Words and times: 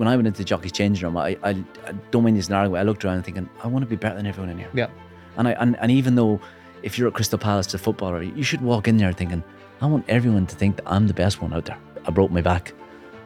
when 0.00 0.08
I 0.08 0.16
went 0.16 0.26
into 0.26 0.38
the 0.38 0.44
jockey's 0.44 0.72
changing 0.72 1.04
room, 1.04 1.18
I, 1.18 1.36
I, 1.42 1.50
I 1.86 1.92
don't 2.10 2.24
mean 2.24 2.34
this 2.34 2.48
in 2.48 2.54
argument. 2.54 2.80
I 2.80 2.84
looked 2.84 3.04
around 3.04 3.22
thinking, 3.22 3.50
I 3.62 3.66
want 3.66 3.82
to 3.82 3.86
be 3.86 3.96
better 3.96 4.16
than 4.16 4.26
everyone 4.26 4.48
in 4.48 4.56
here. 4.56 4.70
Yeah. 4.72 4.88
And 5.36 5.46
I 5.46 5.50
and, 5.52 5.78
and 5.78 5.90
even 5.90 6.14
though 6.14 6.40
if 6.82 6.96
you're 6.96 7.06
at 7.06 7.12
Crystal 7.12 7.38
Palace, 7.38 7.74
a 7.74 7.78
footballer, 7.78 8.22
you 8.22 8.42
should 8.42 8.62
walk 8.62 8.88
in 8.88 8.96
there 8.96 9.12
thinking, 9.12 9.44
I 9.82 9.86
want 9.86 10.06
everyone 10.08 10.46
to 10.46 10.56
think 10.56 10.76
that 10.76 10.84
I'm 10.90 11.06
the 11.06 11.12
best 11.12 11.42
one 11.42 11.52
out 11.52 11.66
there. 11.66 11.76
I 12.06 12.12
broke 12.12 12.30
my 12.30 12.40
back 12.40 12.72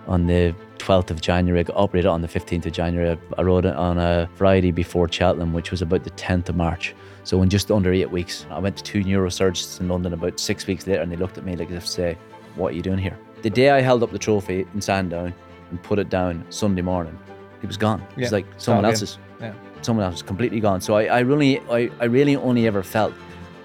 on 0.09 0.27
the 0.27 0.53
12th 0.79 1.11
of 1.13 1.21
January. 1.21 1.61
I 1.61 1.63
got 1.63 1.77
operated 1.77 2.09
on 2.09 2.23
the 2.23 2.29
15th 2.29 2.67
of 2.67 2.73
January. 2.73 3.17
I 3.39 3.43
rode 3.43 3.67
it 3.67 3.77
on 3.77 3.97
a 3.99 4.29
Friday 4.35 4.73
before 4.73 5.09
Cheltenham, 5.09 5.53
which 5.53 5.71
was 5.71 5.81
about 5.81 6.03
the 6.03 6.11
10th 6.11 6.49
of 6.49 6.57
March. 6.57 6.93
So 7.23 7.41
in 7.43 7.51
just 7.51 7.71
under 7.71 7.93
eight 7.93 8.11
weeks, 8.11 8.47
I 8.51 8.59
went 8.59 8.77
to 8.79 8.83
two 8.83 9.05
neurosurgeons 9.05 9.79
in 9.79 9.87
London 9.87 10.13
about 10.13 10.41
six 10.41 10.67
weeks 10.67 10.89
later, 10.89 11.03
and 11.03 11.13
they 11.13 11.17
looked 11.17 11.39
at 11.39 11.45
me 11.45 11.55
like 11.55 11.71
as 11.71 11.77
if 11.77 11.85
to 11.85 11.91
say, 11.91 12.19
"What 12.57 12.73
are 12.73 12.77
you 12.77 12.83
doing 12.83 12.99
here?" 12.99 13.17
The 13.43 13.51
day 13.51 13.71
I 13.71 13.81
held 13.81 14.03
up 14.03 14.11
the 14.11 14.19
trophy 14.19 14.67
in 14.75 14.81
Sandown 14.81 15.33
and 15.75 15.83
put 15.83 15.99
it 15.99 16.09
down 16.09 16.45
Sunday 16.51 16.83
morning, 16.83 17.19
it 17.63 17.67
was 17.67 17.77
gone. 17.77 18.01
It 18.13 18.17
was 18.21 18.31
Yeah, 18.31 18.37
like 18.37 18.47
someone 18.59 18.85
again. 18.85 18.93
else's. 18.93 19.19
Yeah. 19.41 19.53
Someone 19.83 20.05
else 20.05 20.15
was 20.15 20.23
completely 20.23 20.61
gone. 20.61 20.81
So 20.81 20.95
I, 20.97 21.05
I 21.07 21.21
really, 21.21 21.59
I, 21.71 21.91
I 22.01 22.05
really 22.05 22.37
only 22.37 22.67
ever 22.67 22.83
felt 22.83 23.13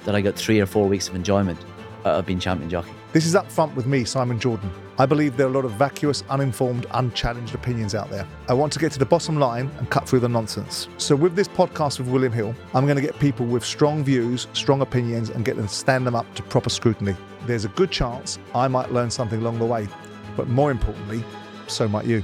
that 0.05 0.15
I 0.15 0.21
got 0.21 0.35
three 0.35 0.59
or 0.59 0.65
four 0.65 0.87
weeks 0.87 1.07
of 1.07 1.15
enjoyment 1.15 1.59
out 2.05 2.15
of 2.20 2.25
being 2.25 2.39
champion 2.39 2.70
jockey. 2.70 2.91
This 3.13 3.25
is 3.25 3.35
up 3.35 3.49
front 3.51 3.75
with 3.75 3.85
me, 3.85 4.03
Simon 4.05 4.39
Jordan. 4.39 4.71
I 4.98 5.05
believe 5.05 5.37
there 5.37 5.48
are 5.48 5.49
a 5.49 5.53
lot 5.53 5.65
of 5.65 5.71
vacuous, 5.71 6.23
uninformed, 6.29 6.85
unchallenged 6.91 7.55
opinions 7.55 7.95
out 7.95 8.09
there. 8.09 8.26
I 8.49 8.53
want 8.53 8.73
to 8.73 8.79
get 8.79 8.91
to 8.93 8.99
the 8.99 9.05
bottom 9.05 9.37
line 9.39 9.71
and 9.77 9.89
cut 9.89 10.07
through 10.09 10.20
the 10.20 10.29
nonsense. 10.29 10.87
So, 10.98 11.15
with 11.15 11.35
this 11.35 11.48
podcast 11.48 11.99
with 11.99 12.07
William 12.09 12.34
Hill, 12.34 12.53
I'm 12.73 12.85
going 12.85 12.98
to 12.98 13.01
get 13.01 13.17
people 13.20 13.45
with 13.45 13.63
strong 13.63 14.03
views, 14.03 14.48
strong 14.53 14.81
opinions, 14.81 15.29
and 15.29 15.45
get 15.45 15.55
them 15.55 15.67
to 15.67 15.73
stand 15.73 16.05
them 16.05 16.15
up 16.15 16.31
to 16.35 16.43
proper 16.43 16.70
scrutiny. 16.70 17.15
There's 17.45 17.65
a 17.65 17.70
good 17.70 17.91
chance 17.91 18.37
I 18.53 18.67
might 18.67 18.91
learn 18.91 19.09
something 19.09 19.39
along 19.39 19.59
the 19.59 19.65
way, 19.65 19.87
but 20.35 20.48
more 20.49 20.70
importantly, 20.70 21.23
so 21.69 21.87
might 21.87 22.05
you. 22.05 22.23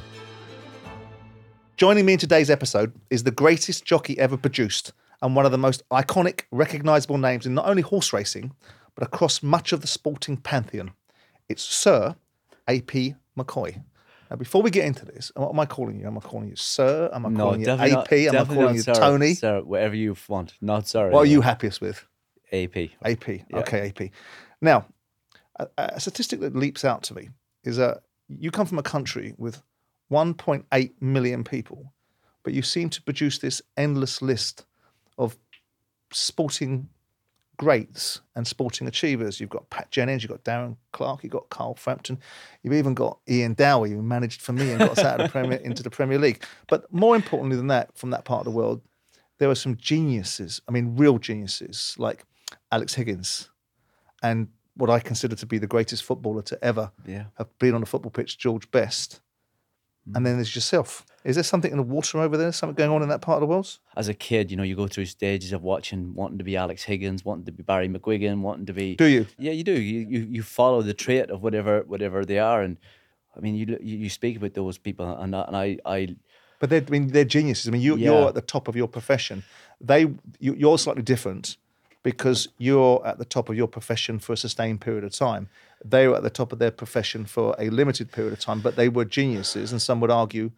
Joining 1.78 2.06
me 2.06 2.14
in 2.14 2.20
today's 2.20 2.50
episode 2.50 2.94
is 3.10 3.24
the 3.24 3.32
greatest 3.32 3.86
jockey 3.86 4.18
ever 4.18 4.38
produced 4.38 4.94
and 5.22 5.36
one 5.36 5.46
of 5.46 5.52
the 5.52 5.58
most 5.58 5.88
iconic, 5.90 6.42
recognisable 6.52 7.18
names 7.18 7.46
in 7.46 7.54
not 7.54 7.68
only 7.68 7.82
horse 7.82 8.14
racing, 8.14 8.54
but 8.96 9.06
across 9.06 9.44
much 9.44 9.74
of 9.74 9.82
the 9.82 9.88
sporting 9.88 10.38
pantheon. 10.38 10.92
It's 11.50 11.64
Sir 11.64 12.16
A.P. 12.68 13.16
McCoy. 13.38 13.84
Now, 14.30 14.38
before 14.38 14.62
we 14.64 14.72
get 14.72 14.86
into 14.86 15.06
this, 15.06 15.32
what 15.36 15.50
am 15.50 15.60
I 15.60 15.66
calling 15.66 16.00
you? 16.00 16.08
Am 16.08 16.18
I 16.18 16.22
calling 16.22 16.50
you 16.50 16.56
Sir? 16.56 17.10
Am 17.14 17.26
I 17.26 17.32
calling 17.32 17.62
you 17.62 17.70
AP? 17.70 17.92
not- 17.92 18.12
am 18.12 18.36
I 18.36 18.46
calling 18.46 18.76
you 18.76 18.82
sir, 18.82 18.94
Tony? 18.94 19.34
Sir, 19.36 19.62
whatever 19.62 19.96
you 19.96 20.16
want. 20.28 20.54
Not 20.62 20.88
sorry. 20.88 21.12
What 21.12 21.22
are 21.22 21.26
you 21.26 21.42
happiest 21.42 21.82
with? 21.82 22.04
AP. 22.52 22.76
AP. 23.04 23.28
Yeah. 23.28 23.44
Okay, 23.58 23.90
AP. 23.90 24.10
Now, 24.62 24.86
a, 25.60 25.68
a 25.78 26.00
statistic 26.00 26.40
that 26.40 26.56
leaps 26.56 26.84
out 26.84 27.04
to 27.04 27.14
me 27.14 27.30
is 27.64 27.78
that 27.78 28.02
you 28.28 28.52
come 28.52 28.66
from 28.66 28.80
a 28.80 28.84
country 28.84 29.34
with 29.38 29.62
1.8 30.12 30.92
million 31.02 31.44
people, 31.44 31.94
but 32.44 32.54
you 32.54 32.62
seem 32.62 32.90
to 32.90 33.02
produce 33.02 33.40
this 33.40 33.62
endless 33.78 34.22
list 34.22 34.66
of 35.18 35.38
sporting 36.12 36.88
greats 37.58 38.22
and 38.36 38.46
sporting 38.46 38.88
achievers. 38.88 39.40
You've 39.40 39.50
got 39.50 39.70
Pat 39.70 39.90
Jennings, 39.92 40.24
you've 40.24 40.32
got 40.32 40.44
Darren 40.44 40.76
Clarke, 40.92 41.24
you've 41.24 41.32
got 41.32 41.50
Carl 41.50 41.76
Frampton, 41.76 42.20
you've 42.64 42.74
even 42.74 42.94
got 42.94 43.18
Ian 43.30 43.54
Dowie, 43.54 43.92
who 43.92 44.02
managed 44.02 44.42
for 44.42 44.54
me 44.54 44.72
and 44.72 44.80
got 44.80 44.98
us 44.98 45.00
out 45.00 45.20
of 45.20 45.28
the 45.28 45.32
Premier 45.32 45.58
into 45.60 45.84
the 45.84 45.90
Premier 45.90 46.20
League. 46.20 46.44
But 46.68 46.92
more 46.94 47.16
importantly 47.16 47.58
than 47.58 47.68
that, 47.68 47.98
from 47.98 48.10
that 48.12 48.26
part 48.26 48.40
of 48.40 48.46
the 48.46 48.58
world, 48.58 48.82
there 49.38 49.50
are 49.50 49.56
some 49.56 49.76
geniuses. 49.78 50.62
I 50.68 50.72
mean, 50.72 50.96
real 50.96 51.18
geniuses 51.18 51.96
like 51.98 52.26
Alex 52.72 52.94
Higgins, 52.94 53.50
and 54.22 54.48
what 54.78 54.90
I 54.90 55.00
consider 55.00 55.36
to 55.36 55.46
be 55.46 55.58
the 55.58 55.68
greatest 55.68 56.04
footballer 56.04 56.42
to 56.44 56.64
ever 56.64 56.92
Yeah. 57.08 57.26
have 57.38 57.48
been 57.60 57.74
on 57.74 57.84
a 57.84 57.86
football 57.86 58.12
pitch, 58.12 58.38
George 58.38 58.70
Best. 58.72 59.22
And 60.14 60.24
then 60.24 60.36
there's 60.36 60.54
yourself. 60.54 61.04
Is 61.24 61.34
there 61.36 61.44
something 61.44 61.72
in 61.72 61.78
the 61.78 61.84
water 61.84 62.20
over 62.20 62.38
there? 62.38 62.52
Something 62.52 62.76
going 62.76 62.92
on 62.92 63.02
in 63.02 63.10
that 63.10 63.22
part 63.22 63.38
of 63.38 63.42
the 63.42 63.48
world? 63.48 63.80
As 63.98 64.08
a 64.08 64.14
kid, 64.14 64.52
you 64.52 64.58
know, 64.58 64.62
you 64.62 64.76
go 64.76 64.88
through 64.88 65.06
stages 65.08 65.52
of 65.52 65.64
watching, 65.64 66.14
wanting 66.14 66.38
to 66.38 66.44
be 66.44 66.56
Alex 66.56 66.84
Higgins, 66.84 67.26
wanting 67.26 67.46
to 67.46 67.52
be 67.52 67.64
Barry 67.64 67.90
McGuigan, 67.90 68.42
wanting 68.42 68.68
to 68.68 68.74
be. 68.74 68.96
Do 68.96 69.06
you? 69.06 69.26
Yeah, 69.40 69.54
you 69.54 69.64
do. 69.64 69.72
You 69.74 70.02
you, 70.08 70.20
you 70.30 70.44
follow 70.44 70.84
the 70.84 70.94
trait 70.94 71.32
of 71.32 71.42
whatever 71.42 71.82
whatever 71.88 72.24
they 72.24 72.38
are, 72.38 72.62
and 72.62 72.78
I 73.36 73.40
mean, 73.40 73.56
you 73.56 73.80
you, 73.82 74.10
speak 74.12 74.38
about 74.38 74.54
those 74.54 74.78
people, 74.78 75.08
and 75.18 75.36
I, 75.36 75.42
and 75.42 75.58
I 75.58 75.78
I 75.88 76.16
But 76.60 76.70
they're, 76.70 76.84
I 76.88 76.92
mean, 76.92 77.08
they're 77.08 77.26
geniuses. 77.26 77.68
I 77.68 77.72
mean, 77.72 77.82
you, 77.82 77.96
Yeah. 77.98 78.12
you're 78.12 78.28
at 78.28 78.36
the 78.36 78.42
top 78.42 78.68
of 78.68 78.76
your 78.76 78.88
profession. 78.88 79.44
They, 79.82 80.02
you, 80.40 80.54
you're 80.54 80.78
slightly 80.78 81.02
different 81.04 81.58
because 82.06 82.50
you're 82.60 83.02
at 83.04 83.18
the 83.18 83.26
top 83.26 83.50
of 83.50 83.56
your 83.58 83.68
profession 83.68 84.20
for 84.20 84.34
a 84.34 84.38
sustained 84.38 84.80
period 84.80 85.04
of 85.04 85.12
time. 85.12 85.50
They 85.84 86.08
were 86.08 86.16
at 86.16 86.22
the 86.22 86.30
top 86.30 86.54
of 86.54 86.60
their 86.60 86.70
profession 86.70 87.26
for 87.26 87.56
a 87.58 87.72
limited 87.72 88.12
period 88.12 88.32
of 88.32 88.40
time, 88.40 88.60
but 88.62 88.76
they 88.76 88.90
were 88.90 89.06
geniuses. 89.06 89.72
And 89.72 89.82
some 89.82 90.00
would 90.02 90.12
argue 90.12 90.52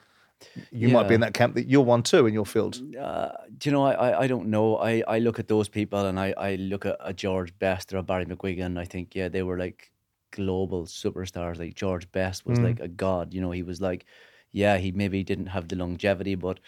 you 0.73 0.89
might 0.89 1.07
be 1.07 1.15
in 1.15 1.21
that 1.21 1.33
camp 1.33 1.55
that 1.55 1.65
you're 1.69 1.85
one 1.85 2.03
too 2.03 2.27
in 2.27 2.33
your 2.33 2.45
field. 2.45 2.81
uh, 2.99 3.29
do 3.57 3.69
you 3.69 3.71
know, 3.73 3.85
I, 3.85 3.93
I, 3.93 4.21
I 4.23 4.27
don't 4.27 4.47
know. 4.49 4.75
I, 4.75 5.01
I 5.07 5.19
look 5.19 5.39
at 5.39 5.47
those 5.47 5.69
people 5.69 6.05
and 6.05 6.19
I, 6.19 6.33
I 6.37 6.55
look 6.55 6.85
at 6.85 6.97
a 6.99 7.13
George 7.13 7.57
Best 7.59 7.93
or 7.93 7.97
a 7.97 8.03
Barry 8.03 8.25
McGuigan. 8.25 8.77
I 8.77 8.83
think, 8.83 9.15
yeah, 9.15 9.29
they 9.29 9.41
were 9.41 9.57
like 9.57 9.89
global 10.31 10.83
superstars. 10.83 11.59
Like 11.59 11.75
George 11.75 12.11
Best 12.11 12.45
was 12.45 12.59
Mm. 12.59 12.63
like 12.63 12.81
a 12.81 12.89
god. 12.89 13.33
You 13.33 13.39
know, 13.39 13.51
he 13.51 13.63
was 13.63 13.79
like, 13.79 14.05
yeah, 14.51 14.77
he 14.77 14.91
maybe 14.91 15.23
didn't 15.23 15.47
have 15.47 15.69
the 15.69 15.77
longevity, 15.77 16.35
but 16.35 16.59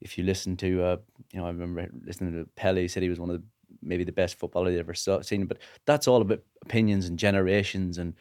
if 0.00 0.18
you 0.18 0.24
listen 0.24 0.56
to, 0.56 0.82
uh, 0.82 0.96
you 1.32 1.38
know, 1.38 1.46
I 1.46 1.50
remember 1.50 1.88
listening 2.04 2.32
to 2.32 2.50
Pele, 2.56 2.82
he 2.82 2.88
said 2.88 3.04
he 3.04 3.08
was 3.08 3.20
one 3.20 3.30
of 3.30 3.40
the 3.40 3.46
maybe 3.84 4.04
the 4.04 4.12
best 4.12 4.38
footballer 4.38 4.72
they 4.72 4.78
ever 4.78 4.94
saw, 4.94 5.20
seen. 5.20 5.46
But 5.46 5.58
that's 5.86 6.08
all 6.08 6.20
about 6.22 6.40
opinions 6.62 7.06
and 7.06 7.18
generations, 7.18 7.98
and 7.98 8.14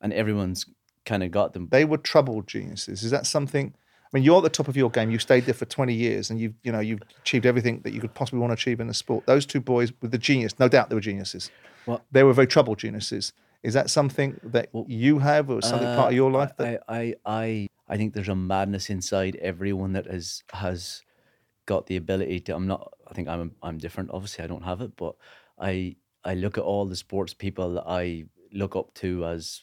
and 0.00 0.12
everyone's 0.12 0.66
kind 1.04 1.22
of 1.22 1.30
got 1.30 1.52
them. 1.52 1.68
They 1.70 1.84
were 1.84 1.98
troubled 1.98 2.46
geniuses. 2.46 3.02
Is 3.02 3.10
that 3.10 3.26
something? 3.26 3.74
I 4.12 4.16
mean, 4.16 4.24
you're 4.24 4.38
at 4.38 4.42
the 4.42 4.50
top 4.50 4.66
of 4.66 4.76
your 4.76 4.90
game. 4.90 5.10
You 5.12 5.20
stayed 5.20 5.44
there 5.44 5.54
for 5.54 5.66
20 5.66 5.94
years, 5.94 6.30
and 6.30 6.40
you've 6.40 6.54
you 6.62 6.72
know 6.72 6.80
you've 6.80 7.02
achieved 7.20 7.46
everything 7.46 7.80
that 7.84 7.92
you 7.92 8.00
could 8.00 8.14
possibly 8.14 8.40
want 8.40 8.50
to 8.50 8.54
achieve 8.54 8.80
in 8.80 8.86
the 8.88 8.94
sport. 8.94 9.26
Those 9.26 9.46
two 9.46 9.60
boys 9.60 9.92
with 10.02 10.10
the 10.10 10.18
genius, 10.18 10.58
no 10.58 10.68
doubt 10.68 10.88
they 10.88 10.94
were 10.96 11.00
geniuses. 11.00 11.50
Well- 11.86 12.02
they 12.10 12.22
were 12.24 12.32
very 12.32 12.46
troubled 12.46 12.78
geniuses. 12.78 13.32
Is 13.62 13.74
that 13.74 13.90
something 13.90 14.40
that 14.42 14.70
you 14.86 15.18
have, 15.18 15.50
or 15.50 15.60
something 15.60 15.86
part 15.94 16.08
of 16.12 16.14
your 16.14 16.30
life? 16.30 16.56
That, 16.56 16.82
Uh, 16.88 16.92
I, 16.92 16.98
I, 16.98 17.14
I, 17.26 17.68
I 17.88 17.96
think 17.98 18.14
there's 18.14 18.28
a 18.28 18.34
madness 18.34 18.88
inside 18.88 19.36
everyone 19.36 19.92
that 19.92 20.06
has 20.06 20.42
has 20.54 21.02
got 21.66 21.86
the 21.86 21.96
ability 21.96 22.40
to. 22.40 22.54
I'm 22.56 22.66
not. 22.66 22.92
I 23.08 23.14
think 23.14 23.28
I'm 23.28 23.54
I'm 23.62 23.78
different. 23.78 24.10
Obviously, 24.12 24.44
I 24.44 24.48
don't 24.48 24.64
have 24.64 24.80
it, 24.80 24.96
but 24.96 25.16
I 25.58 25.96
I 26.24 26.34
look 26.34 26.58
at 26.58 26.64
all 26.64 26.86
the 26.86 26.96
sports 26.96 27.34
people 27.34 27.74
that 27.74 27.84
I 27.86 28.24
look 28.52 28.76
up 28.76 28.92
to 28.94 29.24
as, 29.26 29.62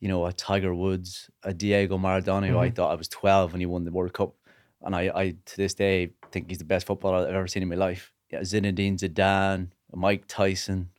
you 0.00 0.08
know, 0.08 0.26
a 0.26 0.32
Tiger 0.32 0.74
Woods, 0.74 1.30
a 1.42 1.52
Diego 1.54 1.98
Maradona. 1.98 2.48
who 2.48 2.58
I 2.58 2.68
Mm-hmm. 2.68 2.74
thought 2.74 2.92
I 2.92 2.94
was 2.96 3.08
12 3.08 3.52
when 3.52 3.60
he 3.60 3.66
won 3.66 3.84
the 3.84 3.90
World 3.92 4.12
Cup, 4.12 4.34
and 4.82 4.94
I, 4.94 5.10
I 5.14 5.34
to 5.46 5.56
this 5.56 5.74
day 5.74 6.12
think 6.30 6.48
he's 6.48 6.58
the 6.58 6.64
best 6.64 6.86
footballer 6.86 7.26
I've 7.26 7.34
ever 7.34 7.46
seen 7.48 7.62
in 7.62 7.68
my 7.68 7.76
life. 7.76 8.12
Yeah, 8.30 8.40
Zinedine 8.40 8.98
Zidane, 8.98 9.70
Mike 9.94 10.24
Tyson. 10.26 10.90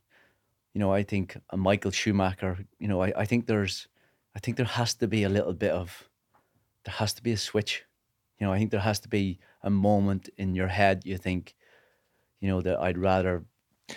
You 0.73 0.79
know, 0.79 0.91
I 0.91 1.03
think 1.03 1.37
a 1.51 1.57
Michael 1.57 1.91
Schumacher. 1.91 2.65
You 2.79 2.87
know, 2.87 3.01
I, 3.01 3.13
I 3.15 3.25
think 3.25 3.45
there's, 3.45 3.87
I 4.35 4.39
think 4.39 4.57
there 4.57 4.65
has 4.65 4.95
to 4.95 5.07
be 5.07 5.23
a 5.23 5.29
little 5.29 5.53
bit 5.53 5.71
of, 5.71 6.09
there 6.85 6.95
has 6.95 7.13
to 7.13 7.23
be 7.23 7.31
a 7.31 7.37
switch. 7.37 7.85
You 8.39 8.47
know, 8.47 8.53
I 8.53 8.57
think 8.57 8.71
there 8.71 8.79
has 8.79 8.99
to 9.01 9.09
be 9.09 9.39
a 9.63 9.69
moment 9.69 10.29
in 10.37 10.55
your 10.55 10.67
head 10.67 11.03
you 11.05 11.17
think, 11.17 11.55
you 12.39 12.49
know, 12.49 12.61
that 12.61 12.79
I'd 12.79 12.97
rather 12.97 13.45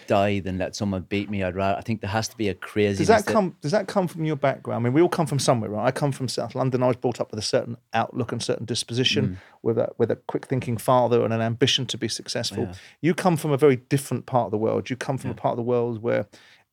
die 0.06 0.41
than 0.41 0.59
let 0.59 0.75
someone 0.75 1.03
beat 1.03 1.31
me. 1.31 1.43
I'd 1.43 1.54
rather. 1.54 1.78
I 1.78 1.81
think 1.81 2.00
there 2.00 2.10
has 2.10 2.28
to 2.28 2.37
be 2.37 2.49
a 2.49 2.54
crazy. 2.54 2.99
does 2.99 3.09
that 3.09 3.27
come? 3.27 3.56
Does 3.60 3.72
that 3.72 3.87
come 3.87 4.09
from 4.09 4.25
your 4.25 4.37
background? 4.37 4.82
I 4.82 4.84
mean, 4.84 4.93
we 4.93 5.00
all 5.00 5.09
come 5.09 5.27
from 5.27 5.38
somewhere, 5.38 5.71
right? 5.71 5.87
I 5.87 5.91
come 5.91 6.12
from 6.12 6.28
South 6.28 6.54
London. 6.54 6.82
I 6.82 6.88
was 6.88 6.97
brought 6.97 7.21
up 7.21 7.31
with 7.31 7.38
a 7.38 7.43
certain 7.43 7.77
outlook 7.94 8.32
and 8.32 8.43
certain 8.43 8.66
disposition, 8.66 9.28
mm. 9.28 9.37
with 9.62 9.78
a 9.78 9.91
with 9.99 10.10
a 10.10 10.16
quick 10.16 10.47
thinking 10.47 10.77
father 10.77 11.25
and 11.25 11.32
an 11.32 11.41
ambition 11.41 11.87
to 11.87 11.98
be 11.98 12.09
successful. 12.09 12.65
Yeah. 12.65 12.75
You 13.00 13.15
come 13.15 13.37
from 13.37 13.53
a 13.53 13.56
very 13.56 13.77
different 13.77 14.27
part 14.27 14.47
of 14.47 14.50
the 14.50 14.59
world. 14.59 14.91
You 14.91 14.97
come 14.97 15.19
from 15.19 15.31
a 15.31 15.34
part 15.34 15.53
of 15.53 15.56
the 15.56 15.62
world 15.62 16.03
where 16.03 16.27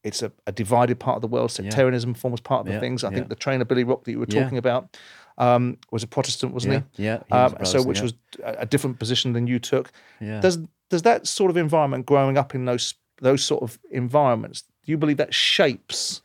it's 0.03 0.21
a, 0.21 0.31
a 0.45 0.51
divided 0.51 0.99
part 0.99 1.15
of 1.15 1.21
the 1.21 1.27
world. 1.27 1.51
Sectarianism 1.51 2.13
forms 2.13 2.41
part 2.41 2.61
of 2.61 2.65
the 2.65 2.73
Yeah, 2.73 2.79
things. 2.79 3.03
I 3.03 3.09
yeah. 3.09 3.15
think 3.15 3.29
the 3.29 3.35
trainer 3.35 3.63
Billy 3.63 3.83
Rock 3.83 4.03
that 4.03 4.11
you 4.11 4.19
were 4.19 4.25
Yeah. 4.27 4.43
talking 4.43 4.57
about 4.57 4.97
um, 5.37 5.77
was 5.91 6.03
a 6.03 6.07
Protestant, 6.07 6.53
wasn't 6.53 6.73
Yeah, 6.73 6.81
he? 6.97 7.03
yeah, 7.05 7.17
he 7.27 7.33
was 7.33 7.53
Um, 7.53 7.65
so, 7.65 7.81
which 7.83 7.99
Protestant, 7.99 8.45
was 8.45 8.55
a, 8.59 8.65
different 8.65 8.99
position 8.99 9.33
than 9.33 9.47
you 9.47 9.59
took. 9.59 9.91
Yeah. 10.21 10.39
Does 10.41 10.59
does 10.89 11.01
that 11.03 11.27
sort 11.27 11.49
of 11.51 11.57
environment, 11.57 12.05
growing 12.05 12.37
up 12.37 12.53
in 12.55 12.65
those 12.65 12.95
those 13.21 13.43
sort 13.43 13.63
of 13.63 13.79
environments, 13.91 14.61
do 14.85 14.91
you 14.91 14.97
believe 14.97 15.17
that 15.17 15.33
shapes 15.33 16.21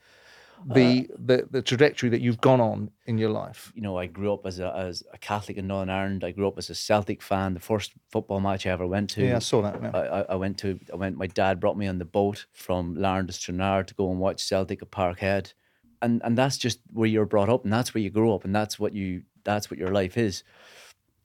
the 0.67 1.09
Uh, 1.13 1.17
the, 1.27 1.49
the 1.51 1.63
trajectory 1.63 2.11
that 2.11 2.21
you've 2.21 2.41
gone 2.41 2.61
on 2.61 2.91
in 3.07 3.17
your 3.19 3.31
life? 3.31 3.73
you 3.77 3.81
know, 3.83 3.97
I 3.97 4.07
grew 4.07 4.33
up 4.33 4.45
as 4.45 4.59
a 4.59 4.75
as 4.89 5.03
a 5.13 5.19
Catholic 5.19 5.57
in 5.57 5.67
Northern 5.69 5.91
Ireland. 5.91 6.25
I 6.25 6.33
grew 6.33 6.49
up 6.49 6.59
as 6.59 6.69
a 6.71 6.75
Celtic 6.75 7.23
fan. 7.23 7.55
The 7.55 7.61
first 7.61 7.93
football 8.11 8.41
match 8.41 8.67
I 8.67 8.71
ever 8.71 8.87
went 8.87 9.11
to. 9.11 9.23
Yeah, 9.25 9.37
I 9.37 9.39
saw 9.41 9.63
that. 9.63 9.81
Yeah. 9.81 9.91
I, 9.95 10.21
I- 10.21 10.27
I 10.35 10.35
went 10.35 10.59
to 10.59 10.69
I 10.93 10.97
went 10.97 11.17
my 11.17 11.29
dad 11.29 11.61
brought 11.61 11.77
me 11.79 11.87
on 11.89 11.99
the 11.99 12.05
boat 12.05 12.47
from 12.53 12.95
Larne 12.97 13.27
to 13.29 13.33
Stranraer 13.33 13.85
to 13.85 13.95
go 13.95 14.11
and 14.11 14.19
watch 14.21 14.43
Celtic 14.45 14.83
at 14.83 14.91
Parkhead. 14.91 15.53
And 16.01 16.21
and 16.25 16.37
that's 16.39 16.59
just 16.59 16.81
where 16.93 17.09
you're 17.09 17.27
brought 17.27 17.49
up 17.49 17.65
and 17.65 17.73
that's 17.73 17.95
where 17.95 18.03
you 18.03 18.11
grow 18.11 18.35
up 18.35 18.45
and 18.45 18.55
that's 18.55 18.79
what 18.79 18.95
you 18.95 19.23
that's 19.45 19.71
what 19.71 19.79
your 19.79 19.91
life 19.93 20.17
is. 20.17 20.45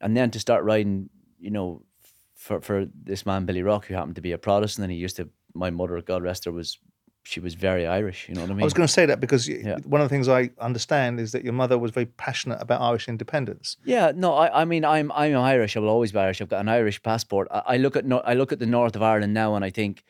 And 0.00 0.16
then 0.16 0.30
to 0.30 0.40
start 0.40 0.64
riding, 0.64 1.10
you 1.38 1.50
know, 1.50 1.82
for 2.34 2.60
for 2.60 2.86
this 2.94 3.24
man 3.24 3.46
Billy 3.46 3.62
Rock 3.62 3.86
who 3.86 3.94
happened 3.94 4.16
to 4.16 4.22
be 4.22 4.32
a 4.32 4.38
Protestant 4.38 4.84
and 4.84 4.92
he 4.92 4.98
used 4.98 5.16
to 5.16 5.28
my 5.54 5.70
mother, 5.70 6.00
God 6.02 6.22
rest 6.22 6.44
her, 6.46 6.52
was 6.52 6.78
she 7.26 7.40
was 7.40 7.54
very 7.54 7.86
Irish. 7.86 8.28
You 8.28 8.34
know 8.34 8.42
what 8.42 8.50
I 8.50 8.54
mean? 8.54 8.60
I 8.62 8.64
was 8.64 8.74
going 8.74 8.86
to 8.86 8.92
say 8.92 9.06
that 9.06 9.18
because 9.18 9.48
Yeah. 9.48 9.78
one 9.84 10.00
of 10.02 10.04
the 10.04 10.14
things 10.14 10.28
I 10.28 10.50
understand 10.58 11.18
is 11.20 11.32
that 11.32 11.42
your 11.42 11.54
mother 11.54 11.78
was 11.78 11.90
very 11.90 12.06
passionate 12.06 12.60
about 12.60 12.82
Irish 12.82 13.08
independence. 13.08 13.78
Yeah, 13.84 14.12
no, 14.14 14.34
I, 14.34 14.60
I 14.60 14.64
mean, 14.66 14.84
I'm 14.84 15.10
I'm 15.12 15.34
Irish. 15.36 15.76
I 15.76 15.80
will 15.80 15.88
always 15.88 16.12
be 16.12 16.18
Irish. 16.18 16.42
I've 16.42 16.50
got 16.50 16.60
an 16.60 16.68
Irish 16.68 17.02
passport. 17.02 17.48
I, 17.50 17.62
I 17.66 17.76
look 17.78 17.96
at 17.96 18.04
no, 18.04 18.18
I 18.18 18.34
look 18.34 18.52
at 18.52 18.58
the 18.58 18.66
north 18.66 18.94
of 18.94 19.02
Ireland 19.02 19.32
now, 19.32 19.54
and 19.54 19.64
I 19.64 19.70
think, 19.70 20.04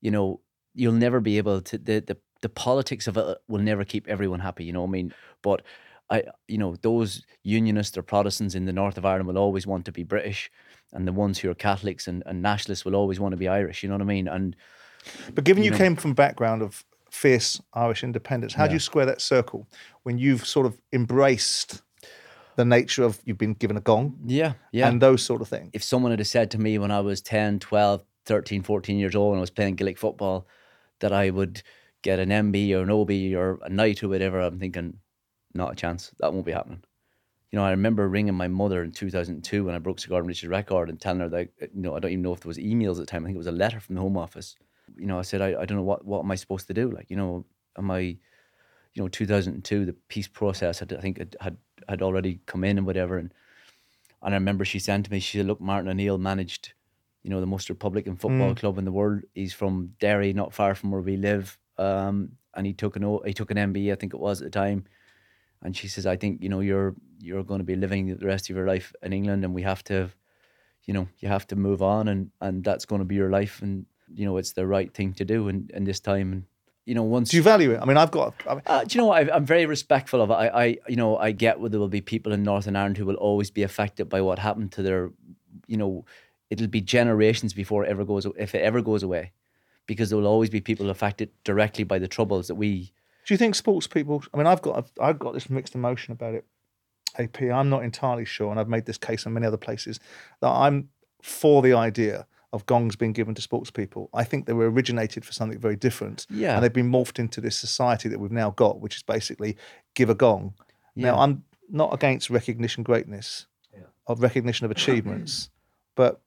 you 0.00 0.10
know, 0.10 0.40
you'll 0.74 0.92
never 0.92 1.20
be 1.20 1.36
able 1.36 1.60
to 1.60 1.76
the 1.78 2.00
the, 2.00 2.16
the 2.46 2.50
politics 2.50 3.08
of 3.08 3.16
it 3.16 3.26
uh, 3.26 3.34
will 3.48 3.60
never 3.60 3.84
keep 3.84 4.06
everyone 4.06 4.38
happy. 4.38 4.62
You 4.62 4.72
know 4.72 4.82
what 4.82 4.90
I 4.90 4.92
mean? 4.92 5.14
But 5.42 5.62
I, 6.10 6.22
you 6.46 6.58
know, 6.58 6.76
those 6.76 7.26
unionists 7.42 7.98
or 7.98 8.02
Protestants 8.02 8.54
in 8.54 8.66
the 8.66 8.72
north 8.72 8.96
of 8.96 9.04
Ireland 9.04 9.26
will 9.26 9.36
always 9.36 9.66
want 9.66 9.84
to 9.86 9.92
be 9.92 10.04
British, 10.04 10.48
and 10.92 11.08
the 11.08 11.12
ones 11.12 11.40
who 11.40 11.50
are 11.50 11.56
Catholics 11.56 12.06
and, 12.06 12.22
and 12.24 12.40
nationalists 12.40 12.84
will 12.84 12.94
always 12.94 13.18
want 13.18 13.32
to 13.32 13.36
be 13.36 13.48
Irish. 13.48 13.82
You 13.82 13.88
know 13.88 13.96
what 13.96 14.02
I 14.02 14.04
mean? 14.04 14.28
And 14.28 14.54
But 15.34 15.42
given 15.42 15.64
you, 15.64 15.72
know- 15.72 15.76
came 15.76 15.96
from 15.96 16.14
background 16.14 16.62
of 16.62 16.84
fierce 17.10 17.60
Irish 17.74 18.04
independence, 18.04 18.54
how 18.54 18.68
do 18.68 18.74
you 18.74 18.78
square 18.78 19.06
that 19.06 19.20
circle 19.20 19.66
when 20.04 20.16
you've 20.18 20.46
sort 20.46 20.66
of 20.66 20.80
embraced 20.92 21.82
the 22.54 22.64
nature 22.64 23.02
of 23.02 23.20
you've 23.24 23.38
been 23.38 23.54
given 23.54 23.76
a 23.76 23.80
gong 23.80 24.16
yeah, 24.24 24.52
yeah. 24.70 24.86
and 24.86 25.02
those 25.02 25.20
sort 25.20 25.42
of 25.42 25.48
things? 25.48 25.70
if 25.72 25.82
someone 25.82 26.12
had 26.12 26.24
said 26.24 26.52
to 26.52 26.58
me 26.58 26.78
when 26.78 26.92
I 26.92 27.00
was 27.00 27.20
10, 27.22 27.58
12, 27.58 28.02
13, 28.24 28.62
14 28.62 28.98
years 28.98 29.16
old 29.16 29.32
and 29.32 29.38
I 29.38 29.40
was 29.40 29.50
playing 29.50 29.74
Gaelic 29.74 29.98
football 29.98 30.46
that 31.00 31.12
I 31.12 31.30
would 31.30 31.62
get 32.06 32.20
an 32.20 32.28
MB 32.28 32.72
or 32.72 32.82
an 32.82 32.90
OB 32.90 33.10
or 33.36 33.58
a 33.62 33.68
knight 33.68 34.02
or 34.02 34.08
whatever, 34.08 34.40
I'm 34.40 34.60
thinking, 34.60 34.98
not 35.54 35.72
a 35.72 35.74
chance. 35.74 36.12
That 36.20 36.32
won't 36.32 36.46
be 36.46 36.52
happening. 36.52 36.82
You 37.50 37.58
know, 37.58 37.64
I 37.64 37.70
remember 37.70 38.08
ringing 38.08 38.34
my 38.34 38.46
mother 38.46 38.84
in 38.84 38.92
2002 38.92 39.64
when 39.64 39.74
I 39.74 39.78
broke 39.78 39.98
Sir 39.98 40.08
Gordon 40.08 40.28
Richards' 40.28 40.50
record 40.50 40.88
and 40.88 41.00
telling 41.00 41.20
her 41.20 41.28
that, 41.30 41.48
you 41.60 41.82
know, 41.82 41.96
I 41.96 42.00
don't 42.00 42.12
even 42.12 42.22
know 42.22 42.32
if 42.32 42.40
there 42.40 42.48
was 42.48 42.58
emails 42.58 42.92
at 42.92 42.96
the 42.98 43.06
time. 43.06 43.24
I 43.24 43.26
think 43.26 43.34
it 43.34 43.38
was 43.38 43.46
a 43.48 43.52
letter 43.52 43.80
from 43.80 43.96
the 43.96 44.00
Home 44.00 44.16
Office. 44.16 44.56
You 44.96 45.06
know, 45.06 45.18
I 45.18 45.22
said, 45.22 45.40
I, 45.40 45.48
I 45.60 45.64
don't 45.64 45.78
know 45.78 45.82
what, 45.82 46.04
what 46.04 46.20
am 46.24 46.30
I 46.30 46.36
supposed 46.36 46.68
to 46.68 46.74
do? 46.74 46.90
Like, 46.90 47.10
you 47.10 47.16
know, 47.16 47.44
am 47.76 47.90
I, 47.90 47.98
you 47.98 49.02
know, 49.02 49.08
2002, 49.08 49.84
the 49.84 49.92
peace 50.08 50.28
process 50.28 50.78
had, 50.78 50.92
I 50.92 51.00
think, 51.00 51.18
had, 51.18 51.36
had, 51.40 51.56
had 51.88 52.02
already 52.02 52.40
come 52.46 52.62
in 52.62 52.78
and 52.78 52.86
whatever. 52.86 53.18
And 53.18 53.32
and 54.22 54.34
I 54.34 54.38
remember 54.38 54.64
she 54.64 54.78
sent 54.78 55.06
to 55.06 55.12
me, 55.12 55.20
she 55.20 55.38
said, 55.38 55.46
Look, 55.46 55.60
Martin 55.60 55.88
O'Neill 55.88 56.18
managed, 56.18 56.72
you 57.22 57.30
know, 57.30 57.40
the 57.40 57.46
most 57.46 57.68
Republican 57.68 58.16
football 58.16 58.54
mm. 58.54 58.56
club 58.56 58.78
in 58.78 58.84
the 58.84 58.92
world. 58.92 59.22
He's 59.34 59.52
from 59.52 59.94
Derry, 60.00 60.32
not 60.32 60.52
far 60.52 60.74
from 60.74 60.90
where 60.90 61.00
we 61.00 61.16
live. 61.16 61.58
Um, 61.78 62.32
and 62.54 62.66
he 62.66 62.72
took 62.72 62.96
an 62.96 63.04
O- 63.04 63.22
he 63.26 63.34
took 63.34 63.50
an 63.50 63.56
MBA, 63.56 63.92
I 63.92 63.96
think 63.96 64.14
it 64.14 64.20
was 64.20 64.40
at 64.40 64.46
the 64.46 64.58
time. 64.58 64.84
And 65.62 65.76
she 65.76 65.88
says, 65.88 66.06
I 66.06 66.16
think, 66.16 66.42
you 66.42 66.48
know, 66.48 66.60
you're 66.60 66.94
you're 67.20 67.42
going 67.44 67.60
to 67.60 67.64
be 67.64 67.76
living 67.76 68.16
the 68.16 68.26
rest 68.26 68.50
of 68.50 68.56
your 68.56 68.66
life 68.66 68.92
in 69.02 69.12
England 69.12 69.44
and 69.44 69.54
we 69.54 69.62
have 69.62 69.82
to, 69.84 70.10
you 70.84 70.94
know, 70.94 71.08
you 71.18 71.28
have 71.28 71.46
to 71.48 71.56
move 71.56 71.82
on 71.82 72.08
and, 72.08 72.30
and 72.40 72.62
that's 72.62 72.84
going 72.84 73.00
to 73.00 73.04
be 73.04 73.14
your 73.14 73.30
life 73.30 73.62
and, 73.62 73.86
you 74.14 74.26
know, 74.26 74.36
it's 74.36 74.52
the 74.52 74.66
right 74.66 74.92
thing 74.92 75.14
to 75.14 75.24
do 75.24 75.48
in, 75.48 75.70
in 75.72 75.84
this 75.84 75.98
time. 75.98 76.32
And, 76.32 76.44
you 76.84 76.94
know, 76.94 77.02
once 77.02 77.30
Do 77.30 77.36
you 77.38 77.42
value 77.42 77.72
it? 77.72 77.80
I 77.82 77.84
mean, 77.84 77.96
I've 77.96 78.10
got. 78.10 78.34
I 78.48 78.54
mean, 78.54 78.62
uh, 78.66 78.84
do 78.84 78.94
you 78.94 79.00
know 79.00 79.08
what? 79.08 79.28
I, 79.30 79.34
I'm 79.34 79.46
very 79.46 79.66
respectful 79.66 80.20
of 80.20 80.30
it. 80.30 80.34
I, 80.34 80.48
I, 80.48 80.76
you 80.88 80.96
know, 80.96 81.16
I 81.16 81.32
get 81.32 81.58
where 81.58 81.70
there 81.70 81.80
will 81.80 81.88
be 81.88 82.00
people 82.00 82.32
in 82.32 82.42
Northern 82.42 82.76
Ireland 82.76 82.98
who 82.98 83.06
will 83.06 83.16
always 83.16 83.50
be 83.50 83.62
affected 83.62 84.08
by 84.08 84.20
what 84.20 84.38
happened 84.38 84.72
to 84.72 84.82
their, 84.82 85.10
you 85.66 85.76
know, 85.76 86.04
it'll 86.50 86.68
be 86.68 86.80
generations 86.80 87.54
before 87.54 87.84
it 87.84 87.88
ever 87.88 88.04
goes, 88.04 88.26
if 88.36 88.54
it 88.54 88.62
ever 88.62 88.82
goes 88.82 89.02
away, 89.02 89.32
because 89.86 90.10
there 90.10 90.18
will 90.18 90.26
always 90.26 90.50
be 90.50 90.60
people 90.60 90.90
affected 90.90 91.30
directly 91.44 91.84
by 91.84 91.98
the 91.98 92.08
troubles 92.08 92.48
that 92.48 92.54
we. 92.56 92.92
do 93.26 93.34
you 93.34 93.38
think 93.38 93.54
sports 93.54 93.86
people? 93.86 94.22
I 94.32 94.36
mean, 94.36 94.46
I've 94.46 94.62
got 94.62 94.90
I've 95.00 95.18
got 95.18 95.34
this 95.34 95.48
mixed 95.50 95.74
emotion 95.74 96.12
about 96.12 96.34
it. 96.34 96.44
AP, 97.18 97.42
I'm 97.42 97.70
not 97.70 97.82
entirely 97.82 98.24
sure, 98.26 98.50
and 98.50 98.60
I've 98.60 98.68
made 98.68 98.84
this 98.84 98.98
case 98.98 99.24
in 99.24 99.32
many 99.32 99.46
other 99.46 99.56
places 99.56 99.98
that 100.40 100.50
I'm 100.50 100.90
for 101.22 101.62
the 101.62 101.72
idea 101.72 102.26
of 102.52 102.66
gongs 102.66 102.94
being 102.94 103.12
given 103.12 103.34
to 103.34 103.42
sports 103.42 103.70
people. 103.70 104.10
I 104.14 104.22
think 104.24 104.44
they 104.46 104.52
were 104.52 104.70
originated 104.70 105.24
for 105.24 105.32
something 105.32 105.58
very 105.58 105.76
different, 105.76 106.26
Yeah. 106.30 106.54
and 106.54 106.62
they've 106.62 106.72
been 106.72 106.90
morphed 106.90 107.18
into 107.18 107.40
this 107.40 107.56
society 107.56 108.08
that 108.10 108.18
we've 108.20 108.30
now 108.30 108.50
got, 108.50 108.80
which 108.80 108.96
is 108.96 109.02
basically 109.02 109.56
give 109.94 110.10
a 110.10 110.14
gong. 110.14 110.54
Now, 110.94 111.18
I'm 111.18 111.42
not 111.68 111.92
against 111.92 112.30
recognition 112.30 112.82
greatness, 112.84 113.46
of 114.06 114.22
recognition 114.22 114.64
of 114.66 114.70
achievements, 114.78 115.50
but 115.96 116.20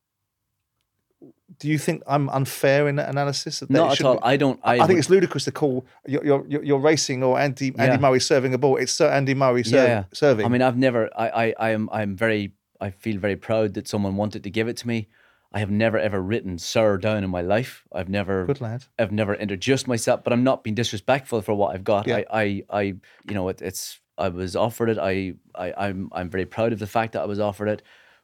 do 1.60 1.68
you 1.68 1.78
think 1.78 2.04
I'm 2.08 2.30
unfair 2.30 2.88
in 2.88 2.96
that 2.96 3.10
analysis? 3.10 3.60
That 3.60 3.70
that 3.70 3.74
Not 3.74 4.00
at 4.00 4.06
all. 4.06 4.16
be- 4.16 4.24
I 4.24 4.38
don't. 4.38 4.60
I, 4.64 4.74
I, 4.74 4.78
think 4.78 4.90
would- 4.90 4.98
it's 5.00 5.10
ludicrous 5.10 5.44
to 5.46 5.52
call 5.52 5.86
you're 6.08 6.26
you're, 6.26 6.46
you're- 6.48 6.66
you're 6.68 6.80
racing 6.80 7.24
or 7.24 7.40
Andy 7.40 7.68
Andy 7.78 7.96
Yeah. 7.96 7.98
Murray 7.98 8.20
serving 8.20 8.54
a 8.54 8.58
ball. 8.58 8.78
It's 8.78 8.92
Sir 8.94 9.10
Andy 9.10 9.34
Murray 9.34 9.64
serve, 9.64 9.88
yeah. 9.88 10.04
serving. 10.14 10.46
I 10.46 10.50
mean, 10.50 10.62
I've 10.62 10.78
never. 10.78 11.10
I, 11.18 11.30
I, 11.30 11.54
I 11.60 11.70
am. 11.72 11.90
I'm 11.92 12.16
very. 12.16 12.54
I 12.82 12.92
feel 12.92 13.18
very 13.20 13.36
proud 13.36 13.74
that 13.74 13.88
someone 13.88 14.16
wanted 14.16 14.44
to 14.44 14.50
give 14.50 14.68
it 14.70 14.78
to 14.78 14.88
me. 14.88 15.08
I 15.52 15.60
have 15.60 15.72
never 15.72 15.98
ever 15.98 16.22
written 16.22 16.58
"sir" 16.60 16.98
down 16.98 17.24
in 17.24 17.30
my 17.30 17.42
life. 17.42 17.84
I've 17.92 18.08
never. 18.10 18.46
good 18.46 18.62
lad. 18.62 18.86
I've 18.98 19.12
never 19.12 19.34
introduced 19.34 19.88
myself, 19.88 20.24
but 20.24 20.32
I'm 20.32 20.44
not 20.44 20.64
being 20.64 20.76
disrespectful 20.76 21.42
for 21.42 21.54
what 21.56 21.74
I've 21.76 21.84
got. 21.84 22.08
Yeah. 22.08 22.18
I, 22.32 22.42
I, 22.42 22.64
I, 22.70 22.82
you 23.28 23.34
know, 23.34 23.50
it, 23.50 23.62
it's. 23.62 24.00
I 24.18 24.28
was 24.30 24.56
offered 24.56 24.90
it. 24.90 24.98
I, 24.98 25.34
I, 25.56 25.74
I'm, 25.88 26.10
I'm 26.12 26.30
very 26.30 26.46
proud 26.46 26.74
of 26.74 26.80
the 26.80 26.88
fact 26.88 27.14
that 27.14 27.22
I 27.22 27.26
was 27.26 27.40
offered 27.40 27.70
it, 27.70 27.82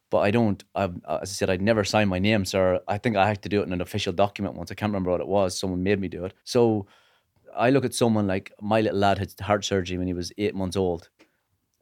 but 0.10 0.20
I 0.20 0.32
don't. 0.32 0.64
I've, 0.76 0.96
uh, 1.06 1.20
as 1.22 1.30
I 1.32 1.34
said, 1.34 1.50
I'd 1.50 1.62
never 1.62 1.84
sign 1.84 2.08
my 2.08 2.20
name, 2.20 2.46
sir. 2.46 2.80
I 2.88 2.98
think 2.98 3.16
I 3.16 3.28
had 3.28 3.42
to 3.44 3.50
do 3.50 3.62
it 3.62 3.68
in 3.68 3.74
an 3.74 3.82
official 3.82 4.14
document 4.14 4.56
once. 4.56 4.72
I 4.72 4.76
can't 4.76 4.92
remember 4.92 5.12
what 5.12 5.22
it 5.22 5.28
was. 5.28 5.58
Someone 5.58 5.84
made 5.84 6.00
me 6.00 6.08
do 6.08 6.26
it. 6.26 6.34
So, 6.44 6.86
I 7.56 7.70
look 7.70 7.86
at 7.86 7.94
someone 7.94 8.28
like 8.28 8.52
my 8.62 8.82
little 8.82 9.00
lad 9.00 9.18
had 9.18 9.34
heart 9.42 9.64
surgery 9.66 9.98
when 9.98 10.08
he 10.08 10.14
was 10.14 10.32
eight 10.38 10.56
months 10.56 10.76
old, 10.78 11.10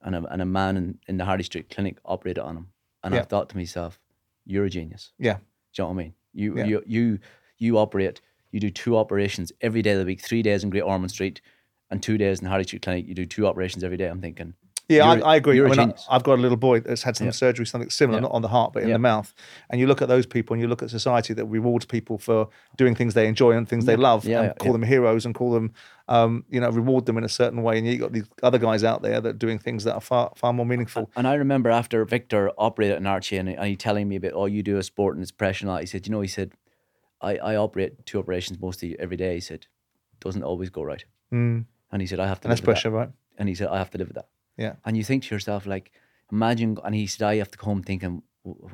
and 0.01 0.15
a, 0.15 0.23
and 0.31 0.41
a 0.41 0.45
man 0.45 0.77
in, 0.77 0.99
in 1.07 1.17
the 1.17 1.25
Harley 1.25 1.43
Street 1.43 1.69
clinic 1.69 1.97
operated 2.05 2.43
on 2.43 2.57
him, 2.57 2.67
and 3.03 3.13
Yeah. 3.13 3.21
I 3.21 3.23
thought 3.25 3.49
to 3.49 3.57
myself, 3.57 3.99
"You're 4.45 4.65
a 4.65 4.69
genius." 4.69 5.13
Yeah, 5.19 5.37
Do 5.37 5.39
you 5.41 5.83
know 5.83 5.87
what 5.89 5.93
I 5.93 6.03
mean? 6.03 6.13
You 6.33 6.57
Yeah. 6.57 6.65
you 6.65 6.83
you 6.85 7.19
you 7.57 7.77
operate. 7.77 8.21
You 8.51 8.59
do 8.59 8.69
two 8.69 8.97
operations 8.97 9.51
every 9.61 9.81
day 9.81 9.91
of 9.93 9.99
the 9.99 10.05
week. 10.05 10.21
Three 10.21 10.43
days 10.43 10.63
in 10.63 10.69
Great 10.69 10.81
Ormond 10.83 11.11
Street, 11.11 11.41
and 11.89 12.01
two 12.03 12.17
days 12.17 12.39
in 12.39 12.47
Harley 12.47 12.63
Street 12.65 12.81
Clinic. 12.83 13.07
You 13.07 13.15
do 13.15 13.25
two 13.25 13.47
operations 13.47 13.83
every 13.83 13.97
day. 13.97 14.07
I'm 14.07 14.21
thinking, 14.21 14.53
yeah, 14.97 15.11
I, 15.11 15.33
I 15.33 15.35
agree. 15.35 15.59
I 15.59 15.63
mean, 15.63 15.73
genius. 15.73 16.05
I've 16.09 16.23
got 16.23 16.39
a 16.39 16.41
little 16.41 16.57
boy 16.57 16.79
that's 16.79 17.03
had 17.03 17.15
some 17.17 17.27
Yeah. 17.27 17.31
surgery, 17.31 17.65
something 17.65 17.89
similar, 17.89 18.17
Yeah. 18.19 18.23
not 18.23 18.31
on 18.31 18.41
the 18.41 18.47
heart 18.47 18.73
but 18.73 18.83
in 18.83 18.89
Yeah. 18.89 18.95
the 18.95 18.99
mouth. 18.99 19.33
And 19.69 19.79
you 19.79 19.87
look 19.87 20.01
at 20.01 20.07
those 20.07 20.25
people, 20.25 20.53
and 20.53 20.61
you 20.61 20.67
look 20.67 20.81
at 20.81 20.89
society 20.89 21.33
that 21.33 21.45
rewards 21.45 21.85
people 21.85 22.17
for 22.17 22.49
doing 22.77 22.95
things 22.95 23.13
they 23.13 23.27
enjoy 23.27 23.51
and 23.51 23.67
things 23.67 23.85
they 23.85 23.95
love, 23.95 24.27
and 24.27 24.57
call 24.59 24.71
them 24.73 24.83
heroes 24.83 25.25
and 25.25 25.33
call 25.35 25.51
them, 25.51 25.73
um, 26.07 26.45
you 26.49 26.59
know, 26.59 26.69
reward 26.69 27.05
them 27.05 27.17
in 27.17 27.23
a 27.23 27.29
certain 27.29 27.63
way. 27.63 27.77
And 27.77 27.87
you've 27.87 27.99
got 27.99 28.11
these 28.13 28.27
other 28.41 28.57
guys 28.57 28.83
out 28.83 29.01
there 29.01 29.19
that 29.21 29.29
are 29.29 29.33
doing 29.33 29.59
things 29.59 29.83
that 29.85 29.93
are 29.95 30.01
far 30.01 30.31
far 30.35 30.53
more 30.53 30.65
meaningful. 30.65 31.09
And 31.15 31.27
I 31.27 31.35
remember 31.35 31.69
after 31.69 32.03
Victor 32.05 32.51
operated 32.57 32.97
an 32.97 33.07
Archie 33.07 33.37
and, 33.37 33.49
and 33.49 33.67
he 33.67 33.75
telling 33.75 34.07
me 34.07 34.15
about, 34.17 34.33
oh, 34.33 34.45
you 34.45 34.63
do 34.63 34.77
a 34.77 34.83
sport 34.83 35.15
and 35.15 35.21
it's 35.23 35.31
pressure 35.31 35.63
and 35.65 35.69
all 35.69 35.77
that. 35.77 35.83
He 35.83 35.87
said, 35.87 36.05
you 36.07 36.11
know, 36.11 36.21
he 36.21 36.27
said, 36.27 36.51
I, 37.21 37.37
I 37.37 37.55
operate 37.55 38.05
two 38.05 38.19
operations 38.19 38.59
mostly 38.59 38.99
every 38.99 39.15
day. 39.17 39.35
He 39.35 39.39
said, 39.39 39.67
doesn't 40.19 40.43
always 40.43 40.69
go 40.69 40.83
right. 40.83 41.05
Mm. 41.33 41.65
And 41.91 42.01
he 42.01 42.07
said, 42.07 42.19
I 42.19 42.27
have 42.27 42.41
to 42.41 42.47
And 42.47 42.51
that's 42.51 42.61
pressure, 42.61 42.89
right? 42.89 43.09
And 43.37 43.47
he 43.47 43.55
said, 43.55 43.67
I 43.69 43.77
have 43.77 43.89
to 43.91 43.97
live 43.97 44.07
with 44.07 44.15
that. 44.15 44.27
Yeah. 44.57 44.73
And 44.85 44.95
you 44.97 45.03
think 45.03 45.23
to 45.23 45.35
yourself, 45.35 45.65
like, 45.65 45.91
imagine, 46.31 46.77
and 46.83 46.93
he 46.95 47.07
said, 47.07 47.25
I 47.27 47.35
have 47.37 47.51
to 47.51 47.57
come 47.57 47.67
home 47.69 47.83
thinking, 47.83 48.21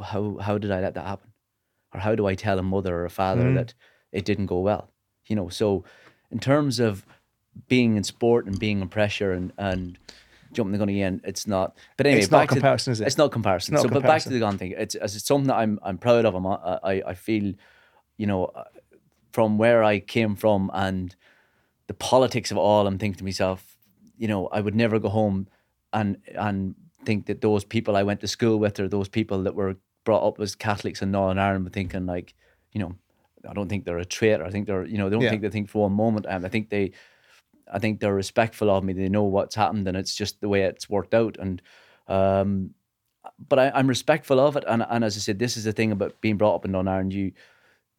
how, 0.03 0.37
how 0.41 0.57
did 0.57 0.71
I 0.71 0.81
let 0.81 0.93
that 0.95 1.05
happen? 1.05 1.31
Or 1.93 1.99
how 1.99 2.15
do 2.15 2.27
I 2.27 2.35
tell 2.35 2.59
a 2.59 2.63
mother 2.63 2.95
or 2.97 3.05
a 3.05 3.09
father 3.09 3.43
Mm. 3.43 3.55
that 3.55 3.73
it 4.11 4.25
didn't 4.25 4.47
go 4.47 4.59
well? 4.59 4.91
You 5.27 5.35
know, 5.35 5.49
so 5.49 5.83
in 6.31 6.39
terms 6.39 6.79
of 6.79 7.05
being 7.67 7.95
in 7.97 8.03
sport 8.03 8.45
and 8.45 8.59
being 8.59 8.81
in 8.81 8.89
pressure 8.89 9.31
and, 9.31 9.51
and 9.57 9.97
jumping 10.53 10.71
the 10.73 10.77
gun 10.77 10.89
again, 10.89 11.21
it's 11.23 11.47
not. 11.47 11.75
But 11.97 12.07
anyway, 12.07 12.21
It's 12.21 12.31
not 12.31 12.39
back 12.41 12.49
to- 12.49 12.55
comparison, 12.55 12.91
is 12.93 13.01
it? 13.01 13.07
It's 13.07 13.17
not 13.17 13.31
comparison. 13.31 13.73
Not 13.75 13.83
so, 13.83 13.89
but 13.89 14.03
back 14.03 14.21
to 14.23 14.29
the 14.29 14.39
gun 14.39 14.57
thing. 14.57 14.73
It's, 14.77 14.95
it's 14.95 15.23
something 15.25 15.47
that 15.47 15.55
I'm 15.57 15.79
I'm 15.83 15.97
proud 15.97 16.25
of. 16.25 16.35
I'm, 16.35 16.45
I 16.47 16.79
I 16.83 17.03
I 17.07 17.13
feel, 17.15 17.53
you 18.17 18.27
know, 18.27 18.45
uh, 18.45 18.63
from 19.31 19.57
where 19.57 19.83
I 19.83 19.99
came 19.99 20.35
from 20.35 20.69
and 20.73 21.15
the 21.87 21.93
politics 21.93 22.51
of 22.51 22.57
all. 22.57 22.85
I'm 22.87 22.97
thinking 22.97 23.17
to 23.19 23.23
myself, 23.23 23.75
you 24.17 24.27
know, 24.27 24.47
I 24.47 24.61
would 24.61 24.75
never 24.75 24.99
go 24.99 25.09
home 25.09 25.47
and 25.93 26.17
and 26.35 26.75
think 27.05 27.25
that 27.27 27.41
those 27.41 27.63
people 27.63 27.95
I 27.95 28.03
went 28.03 28.19
to 28.21 28.27
school 28.27 28.57
with 28.57 28.79
or 28.79 28.87
those 28.87 29.07
people 29.07 29.43
that 29.43 29.55
were 29.55 29.77
brought 30.03 30.27
up 30.27 30.39
as 30.39 30.55
Catholics 30.55 31.01
in 31.01 31.11
Northern 31.11 31.39
Ireland 31.39 31.65
were 31.65 31.71
thinking 31.71 32.05
like, 32.05 32.33
you 32.71 32.79
know, 32.79 32.95
I 33.47 33.53
don't 33.53 33.69
think 33.69 33.85
they're 33.85 33.97
a 33.97 34.05
traitor. 34.05 34.43
I 34.43 34.49
think 34.49 34.67
they're, 34.67 34.85
you 34.85 34.97
know, 34.97 35.09
they 35.09 35.15
don't 35.15 35.23
Yeah. 35.23 35.29
think 35.29 35.41
they 35.41 35.49
think 35.49 35.69
for 35.69 35.83
one 35.83 35.93
moment. 35.93 36.25
And 36.29 36.45
I 36.45 36.49
think 36.49 36.69
they, 36.69 36.91
I 37.71 37.79
think 37.79 37.99
they're 37.99 38.13
respectful 38.13 38.69
of 38.69 38.83
me. 38.83 38.93
They 38.93 39.09
know 39.09 39.23
what's 39.23 39.55
happened 39.55 39.87
and 39.87 39.95
it's 39.95 40.15
just 40.15 40.41
the 40.41 40.49
way 40.49 40.63
it's 40.63 40.89
worked 40.89 41.13
out. 41.13 41.37
And, 41.39 41.61
um, 42.07 42.71
but 43.47 43.59
I, 43.59 43.71
I'm 43.73 43.87
respectful 43.87 44.39
of 44.39 44.55
it. 44.55 44.63
And, 44.67 44.85
and 44.89 45.03
as 45.03 45.15
I 45.15 45.19
said, 45.19 45.39
this 45.39 45.55
is 45.57 45.63
the 45.63 45.73
thing 45.73 45.91
about 45.91 46.19
being 46.21 46.37
brought 46.37 46.55
up 46.55 46.65
in 46.65 46.71
Northern 46.71 46.87
Ireland. 46.87 47.13
You, 47.13 47.31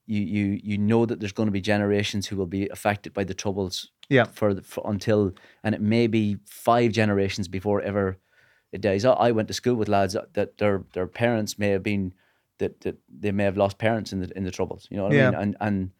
you, 0.06 0.20
you, 0.20 0.60
you 0.62 0.78
know 0.78 1.06
that 1.06 1.20
there's 1.20 1.32
going 1.32 1.46
to 1.46 1.52
be 1.52 1.60
generations 1.60 2.26
who 2.26 2.36
will 2.36 2.46
be 2.46 2.68
affected 2.68 3.12
by 3.14 3.24
the 3.24 3.34
troubles 3.34 3.90
Yeah. 4.10 4.24
for, 4.24 4.52
the, 4.54 4.62
for 4.62 4.82
until, 4.84 5.32
and 5.64 5.74
it 5.74 5.80
may 5.80 6.06
be 6.08 6.36
five 6.44 6.92
generations 6.92 7.48
before 7.48 7.80
ever 7.80 8.18
it 8.72 8.82
dies. 8.82 9.04
I, 9.04 9.12
I 9.12 9.30
went 9.32 9.48
to 9.48 9.54
school 9.54 9.74
with 9.76 9.88
lads 9.88 10.16
that, 10.34 10.58
their 10.58 10.84
their 10.92 11.06
parents 11.06 11.58
may 11.58 11.70
have 11.70 11.82
been 11.82 12.12
that, 12.58 12.80
that 12.82 12.96
they 13.08 13.32
may 13.32 13.44
have 13.44 13.56
lost 13.56 13.78
parents 13.78 14.12
in 14.12 14.20
the 14.20 14.30
in 14.36 14.44
the 14.44 14.50
troubles. 14.50 14.86
You 14.90 14.96
know 14.98 15.04
what 15.04 15.12
Yeah. 15.12 15.28
I 15.28 15.30
mean? 15.30 15.40
And 15.40 15.56
and 15.60 15.90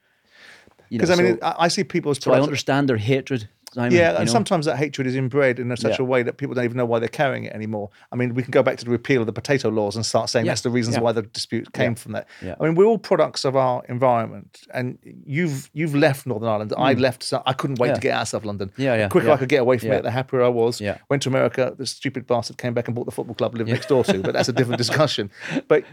you 0.88 0.98
know, 0.98 1.02
Because 1.02 1.18
I 1.18 1.22
mean, 1.22 1.38
so, 1.40 1.54
I, 1.58 1.68
see 1.68 1.84
people 1.84 2.10
as 2.10 2.18
so 2.18 2.32
I 2.32 2.40
understand 2.40 2.88
their 2.88 2.96
hatred 2.96 3.48
Yeah, 3.76 4.16
and 4.16 4.26
know? 4.26 4.32
sometimes 4.32 4.66
that 4.66 4.76
hatred 4.76 5.06
is 5.06 5.14
inbred 5.14 5.58
in 5.60 5.74
such 5.76 5.98
Yeah. 5.98 6.02
a 6.02 6.04
way 6.04 6.22
that 6.22 6.36
people 6.38 6.54
don't 6.54 6.64
even 6.64 6.76
know 6.76 6.84
why 6.86 6.98
they're 6.98 7.08
carrying 7.08 7.44
it 7.44 7.52
anymore. 7.54 7.90
I 8.10 8.16
mean, 8.16 8.34
we 8.34 8.42
can 8.42 8.50
go 8.50 8.62
back 8.62 8.78
to 8.78 8.84
the 8.84 8.90
repeal 8.90 9.20
of 9.20 9.26
the 9.26 9.32
potato 9.32 9.68
laws 9.68 9.94
and 9.96 10.04
start 10.04 10.28
saying 10.30 10.46
Yeah, 10.46 10.52
that's 10.52 10.62
the 10.62 10.70
reasons 10.70 10.96
yeah. 10.96 11.02
why 11.02 11.12
the 11.12 11.22
dispute 11.22 11.72
came 11.72 11.94
from 11.94 12.12
that. 12.12 12.26
I 12.42 12.56
mean, 12.64 12.74
we're 12.74 12.84
all 12.86 12.98
products 12.98 13.44
of 13.44 13.54
our 13.56 13.82
environment, 13.88 14.60
and 14.74 14.98
you've 15.26 15.70
you've 15.72 15.94
left 15.94 16.26
Northern 16.26 16.48
Ireland. 16.48 16.74
I 16.76 16.94
left. 16.94 17.22
So 17.22 17.42
I 17.46 17.52
couldn't 17.52 17.78
wait 17.78 17.90
Mm. 17.92 17.94
To 17.96 18.00
get 18.00 18.12
out 18.14 18.22
of 18.22 18.28
South 18.28 18.44
London. 18.44 18.70
Yeah, 18.76 18.94
yeah, 18.94 19.04
The 19.04 19.10
quicker. 19.10 19.30
I 19.30 19.36
could 19.36 19.48
get 19.48 19.60
away 19.60 19.78
from 19.78 19.90
it, 19.92 20.02
the 20.02 20.10
happier 20.10 20.42
I 20.42 20.48
was. 20.48 20.80
Yeah. 20.80 20.98
Went 21.08 21.22
to 21.22 21.28
America. 21.28 21.74
The 21.76 21.86
stupid 21.86 22.26
bastard 22.26 22.56
came 22.58 22.74
back 22.74 22.88
and 22.88 22.94
bought 22.94 23.06
the 23.06 23.12
football 23.12 23.34
club 23.34 23.52
I 23.54 23.58
lived 23.58 23.70
next 23.70 23.88
door 23.88 24.04
to. 24.04 24.18
But 24.20 24.32
that's 24.32 24.48
a 24.48 24.52
different 24.52 24.78
discussion. 24.84 25.30
But 25.68 25.84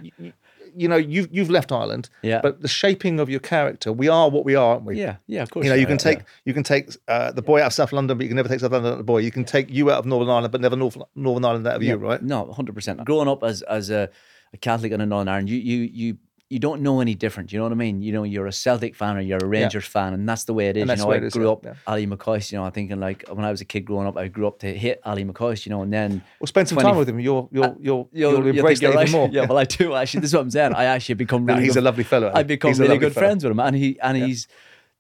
you, 0.78 0.88
know, 0.88 0.96
you've 0.96 1.28
you've 1.32 1.50
left 1.50 1.72
Ireland. 1.72 2.10
Yeah. 2.22 2.40
But 2.42 2.62
the 2.62 2.68
shaping 2.68 3.20
of 3.20 3.30
your 3.30 3.40
character, 3.40 3.92
we 3.92 4.08
are 4.08 4.30
what 4.30 4.46
we 4.46 4.56
are, 4.56 4.74
aren't 4.74 4.86
we? 4.86 5.00
yeah, 5.00 5.18
yeah, 5.28 5.44
of 5.44 5.52
course. 5.52 5.66
You 5.66 5.72
know, 5.72 5.76
you 5.76 5.88
can 5.88 5.98
take 5.98 6.20
yeah. 6.20 6.26
you 6.46 6.54
can 6.54 6.64
take 6.64 6.90
uh, 7.08 7.32
the 7.32 7.42
boy 7.42 7.62
out 7.62 7.68
of 7.68 7.74
South 7.74 7.92
London, 7.94 8.18
but 8.18 8.24
you 8.24 8.30
can 8.30 8.36
never 8.36 8.50
take 8.50 8.60
South 8.60 8.72
London 8.72 8.90
out 8.90 8.94
of 8.94 9.00
the 9.00 9.04
boy. 9.04 9.20
You 9.20 9.32
can 9.32 9.44
take 9.44 9.70
you 9.70 9.92
out 9.92 10.00
of 10.00 10.06
Northern 10.06 10.30
Ireland, 10.30 10.52
but 10.52 10.62
never 10.62 10.76
North, 10.76 10.98
Northern 11.16 11.46
Ireland 11.46 11.68
out 11.68 11.76
of 11.76 11.84
you, 11.84 11.96
right? 11.96 12.22
No, 12.22 12.52
hundred 12.52 12.76
percent. 12.76 13.04
Growing 13.06 13.28
up 13.28 13.44
as 13.44 13.62
as 13.64 13.90
a, 13.90 14.10
a 14.54 14.58
Catholic 14.58 14.92
in 14.92 15.10
Northern 15.10 15.28
Ireland, 15.28 15.50
you 15.50 15.58
you 15.58 15.90
you 15.92 16.18
you 16.50 16.60
don't 16.60 16.82
know 16.82 17.02
any 17.02 17.14
different. 17.14 17.52
You 17.52 17.60
know 17.60 17.66
what 17.66 17.74
I 17.74 17.76
mean? 17.76 18.02
You 18.02 18.14
know, 18.14 18.24
you're 18.24 18.48
a 18.48 18.54
Celtic 18.54 18.96
fan 18.96 19.18
or 19.18 19.20
you're 19.20 19.38
a 19.42 19.46
Rangers 19.46 19.86
fan, 19.86 20.14
and 20.14 20.28
that's 20.30 20.46
the 20.46 20.54
way 20.54 20.70
it 20.70 20.78
is. 20.78 20.90
And 20.90 20.98
You 20.98 21.06
know, 21.06 21.12
I 21.12 21.20
grew 21.30 21.46
yeah, 21.46 21.52
up 21.52 21.66
yeah. 21.66 21.74
Ally 21.86 22.06
McCoist. 22.06 22.52
You 22.52 22.58
know, 22.58 22.64
I'm 22.64 22.72
thinking 22.72 23.00
like 23.02 23.26
when 23.30 23.44
I 23.44 23.52
was 23.52 23.60
a 23.60 23.66
kid 23.66 23.82
growing 23.82 24.08
up, 24.08 24.16
I 24.18 24.30
grew 24.30 24.48
up 24.48 24.60
to 24.60 24.74
hit 24.74 25.02
Ally 25.04 25.24
McCoist. 25.24 25.66
You 25.66 25.72
know, 25.72 25.82
and 25.82 25.92
then 25.92 26.24
Well, 26.40 26.48
spend 26.48 26.70
some 26.70 26.78
20 26.78 26.90
time 26.90 26.98
with 26.98 27.10
him. 27.10 27.20
You'll 27.20 27.50
you'll 27.52 27.76
you'll, 27.82 28.10
you'll, 28.14 28.34
you'll 28.34 28.48
embrace 28.48 28.82
you're 28.82 28.92
even 28.92 29.04
right. 29.04 29.12
more. 29.12 29.30
Yeah, 29.30 29.46
well, 29.46 29.58
I 29.58 29.66
do 29.66 29.94
actually. 29.94 30.22
This 30.22 30.30
is 30.30 30.36
what 30.36 30.42
I'm 30.44 30.52
saying. 30.52 30.74
I 30.74 30.86
actually 30.86 31.16
become 31.16 31.46
really. 31.46 31.60
No, 31.60 31.64
he's 31.66 31.74
good- 31.74 31.84
a 31.84 31.86
lovely 31.86 32.04
fellow. 32.06 32.28
Eh? 32.30 32.32
I 32.36 32.44
become 32.44 32.70
He's 32.70 32.80
really 32.80 32.98
good 32.98 33.14
fellow. 33.14 33.28
friends 33.28 33.44
with 33.44 33.52
him, 33.52 33.60
and 33.60 33.76
he 33.76 34.00
and 34.02 34.16
he's, 34.18 34.48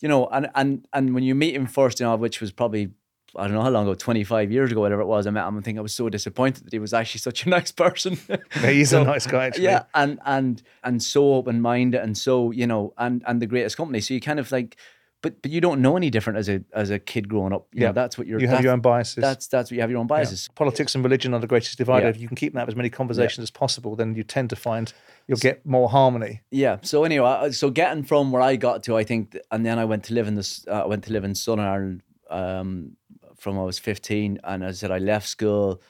you 0.01 0.09
know, 0.09 0.27
and 0.27 0.49
and 0.53 0.85
and 0.91 1.13
when 1.15 1.23
you 1.23 1.33
meet 1.33 1.55
him 1.55 1.65
first, 1.65 1.99
you 2.01 2.05
know, 2.05 2.15
which 2.17 2.41
was 2.41 2.51
probably 2.51 2.89
I 3.37 3.43
don't 3.43 3.53
know 3.53 3.61
how 3.61 3.69
long 3.69 3.83
ago, 3.85 3.93
twenty 3.93 4.23
five 4.23 4.51
years 4.51 4.71
ago, 4.71 4.81
whatever 4.81 5.01
it 5.01 5.05
was. 5.07 5.27
I 5.27 5.29
met 5.29 5.47
him 5.47 5.55
and 5.55 5.63
think 5.63 5.77
I 5.77 5.81
was 5.81 5.93
so 5.93 6.09
disappointed 6.09 6.65
that 6.65 6.73
he 6.73 6.79
was 6.79 6.93
actually 6.93 7.19
such 7.19 7.45
a 7.45 7.49
nice 7.57 7.71
person. 7.71 8.17
Yeah, 8.29 8.69
he's 8.71 8.89
So, 8.89 9.01
a 9.01 9.05
nice 9.05 9.27
guy, 9.27 9.45
actually. 9.47 9.65
Yeah, 9.65 9.83
and 9.93 10.19
and 10.25 10.61
and 10.83 11.01
so 11.03 11.33
open 11.35 11.61
minded, 11.61 12.01
and 12.01 12.17
so 12.17 12.51
you 12.51 12.67
know, 12.67 12.93
and 12.97 13.23
and 13.27 13.41
the 13.41 13.47
greatest 13.47 13.77
company. 13.77 14.01
So 14.01 14.13
you 14.13 14.19
kind 14.21 14.39
of 14.39 14.51
like, 14.51 14.75
but 15.21 15.41
but 15.41 15.51
you 15.51 15.61
don't 15.61 15.81
know 15.81 15.95
any 15.97 16.09
different 16.09 16.39
as 16.39 16.49
a 16.49 16.61
as 16.73 16.89
a 16.89 16.99
kid 16.99 17.27
growing 17.29 17.53
up. 17.53 17.67
You 17.73 17.81
Yeah. 17.81 17.87
know, 17.87 17.93
that's 17.93 18.17
what 18.17 18.27
you're. 18.27 18.39
You 18.39 18.47
have 18.47 18.63
your 18.63 18.73
own 18.73 18.81
biases. 18.81 19.21
That's 19.21 19.47
that's 19.47 19.69
what 19.71 19.75
you 19.75 19.81
have 19.81 19.91
your 19.91 19.99
own 19.99 20.05
Yeah. 20.05 20.15
biases. 20.17 20.49
Politics 20.55 20.95
and 20.95 21.03
religion 21.03 21.33
are 21.33 21.39
the 21.39 21.47
greatest 21.47 21.77
divider. 21.77 22.05
Yeah. 22.07 22.09
If 22.11 22.19
you 22.19 22.27
can 22.27 22.35
keep 22.37 22.53
that 22.53 22.67
as 22.67 22.75
many 22.75 22.89
conversations 22.89 23.43
as 23.43 23.51
possible, 23.51 23.95
then 23.95 24.15
you 24.15 24.23
tend 24.23 24.49
to 24.49 24.55
find 24.55 24.91
you'll 25.27 25.37
get 25.37 25.65
more 25.65 25.89
harmony. 25.89 26.41
Yeah. 26.51 26.77
So 26.81 27.03
anyway, 27.03 27.51
so 27.51 27.69
getting 27.69 28.03
from 28.03 28.31
where 28.31 28.41
I 28.41 28.55
got 28.55 28.83
to, 28.83 28.95
I 28.97 29.03
think, 29.03 29.37
and 29.51 29.65
then 29.65 29.77
I 29.79 29.85
went 29.85 30.03
to 30.05 30.13
live 30.13 30.27
in 30.27 30.35
this. 30.35 30.65
Uh, 30.67 30.83
I 30.83 30.87
went 30.87 31.03
to 31.05 31.11
live 31.13 31.23
in 31.23 31.35
Southern 31.35 31.65
Ireland 31.65 32.01
um, 32.29 32.97
from 33.37 33.59
I 33.59 33.63
was 33.63 33.79
fifteen, 33.79 34.39
and 34.43 34.63
as 34.63 34.77
I 34.77 34.79
said, 34.79 34.91
I 34.91 34.97
left 34.99 35.27
school, 35.27 35.81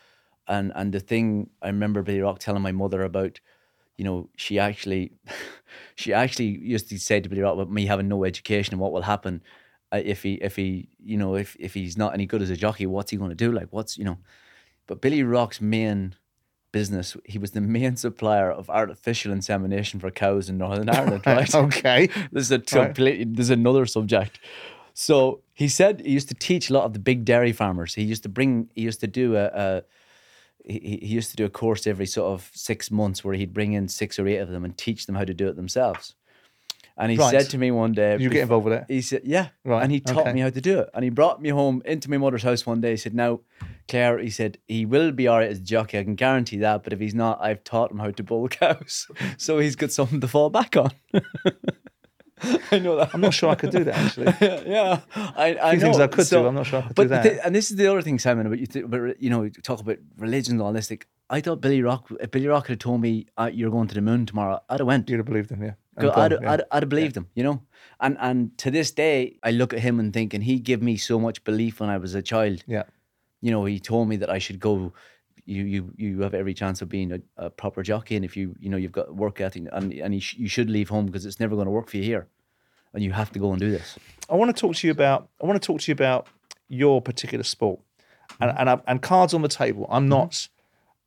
and 0.47 0.71
and 0.75 0.93
the 0.93 0.99
thing 0.99 1.49
I 1.61 1.67
remember 1.67 2.03
Billy 2.03 2.21
Rock 2.21 2.39
telling 2.39 2.61
my 2.61 2.71
mother 2.71 3.03
about, 3.03 3.39
you 3.97 4.05
know, 4.05 4.29
she 4.35 4.59
actually, 4.59 5.13
she 5.95 6.13
actually 6.13 6.47
used 6.47 6.89
to 6.89 6.99
say 6.99 7.19
to 7.19 7.29
Billy 7.29 7.41
Rock 7.41 7.55
about 7.55 7.71
me 7.71 7.85
having 7.85 8.07
no 8.07 8.23
education 8.23 8.73
and 8.73 8.81
what 8.81 8.91
will 8.91 9.01
happen. 9.03 9.41
Uh, 9.91 10.01
if 10.03 10.21
he, 10.23 10.33
if 10.35 10.57
he, 10.57 10.89
you 11.03 11.17
know, 11.17 11.35
if 11.35 11.55
if 11.59 11.73
he's 11.73 11.97
not 11.97 12.13
any 12.13 12.25
good 12.25 12.41
as 12.41 12.49
a 12.49 12.57
jockey, 12.57 12.85
what's 12.85 13.11
he 13.11 13.17
going 13.17 13.29
to 13.29 13.35
do? 13.35 13.51
Like, 13.51 13.67
what's 13.71 13.97
you 13.97 14.03
know, 14.03 14.17
but 14.87 15.01
Billy 15.01 15.23
Rock's 15.23 15.61
main 15.61 16.15
business, 16.71 17.17
he 17.25 17.37
was 17.37 17.51
the 17.51 17.61
main 17.61 17.95
supplier 18.05 18.51
of 18.51 18.69
artificial 18.69 19.31
insemination 19.31 19.99
for 19.99 20.11
cows 20.11 20.49
in 20.49 20.57
Northern 20.57 20.89
Ireland, 20.89 21.23
right? 21.25 21.53
okay. 21.53 22.07
This 22.31 22.43
is 22.45 22.51
a 22.51 22.59
completely, 22.59 23.25
this 23.25 23.45
is 23.45 23.49
another 23.51 23.85
subject. 23.85 24.39
So 24.99 25.43
he 25.53 25.67
said 25.67 26.01
he 26.01 26.09
used 26.09 26.27
to 26.29 26.33
teach 26.33 26.71
a 26.71 26.73
lot 26.73 26.85
of 26.85 26.93
the 26.93 26.97
big 26.99 27.23
dairy 27.23 27.51
farmers. 27.51 27.93
He 27.93 28.01
used 28.01 28.23
to 28.23 28.29
bring, 28.29 28.71
he 28.73 28.81
used 28.81 28.99
to 29.01 29.07
do 29.07 29.35
a, 29.35 29.45
a 29.45 29.83
he, 30.65 30.97
he 31.03 31.07
used 31.13 31.29
to 31.29 31.35
do 31.35 31.45
a 31.45 31.51
course 31.51 31.85
every 31.85 32.07
sort 32.07 32.33
of 32.33 32.49
six 32.55 32.89
months 32.89 33.23
where 33.23 33.35
he'd 33.35 33.53
bring 33.53 33.73
in 33.73 33.89
six 33.89 34.17
or 34.17 34.27
eight 34.27 34.39
of 34.39 34.49
them 34.49 34.65
and 34.65 34.75
teach 34.75 35.05
them 35.05 35.13
how 35.13 35.23
to 35.23 35.35
do 35.35 35.47
it 35.49 35.55
themselves. 35.55 36.15
And 36.97 37.11
he 37.11 37.17
Right. 37.17 37.29
said 37.29 37.47
to 37.51 37.59
me 37.59 37.69
one 37.69 37.91
day, 37.91 38.17
you 38.19 38.27
get 38.31 38.41
involved 38.41 38.65
with 38.65 38.73
it? 38.73 38.85
he 38.87 39.01
said, 39.01 39.21
"Yeah," 39.23 39.49
Right, 39.63 39.83
and 39.83 39.91
he 39.91 39.99
taught 39.99 40.25
okay. 40.25 40.33
me 40.33 40.41
how 40.41 40.49
to 40.49 40.61
do 40.61 40.79
it. 40.79 40.89
And 40.95 41.03
he 41.03 41.11
brought 41.11 41.43
me 41.43 41.49
home 41.49 41.83
into 41.85 42.09
my 42.09 42.17
mother's 42.17 42.41
house 42.41 42.65
one 42.65 42.81
day. 42.81 42.89
He 42.91 42.97
said, 42.97 43.13
"Now, 43.13 43.41
Claire," 43.87 44.17
he 44.17 44.31
said, 44.31 44.57
"he 44.67 44.83
will 44.83 45.11
be 45.11 45.27
all 45.27 45.37
right 45.37 45.51
as 45.51 45.59
a 45.59 45.61
jockey. 45.61 45.99
I 45.99 46.03
can 46.05 46.15
guarantee 46.15 46.57
that. 46.57 46.83
But 46.83 46.93
if 46.93 46.99
he's 46.99 47.13
not, 47.13 47.39
I've 47.39 47.63
taught 47.63 47.91
him 47.91 47.99
how 47.99 48.09
to 48.09 48.23
bull 48.23 48.47
cows, 48.61 49.05
so 49.37 49.59
he's 49.59 49.75
got 49.75 49.91
something 49.91 50.21
to 50.21 50.27
fall 50.27 50.49
back 50.49 50.75
on." 50.75 50.89
I 52.71 52.79
know 52.79 52.95
that. 52.97 53.13
I'm 53.13 53.21
not 53.21 53.33
sure 53.33 53.49
I 53.49 53.55
could 53.55 53.71
do 53.71 53.83
that 53.83 53.95
actually. 53.95 54.33
yeah, 54.71 54.99
I, 55.15 55.57
I 55.61 55.71
few 55.71 55.79
know. 55.79 55.85
things 55.85 55.99
I 55.99 56.07
could 56.07 56.27
So- 56.27 56.43
do. 56.43 56.47
I'm 56.47 56.55
not 56.55 56.65
sure 56.67 56.79
I 56.79 56.87
could 56.87 56.95
but 56.95 57.03
do 57.03 57.09
that. 57.09 57.45
and 57.45 57.55
this 57.55 57.71
is 57.71 57.77
the 57.77 57.87
other 57.87 58.01
thing, 58.01 58.19
Simon, 58.19 58.45
about 58.47 58.59
you, 58.59 58.67
th- 58.67 58.85
about 58.85 59.21
you 59.21 59.29
know, 59.29 59.43
you 59.43 59.49
talk 59.49 59.79
about 59.79 59.97
religion 60.17 60.53
and 60.53 60.61
all 60.61 60.73
this. 60.73 60.89
Like, 60.89 61.07
I 61.29 61.41
thought 61.41 61.61
Billy 61.61 61.81
Rock, 61.81 62.09
if 62.19 62.31
Billy 62.31 62.47
Rock 62.47 62.67
had 62.67 62.79
told 62.79 63.01
me 63.01 63.25
uh, 63.37 63.49
you're 63.53 63.71
going 63.71 63.87
to 63.87 63.95
the 63.95 64.01
moon 64.01 64.25
tomorrow, 64.25 64.59
I'd 64.69 64.79
have 64.79 64.87
went. 64.87 65.09
You'd 65.09 65.17
have 65.17 65.25
believed 65.25 65.49
him, 65.51 65.63
yeah. 65.63 65.73
And 65.97 66.05
Go- 66.07 66.13
I'd, 66.21 66.31
yeah. 66.31 66.51
I'd, 66.51 66.61
I'd 66.71 66.83
have 66.83 66.89
believed 66.89 67.17
him, 67.17 67.27
you 67.33 67.43
know. 67.43 67.61
And 67.99 68.17
and 68.19 68.55
to 68.59 68.69
this 68.71 68.91
day, 68.91 69.37
I 69.41 69.51
look 69.51 69.73
at 69.73 69.79
him 69.79 69.99
and 69.99 70.13
think, 70.13 70.33
and 70.35 70.43
he 70.43 70.59
gave 70.59 70.81
me 70.83 70.97
so 70.97 71.19
much 71.19 71.43
belief 71.43 71.79
when 71.79 71.89
I 71.89 71.97
was 71.97 72.13
a 72.15 72.21
child. 72.21 72.63
yeah. 72.67 72.83
You 73.41 73.51
know, 73.51 73.65
he 73.65 73.79
told 73.79 74.09
me 74.09 74.15
that 74.17 74.29
I 74.31 74.39
should 74.39 74.59
go. 74.59 74.93
You 75.47 75.63
you 75.63 75.93
you 75.95 76.21
have 76.21 76.33
every 76.33 76.53
chance 76.53 76.81
of 76.81 76.89
being 76.89 77.13
a, 77.13 77.19
a 77.37 77.49
proper 77.49 77.81
jockey, 77.81 78.17
and 78.17 78.25
if 78.25 78.35
you 78.35 78.53
you 78.59 78.69
know 78.69 78.75
you've 78.75 78.91
got 78.91 79.15
work 79.15 79.39
ethic, 79.39 79.63
and 79.71 79.93
and 79.93 80.13
you, 80.13 80.19
sh- 80.19 80.35
you 80.37 80.49
should 80.49 80.69
leave 80.69 80.89
home 80.89 81.05
because 81.05 81.25
it's 81.25 81.39
never 81.39 81.55
going 81.55 81.67
to 81.67 81.71
work 81.71 81.89
for 81.89 81.95
you 81.95 82.03
here, 82.03 82.27
and 82.93 83.01
you 83.01 83.13
have 83.13 83.31
to 83.31 83.39
go 83.39 83.51
and 83.51 83.59
do 83.59 83.71
this. 83.71 83.97
I 84.29 84.35
want 84.35 84.53
to 84.53 84.59
talk 84.59 84.75
to 84.75 84.87
you 84.87 84.91
about. 84.91 85.29
I 85.41 85.45
want 85.45 85.61
to 85.61 85.65
talk 85.65 85.79
to 85.79 85.89
you 85.89 85.93
about 85.93 86.27
your 86.67 87.01
particular 87.01 87.43
sport, 87.43 87.79
and 88.41 88.51
and, 88.57 88.69
I, 88.69 88.81
and 88.87 89.01
cards 89.01 89.33
on 89.33 89.41
the 89.41 89.47
table. 89.47 89.87
I'm 89.89 90.09
not. 90.09 90.49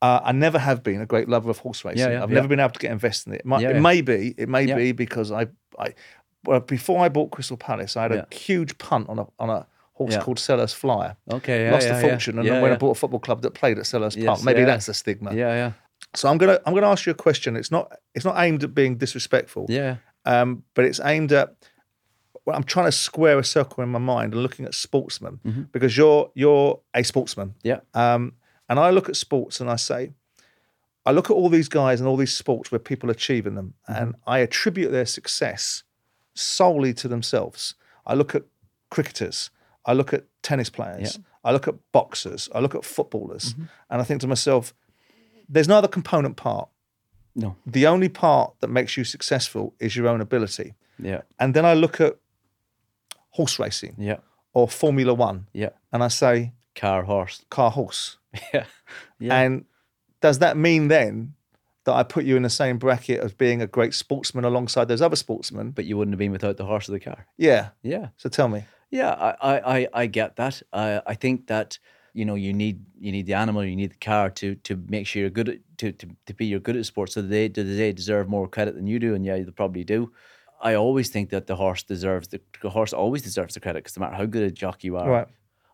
Uh, 0.00 0.20
I 0.24 0.32
never 0.32 0.58
have 0.58 0.82
been 0.82 1.02
a 1.02 1.06
great 1.06 1.28
lover 1.28 1.50
of 1.50 1.58
horse 1.58 1.84
racing. 1.84 2.00
Mm-hmm. 2.00 2.10
Yeah, 2.12 2.16
yeah, 2.16 2.22
I've 2.22 2.30
yeah. 2.30 2.36
never 2.36 2.48
been 2.48 2.60
able 2.60 2.70
to 2.70 2.78
get 2.78 2.92
invested 2.92 3.28
in 3.28 3.34
it. 3.34 3.40
It, 3.40 3.44
might, 3.44 3.60
Yeah, 3.60 3.70
it 3.70 3.80
may 3.80 4.00
be. 4.00 4.34
It 4.38 4.48
may 4.48 4.72
be 4.72 4.92
because 4.92 5.30
I. 5.30 5.48
I 5.78 5.94
well, 6.46 6.60
before 6.60 7.04
I 7.04 7.10
bought 7.10 7.30
Crystal 7.30 7.58
Palace, 7.58 7.98
I 7.98 8.02
had 8.02 8.12
a 8.12 8.26
huge 8.34 8.78
punt 8.78 9.10
on 9.10 9.18
a 9.18 9.26
on 9.38 9.50
a 9.50 9.66
horse 10.00 10.14
Yeah. 10.14 10.22
called 10.22 10.38
Selhurst 10.38 10.74
Flyer. 10.74 11.16
Okay, 11.30 11.64
yeah, 11.64 11.72
Lost 11.72 11.86
yeah, 11.86 11.98
a 11.98 12.00
fortune, 12.08 12.38
and 12.38 12.48
then 12.48 12.62
when. 12.62 12.72
I 12.72 12.76
bought 12.76 12.96
a 12.96 13.00
football 13.00 13.20
club 13.20 13.42
that 13.42 13.52
played 13.52 13.78
at 13.78 13.84
Selhurst 13.84 14.16
Yes, 14.16 14.26
Park, 14.26 14.44
maybe 14.44 14.64
that's 14.64 14.88
a 14.88 14.94
stigma. 14.94 15.30
Yeah, 15.34 15.54
yeah, 15.54 15.72
So 16.14 16.28
I'm 16.30 16.38
gonna 16.38 16.58
I'm 16.66 16.74
gonna 16.74 16.88
ask 16.94 17.06
you 17.06 17.12
a 17.12 17.22
question. 17.26 17.56
It's 17.56 17.70
not 17.70 17.84
it's 18.14 18.24
not 18.24 18.36
aimed 18.44 18.64
at 18.64 18.74
being 18.74 18.96
disrespectful 18.98 19.66
yeah. 19.68 19.96
um, 20.24 20.64
but 20.74 20.84
it's 20.84 21.00
aimed 21.04 21.32
at. 21.32 21.48
Well, 22.46 22.56
I'm 22.56 22.64
trying 22.64 22.86
to 22.86 22.92
square 22.92 23.38
a 23.38 23.44
circle 23.44 23.82
in 23.84 23.90
my 23.90 23.98
mind 23.98 24.32
and 24.32 24.42
looking 24.42 24.64
at 24.64 24.74
sportsmen 24.74 25.38
Mm-hmm. 25.46 25.62
because 25.72 25.92
you're 25.98 26.30
you're 26.34 26.80
a 26.94 27.02
sportsman, 27.04 27.54
Yeah. 27.62 27.80
um, 27.94 28.32
and 28.68 28.78
I 28.80 28.90
look 28.90 29.08
at 29.10 29.16
sports 29.16 29.60
and 29.60 29.68
I 29.70 29.76
say, 29.76 30.12
I 31.04 31.10
look 31.12 31.28
at 31.30 31.34
all 31.34 31.50
these 31.50 31.68
guys 31.68 32.00
and 32.00 32.08
all 32.08 32.16
these 32.16 32.34
sports 32.34 32.72
where 32.72 32.78
people 32.90 33.10
are 33.10 33.12
achieving 33.20 33.54
them, 33.56 33.74
Mm-hmm. 33.88 34.02
and 34.02 34.14
I 34.26 34.38
attribute 34.46 34.90
their 34.92 35.06
success 35.06 35.82
solely 36.34 36.94
to 36.94 37.08
themselves. 37.08 37.74
I 38.06 38.14
look 38.14 38.34
at 38.34 38.44
cricketers, 38.90 39.50
I 39.90 39.94
look 39.94 40.12
at 40.14 40.24
tennis 40.42 40.70
players, 40.70 41.18
I 41.44 41.52
look 41.52 41.66
at 41.68 41.74
boxers, 41.92 42.48
I 42.54 42.60
look 42.60 42.74
at 42.74 42.84
footballers, 42.84 43.46
Mm-hmm. 43.54 43.64
and 43.90 44.00
I 44.02 44.04
think 44.04 44.20
to 44.20 44.26
myself, 44.26 44.74
there's 45.48 45.68
no 45.68 45.76
other 45.78 45.88
component 45.88 46.36
part. 46.36 46.68
No. 47.34 47.54
The 47.66 47.86
only 47.86 48.08
part 48.08 48.48
that 48.60 48.68
makes 48.70 48.96
you 48.96 49.04
successful 49.04 49.74
is 49.78 49.94
your 49.96 50.06
own 50.08 50.20
ability. 50.20 50.74
Yeah. 50.98 51.22
And 51.38 51.54
then 51.54 51.64
I 51.64 51.74
look 51.74 52.00
at 52.00 52.16
horse 53.30 53.58
racing 53.58 53.94
Yeah. 53.98 54.18
or 54.52 54.68
Formula 54.68 55.14
One 55.14 55.46
Yeah. 55.52 55.70
and 55.92 56.02
I 56.02 56.08
say 56.08 56.52
Car, 56.74 57.02
horse. 57.04 57.44
car 57.50 57.70
horse. 57.70 58.16
Yeah. 58.54 58.64
Yeah. 59.18 59.40
And 59.40 59.64
does 60.20 60.38
that 60.38 60.56
mean 60.56 60.88
then 60.88 61.34
that 61.84 61.94
I 61.94 62.02
put 62.04 62.24
you 62.24 62.36
in 62.36 62.42
the 62.42 62.50
same 62.50 62.78
bracket 62.78 63.20
as 63.20 63.32
being 63.32 63.62
a 63.62 63.66
great 63.66 63.94
sportsman 63.94 64.44
alongside 64.44 64.86
those 64.88 65.02
other 65.02 65.16
sportsmen? 65.16 65.70
but 65.72 65.84
you 65.84 65.96
wouldn't 65.96 66.12
have 66.14 66.18
been 66.18 66.32
without 66.32 66.56
the 66.56 66.64
horse 66.66 66.88
or 66.88 66.92
the 66.92 67.00
car. 67.00 67.26
Yeah. 67.38 67.70
Yeah. 67.82 68.08
So 68.16 68.28
tell 68.28 68.48
me. 68.48 68.64
Yeah, 68.90 69.10
I, 69.10 69.58
I, 69.58 69.88
I, 69.92 70.06
get 70.06 70.36
that. 70.36 70.62
I, 70.72 71.00
I 71.06 71.14
think 71.14 71.46
that 71.46 71.78
you 72.12 72.24
know 72.24 72.34
you 72.34 72.52
need 72.52 72.84
you 72.98 73.12
need 73.12 73.26
the 73.26 73.34
animal, 73.34 73.64
you 73.64 73.76
need 73.76 73.92
the 73.92 74.04
car 74.04 74.30
to 74.30 74.56
to 74.56 74.76
make 74.88 75.06
sure 75.06 75.20
you're 75.20 75.30
good 75.30 75.48
at 75.48 75.58
to 75.78 75.92
to, 75.92 76.08
to 76.26 76.34
be 76.34 76.46
you're 76.46 76.60
good 76.60 76.76
at 76.76 76.86
sports. 76.86 77.14
So 77.14 77.22
they 77.22 77.48
do 77.48 77.62
they 77.62 77.92
deserve 77.92 78.28
more 78.28 78.48
credit 78.48 78.74
than 78.74 78.86
you 78.86 78.98
do, 78.98 79.14
and 79.14 79.24
yeah, 79.24 79.36
they 79.36 79.50
probably 79.52 79.84
do. 79.84 80.12
I 80.60 80.74
always 80.74 81.08
think 81.08 81.30
that 81.30 81.46
the 81.46 81.56
horse 81.56 81.82
deserves 81.82 82.28
the, 82.28 82.40
the 82.62 82.70
horse 82.70 82.92
always 82.92 83.22
deserves 83.22 83.54
the 83.54 83.60
credit 83.60 83.84
because 83.84 83.96
no 83.96 84.04
matter 84.04 84.16
how 84.16 84.26
good 84.26 84.42
a 84.42 84.50
jockey 84.50 84.88
you 84.88 84.96
are, 84.96 85.08
Right. 85.08 85.28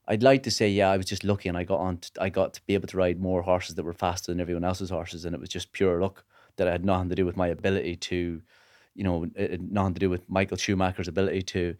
I'd 0.09 0.23
like 0.23 0.45
to 0.45 0.51
say 0.51 0.69
yeah, 0.69 0.91
I 0.91 0.97
was 0.97 1.07
just 1.07 1.25
lucky 1.25 1.49
and 1.49 1.59
I 1.59 1.65
got 1.65 1.81
on. 1.81 1.99
To, 1.99 2.11
I 2.21 2.29
got 2.29 2.55
to 2.55 2.61
be 2.67 2.75
able 2.75 2.87
to 2.89 2.97
ride 2.97 3.21
more 3.21 3.43
horses 3.43 3.75
that 3.75 3.85
were 3.85 3.93
faster 3.93 4.31
than 4.31 4.41
everyone 4.41 4.65
else's 4.65 4.91
horses, 4.91 5.25
and 5.25 5.35
it 5.35 5.41
was 5.41 5.49
just 5.49 5.73
pure 5.73 6.01
luck 6.01 6.25
that 6.57 6.69
I 6.69 6.73
had 6.73 6.85
nothing 6.85 7.09
to 7.09 7.15
do 7.15 7.27
with 7.27 7.37
my 7.37 7.49
ability 7.49 7.97
to, 7.97 8.41
you 8.95 9.05
know, 9.05 9.27
it 9.35 9.51
had 9.51 9.73
nothing 9.73 9.95
to 9.95 10.01
do 10.01 10.11
with 10.11 10.29
Michael 10.29 10.57
Schumacher's 10.57 11.09
ability 11.09 11.43
to 11.43 11.77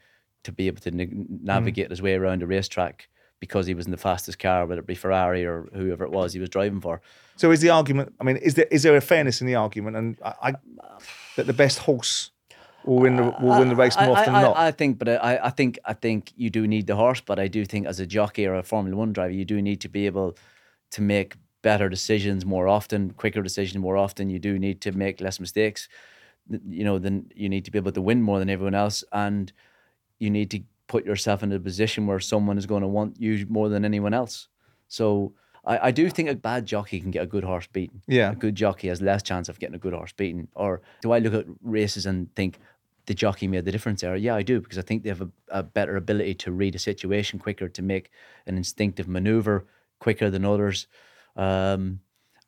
to 0.47 0.53
be 0.53 0.67
able 0.67 0.81
to 0.83 0.91
na- 0.91 1.05
mm. 1.05 1.27
navigate 1.43 1.91
his 1.91 2.03
way 2.03 2.15
around 2.15 2.43
a 2.43 2.47
racetrack 2.47 3.09
because 3.39 3.67
he 3.67 3.75
was 3.75 3.87
in 3.87 3.93
the 3.93 3.99
fastest 3.99 4.39
car, 4.39 4.67
whether 4.67 4.81
it 4.81 4.87
be 4.87 4.95
Ferrari 4.95 5.45
or 5.45 5.69
whoever 5.75 6.05
it 6.05 6.11
was 6.11 6.33
he 6.33 6.41
was 6.41 6.49
driving 6.49 6.81
for. 6.81 7.01
So 7.37 7.51
is 7.51 7.61
the 7.61 7.71
argument? 7.71 8.15
I 8.21 8.25
mean, 8.25 8.37
is 8.37 8.55
there 8.55 8.67
is 8.71 8.83
there 8.83 8.97
a 8.97 9.01
fairness 9.01 9.41
in 9.41 9.47
the 9.47 9.57
argument? 9.57 9.97
And 9.97 10.17
I, 10.25 10.33
I 10.43 10.53
that 11.37 11.47
the 11.47 11.53
best 11.53 11.79
horse 11.81 12.31
will 12.85 13.01
win 13.01 13.17
the 13.17 13.35
will 13.41 13.59
win 13.59 13.69
the 13.69 13.77
race 13.77 13.97
more 13.97 14.17
I, 14.17 14.21
often 14.21 14.35
I, 14.35 14.41
than 14.41 14.51
not. 14.51 14.57
I 14.57 14.71
think, 14.71 14.99
but 14.99 15.09
I, 15.09 15.39
I 15.43 15.51
think 15.51 15.79
I 15.85 15.93
think 15.93 16.33
you 16.37 16.51
do 16.51 16.67
need 16.67 16.87
the 16.87 16.97
horse, 16.97 17.21
but 17.21 17.39
I 17.39 17.49
do 17.49 17.65
think 17.65 17.87
as 17.87 18.01
a 18.01 18.07
jockey 18.07 18.47
or 18.47 18.55
a 18.55 18.63
Formula 18.63 18.97
One 18.97 19.13
driver, 19.13 19.33
you 19.33 19.45
do 19.45 19.61
need 19.61 19.81
to 19.83 19.89
be 19.89 20.07
able 20.07 20.37
to 20.93 21.03
make 21.03 21.37
better 21.63 21.89
decisions 21.89 22.47
more 22.47 22.69
often, 22.69 23.11
quicker 23.11 23.43
decisions 23.43 23.83
more 23.83 23.97
often. 23.97 24.31
You 24.31 24.39
do 24.39 24.59
need 24.59 24.81
to 24.83 24.93
make 24.93 25.21
less 25.21 25.41
mistakes. 25.41 25.89
You 26.49 26.85
know, 26.85 26.99
then 26.99 27.31
you 27.35 27.49
need 27.49 27.65
to 27.65 27.71
be 27.71 27.79
able 27.79 27.93
to 27.93 28.01
win 28.01 28.23
more 28.23 28.39
than 28.39 28.49
everyone 28.49 28.75
else, 28.75 29.05
and 29.13 29.53
you 30.19 30.31
need 30.31 30.51
to 30.51 30.61
put 30.87 31.05
yourself 31.05 31.43
in 31.43 31.53
a 31.53 31.59
position 31.59 32.07
where 32.07 32.21
someone 32.21 32.59
is 32.59 32.67
going 32.67 32.83
to 32.83 32.89
want 32.89 33.21
you 33.21 33.47
more 33.49 33.69
than 33.69 33.85
anyone 33.85 34.15
else. 34.15 34.49
So 34.89 35.33
I, 35.65 35.89
I 35.89 35.91
do 35.91 36.09
think 36.09 36.29
a 36.29 36.35
bad 36.35 36.65
jockey 36.65 37.01
can 37.01 37.11
get 37.11 37.23
a 37.23 37.27
good 37.27 37.45
horse 37.45 37.67
beaten. 37.67 38.03
Yeah. 38.07 38.31
A 38.31 38.35
good 38.35 38.55
jockey 38.55 38.89
has 38.89 39.03
less 39.03 39.23
chance 39.23 39.49
of 39.49 39.59
getting 39.59 39.75
a 39.75 39.81
good 39.81 39.93
horse 39.93 40.13
beaten. 40.13 40.49
Or 40.55 40.83
do 41.03 41.13
I 41.13 41.19
look 41.19 41.35
at 41.35 41.47
races 41.61 42.07
and 42.07 42.33
think 42.35 42.59
the 43.07 43.15
jockey 43.15 43.49
made 43.49 43.65
the 43.65 43.73
difference 43.73 44.01
there? 44.01 44.17
Yeah, 44.17 44.37
I 44.37 44.43
do, 44.43 44.61
because 44.61 44.79
I 44.79 44.83
think 44.83 45.03
they 45.03 45.09
have 45.09 45.23
a, 45.23 45.31
a 45.49 45.63
better 45.63 45.97
ability 45.97 46.35
to 46.35 46.53
read 46.53 46.75
a 46.75 46.79
situation 46.79 47.39
quicker, 47.39 47.69
to 47.69 47.83
make 47.83 48.11
an 48.47 48.57
instinctive 48.57 49.09
maneuver 49.09 49.67
quicker 49.99 50.31
than 50.31 50.45
others. 50.45 50.87
Um, 51.35 52.01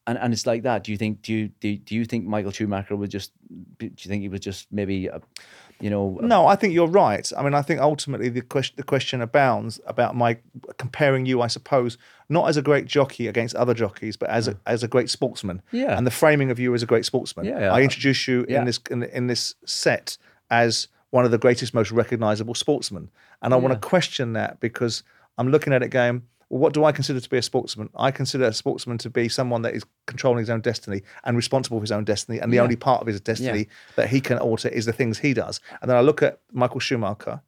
and, 0.08 0.18
and 0.18 0.32
it's 0.32 0.46
like 0.46 0.62
that. 0.64 0.82
Do 0.84 0.90
you 0.92 0.98
think 0.98 1.22
do 1.22 1.32
you 1.32 1.48
do, 1.60 1.76
do 1.76 1.94
you 1.94 2.04
think 2.04 2.26
Michael 2.26 2.50
Schumacher 2.50 2.96
was 2.96 3.10
just 3.10 3.30
do 3.78 3.86
you 3.86 4.08
think 4.10 4.22
he 4.22 4.28
was 4.28 4.40
just 4.40 4.66
maybe 4.72 5.06
a, 5.06 5.20
you 5.80 5.90
know 5.90 6.18
a- 6.20 6.26
No, 6.26 6.46
I 6.46 6.56
think 6.56 6.74
you're 6.74 6.88
right. 7.06 7.30
I 7.38 7.42
mean, 7.42 7.54
I 7.54 7.62
think 7.62 7.80
ultimately 7.80 8.28
the 8.28 8.40
question 8.40 8.74
the 8.76 8.82
question 8.82 9.20
abounds 9.22 9.80
about 9.86 10.16
my 10.16 10.38
comparing 10.78 11.26
you, 11.26 11.40
I 11.42 11.46
suppose, 11.48 11.98
not 12.28 12.48
as 12.48 12.56
a 12.56 12.62
great 12.62 12.86
jockey 12.86 13.28
against 13.28 13.54
other 13.54 13.74
jockeys, 13.74 14.16
but 14.16 14.28
as 14.30 14.48
a, 14.48 14.56
as 14.66 14.82
a 14.82 14.88
great 14.88 15.10
sportsman. 15.10 15.62
Yeah. 15.72 15.96
And 15.96 16.06
the 16.06 16.10
framing 16.10 16.50
of 16.50 16.58
you 16.58 16.74
as 16.74 16.82
a 16.82 16.86
great 16.86 17.04
sportsman. 17.04 17.46
Yeah, 17.46 17.60
yeah. 17.60 17.72
I 17.72 17.82
introduce 17.82 18.26
you 18.26 18.44
Yeah. 18.48 18.60
in 18.60 18.64
this 18.66 18.80
in, 18.90 19.02
in 19.04 19.26
this 19.28 19.54
set 19.66 20.18
as 20.50 20.88
one 21.10 21.24
of 21.24 21.30
the 21.30 21.38
greatest, 21.38 21.72
most 21.74 21.90
recognizable 21.92 22.54
sportsmen, 22.54 23.10
and 23.42 23.54
I 23.54 23.56
want 23.56 23.72
to 23.74 23.88
question 23.88 24.32
that 24.34 24.60
because 24.60 25.02
I'm 25.38 25.50
looking 25.50 25.72
at 25.72 25.82
it 25.82 25.88
going. 25.90 26.22
Well, 26.50 26.60
what 26.60 26.72
do 26.72 26.84
I 26.84 26.92
consider 26.92 27.20
to 27.20 27.28
be 27.28 27.36
a 27.36 27.42
sportsman? 27.42 27.90
I 27.94 28.10
consider 28.10 28.44
a 28.44 28.52
sportsman 28.52 28.98
to 28.98 29.10
be 29.10 29.28
someone 29.28 29.62
that 29.62 29.74
is 29.74 29.84
controlling 30.06 30.40
his 30.40 30.50
own 30.50 30.60
destiny 30.62 31.02
and 31.24 31.36
responsible 31.36 31.78
for 31.78 31.82
his 31.82 31.92
own 31.92 32.04
destiny, 32.04 32.38
and 32.38 32.50
the 32.52 32.56
Yeah. 32.56 32.62
only 32.62 32.76
part 32.76 33.00
of 33.02 33.06
his 33.06 33.20
destiny 33.20 33.68
that 33.96 34.08
he 34.08 34.20
can 34.20 34.38
alter 34.38 34.68
is 34.68 34.86
the 34.86 34.92
things 34.92 35.18
he 35.18 35.34
does. 35.34 35.60
And 35.82 35.90
then 35.90 35.96
I 35.96 36.00
look 36.00 36.22
at 36.22 36.40
Michael 36.52 36.80
Schumacher, 36.80 37.42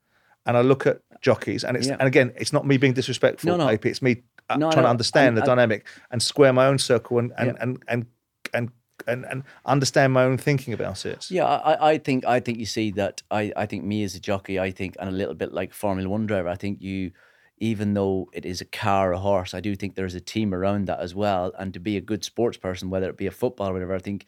and 0.47 0.57
I 0.57 0.61
look 0.61 0.87
at 0.87 1.01
jockeys, 1.23 1.65
and 1.65 1.77
it's 1.77 1.87
Yeah. 1.87 1.97
and 1.99 2.07
again, 2.07 2.33
it's 2.37 2.53
not 2.53 2.67
me 2.67 2.77
being 2.77 2.93
disrespectful, 2.93 3.49
No, 3.49 3.57
no. 3.57 3.69
AP. 3.71 3.87
It's 3.89 4.03
me 4.03 4.23
uh, 4.51 4.57
No, 4.57 4.71
trying 4.71 4.85
to 4.85 4.91
understand 4.91 5.29
and- 5.29 5.37
the 5.37 5.43
and- 5.43 5.47
dynamic 5.47 5.87
and 6.11 6.23
square 6.23 6.53
my 6.53 6.67
own 6.67 6.79
circle 6.79 7.19
and 7.19 7.33
and 7.39 7.47
Yeah. 7.49 7.55
and, 7.61 7.79
and 7.89 8.07
and 8.53 8.71
and 9.07 9.25
and 9.25 9.45
understand 9.65 10.13
my 10.13 10.25
own 10.25 10.37
thinking 10.37 10.75
about 10.75 11.07
it. 11.07 11.31
Yeah, 11.31 11.47
I, 11.47 11.93
I 11.93 11.99
think 11.99 12.27
I 12.27 12.41
think 12.41 12.59
you 12.59 12.67
see 12.67 12.91
that 12.93 13.23
I, 13.31 13.51
I 13.57 13.65
think 13.67 13.85
me 13.85 14.03
as 14.05 14.15
a 14.15 14.21
jockey, 14.21 14.59
I 14.59 14.73
think 14.73 14.97
and 15.01 15.09
a 15.09 15.13
little 15.13 15.35
bit 15.35 15.53
like 15.55 15.73
Formula 15.73 16.09
One 16.09 16.27
driver, 16.27 16.49
I 16.49 16.57
think 16.57 16.83
you 16.83 17.13
even 17.61 17.93
though 17.93 18.29
it 18.33 18.47
is 18.47 18.63
a 18.63 18.65
car 18.65 19.11
or 19.11 19.13
a 19.13 19.19
horse, 19.19 19.53
I 19.53 19.61
do 19.61 19.77
think 19.77 19.95
there's 19.95 20.15
a 20.15 20.21
team 20.21 20.55
around 20.55 20.87
that 20.87 21.01
as 21.01 21.15
well. 21.15 21.53
And 21.59 21.73
to 21.75 21.81
be 21.81 21.97
a 21.99 22.01
good 22.01 22.25
sports 22.25 22.57
person, 22.57 22.89
whether 22.91 23.09
it 23.09 23.19
be 23.19 23.27
a 23.27 23.31
football 23.31 23.69
or 23.69 23.73
whatever, 23.75 23.95
I 23.95 23.99
think, 23.99 24.27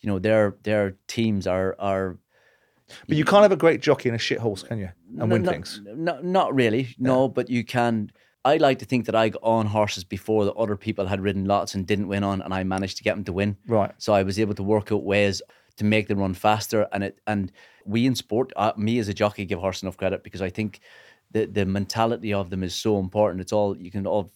you 0.00 0.08
know, 0.08 0.18
their 0.18 0.56
their 0.62 0.96
teams 1.08 1.46
are 1.46 1.74
are 1.78 2.18
But 3.08 3.16
you 3.16 3.24
can't 3.24 3.42
have 3.42 3.52
a 3.52 3.56
great 3.56 3.80
jockey 3.80 4.10
and 4.10 4.16
a 4.16 4.18
shit 4.18 4.38
horse, 4.38 4.62
can 4.62 4.78
you? 4.78 4.90
And 5.08 5.18
No, 5.18 5.26
win 5.26 5.42
no, 5.42 5.50
things. 5.50 5.80
No, 5.84 6.20
not 6.20 6.54
really. 6.54 6.94
No, 6.98 7.28
but 7.28 7.48
you 7.48 7.64
can. 7.64 8.10
I 8.44 8.58
like 8.58 8.78
to 8.80 8.84
think 8.84 9.06
that 9.06 9.14
I 9.14 9.30
got 9.30 9.42
on 9.42 9.64
horses 9.64 10.04
before 10.04 10.44
that 10.44 10.52
other 10.52 10.76
people 10.76 11.06
had 11.06 11.22
ridden 11.22 11.46
lots 11.46 11.74
and 11.74 11.86
didn't 11.86 12.08
win 12.08 12.22
on, 12.22 12.42
and 12.42 12.52
I 12.52 12.62
managed 12.64 12.98
to 12.98 13.02
get 13.02 13.14
them 13.14 13.24
to 13.24 13.32
win. 13.32 13.56
Right. 13.66 13.90
So 13.96 14.12
I 14.12 14.22
was 14.22 14.38
able 14.38 14.54
to 14.56 14.62
work 14.62 14.92
out 14.92 15.02
ways 15.02 15.40
to 15.76 15.84
make 15.84 16.08
them 16.08 16.18
run 16.18 16.34
faster, 16.34 16.86
and 16.92 17.02
it 17.04 17.18
and 17.26 17.50
we 17.86 18.04
in 18.04 18.14
sport, 18.14 18.52
uh, 18.56 18.72
me 18.76 18.98
as 18.98 19.08
a 19.08 19.14
jockey, 19.14 19.46
give 19.46 19.58
horse 19.58 19.82
enough 19.82 19.96
credit 19.96 20.22
because 20.22 20.42
I 20.42 20.50
think 20.50 20.80
the 21.34 21.46
the 21.46 21.66
mentality 21.66 22.32
of 22.32 22.48
them 22.48 22.62
is 22.62 22.74
so 22.74 22.98
important. 22.98 23.42
It's 23.42 23.52
all 23.52 23.76
you 23.76 23.90
can 23.90 24.06
all 24.06 24.32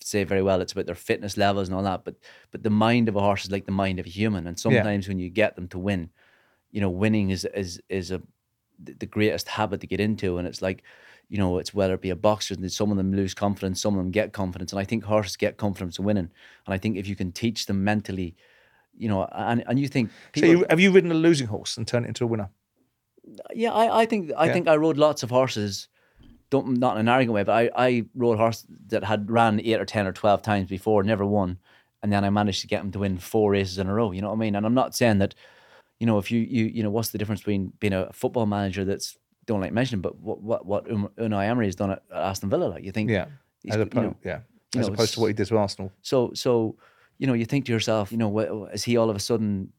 say 0.00 0.24
very 0.24 0.42
well. 0.42 0.60
It's 0.60 0.72
about 0.72 0.86
their 0.86 0.94
fitness 0.96 1.36
levels 1.36 1.68
and 1.68 1.76
all 1.76 1.84
that, 1.84 2.04
but 2.04 2.16
but 2.50 2.62
the 2.64 2.70
mind 2.70 3.08
of 3.08 3.16
a 3.16 3.20
horse 3.20 3.44
is 3.44 3.50
like 3.52 3.66
the 3.66 3.72
mind 3.72 4.00
of 4.00 4.06
a 4.06 4.10
human, 4.10 4.46
and 4.48 4.58
sometimes 4.58 5.06
when 5.06 5.18
you 5.20 5.28
get 5.30 5.54
them 5.54 5.68
to 5.68 5.78
win, 5.78 6.10
you 6.72 6.80
know, 6.80 6.90
winning 6.90 7.30
is 7.30 7.44
is 7.54 7.80
is 7.88 8.10
a 8.10 8.20
the 8.84 9.06
greatest 9.06 9.46
habit 9.46 9.80
to 9.80 9.86
get 9.86 10.00
into, 10.00 10.38
and 10.38 10.48
it's 10.48 10.62
like, 10.62 10.82
you 11.28 11.38
know, 11.38 11.58
it's 11.58 11.72
whether 11.74 11.94
it 11.94 12.00
be 12.00 12.10
a 12.10 12.16
boxer, 12.16 12.54
and 12.54 12.72
some 12.72 12.90
of 12.90 12.96
them 12.96 13.12
lose 13.12 13.34
confidence, 13.34 13.80
some 13.80 13.94
of 13.94 13.98
them 13.98 14.10
get 14.10 14.32
confidence, 14.32 14.72
and 14.72 14.80
I 14.80 14.84
think 14.84 15.04
horses 15.04 15.36
get 15.36 15.58
confidence 15.58 15.98
in 15.98 16.04
winning, 16.04 16.30
and 16.66 16.74
I 16.74 16.78
think 16.78 16.96
if 16.96 17.06
you 17.06 17.14
can 17.14 17.30
teach 17.30 17.66
them 17.66 17.84
mentally, 17.84 18.34
you 18.96 19.08
know, 19.08 19.28
and 19.32 19.62
and 19.68 19.78
you 19.78 19.86
think 19.88 20.10
So 20.34 20.46
you, 20.46 20.66
have 20.70 20.80
you 20.80 20.90
ridden 20.92 21.12
a 21.12 21.14
losing 21.14 21.46
horse 21.46 21.76
and 21.76 21.86
turned 21.86 22.06
it 22.06 22.08
into 22.08 22.24
a 22.24 22.26
winner? 22.26 22.48
yeah, 23.54 23.72
I, 23.72 24.02
I 24.02 24.06
think 24.06 24.32
I 24.36 24.46
Yeah. 24.46 24.52
think 24.52 24.68
I 24.68 24.76
rode 24.76 24.98
lots 24.98 25.22
of 25.22 25.30
horses, 25.30 25.88
don't 26.52 26.66
not 26.84 26.94
in 26.96 27.00
an 27.00 27.08
arrogant 27.14 27.34
way, 27.34 27.44
but 27.44 27.54
I 27.62 27.70
I 27.88 27.90
rode 28.14 28.34
a 28.34 28.42
horse 28.44 28.60
that 28.92 29.02
had 29.04 29.30
ran 29.38 29.60
eight 29.68 29.80
or 29.80 29.86
ten 29.94 30.06
or 30.06 30.12
twelve 30.12 30.40
times 30.42 30.68
before, 30.76 31.02
never 31.02 31.24
won, 31.38 31.58
and 32.02 32.12
then 32.12 32.22
I 32.24 32.30
managed 32.30 32.60
to 32.62 32.66
get 32.72 32.82
him 32.84 32.90
to 32.92 33.00
win 33.00 33.18
four 33.18 33.50
races 33.52 33.78
in 33.78 33.86
a 33.88 33.94
row. 33.94 34.12
You 34.12 34.20
know 34.22 34.28
what 34.32 34.36
I 34.40 34.44
mean? 34.44 34.54
And 34.56 34.64
I'm 34.66 34.74
not 34.82 34.94
saying 34.94 35.18
that, 35.18 35.34
you 36.00 36.06
know, 36.06 36.18
if 36.18 36.30
you 36.30 36.40
you 36.56 36.64
you 36.76 36.82
know, 36.84 36.90
what's 36.96 37.10
the 37.12 37.18
difference 37.18 37.40
between 37.40 37.72
being 37.80 37.94
a 37.94 38.12
football 38.12 38.46
manager 38.46 38.84
that's 38.84 39.16
don't 39.46 39.60
like 39.60 39.72
mentioning, 39.72 40.02
but 40.02 40.14
what 40.18 40.38
what 40.42 40.66
what 40.66 40.82
Un- 40.90 41.08
Unai 41.18 41.44
Emery 41.48 41.66
has 41.66 41.74
done 41.76 41.90
at 41.90 42.02
Aston 42.14 42.50
Villa, 42.50 42.66
like 42.74 42.84
you 42.84 42.92
think, 42.92 43.10
Yeah. 43.10 43.26
he's- 43.62 43.74
As 43.74 43.76
you 43.78 43.82
opposed, 43.82 44.06
know, 44.06 44.16
yeah. 44.24 44.40
you 44.74 44.80
As 44.80 44.86
know, 44.88 44.94
opposed 44.94 45.14
to 45.14 45.20
what 45.20 45.28
he 45.28 45.32
did 45.34 45.50
with 45.50 45.58
Arsenal. 45.60 45.90
so 46.02 46.32
so 46.34 46.76
you 47.18 47.26
know 47.26 47.32
you 47.40 47.46
think 47.46 47.64
to 47.66 47.72
yourself, 47.72 48.12
you 48.12 48.18
know, 48.18 48.28
what, 48.36 48.46
is 48.74 48.84
he 48.84 48.96
all 48.98 49.10
of 49.10 49.16
a 49.16 49.20
sudden 49.30 49.72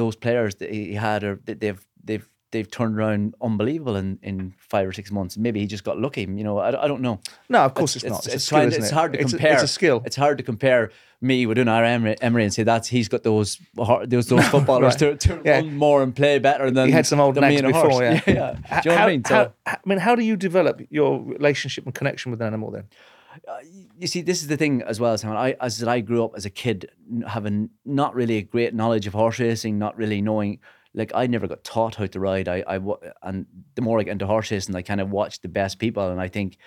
those 0.00 0.16
players 0.16 0.56
that 0.56 0.70
he 0.70 0.94
had 0.94 1.22
or 1.24 1.40
that 1.46 1.60
they've 1.60 1.82
they've 2.04 2.28
they've 2.52 2.70
turned 2.70 2.96
around 2.96 3.34
unbelievable 3.42 3.96
in, 3.96 4.18
in 4.22 4.54
five 4.58 4.86
or 4.86 4.92
six 4.92 5.10
months. 5.10 5.36
Maybe 5.36 5.58
he 5.60 5.66
just 5.66 5.82
got 5.84 5.98
lucky. 5.98 6.22
You 6.22 6.44
know, 6.44 6.58
I, 6.58 6.84
I 6.84 6.86
don't 6.86 7.00
know. 7.00 7.18
No, 7.48 7.60
of 7.60 7.74
course 7.74 7.96
it's, 7.96 8.04
not. 8.04 8.24
It's, 8.26 8.34
a 8.34 8.38
skill, 8.38 8.58
trying- 8.58 8.72
it's 8.72 8.90
it? 8.90 8.94
hard 8.94 9.12
to 9.14 9.20
it's 9.20 9.32
compare. 9.32 9.50
A, 9.50 9.54
it's 9.54 9.62
a 9.64 9.68
skill. 9.68 10.02
It's 10.06 10.16
hard 10.16 10.38
to 10.38 10.44
compare 10.44 10.90
me 11.20 11.46
with 11.46 11.56
Unai 11.58 11.86
Emery, 11.86 12.16
Emery 12.20 12.44
and 12.44 12.52
say 12.52 12.62
that's 12.64 12.88
he's 12.88 13.08
got 13.08 13.22
those 13.22 13.58
those 14.06 14.26
those 14.26 14.46
footballers 14.54 14.96
to, 14.96 15.16
to 15.16 15.40
Yeah. 15.44 15.56
run 15.56 15.76
more 15.76 16.02
and 16.02 16.14
play 16.14 16.38
better 16.38 16.70
than 16.70 16.86
he 16.86 16.92
had 16.92 17.06
some 17.06 17.20
old 17.20 17.36
nags 17.36 17.60
a 17.60 17.72
horse. 17.72 17.86
before, 17.86 18.02
yeah. 18.02 18.20
yeah. 18.26 18.80
Do 18.82 18.90
you 18.90 18.94
know 18.94 18.96
how, 18.96 19.04
what 19.04 19.08
I 19.08 19.12
mean? 19.12 19.24
So, 19.24 19.34
how- 19.34 19.52
I 19.72 19.78
mean, 19.86 19.98
how 19.98 20.14
do 20.14 20.22
you 20.22 20.36
develop 20.36 20.80
your 20.90 21.20
relationship 21.22 21.84
and 21.86 21.94
connection 21.94 22.30
with 22.32 22.40
an 22.40 22.46
animal 22.48 22.70
then? 22.70 22.84
Uh, 23.48 23.56
you 23.98 24.06
see, 24.06 24.20
this 24.20 24.42
is 24.42 24.48
the 24.48 24.58
thing 24.58 24.82
as 24.82 25.00
well, 25.00 25.16
Simon. 25.16 25.36
I 25.38 25.56
as 25.60 25.82
I 25.82 26.00
grew 26.00 26.22
up 26.24 26.32
as 26.36 26.44
a 26.44 26.50
kid, 26.50 26.90
having 27.26 27.70
not 27.86 28.14
really 28.14 28.36
a 28.36 28.42
great 28.42 28.74
knowledge 28.74 29.06
of 29.06 29.14
horse 29.14 29.38
racing, 29.38 29.78
not 29.78 29.96
really 29.96 30.20
knowing. 30.20 30.58
Like 30.94 31.12
I 31.14 31.26
never 31.26 31.46
got 31.46 31.64
taught 31.64 31.94
how 31.94 32.06
to 32.06 32.20
ride. 32.20 32.48
I, 32.48 32.62
I 32.66 32.78
and 33.22 33.46
the 33.74 33.82
more 33.82 33.98
I 33.98 34.02
get 34.02 34.12
into 34.12 34.26
horse 34.26 34.50
racing, 34.50 34.74
I 34.76 34.82
kind 34.82 35.00
of 35.00 35.10
watch 35.10 35.40
the 35.40 35.48
best 35.48 35.78
people, 35.78 36.08
and 36.08 36.20
I 36.20 36.28
think 36.28 36.58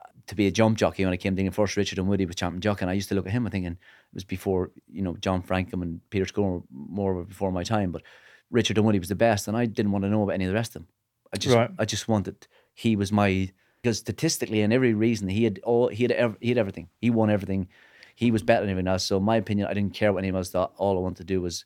uh, 0.00 0.08
to 0.28 0.34
be 0.34 0.46
a 0.46 0.50
jump 0.50 0.78
jockey 0.78 1.04
when 1.04 1.12
I 1.12 1.16
came 1.16 1.34
thinking 1.34 1.50
first 1.50 1.76
Richard 1.76 1.96
Dunwoody 1.96 2.26
was 2.26 2.36
champion 2.36 2.60
jockey, 2.60 2.82
and 2.82 2.90
I 2.90 2.94
used 2.94 3.08
to 3.08 3.14
look 3.14 3.26
at 3.26 3.32
him 3.32 3.46
and 3.46 3.52
thinking 3.52 3.72
it 3.72 4.14
was 4.14 4.24
before 4.24 4.70
you 4.90 5.02
know 5.02 5.16
John 5.16 5.42
Francome 5.42 5.82
and 5.82 6.00
Peter 6.10 6.24
Scudamore 6.24 7.14
were 7.14 7.24
before 7.24 7.50
my 7.50 7.64
time, 7.64 7.90
but 7.90 8.02
Richard 8.50 8.74
Dunwoody 8.74 9.00
was 9.00 9.08
the 9.08 9.16
best, 9.16 9.48
and 9.48 9.56
I 9.56 9.66
didn't 9.66 9.92
want 9.92 10.04
to 10.04 10.08
know 10.08 10.22
about 10.22 10.34
any 10.34 10.44
of 10.44 10.50
the 10.50 10.54
rest 10.54 10.76
of 10.76 10.82
them. 10.82 10.88
I 11.32 11.36
just 11.36 11.56
Right. 11.56 11.70
I 11.78 11.84
just 11.84 12.08
wanted 12.08 12.46
he 12.74 12.94
was 12.94 13.10
my 13.10 13.50
because 13.82 13.98
statistically 13.98 14.62
and 14.62 14.72
every 14.72 14.94
reason 14.94 15.28
he 15.28 15.44
had 15.44 15.58
all 15.64 15.88
he 15.88 16.04
had 16.04 16.12
ev- 16.12 16.36
he 16.40 16.48
had 16.48 16.58
everything. 16.58 16.88
He 17.00 17.10
won 17.10 17.28
everything. 17.30 17.68
He 18.14 18.30
was 18.30 18.42
better 18.42 18.62
than 18.62 18.70
everyone 18.70 18.88
else. 18.88 19.04
So 19.04 19.18
in 19.18 19.24
my 19.24 19.36
opinion, 19.36 19.68
I 19.68 19.74
didn't 19.74 19.94
care 19.94 20.12
what 20.12 20.20
anyone 20.20 20.38
else 20.38 20.50
thought. 20.50 20.74
All 20.76 20.96
I 20.96 21.00
wanted 21.00 21.18
to 21.18 21.24
do 21.24 21.40
was 21.40 21.64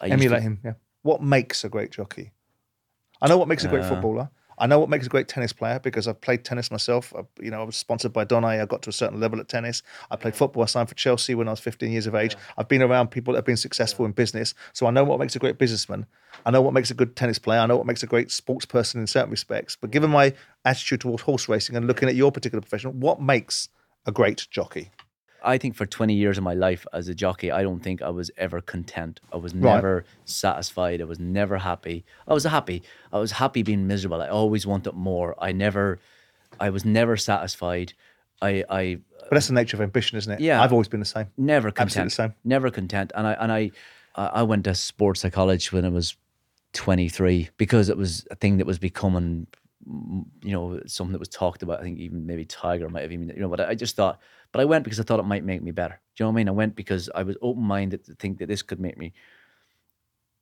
I 0.00 0.08
Emulate 0.08 0.42
him. 0.42 0.60
Yeah. 0.64 0.74
What 1.02 1.22
makes 1.22 1.64
a 1.64 1.68
great 1.68 1.90
jockey? 1.90 2.32
I 3.22 3.28
know 3.28 3.38
what 3.38 3.48
makes 3.48 3.64
a 3.64 3.68
great 3.68 3.84
Uh, 3.84 3.88
footballer. 3.88 4.30
I 4.58 4.66
know 4.66 4.78
what 4.78 4.90
makes 4.90 5.06
a 5.06 5.08
great 5.08 5.26
tennis 5.26 5.54
player 5.54 5.78
because 5.78 6.06
I've 6.06 6.20
played 6.20 6.44
tennis 6.44 6.70
myself. 6.70 7.14
I, 7.16 7.22
you 7.40 7.50
know, 7.50 7.62
I 7.62 7.64
was 7.64 7.76
sponsored 7.76 8.12
by 8.12 8.26
Donnay. 8.26 8.60
I 8.60 8.66
got 8.66 8.82
to 8.82 8.90
a 8.90 8.92
certain 8.92 9.18
level 9.18 9.40
at 9.40 9.48
tennis. 9.48 9.82
I 10.10 10.16
played 10.16 10.36
football. 10.36 10.62
I 10.62 10.66
signed 10.66 10.90
for 10.90 10.94
Chelsea 10.94 11.34
when 11.34 11.48
I 11.48 11.52
was 11.52 11.60
15 11.60 11.90
years 11.90 12.06
of 12.06 12.14
age. 12.14 12.36
I've 12.58 12.68
been 12.68 12.82
around 12.82 13.10
people 13.10 13.32
that 13.32 13.38
have 13.38 13.46
been 13.46 13.56
successful 13.56 14.04
in 14.04 14.12
business. 14.12 14.52
So 14.74 14.86
I 14.86 14.90
know 14.90 15.02
what 15.02 15.18
makes 15.18 15.34
a 15.34 15.38
great 15.38 15.56
businessman. 15.56 16.04
I 16.44 16.50
know 16.50 16.60
what 16.60 16.74
makes 16.74 16.90
a 16.90 16.94
good 16.94 17.16
tennis 17.16 17.38
player. 17.38 17.60
I 17.60 17.66
know 17.66 17.78
what 17.78 17.86
makes 17.86 18.02
a 18.02 18.06
great 18.06 18.30
sports 18.30 18.66
person 18.66 19.00
in 19.00 19.06
certain 19.06 19.30
respects. 19.30 19.76
But 19.76 19.92
given 19.92 20.10
my 20.10 20.34
attitude 20.66 21.00
towards 21.00 21.22
horse 21.22 21.48
racing 21.48 21.74
and 21.74 21.86
looking 21.86 22.10
at 22.10 22.14
your 22.14 22.30
particular 22.30 22.60
profession, 22.60 23.00
what 23.00 23.20
makes 23.20 23.70
a 24.04 24.12
great 24.12 24.46
jockey? 24.50 24.90
I 25.42 25.58
think 25.58 25.74
for 25.74 25.86
20 25.86 26.14
years 26.14 26.38
of 26.38 26.44
my 26.44 26.54
life 26.54 26.86
as 26.92 27.08
a 27.08 27.14
jockey, 27.14 27.50
I 27.50 27.62
don't 27.62 27.80
think 27.80 28.02
I 28.02 28.10
was 28.10 28.30
ever 28.36 28.60
content. 28.60 29.20
I 29.32 29.36
was 29.36 29.54
Right. 29.54 29.74
never 29.74 30.04
satisfied. 30.24 31.00
I 31.00 31.04
was 31.04 31.18
never 31.18 31.58
happy. 31.58 32.04
I 32.28 32.34
was 32.34 32.44
happy. 32.44 32.82
I 33.12 33.18
was 33.18 33.32
happy 33.32 33.62
being 33.62 33.86
miserable. 33.86 34.20
I 34.22 34.28
always 34.28 34.66
wanted 34.66 34.92
more. 34.94 35.34
I 35.38 35.52
never, 35.52 35.98
I 36.58 36.70
was 36.70 36.84
never 36.84 37.16
satisfied. 37.16 37.92
I, 38.42 38.64
I 38.70 38.98
But 39.20 39.30
that's 39.32 39.48
the 39.48 39.54
nature 39.54 39.76
of 39.76 39.80
ambition, 39.82 40.18
isn't 40.18 40.32
it? 40.32 40.40
Yeah. 40.40 40.62
I've 40.62 40.72
always 40.72 40.88
been 40.88 41.00
the 41.00 41.06
same. 41.06 41.26
never 41.36 41.70
content. 41.70 42.06
Absolutely 42.06 42.08
the 42.08 42.14
same. 42.34 42.34
Never 42.44 42.70
content. 42.70 43.12
And 43.14 43.26
I 43.26 43.32
and 43.34 43.52
I 43.52 43.70
I 44.16 44.42
went 44.42 44.64
to 44.64 44.74
sports 44.74 45.20
psychology 45.20 45.68
when 45.70 45.84
I 45.84 45.88
was 45.88 46.16
23 46.72 47.50
because 47.56 47.88
it 47.88 47.96
was 47.96 48.26
a 48.30 48.34
thing 48.34 48.58
that 48.58 48.66
was 48.66 48.78
becoming 48.78 49.46
you 49.86 50.52
know 50.52 50.80
something 50.86 51.12
that 51.12 51.18
was 51.18 51.28
talked 51.28 51.62
about. 51.62 51.80
I 51.80 51.82
think 51.82 51.98
even 51.98 52.26
maybe 52.26 52.44
Tiger 52.44 52.88
might 52.88 53.02
have 53.02 53.12
even 53.12 53.28
you 53.28 53.40
know. 53.40 53.48
But 53.48 53.60
I 53.60 53.74
just 53.74 53.96
thought. 53.96 54.20
But 54.52 54.60
I 54.60 54.64
went 54.64 54.84
because 54.84 55.00
I 55.00 55.04
thought 55.04 55.20
it 55.20 55.24
might 55.24 55.44
make 55.44 55.62
me 55.62 55.70
better. 55.70 56.00
Do 56.16 56.22
you 56.22 56.24
know 56.24 56.30
what 56.30 56.34
I 56.34 56.36
mean? 56.36 56.48
I 56.48 56.52
went 56.52 56.76
because 56.76 57.08
I 57.14 57.22
was 57.22 57.36
open 57.40 57.62
minded 57.62 58.04
to 58.06 58.14
think 58.14 58.38
that 58.38 58.48
this 58.48 58.62
could 58.62 58.80
make 58.80 58.98
me 58.98 59.12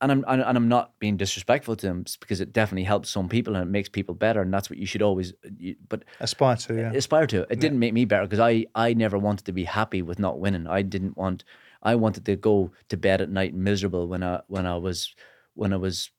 and 0.01 0.12
I'm 0.12 0.24
and, 0.29 0.42
I'm 0.42 0.68
not 0.68 0.98
being 0.98 1.16
disrespectful 1.16 1.77
to 1.77 1.87
him 1.87 2.05
because 2.20 2.40
it 2.40 2.53
definitely 2.53 2.85
helps 2.85 3.11
some 3.11 3.29
people 3.29 3.57
and 3.57 3.62
it 3.64 3.70
makes 3.70 3.88
people 3.88 4.14
better, 4.14 4.40
and 4.40 4.53
that's 4.53 4.70
what 4.70 4.79
you 4.79 4.87
should 4.87 5.03
always. 5.03 5.33
Uh, 5.44 5.51
you, 5.59 5.77
but 5.88 6.05
Aspire 6.20 6.57
to, 6.57 6.74
yeah. 6.74 6.92
aspire 6.92 7.27
to. 7.27 7.46
It 7.51 7.61
didn't 7.61 7.79
make 7.79 7.92
me 7.92 8.05
better 8.05 8.24
because 8.24 8.40
I 8.40 8.66
I 8.74 8.94
never 8.94 9.18
wanted 9.18 9.46
to 9.46 9.53
be 9.53 9.64
happy 9.64 10.03
with 10.03 10.18
not 10.18 10.38
winning. 10.38 10.66
I 10.66 10.83
didn't 10.83 11.16
want. 11.16 11.44
I 11.83 11.94
wanted 11.96 12.24
to 12.27 12.37
go 12.37 12.72
to 12.88 12.96
bed 12.96 13.20
at 13.20 13.31
night 13.31 13.55
miserable 13.55 14.07
when 14.07 14.22
I 14.22 14.40
when 14.46 14.66
I 14.66 14.77
was 14.77 15.14
when 15.55 15.72
I 15.72 15.77
was 15.77 16.11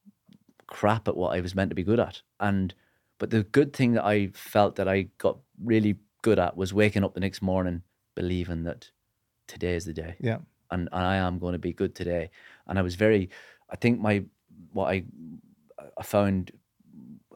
crap 0.67 1.07
at 1.07 1.15
what 1.15 1.35
I 1.35 1.41
was 1.41 1.55
meant 1.55 1.69
to 1.71 1.75
be 1.75 1.83
good 1.83 1.99
at. 1.99 2.21
And 2.39 2.73
but 3.19 3.29
the 3.29 3.43
good 3.43 3.73
thing 3.73 3.93
that 3.93 4.05
I 4.05 4.27
felt 4.33 4.75
that 4.77 4.87
I 4.87 5.07
got 5.19 5.37
really 5.63 5.97
good 6.23 6.39
at 6.39 6.57
was 6.57 6.73
waking 6.73 7.03
up 7.03 7.13
the 7.13 7.19
next 7.19 7.41
morning 7.41 7.83
believing 8.15 8.63
that 8.63 8.89
today 9.47 9.75
is 9.75 9.85
the 9.85 9.93
day 9.93 10.15
Yeah. 10.19 10.39
and, 10.71 10.89
and 10.91 11.03
I 11.05 11.15
am 11.17 11.37
going 11.39 11.53
to 11.53 11.59
be 11.59 11.73
good 11.73 11.93
today. 11.95 12.29
And 12.67 12.77
I 12.79 12.81
was 12.81 12.95
very, 12.95 13.29
I 13.69 13.75
think 13.75 13.99
my 14.01 14.23
what 14.73 14.87
I 14.93 15.03
I 15.97 16.03
found, 16.03 16.51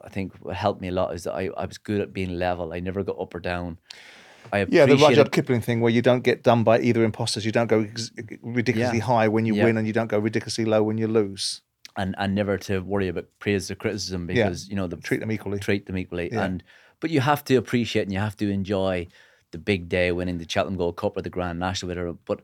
I 0.04 0.10
think 0.10 0.34
what 0.42 0.56
helped 0.56 0.82
me 0.82 0.90
a 0.90 0.92
lot 0.92 1.14
is 1.16 1.24
that 1.24 1.34
I, 1.34 1.50
I 1.58 1.66
was 1.66 1.78
good 1.78 2.02
at 2.02 2.14
being 2.14 2.38
level. 2.38 2.74
I 2.74 2.80
never 2.80 3.04
got 3.04 3.20
up 3.20 3.34
or 3.36 3.40
down. 3.40 3.78
I 4.52 4.66
Yeah, 4.70 4.86
the 4.86 4.98
Rudyard 4.98 5.32
Kipling 5.32 5.62
thing 5.62 5.80
where 5.82 5.92
you 5.92 6.02
don't 6.02 6.24
get 6.24 6.44
done 6.44 6.64
by 6.64 6.80
either 6.82 7.04
imposters. 7.04 7.46
You 7.46 7.52
don't 7.54 7.68
go 7.68 7.82
ex- 7.82 8.12
ridiculously 8.42 8.98
Yeah. 9.00 9.06
high 9.06 9.28
when 9.30 9.46
you 9.46 9.56
Yeah. 9.56 9.64
win 9.66 9.78
and 9.78 9.88
you 9.88 9.94
don't 9.94 10.08
go 10.08 10.20
ridiculously 10.20 10.66
low 10.66 10.84
when 10.84 10.98
you 10.98 11.08
lose. 11.08 11.62
And 11.98 12.16
and 12.18 12.34
never 12.36 12.58
to 12.58 12.80
worry 12.80 13.08
about 13.08 13.26
praise 13.40 13.70
or 13.70 13.76
criticism 13.76 14.30
Yeah. 14.30 14.46
because 14.46 14.70
you 14.70 14.76
know 14.76 14.88
the 14.88 14.98
Treat 14.98 15.20
them 15.20 15.32
equally. 15.32 15.60
treat 15.60 15.86
them 15.86 15.98
equally. 15.98 16.30
Yeah. 16.32 16.44
And 16.46 16.64
but 17.00 17.10
you 17.10 17.20
have 17.22 17.44
to 17.46 17.56
appreciate 17.56 18.04
and 18.04 18.14
you 18.14 18.20
have 18.20 18.38
to 18.38 18.50
enjoy 18.50 19.08
the 19.52 19.58
big 19.58 19.90
day 19.90 20.12
winning 20.12 20.38
the 20.40 20.50
Cheltenham 20.50 20.78
Gold 20.78 20.96
Cup 20.98 21.16
or 21.18 21.22
the 21.22 21.30
Grand 21.30 21.60
National, 21.60 21.90
whatever. 21.90 22.14
But 22.14 22.42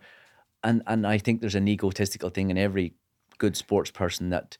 and 0.63 0.83
and 0.87 1.07
I 1.07 1.17
think 1.17 1.41
there's 1.41 1.55
an 1.55 1.67
egotistical 1.67 2.29
thing 2.29 2.49
in 2.51 2.57
every 2.57 2.93
good 3.37 3.55
sports 3.57 3.89
person 3.91 4.29
that 4.29 4.57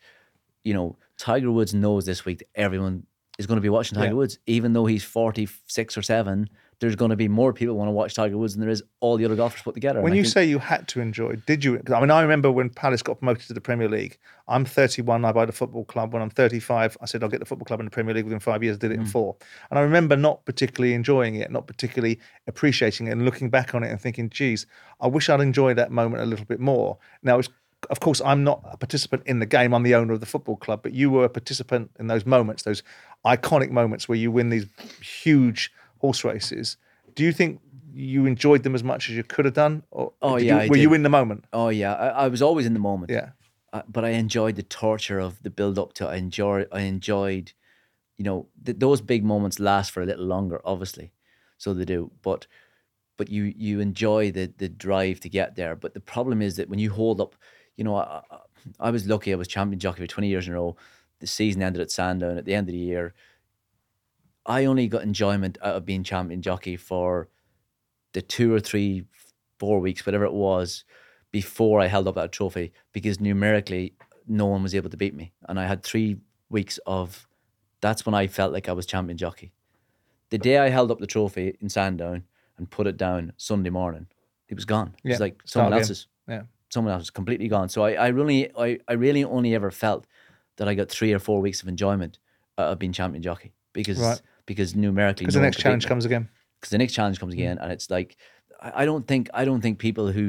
you 0.64 0.74
know 0.74 0.98
Tiger 1.18 1.52
Woods 1.52 1.74
knows 1.74 2.06
this 2.06 2.26
week 2.26 2.40
that 2.40 2.48
everyone 2.56 3.06
is 3.38 3.46
going 3.48 3.58
to 3.58 3.62
be 3.62 3.70
watching 3.70 3.96
Tiger 3.98 4.08
Yeah. 4.12 4.14
Woods, 4.14 4.40
even 4.48 4.74
though 4.74 4.86
he's 4.86 5.04
46 5.04 5.98
or 5.98 6.02
seven. 6.02 6.50
There's 6.80 6.96
going 6.96 7.10
to 7.10 7.18
be 7.18 7.28
more 7.28 7.52
people 7.52 7.76
want 7.76 7.90
to 7.90 7.92
watch 7.92 8.14
Tiger 8.14 8.38
Woods 8.38 8.54
than 8.54 8.62
there 8.62 8.70
is 8.70 8.82
all 9.02 9.18
the 9.18 9.26
other 9.26 9.36
golfers 9.36 9.62
put 9.62 9.74
together. 9.74 10.00
When 10.02 10.14
you 10.16 10.24
think- 10.24 10.34
say 10.34 10.46
you 10.46 10.60
had 10.60 10.88
to 10.90 11.02
enjoy, 11.02 11.36
did 11.46 11.64
you? 11.64 11.82
I 11.94 12.00
mean, 12.00 12.10
I 12.10 12.22
remember 12.22 12.50
when 12.52 12.70
Palace 12.70 13.02
got 13.02 13.20
promoted 13.20 13.48
to 13.48 13.54
the 13.54 13.60
Premier 13.60 13.90
League. 13.90 14.18
I'm 14.48 14.64
31. 14.64 15.26
I 15.26 15.34
buy 15.34 15.46
the 15.46 15.52
football 15.52 15.84
club. 15.84 16.14
When 16.14 16.22
I'm 16.22 16.30
35, 16.30 16.96
I 17.02 17.06
said 17.06 17.22
I'll 17.22 17.30
get 17.30 17.42
the 17.42 17.46
football 17.46 17.66
club 17.66 17.82
in 17.82 17.86
the 17.86 17.92
Premier 17.92 18.14
League 18.14 18.24
within 18.24 18.40
five 18.40 18.64
years. 18.64 18.78
Did 18.78 18.92
it 18.92 18.98
Mm. 18.98 19.02
in 19.02 19.06
four. 19.08 19.36
And 19.70 19.78
I 19.78 19.82
remember 19.82 20.16
not 20.16 20.46
particularly 20.46 20.94
enjoying 20.94 21.36
it, 21.36 21.52
not 21.52 21.68
particularly 21.68 22.18
appreciating 22.48 23.08
it, 23.08 23.12
and 23.12 23.26
looking 23.26 23.50
back 23.50 23.76
on 23.76 23.84
it 23.84 23.90
and 23.92 24.00
thinking, 24.00 24.30
"Geez, 24.30 24.66
I 25.02 25.08
wish 25.08 25.30
I'd 25.30 25.42
enjoyed 25.42 25.78
that 25.78 25.92
moment 25.92 26.24
a 26.24 26.26
little 26.26 26.46
bit 26.46 26.62
more." 26.62 26.98
Now, 27.22 27.40
it's, 27.40 27.50
of 27.90 28.00
course, 28.00 28.22
I'm 28.24 28.46
not 28.46 28.62
a 28.72 28.78
participant 28.78 29.24
in 29.26 29.40
the 29.40 29.46
game. 29.46 29.74
I'm 29.74 29.84
the 29.84 29.96
owner 29.96 30.14
of 30.14 30.22
the 30.22 30.26
football 30.26 30.56
club, 30.56 30.80
but 30.82 30.94
you 30.94 31.10
were 31.10 31.26
a 31.26 31.30
participant 31.30 31.92
in 32.00 32.08
those 32.08 32.26
moments, 32.26 32.64
those 32.64 32.84
iconic 33.26 33.70
moments 33.70 34.08
where 34.08 34.18
you 34.18 34.32
win 34.32 34.50
these 34.50 34.66
huge 35.02 35.74
horse 36.00 36.24
races. 36.24 36.78
Do 37.16 37.24
you 37.24 37.32
think 37.32 37.60
you 37.94 38.26
enjoyed 38.26 38.64
them 38.64 38.76
as 38.76 38.84
much 38.84 39.10
as 39.10 39.16
you 39.16 39.24
could 39.24 39.46
have 39.46 39.54
done? 39.54 39.84
Or 39.92 40.14
Oh, 40.22 40.38
yeah, 40.38 40.64
you, 40.64 40.70
were 40.70 40.78
you 40.78 40.94
in 40.94 41.04
the 41.04 41.10
moment? 41.10 41.46
Oh 41.54 41.70
yeah, 41.70 41.94
I, 41.94 42.08
I 42.26 42.28
was 42.28 42.42
always 42.42 42.66
in 42.66 42.74
the 42.74 42.80
moment. 42.80 43.12
Yeah. 43.12 43.30
uh, 43.74 43.82
but 43.88 44.04
I 44.06 44.10
enjoyed 44.10 44.56
the 44.56 44.64
torture 44.64 45.20
of 45.20 45.42
the 45.44 45.50
build 45.50 45.78
up 45.78 45.94
to. 45.94 46.06
it. 46.08 46.12
I 46.12 46.16
enjoy. 46.16 46.66
I 46.72 46.82
enjoyed, 46.82 47.52
you 48.18 48.24
know, 48.26 48.48
th- 48.66 48.80
those 48.80 49.02
big 49.02 49.24
moments 49.24 49.60
last 49.60 49.92
for 49.92 50.02
a 50.02 50.06
little 50.06 50.26
longer, 50.26 50.62
obviously, 50.66 51.12
so 51.58 51.74
they 51.74 51.86
do. 51.86 52.12
But, 52.22 52.48
but 53.18 53.30
you 53.30 53.54
you 53.58 53.80
enjoy 53.80 54.32
the 54.32 54.52
the 54.58 54.70
drive 54.70 55.20
to 55.22 55.30
get 55.30 55.56
there. 55.56 55.76
But 55.76 55.94
the 55.94 56.00
problem 56.00 56.42
is 56.42 56.56
that 56.56 56.70
when 56.70 56.80
you 56.80 56.92
hold 56.92 57.20
up, 57.20 57.36
you 57.76 57.84
know, 57.84 57.96
I, 57.96 58.22
I, 58.32 58.38
I 58.88 58.92
was 58.92 59.08
lucky. 59.08 59.34
I 59.34 59.36
was 59.36 59.48
champion 59.48 59.80
jockey 59.80 60.02
for 60.02 60.08
twenty 60.08 60.30
years 60.30 60.48
in 60.48 60.54
a 60.54 60.56
row. 60.56 60.76
The 61.20 61.28
season 61.28 61.62
ended 61.62 61.82
at 61.82 61.92
Sandown 61.92 62.38
at 62.38 62.46
the 62.46 62.54
end 62.56 62.70
of 62.70 62.74
the 62.74 62.80
year. 62.80 63.14
I 64.50 64.66
only 64.66 64.88
got 64.88 65.04
enjoyment 65.04 65.58
out 65.62 65.76
of 65.76 65.86
being 65.86 66.04
champion 66.04 66.42
jockey 66.42 66.76
for 66.76 67.30
the 68.14 68.22
two 68.22 68.52
or 68.54 68.60
three, 68.60 69.06
four 69.60 69.80
weeks, 69.80 70.06
whatever 70.06 70.26
it 70.26 70.34
was, 70.34 70.84
before 71.32 71.80
I 71.80 71.86
held 71.86 72.08
up 72.08 72.16
that 72.16 72.32
trophy 72.32 72.74
because 72.92 73.20
numerically 73.20 73.94
no 74.28 74.48
one 74.48 74.64
was 74.64 74.74
able 74.74 74.90
to 74.90 74.98
beat 74.98 75.14
me. 75.14 75.32
And 75.48 75.60
I 75.60 75.68
had 75.68 75.84
three 75.84 76.18
weeks 76.50 76.80
of 76.88 77.28
that's 77.82 78.06
when 78.06 78.16
I 78.16 78.26
felt 78.28 78.52
like 78.52 78.68
I 78.68 78.74
was 78.74 78.88
champion 78.88 79.18
jockey. 79.18 79.52
The 80.32 80.40
day 80.40 80.58
I 80.58 80.70
held 80.70 80.90
up 80.92 81.00
the 81.00 81.08
trophy 81.08 81.56
in 81.62 81.70
Sandown 81.70 82.24
and 82.58 82.70
put 82.70 82.88
it 82.88 82.98
down 82.98 83.34
Sunday 83.38 83.70
morning, 83.70 84.08
it 84.48 84.56
was 84.56 84.66
gone. 84.66 84.96
It 85.04 85.10
was 85.10 85.20
like 85.20 85.42
someone 85.46 85.74
else's. 85.82 86.08
Yeah. 86.28 86.44
Someone 86.72 86.94
else 86.94 87.02
was 87.02 87.10
completely 87.12 87.48
gone. 87.48 87.70
So 87.70 87.84
I, 87.84 87.94
I 87.94 88.08
really 88.08 88.52
I, 88.58 88.80
I 88.88 88.94
really 88.94 89.24
only 89.24 89.54
ever 89.56 89.70
felt 89.72 90.06
that 90.58 90.68
I 90.68 90.74
got 90.74 90.90
three 90.90 91.14
or 91.14 91.20
four 91.20 91.40
weeks 91.42 91.62
of 91.62 91.68
enjoyment 91.68 92.18
out 92.58 92.72
of 92.72 92.80
being 92.80 92.94
champion 92.94 93.22
jockey 93.24 93.54
because 93.74 94.00
Right. 94.00 94.22
Because 94.52 94.76
numerically 94.76 95.24
Because 95.26 95.36
no 95.36 95.42
the 95.42 95.48
next 95.48 95.60
challenge 95.64 95.86
comes 95.88 96.06
again. 96.06 96.28
because 96.60 96.72
the 96.72 96.78
next 96.84 96.94
challenge 96.98 97.18
comes 97.22 97.34
again, 97.34 97.58
and 97.62 97.72
it's 97.76 97.90
like 97.98 98.18
I 98.68 98.82
I 98.82 98.84
don't 98.90 99.06
think 99.08 99.30
I 99.34 99.46
don't 99.46 99.62
think 99.62 99.78
people 99.80 100.08
who 100.18 100.28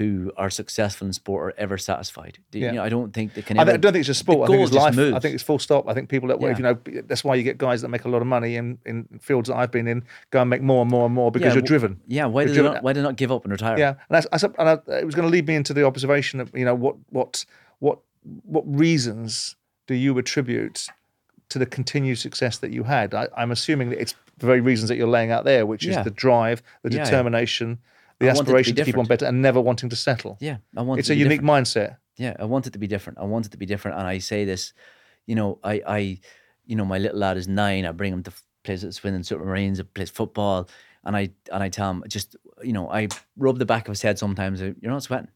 who 0.00 0.30
are 0.36 0.50
successful 0.50 1.06
in 1.06 1.12
sport 1.14 1.40
are 1.46 1.54
ever 1.64 1.78
satisfied. 1.78 2.34
Do 2.50 2.58
you 2.58 2.66
Yeah. 2.66 2.72
know, 2.76 2.82
I 2.88 2.90
don't 2.94 3.12
think 3.16 3.32
they 3.32 3.40
can 3.48 3.56
I 3.58 3.62
ever. 3.62 3.70
don't 3.72 3.80
don't 3.80 3.92
think 3.94 4.00
it's 4.02 4.12
just 4.14 4.20
sport. 4.26 4.42
I 4.44 4.52
think 4.52 4.62
it's 4.66 4.72
life. 4.84 4.98
I 5.18 5.20
think 5.22 5.34
it's 5.36 5.42
full 5.50 5.58
stop. 5.58 5.88
I 5.90 5.94
think 5.94 6.10
people 6.10 6.28
that, 6.28 6.38
Yeah. 6.42 6.54
you 6.58 6.62
know, 6.66 6.76
that's 7.08 7.24
why 7.24 7.34
you 7.38 7.42
get 7.50 7.56
guys 7.56 7.80
that 7.82 7.88
make 7.88 8.04
a 8.04 8.10
lot 8.14 8.20
of 8.20 8.28
money 8.36 8.52
in, 8.60 8.76
in 8.84 8.96
fields 9.28 9.48
that 9.48 9.56
I've 9.56 9.72
been 9.78 9.88
in 9.88 10.04
go 10.34 10.38
and 10.42 10.50
make 10.50 10.60
more 10.60 10.82
and 10.82 10.90
more 10.90 11.06
and 11.06 11.14
more 11.14 11.30
because 11.30 11.46
Yeah, 11.46 11.54
you're 11.58 11.62
w- 11.70 11.78
driven. 11.78 11.92
yeah, 12.18 12.26
why 12.26 12.44
do 12.44 12.52
they 12.52 12.62
not? 12.70 12.82
Why 12.84 12.92
do 12.92 13.00
not 13.08 13.16
give 13.16 13.32
up 13.32 13.42
and 13.46 13.52
retire? 13.52 13.78
Yeah, 13.78 13.94
and 14.10 14.26
and 14.60 14.68
I, 14.68 14.72
it 15.00 15.06
was 15.06 15.14
going 15.14 15.26
to 15.30 15.32
lead 15.36 15.46
me 15.48 15.54
into 15.60 15.72
the 15.72 15.84
observation 15.86 16.40
of 16.40 16.46
you 16.54 16.66
know 16.68 16.74
what 16.84 16.96
what 17.08 17.46
what 17.78 18.00
what 18.54 18.64
reasons 18.66 19.56
do 19.86 19.94
you 19.94 20.18
attribute 20.18 20.88
to 21.50 21.58
the 21.58 21.66
continued 21.66 22.18
success 22.18 22.58
that 22.58 22.70
you 22.72 22.84
had? 22.84 23.14
I, 23.14 23.28
I'm 23.36 23.50
assuming 23.50 23.90
that 23.90 24.00
it's 24.00 24.14
the 24.38 24.46
very 24.46 24.60
reasons 24.60 24.88
that 24.88 24.96
you're 24.96 25.08
laying 25.08 25.30
out 25.30 25.44
there, 25.44 25.64
which 25.66 25.84
Yeah. 25.84 25.98
is 25.98 26.04
the 26.04 26.10
drive, 26.10 26.62
the 26.82 26.90
Yeah, 26.90 26.98
yeah. 26.98 27.04
determination, 27.04 27.78
the 28.18 28.28
I 28.28 28.32
it 28.32 28.34
to 28.36 28.42
be 28.44 28.48
aspiration 28.48 28.76
to, 28.76 28.84
keep 28.84 28.98
on 28.98 29.06
better, 29.06 29.26
and 29.26 29.42
never 29.42 29.60
wanting 29.60 29.88
to 29.90 29.96
settle. 29.96 30.36
yeah. 30.40 30.56
I 30.76 30.82
want. 30.82 30.98
It's 31.00 31.08
it 31.10 31.12
a 31.12 31.16
be 31.16 31.20
unique 31.20 31.40
different. 31.40 31.66
mindset. 31.66 31.96
Yeah, 32.16 32.34
I 32.38 32.44
want 32.46 32.66
it 32.66 32.72
to 32.72 32.78
be 32.78 32.86
different. 32.86 33.18
I 33.18 33.24
want 33.24 33.44
it 33.46 33.52
to 33.52 33.58
be 33.58 33.66
different, 33.66 33.98
and 33.98 34.06
I 34.06 34.18
say 34.18 34.44
this, 34.46 34.72
you 35.26 35.34
know, 35.34 35.58
I, 35.62 35.82
I, 35.86 35.98
you 36.64 36.74
know, 36.76 36.84
my 36.86 36.96
little 36.98 37.18
lad 37.18 37.36
is 37.36 37.46
nine. 37.46 37.84
I 37.84 37.92
bring 37.92 38.12
him 38.12 38.22
to 38.22 38.32
plays 38.64 38.84
at 38.84 38.94
Swindon 38.94 39.22
Supermarines, 39.22 39.84
plays 39.94 40.08
football, 40.10 40.68
and 41.04 41.14
I 41.16 41.30
and 41.52 41.62
I 41.62 41.68
tell 41.68 41.90
him 41.90 42.02
just, 42.08 42.34
you 42.62 42.72
know, 42.72 42.90
I 42.90 43.08
rub 43.36 43.58
the 43.58 43.66
back 43.66 43.86
of 43.86 43.92
his 43.92 44.00
head 44.02 44.18
sometimes. 44.18 44.62
uh, 44.62 44.72
You're 44.80 44.92
not 44.92 45.02
sweating. 45.02 45.28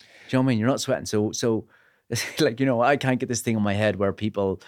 Do 0.00 0.04
you 0.30 0.38
know 0.38 0.40
what 0.40 0.44
I 0.44 0.48
mean? 0.48 0.58
You're 0.58 0.68
not 0.68 0.80
sweating. 0.80 1.04
So 1.06 1.32
so, 1.32 1.66
like 2.40 2.60
you 2.60 2.66
know, 2.66 2.80
I 2.80 2.96
can't 2.96 3.20
get 3.20 3.28
this 3.28 3.42
thing 3.42 3.56
on 3.56 3.62
my 3.62 3.74
head 3.74 3.96
where 3.96 4.12
people, 4.14 4.60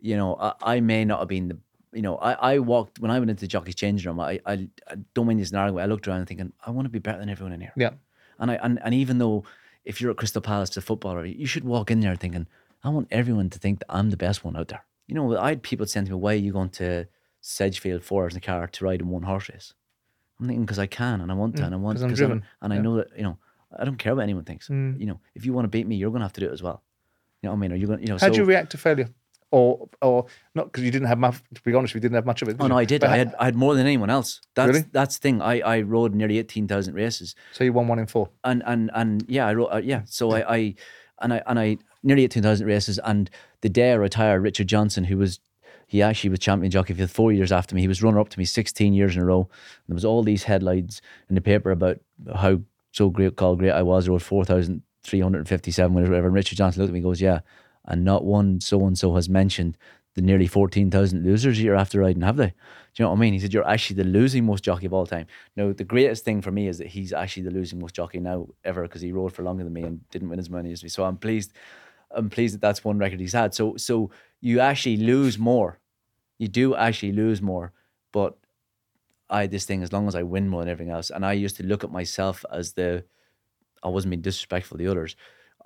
you 0.00 0.16
know, 0.16 0.36
I, 0.36 0.52
I 0.76 0.80
may 0.80 1.04
not 1.04 1.18
have 1.20 1.28
been 1.28 1.48
the. 1.48 1.58
You 1.92 2.02
know, 2.02 2.16
I, 2.18 2.54
I 2.54 2.58
walked 2.60 3.00
when 3.00 3.10
I 3.10 3.18
went 3.18 3.30
into 3.32 3.40
the 3.40 3.48
jockey's 3.48 3.74
changing 3.74 4.08
room. 4.08 4.20
I, 4.20 4.38
I, 4.46 4.68
I 4.88 4.94
don't 5.14 5.26
mean 5.26 5.38
this 5.38 5.50
in 5.50 5.56
an 5.56 5.62
argument. 5.62 5.82
I 5.84 5.86
looked 5.92 6.06
around 6.06 6.26
thinking, 6.26 6.52
I 6.64 6.70
want 6.70 6.86
to 6.86 6.88
be 6.90 7.00
better 7.00 7.18
than 7.18 7.28
everyone 7.28 7.52
in 7.52 7.60
here. 7.60 7.72
Yeah. 7.76 7.90
And 8.38 8.48
I 8.52 8.54
and, 8.54 8.78
and 8.84 8.94
even 8.94 9.18
though 9.18 9.42
if 9.84 10.00
you're 10.00 10.12
at 10.12 10.16
Crystal 10.16 10.40
Palace, 10.40 10.70
footballer, 10.70 11.24
you 11.24 11.46
should 11.46 11.64
walk 11.64 11.90
in 11.90 11.98
there 11.98 12.14
thinking, 12.14 12.46
I 12.84 12.90
want 12.90 13.08
everyone 13.10 13.50
to 13.50 13.58
think 13.58 13.80
that 13.80 13.86
I'm 13.88 14.10
the 14.10 14.16
best 14.16 14.44
one 14.44 14.56
out 14.56 14.68
there. 14.68 14.84
You 15.08 15.16
know, 15.16 15.36
I 15.36 15.48
had 15.48 15.62
people 15.64 15.84
saying 15.84 16.06
to 16.06 16.12
me, 16.12 16.18
Why 16.18 16.34
are 16.34 16.36
you 16.36 16.52
going 16.52 16.70
to 16.70 17.06
Sedgefield 17.40 18.04
four 18.04 18.22
hours 18.22 18.34
in 18.34 18.40
the 18.40 18.46
car 18.46 18.68
to 18.68 18.84
ride 18.84 19.00
in 19.00 19.08
one 19.08 19.22
horse 19.24 19.48
race? 19.48 19.74
I'm 20.38 20.46
thinking 20.46 20.64
because 20.64 20.78
I 20.78 20.86
can 20.86 21.20
and 21.20 21.30
I 21.30 21.34
want 21.34 21.56
to 21.56 21.64
and 21.64 21.74
I 21.74 21.76
want 21.78 21.96
'cause 21.96 22.02
I'm 22.04 22.10
'cause 22.10 22.18
driven. 22.18 22.44
and 22.62 22.72
I 22.72 22.78
know 22.78 22.96
that, 22.98 23.08
you 23.16 23.24
know, 23.24 23.36
I 23.76 23.84
don't 23.84 23.96
care 23.98 24.14
what 24.14 24.22
anyone 24.22 24.44
thinks. 24.44 24.68
Mm. 24.68 24.98
You 24.98 25.06
know, 25.06 25.20
if 25.34 25.44
you 25.44 25.52
want 25.52 25.64
to 25.64 25.68
beat 25.68 25.86
me, 25.86 25.96
you're 25.96 26.10
gonna 26.12 26.24
have 26.24 26.32
to 26.34 26.40
do 26.40 26.46
it 26.48 26.52
as 26.52 26.62
well. 26.62 26.82
You 27.42 27.48
know 27.48 27.52
what 27.52 27.58
I 27.58 27.60
mean? 27.60 27.72
Are 27.72 27.76
you're 27.76 27.88
gonna 27.88 28.00
you 28.00 28.06
know 28.06 28.14
How 28.14 28.18
so 28.18 28.28
would 28.28 28.36
you 28.36 28.44
react 28.44 28.70
to 28.72 28.78
failure? 28.78 29.08
Or, 29.52 29.88
or 30.00 30.26
not 30.54 30.66
because 30.66 30.84
you 30.84 30.92
didn't 30.92 31.08
have 31.08 31.18
much. 31.18 31.38
To 31.54 31.60
be 31.62 31.74
honest, 31.74 31.92
we 31.94 31.98
didn't 31.98 32.14
have 32.14 32.24
much 32.24 32.40
of 32.40 32.48
it. 32.48 32.56
Oh 32.60 32.64
you? 32.64 32.68
no, 32.68 32.78
I 32.78 32.84
did. 32.84 33.00
But 33.00 33.10
I 33.10 33.16
had 33.16 33.34
I 33.40 33.46
had 33.46 33.56
more 33.56 33.74
than 33.74 33.84
anyone 33.84 34.08
else. 34.08 34.40
That's 34.54 34.68
Really? 34.68 34.84
that's 34.92 35.18
the 35.18 35.22
thing. 35.22 35.42
I, 35.42 35.58
I 35.60 35.80
rode 35.80 36.14
nearly 36.14 36.38
eighteen 36.38 36.68
thousand 36.68 36.94
races. 36.94 37.34
So 37.52 37.64
you 37.64 37.72
won 37.72 37.88
one 37.88 37.98
in 37.98 38.06
four. 38.06 38.30
and 38.44 38.62
and 38.64 38.92
and 38.94 39.24
yeah, 39.28 39.48
I 39.48 39.54
wrote 39.54 39.70
uh, 39.72 39.80
yeah. 39.82 40.02
So 40.06 40.30
I, 40.30 40.54
I 40.56 40.74
and 41.20 41.34
I 41.34 41.42
and 41.46 41.58
I 41.58 41.78
nearly 42.04 42.22
eighteen 42.22 42.44
thousand 42.44 42.68
races. 42.68 43.00
And 43.02 43.28
the 43.62 43.68
day 43.68 43.90
I 43.90 43.94
retired, 43.94 44.40
Richard 44.40 44.68
Johnson, 44.68 45.02
who 45.04 45.16
was 45.18 45.40
he 45.88 46.00
actually 46.00 46.30
was 46.30 46.38
champion 46.38 46.70
jockey 46.70 46.94
for 46.94 47.08
four 47.08 47.32
years 47.32 47.50
after 47.50 47.74
me. 47.74 47.80
He 47.80 47.88
was 47.88 48.04
runner 48.04 48.20
up 48.20 48.28
to 48.28 48.38
me 48.38 48.44
sixteen 48.44 48.94
years 48.94 49.16
in 49.16 49.22
a 49.22 49.24
row. 49.24 49.40
And 49.40 49.88
there 49.88 49.94
was 49.96 50.04
all 50.04 50.22
these 50.22 50.44
headlines 50.44 51.02
in 51.28 51.34
the 51.34 51.40
paper 51.40 51.72
about 51.72 51.98
how 52.36 52.60
so 52.92 53.10
great 53.10 53.34
called 53.34 53.58
great 53.58 53.72
I 53.72 53.82
was. 53.82 54.06
I 54.06 54.12
rode 54.12 54.22
four 54.22 54.44
thousand 54.44 54.82
three 55.02 55.18
hundred 55.20 55.38
and 55.38 55.48
fifty 55.48 55.72
seven 55.72 55.92
winners, 55.94 56.08
whatever. 56.08 56.28
And 56.28 56.36
Richard 56.36 56.54
Johnson 56.58 56.82
looked 56.82 56.90
at 56.90 56.92
me 56.92 56.98
and 57.00 57.04
goes, 57.04 57.20
Yeah. 57.20 57.40
And 57.84 58.04
not 58.04 58.24
one 58.24 58.60
so 58.60 58.86
and 58.86 58.98
so 58.98 59.14
has 59.14 59.28
mentioned 59.28 59.76
the 60.14 60.22
nearly 60.22 60.46
fourteen 60.46 60.90
thousand 60.90 61.24
losers 61.24 61.60
you're 61.62 61.76
after 61.76 62.00
riding, 62.00 62.22
have 62.22 62.36
they? 62.36 62.52
Do 62.94 63.02
you 63.02 63.04
know 63.04 63.10
what 63.10 63.18
I 63.18 63.20
mean? 63.20 63.32
He 63.32 63.38
said, 63.38 63.54
You're 63.54 63.68
actually 63.68 64.02
the 64.02 64.08
losing 64.08 64.44
most 64.44 64.64
jockey 64.64 64.86
of 64.86 64.92
all 64.92 65.06
time. 65.06 65.26
Now, 65.56 65.72
the 65.72 65.84
greatest 65.84 66.24
thing 66.24 66.42
for 66.42 66.50
me 66.50 66.66
is 66.66 66.78
that 66.78 66.88
he's 66.88 67.12
actually 67.12 67.44
the 67.44 67.52
losing 67.52 67.78
most 67.78 67.94
jockey 67.94 68.18
now 68.18 68.48
ever 68.64 68.82
because 68.82 69.00
he 69.00 69.12
rode 69.12 69.32
for 69.32 69.42
longer 69.42 69.64
than 69.64 69.72
me 69.72 69.82
and 69.82 70.08
didn't 70.10 70.28
win 70.28 70.38
as 70.38 70.50
many 70.50 70.72
as 70.72 70.82
me. 70.82 70.88
So 70.88 71.04
I'm 71.04 71.16
pleased. 71.16 71.52
I'm 72.10 72.28
pleased 72.28 72.54
that 72.54 72.60
that's 72.60 72.84
one 72.84 72.98
record 72.98 73.20
he's 73.20 73.32
had. 73.32 73.54
So, 73.54 73.76
so 73.76 74.10
you 74.40 74.58
actually 74.58 74.96
lose 74.96 75.38
more. 75.38 75.78
You 76.38 76.48
do 76.48 76.74
actually 76.74 77.12
lose 77.12 77.40
more, 77.40 77.72
but 78.12 78.36
I 79.28 79.42
had 79.42 79.52
this 79.52 79.64
thing 79.64 79.84
as 79.84 79.92
long 79.92 80.08
as 80.08 80.16
I 80.16 80.24
win 80.24 80.48
more 80.48 80.62
than 80.62 80.68
everything 80.68 80.92
else. 80.92 81.10
And 81.10 81.24
I 81.24 81.34
used 81.34 81.56
to 81.58 81.62
look 81.62 81.84
at 81.84 81.92
myself 81.92 82.44
as 82.52 82.72
the, 82.72 83.04
I 83.84 83.88
wasn't 83.88 84.10
being 84.10 84.22
disrespectful 84.22 84.76
to 84.76 84.82
the 84.82 84.90
others. 84.90 85.14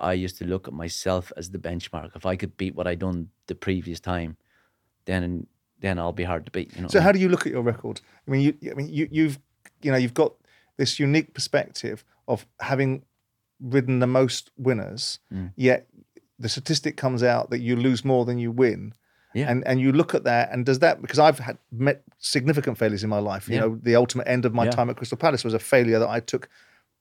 I 0.01 0.13
used 0.13 0.39
to 0.39 0.45
look 0.45 0.67
at 0.69 0.75
myself 0.75 1.33
as 1.37 1.51
the 1.51 1.59
benchmark. 1.59 2.17
If 2.17 2.27
I 2.27 2.37
could 2.37 2.57
beat 2.57 2.75
what 2.75 2.87
I'd 2.87 2.99
done 2.99 3.29
the 3.47 3.55
previous 3.55 4.01
time, 4.01 4.37
then 5.07 5.47
then 5.81 5.99
I'll 5.99 6.13
be 6.13 6.25
hard 6.25 6.47
to 6.47 6.51
beat. 6.53 6.75
You 6.77 6.83
know. 6.83 6.89
So 6.89 7.01
how 7.01 7.13
do 7.13 7.19
you 7.19 7.29
look 7.29 7.47
at 7.47 7.53
your 7.53 7.63
record? 7.63 8.01
I 8.27 8.31
mean, 8.31 8.41
you, 8.41 8.71
I 8.71 8.75
mean, 8.75 8.89
you, 8.89 9.07
you've, 9.11 9.39
you 9.83 9.91
know, 9.93 9.99
you've 9.99 10.15
got 10.15 10.33
this 10.79 10.99
unique 10.99 11.35
perspective 11.35 12.05
of 12.27 12.47
having 12.61 13.03
ridden 13.61 13.99
the 14.01 14.07
most 14.07 14.51
winners, 14.57 15.19
Mm. 15.33 15.53
yet 15.57 15.87
the 16.39 16.49
statistic 16.49 16.97
comes 16.97 17.23
out 17.23 17.51
that 17.51 17.61
you 17.61 17.77
lose 17.77 18.05
more 18.05 18.25
than 18.25 18.39
you 18.39 18.51
win. 18.51 18.95
Yeah. 19.35 19.51
And 19.51 19.67
and 19.67 19.81
you 19.81 19.93
look 19.93 20.15
at 20.15 20.25
that, 20.25 20.53
and 20.53 20.65
does 20.65 20.79
that 20.79 21.01
because 21.03 21.19
I've 21.19 21.39
had 21.41 21.59
met 21.71 22.03
significant 22.19 22.79
failures 22.79 23.03
in 23.05 23.11
my 23.11 23.19
life. 23.19 23.49
You 23.49 23.55
Yeah. 23.57 23.61
know, 23.61 23.79
the 23.83 23.97
ultimate 23.97 24.27
end 24.29 24.45
of 24.45 24.55
my 24.55 24.65
Yeah. 24.65 24.71
time 24.71 24.91
at 24.91 24.97
Crystal 24.97 25.19
Palace 25.19 25.45
was 25.45 25.55
a 25.55 25.59
failure 25.59 25.99
that 25.99 26.09
I 26.09 26.21
took 26.21 26.49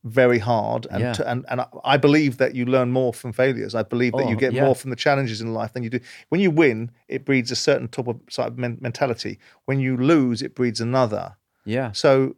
very 0.04 0.40
hard, 0.40 0.86
and 0.92 1.00
Yeah. 1.00 1.14
to, 1.14 1.30
and 1.32 1.46
and 1.50 1.62
I- 1.62 1.68
I 1.86 1.98
believe 1.98 2.38
that 2.38 2.56
you 2.56 2.66
learn 2.66 2.92
more 2.92 3.14
from 3.14 3.32
failures. 3.32 3.74
I 3.74 3.84
believe 3.84 4.12
that 4.14 4.28
you 4.28 4.36
Oh, 4.36 4.40
get 4.40 4.52
yeah. 4.54 4.66
more 4.66 4.76
from 4.76 4.90
the 4.90 4.96
challenges 4.98 5.40
in 5.42 5.54
life 5.54 5.72
than 5.74 5.84
you 5.84 5.90
do 5.90 6.00
when 6.30 6.42
you 6.42 6.52
win. 6.52 6.92
It 7.08 7.24
breeds 7.26 7.52
a 7.52 7.56
certain 7.56 7.88
type 7.88 8.08
of, 8.08 8.20
sort 8.30 8.50
of 8.50 8.58
men- 8.58 8.78
mentality. 8.82 9.40
When 9.66 9.80
you 9.80 9.96
lose, 9.96 10.42
it 10.42 10.56
breeds 10.56 10.82
another. 10.82 11.36
yeah. 11.66 11.92
So, 11.94 12.36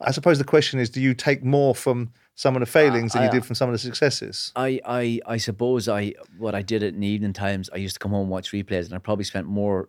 I 0.00 0.10
suppose 0.12 0.38
the 0.38 0.44
question 0.44 0.78
is: 0.78 0.90
Do 0.90 1.00
you 1.00 1.14
take 1.14 1.42
more 1.42 1.74
from 1.74 2.12
some 2.34 2.54
of 2.54 2.60
the 2.60 2.66
failings 2.66 3.14
than 3.14 3.24
you 3.24 3.30
did 3.30 3.44
from 3.44 3.54
some 3.56 3.68
of 3.68 3.72
the 3.72 3.78
successes? 3.78 4.52
I, 4.54 4.80
I 4.84 5.20
I 5.26 5.36
suppose 5.38 5.88
I 5.88 6.12
what 6.38 6.54
I 6.54 6.62
did 6.62 6.82
it 6.82 6.94
in 6.94 7.00
the 7.00 7.06
evening 7.08 7.32
times. 7.32 7.68
I 7.72 7.78
used 7.78 7.94
to 7.94 7.98
come 7.98 8.12
home 8.12 8.22
and 8.22 8.30
watch 8.30 8.52
replays, 8.52 8.84
and 8.86 8.94
I 8.94 8.98
probably 8.98 9.24
spent 9.24 9.46
more. 9.46 9.88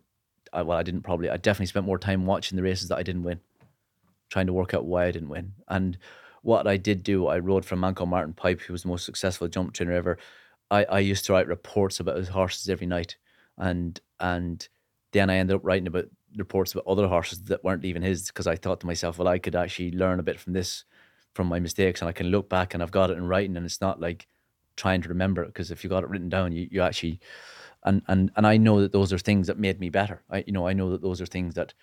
I, 0.51 0.63
well, 0.63 0.77
I 0.79 0.83
didn't 0.83 1.01
probably. 1.03 1.29
I 1.29 1.37
definitely 1.37 1.67
spent 1.67 1.85
more 1.85 1.99
time 1.99 2.25
watching 2.25 2.55
the 2.55 2.63
races 2.63 2.87
that 2.87 2.97
I 2.97 3.03
didn't 3.03 3.21
win, 3.23 3.39
trying 4.29 4.47
to 4.47 4.53
work 4.53 4.73
out 4.73 4.85
why 4.85 5.05
I 5.05 5.11
didn't 5.11 5.29
win. 5.29 5.53
And 5.67 5.97
what 6.41 6.67
I 6.67 6.78
did 6.78 7.04
do, 7.04 7.28
I 7.28 7.39
rode 7.39 7.65
from 7.65 7.80
Manco 7.80 8.06
Martin 8.06 8.34
Pipe, 8.34 8.62
who 8.62 8.73
was 8.73 8.84
the 8.84 8.89
most 8.89 9.06
successful 9.06 9.47
jump 9.47 9.73
trainer 9.73 9.93
ever. 9.93 10.17
I, 10.71 10.86
I 10.86 10.99
used 10.99 11.25
to 11.25 11.34
write 11.34 11.47
reports 11.47 11.99
about 11.99 12.17
his 12.17 12.30
horses 12.30 12.69
every 12.69 12.88
night, 12.88 13.17
and 13.58 13.99
and 14.19 14.67
then 15.12 15.30
I 15.30 15.38
ended 15.38 15.56
up 15.56 15.65
writing 15.65 15.88
about 15.88 16.06
reports 16.38 16.73
about 16.73 16.86
other 16.86 17.08
horses 17.08 17.43
that 17.43 17.63
weren't 17.63 17.86
even 17.86 18.04
his 18.04 18.28
because 18.28 18.47
I 18.47 18.56
thought 18.56 18.80
to 18.82 18.88
myself, 18.88 19.17
well, 19.17 19.28
I 19.28 19.39
could 19.39 19.56
actually 19.56 19.91
learn 19.91 20.19
a 20.19 20.23
bit 20.23 20.39
from 20.39 20.54
this, 20.54 20.86
from 21.34 21.47
my 21.47 21.60
mistakes, 21.60 22.02
and 22.02 22.10
I 22.10 22.13
can 22.13 22.28
look 22.28 22.49
back 22.49 22.73
and 22.73 22.84
I've 22.84 22.91
got 22.91 23.10
it 23.10 23.17
in 23.17 23.28
writing, 23.28 23.58
and 23.58 23.65
it's 23.65 23.82
not 23.82 23.99
like 23.99 24.28
trying 24.75 25.02
to 25.02 25.10
remember 25.10 25.43
it 25.43 25.47
because 25.47 25.71
if 25.71 25.84
you 25.84 25.89
got 25.89 26.04
it 26.04 26.10
written 26.10 26.30
down, 26.30 26.52
you, 26.52 26.67
you 26.71 26.82
actually 26.82 27.19
and 27.84 28.02
and 28.08 28.32
and 28.36 28.45
I 28.45 28.58
know 28.58 28.82
that 28.82 28.91
those 28.91 29.13
are 29.13 29.17
things 29.17 29.47
that 29.47 29.58
made 29.58 29.80
me 29.80 29.89
better. 29.89 30.23
I 30.30 30.43
you 30.45 30.54
know 30.54 30.67
I 30.67 30.73
know 30.73 30.91
that 30.91 31.02
those 31.02 31.21
are 31.21 31.25
things 31.25 31.56
that 31.56 31.73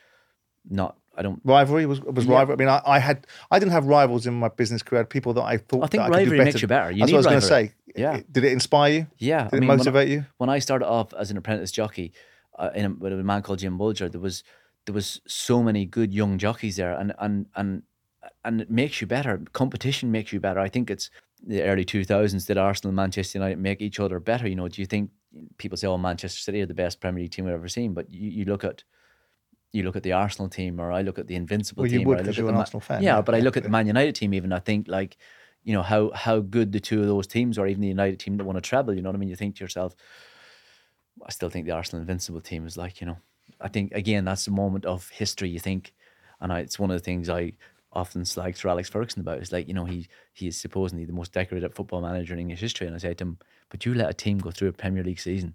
not 0.68 0.96
I 1.16 1.22
don't. 1.22 1.40
Rivalry 1.44 1.86
was 1.86 2.00
was 2.00 2.26
Yeah. 2.26 2.34
rivalry. 2.34 2.54
I 2.54 2.58
mean, 2.58 2.68
I, 2.68 2.82
I 2.96 2.98
had 2.98 3.26
I 3.50 3.58
didn't 3.58 3.72
have 3.72 3.86
rivals 3.86 4.26
in 4.26 4.34
my 4.34 4.48
business 4.48 4.82
career. 4.82 5.00
I 5.00 5.02
had 5.02 5.10
people 5.10 5.32
that 5.34 5.42
I 5.42 5.56
thought 5.56 5.84
I 5.84 5.86
think 5.86 6.02
that 6.02 6.02
I 6.02 6.06
could 6.06 6.12
do 6.12 6.18
rivalry 6.20 6.38
better. 6.38 6.44
makes 6.52 6.62
you 6.62 6.68
better. 6.68 6.90
You 6.90 7.00
That's 7.00 7.12
what 7.12 7.16
I 7.16 7.18
was 7.18 7.26
going 7.26 7.40
to 7.40 7.46
say. 7.46 7.72
Yeah. 7.96 8.20
Did 8.30 8.44
it 8.44 8.52
inspire 8.52 8.92
you? 8.92 9.06
Yeah, 9.18 9.44
Did 9.44 9.54
I 9.54 9.56
it 9.56 9.60
mean, 9.60 9.68
when 9.68 9.76
I- 9.76 9.78
motivate 9.78 10.08
you? 10.08 10.26
when 10.36 10.50
I 10.50 10.58
started 10.58 10.86
off 10.86 11.14
as 11.14 11.30
an 11.30 11.36
apprentice 11.38 11.70
jockey 11.72 12.12
uh, 12.58 12.70
in 12.74 12.84
a, 12.84 12.90
with 12.90 13.12
a 13.12 13.16
man 13.22 13.42
called 13.42 13.58
Jim 13.60 13.78
Bolger, 13.78 14.10
there 14.10 14.20
was 14.20 14.44
there 14.84 14.94
was 14.94 15.20
so 15.26 15.62
many 15.62 15.86
good 15.86 16.12
young 16.14 16.36
jockeys 16.38 16.76
there, 16.76 16.92
and 16.92 17.14
and 17.18 17.46
and 17.56 17.82
and 18.44 18.60
it 18.60 18.70
makes 18.70 19.00
you 19.00 19.06
better. 19.06 19.40
Competition 19.52 20.10
makes 20.12 20.32
you 20.32 20.40
better. 20.40 20.60
I 20.60 20.68
think 20.68 20.90
it's 20.90 21.08
the 21.46 21.62
early 21.62 21.84
two 21.84 22.04
thousands 22.04 22.44
did 22.46 22.58
Arsenal 22.58 22.90
and 22.90 22.96
Manchester 22.96 23.38
United 23.38 23.58
make 23.58 23.80
each 23.80 23.98
other 24.00 24.20
better. 24.20 24.46
You 24.48 24.56
know, 24.56 24.68
do 24.68 24.80
you 24.82 24.86
think 24.86 25.10
people 25.58 25.76
say, 25.78 25.86
"Oh, 25.86 25.96
Manchester 25.98 26.40
City 26.40 26.60
are 26.62 26.66
the 26.66 26.74
best 26.74 27.00
Premier 27.00 27.22
League 27.22 27.30
team 27.32 27.44
we've 27.46 27.54
ever 27.54 27.68
seen"? 27.68 27.94
But 27.94 28.10
you, 28.12 28.30
you 28.30 28.44
look 28.44 28.64
at 28.64 28.84
you 29.76 29.82
look 29.84 29.96
at 29.96 30.02
the 30.02 30.12
Arsenal 30.12 30.48
team, 30.48 30.80
or 30.80 30.90
I 30.90 31.02
look 31.02 31.18
at 31.18 31.26
the 31.26 31.36
Invincible 31.36 31.82
Well, 31.82 31.92
you 31.92 31.98
team, 32.00 32.08
would 32.08 32.18
or 32.18 32.20
I 32.20 32.24
'cause 32.24 32.26
look 32.28 32.36
you're 32.38 32.48
an 32.48 32.54
Ma- 32.54 32.60
Arsenal 32.60 32.80
fan, 32.80 33.02
Yeah, 33.02 33.16
yeah, 33.16 33.22
but 33.22 33.34
I 33.34 33.40
look 33.40 33.56
at 33.56 33.62
the. 33.62 33.68
Man 33.68 33.86
United 33.86 34.14
team. 34.14 34.32
Even 34.34 34.52
I 34.52 34.58
think 34.60 34.88
like 34.88 35.16
you 35.64 35.72
know 35.74 35.82
how 35.82 36.10
how 36.24 36.40
good 36.40 36.72
the 36.72 36.80
two 36.80 37.00
of 37.02 37.06
those 37.08 37.26
teams 37.26 37.58
are. 37.58 37.66
Even 37.66 37.82
the 37.82 37.88
United 37.88 38.18
team 38.18 38.36
that 38.38 38.44
won 38.44 38.56
a 38.56 38.60
treble. 38.60 38.94
You 38.94 39.02
know 39.02 39.10
what 39.10 39.16
I 39.16 39.18
mean? 39.18 39.28
You 39.28 39.36
think 39.36 39.56
to 39.56 39.64
yourself, 39.64 39.94
I 41.26 41.30
still 41.30 41.50
think 41.50 41.66
the 41.66 41.72
Arsenal 41.72 42.00
Invincible 42.02 42.40
team 42.40 42.66
is 42.66 42.76
like, 42.76 43.00
you 43.00 43.06
know, 43.06 43.16
I 43.60 43.68
think 43.68 43.92
again 43.92 44.24
that's 44.24 44.44
the 44.44 44.50
moment 44.50 44.84
of 44.84 45.08
history. 45.10 45.48
You 45.48 45.58
think, 45.60 45.94
and 46.40 46.52
I, 46.52 46.60
it's 46.60 46.78
one 46.78 46.90
of 46.90 46.96
the 46.98 47.04
things 47.04 47.28
I 47.28 47.52
often 47.92 48.24
slag 48.24 48.56
Sir 48.56 48.68
Alex 48.68 48.88
Ferguson 48.90 49.20
about. 49.20 49.40
Is 49.40 49.52
like, 49.52 49.66
you 49.68 49.74
know, 49.74 49.84
he 49.86 50.06
he 50.32 50.46
is 50.48 50.56
supposedly 50.60 51.04
the 51.04 51.12
most 51.12 51.32
decorated 51.32 51.74
football 51.74 52.00
manager 52.02 52.34
in 52.34 52.40
English 52.40 52.60
history, 52.60 52.86
and 52.86 52.94
I 52.94 52.98
say 52.98 53.14
to 53.14 53.24
him, 53.24 53.38
but 53.70 53.84
you 53.86 53.94
let 53.94 54.10
a 54.10 54.14
team 54.14 54.38
go 54.38 54.50
through 54.50 54.68
a 54.68 54.72
Premier 54.72 55.02
League 55.04 55.20
season 55.20 55.54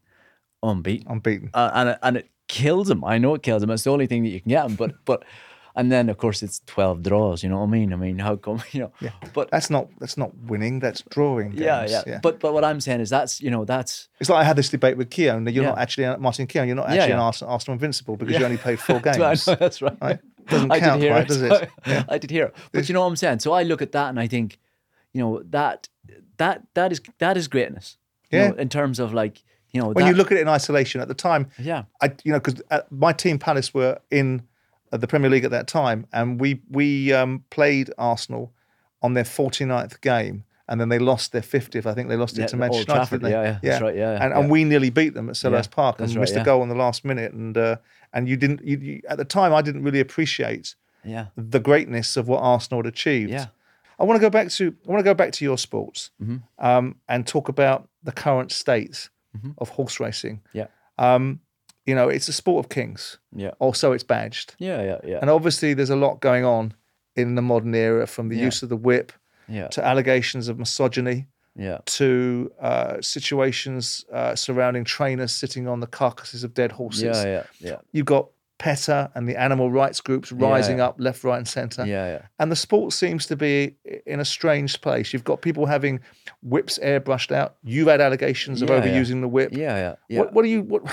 unbeaten, 0.64 1.08
Unbeaten. 1.12 1.50
uh, 1.54 1.72
and 1.74 1.98
and 2.04 2.18
it 2.18 2.30
kills 2.60 2.88
him. 2.90 3.02
I 3.14 3.18
know 3.18 3.34
it 3.36 3.44
kills 3.44 3.64
him. 3.64 3.70
It's 3.72 3.84
the 3.84 3.92
only 3.92 4.08
thing 4.08 4.24
that 4.24 4.30
you 4.36 4.42
can 4.42 4.50
get 4.50 4.66
him, 4.68 4.76
but 4.76 4.92
but. 5.06 5.24
And 5.74 5.90
then, 5.90 6.10
of 6.10 6.18
course, 6.18 6.44
it's 6.44 6.60
twelve 6.66 7.02
draws. 7.02 7.44
You 7.44 7.50
know 7.50 7.60
what 7.60 7.68
I 7.72 7.78
mean? 7.78 7.94
I 7.94 7.96
mean, 7.96 8.20
how 8.20 8.36
come? 8.36 8.62
You 8.74 8.82
know, 8.82 8.92
Yeah. 9.00 9.12
But 9.34 9.50
That's 9.52 9.70
not 9.70 9.88
that's 10.02 10.18
not 10.18 10.32
winning. 10.52 10.82
That's 10.82 11.02
drawing. 11.16 11.52
Games. 11.52 11.62
yeah, 11.62 12.04
yeah, 12.06 12.20
But 12.22 12.42
but 12.42 12.52
what 12.54 12.66
I'm 12.66 12.82
saying 12.82 13.00
is 13.00 13.10
that's 13.10 13.40
you 13.42 13.50
know 13.50 13.64
that's 13.64 14.10
it's 14.20 14.30
like 14.30 14.42
I 14.42 14.44
had 14.44 14.58
this 14.58 14.68
debate 14.68 14.98
with 14.98 15.10
Keown. 15.10 15.46
You're 15.48 15.64
Yeah. 15.64 15.70
not 15.70 15.78
actually 15.78 16.08
Martin 16.18 16.46
Keown. 16.48 16.68
You're 16.68 16.76
not 16.76 16.90
Yeah, 16.90 16.96
actually 16.96 17.14
an. 17.14 17.20
Arsenal, 17.20 17.54
Arsenal 17.54 17.74
invincible 17.76 18.18
because 18.18 18.34
Yeah. 18.34 18.40
you 18.40 18.46
only 18.48 18.58
played 18.58 18.80
four 18.82 19.00
games. 19.08 19.18
right, 19.48 19.60
That's 19.60 19.82
right. 19.82 19.98
Right? 20.02 20.20
Doesn't 20.50 20.72
I 20.74 20.80
count, 20.82 21.00
did 21.00 21.06
hear 21.08 21.14
right, 21.16 21.24
it. 21.24 21.28
does 21.30 21.42
it? 21.42 21.70
Yeah. 21.88 22.04
I 22.10 22.18
did 22.18 22.32
hear 22.32 22.46
it. 22.48 22.56
But 22.74 22.90
you 22.90 22.94
know 22.94 23.00
what 23.04 23.08
I'm 23.08 23.16
saying? 23.16 23.40
So 23.40 23.54
I 23.54 23.64
look 23.64 23.82
at 23.82 23.94
that 23.94 24.10
and 24.10 24.20
I 24.20 24.28
think, 24.28 24.60
you 25.14 25.22
know, 25.22 25.42
that 25.52 25.88
that 26.36 26.64
that 26.74 26.92
is 26.92 27.00
that 27.20 27.38
is 27.38 27.48
greatness. 27.48 27.96
You 28.30 28.40
Yeah. 28.40 28.48
know, 28.50 28.56
in 28.56 28.68
terms 28.68 29.00
of 29.00 29.14
like, 29.14 29.42
you 29.74 29.82
know, 29.82 29.88
When 29.90 30.06
that, 30.06 30.12
you 30.12 30.16
look 30.16 30.32
at 30.32 30.38
it 30.38 30.42
in 30.42 30.48
isolation, 30.48 31.02
at 31.02 31.08
the 31.08 31.14
time, 31.14 31.48
Yeah. 31.60 31.84
I 32.02 32.12
you 32.24 32.32
know 32.32 32.40
because 32.40 32.62
my 32.90 33.14
team 33.14 33.40
Palace 33.40 33.74
were 33.74 34.00
in 34.10 34.44
uh, 34.92 34.98
the 34.98 35.08
Premier 35.08 35.30
League 35.30 35.46
at 35.46 35.52
that 35.52 35.68
time, 35.68 36.06
and 36.12 36.40
we 36.40 36.62
we 36.70 37.14
um, 37.14 37.44
played 37.50 37.90
Arsenal 37.98 38.52
on 39.02 39.14
their 39.14 39.24
49th 39.24 40.02
game, 40.02 40.44
and 40.68 40.80
then 40.80 40.90
they 40.90 41.00
lost 41.00 41.32
their 41.32 41.42
50th. 41.42 41.86
I 41.86 41.94
think 41.94 42.10
they 42.10 42.18
lost 42.18 42.38
Yeah, 42.38 42.44
it 42.46 42.50
to 42.50 42.58
Manchester 42.58 42.92
United. 42.94 43.22
Yeah, 43.24 43.30
yeah, 43.44 43.60
that's 43.62 43.82
right, 43.82 43.96
yeah, 43.96 44.12
and, 44.24 44.32
yeah. 44.32 44.40
and 44.40 44.52
we 44.52 44.64
nearly 44.64 44.90
beat 44.90 45.14
them 45.14 45.30
at 45.30 45.36
Selhurst 45.36 45.70
Yeah, 45.70 45.76
Park 45.76 46.00
and 46.00 46.10
right, 46.10 46.20
missed 46.22 46.36
a 46.36 46.44
goal 46.44 46.62
in 46.64 46.70
the 46.70 46.76
last 46.76 47.04
minute. 47.06 47.32
And 47.34 47.58
uh, 47.58 47.78
and 48.14 48.28
you 48.28 48.36
didn't 48.38 48.62
you, 48.64 48.78
you, 48.78 49.02
at 49.08 49.18
the 49.18 49.26
time 49.26 49.54
I 49.54 49.62
didn't 49.62 49.84
really 49.84 50.02
appreciate 50.02 50.76
Yeah. 51.06 51.28
the 51.38 51.60
greatness 51.60 52.18
of 52.18 52.28
what 52.28 52.40
Arsenal 52.42 52.80
had 52.80 52.88
achieved. 52.88 53.32
Yeah. 53.32 53.48
I 53.98 54.04
want 54.04 54.18
to 54.20 54.22
go 54.22 54.30
back 54.30 54.50
to 54.50 54.76
I 54.88 54.92
want 54.92 55.00
to 55.00 55.04
go 55.04 55.14
back 55.14 55.32
to 55.34 55.46
your 55.46 55.58
sports 55.58 56.12
Mm-hmm. 56.22 56.38
um, 56.66 56.96
and 57.08 57.26
talk 57.26 57.48
about 57.50 57.88
the 58.04 58.12
current 58.12 58.52
state 59.40 59.54
of 59.58 59.70
horse 59.70 60.00
racing. 60.00 60.42
Yeah. 60.54 60.68
Um, 60.98 61.40
you 61.86 61.96
know, 61.96 62.10
it's 62.10 62.28
a 62.28 62.34
sport 62.34 62.66
of 62.66 62.70
kings. 62.70 63.18
Yeah. 63.36 63.52
Also, 63.60 63.92
it's 63.92 64.04
badged, 64.04 64.56
Yeah. 64.60 64.82
Yeah. 64.84 65.00
Yeah. 65.04 65.20
and 65.22 65.30
obviously, 65.30 65.74
there's 65.74 65.90
a 65.90 65.96
lot 65.96 66.20
going 66.22 66.46
on 66.46 66.74
in 67.16 67.36
the 67.36 67.42
modern 67.42 67.74
era, 67.76 68.06
from 68.08 68.30
the 68.30 68.38
Yeah. 68.38 68.46
use 68.46 68.64
of 68.64 68.70
the 68.70 68.78
whip 68.78 69.12
Yeah. 69.48 69.68
to 69.70 69.84
allegations 69.86 70.48
of 70.48 70.60
misogyny 70.60 71.28
Yeah. 71.56 71.80
to 71.86 72.52
uh, 72.62 73.02
situations 73.02 74.06
uh, 74.14 74.36
surrounding 74.36 74.84
trainers 74.84 75.32
sitting 75.32 75.68
on 75.68 75.80
the 75.80 75.88
carcasses 75.88 76.44
of 76.44 76.54
dead 76.54 76.72
horses. 76.74 77.04
Yeah. 77.04 77.24
Yeah. 77.26 77.44
Yeah. 77.60 77.78
You've 77.92 78.06
got 78.06 78.30
PETA 78.62 79.12
and 79.16 79.28
the 79.28 79.36
animal 79.36 79.72
rights 79.72 80.00
groups 80.02 80.32
rising 80.32 80.78
yeah. 80.78 80.86
up 80.86 80.96
left, 81.00 81.24
right, 81.24 81.38
and 81.38 81.48
centre. 81.48 81.84
Yeah. 81.84 82.06
Yeah. 82.14 82.22
And 82.38 82.52
the 82.52 82.56
sport 82.56 82.94
seems 82.94 83.26
to 83.26 83.36
be 83.36 83.76
in 84.06 84.20
a 84.20 84.26
strange 84.26 84.80
place. 84.82 85.14
You've 85.14 85.24
got 85.24 85.42
people 85.42 85.66
having 85.66 86.00
whips 86.44 86.78
airbrushed 86.78 87.32
out. 87.32 87.56
You've 87.64 87.88
had 87.88 88.02
allegations 88.02 88.62
of 88.62 88.70
Yeah, 88.70 88.84
yeah. 88.86 88.92
overusing 88.92 89.22
the 89.22 89.28
whip. 89.28 89.50
Yeah. 89.52 89.76
Yeah. 89.78 89.96
Yeah. 90.10 90.20
What, 90.20 90.34
what 90.34 90.44
do 90.44 90.50
you? 90.50 90.62
What, 90.62 90.84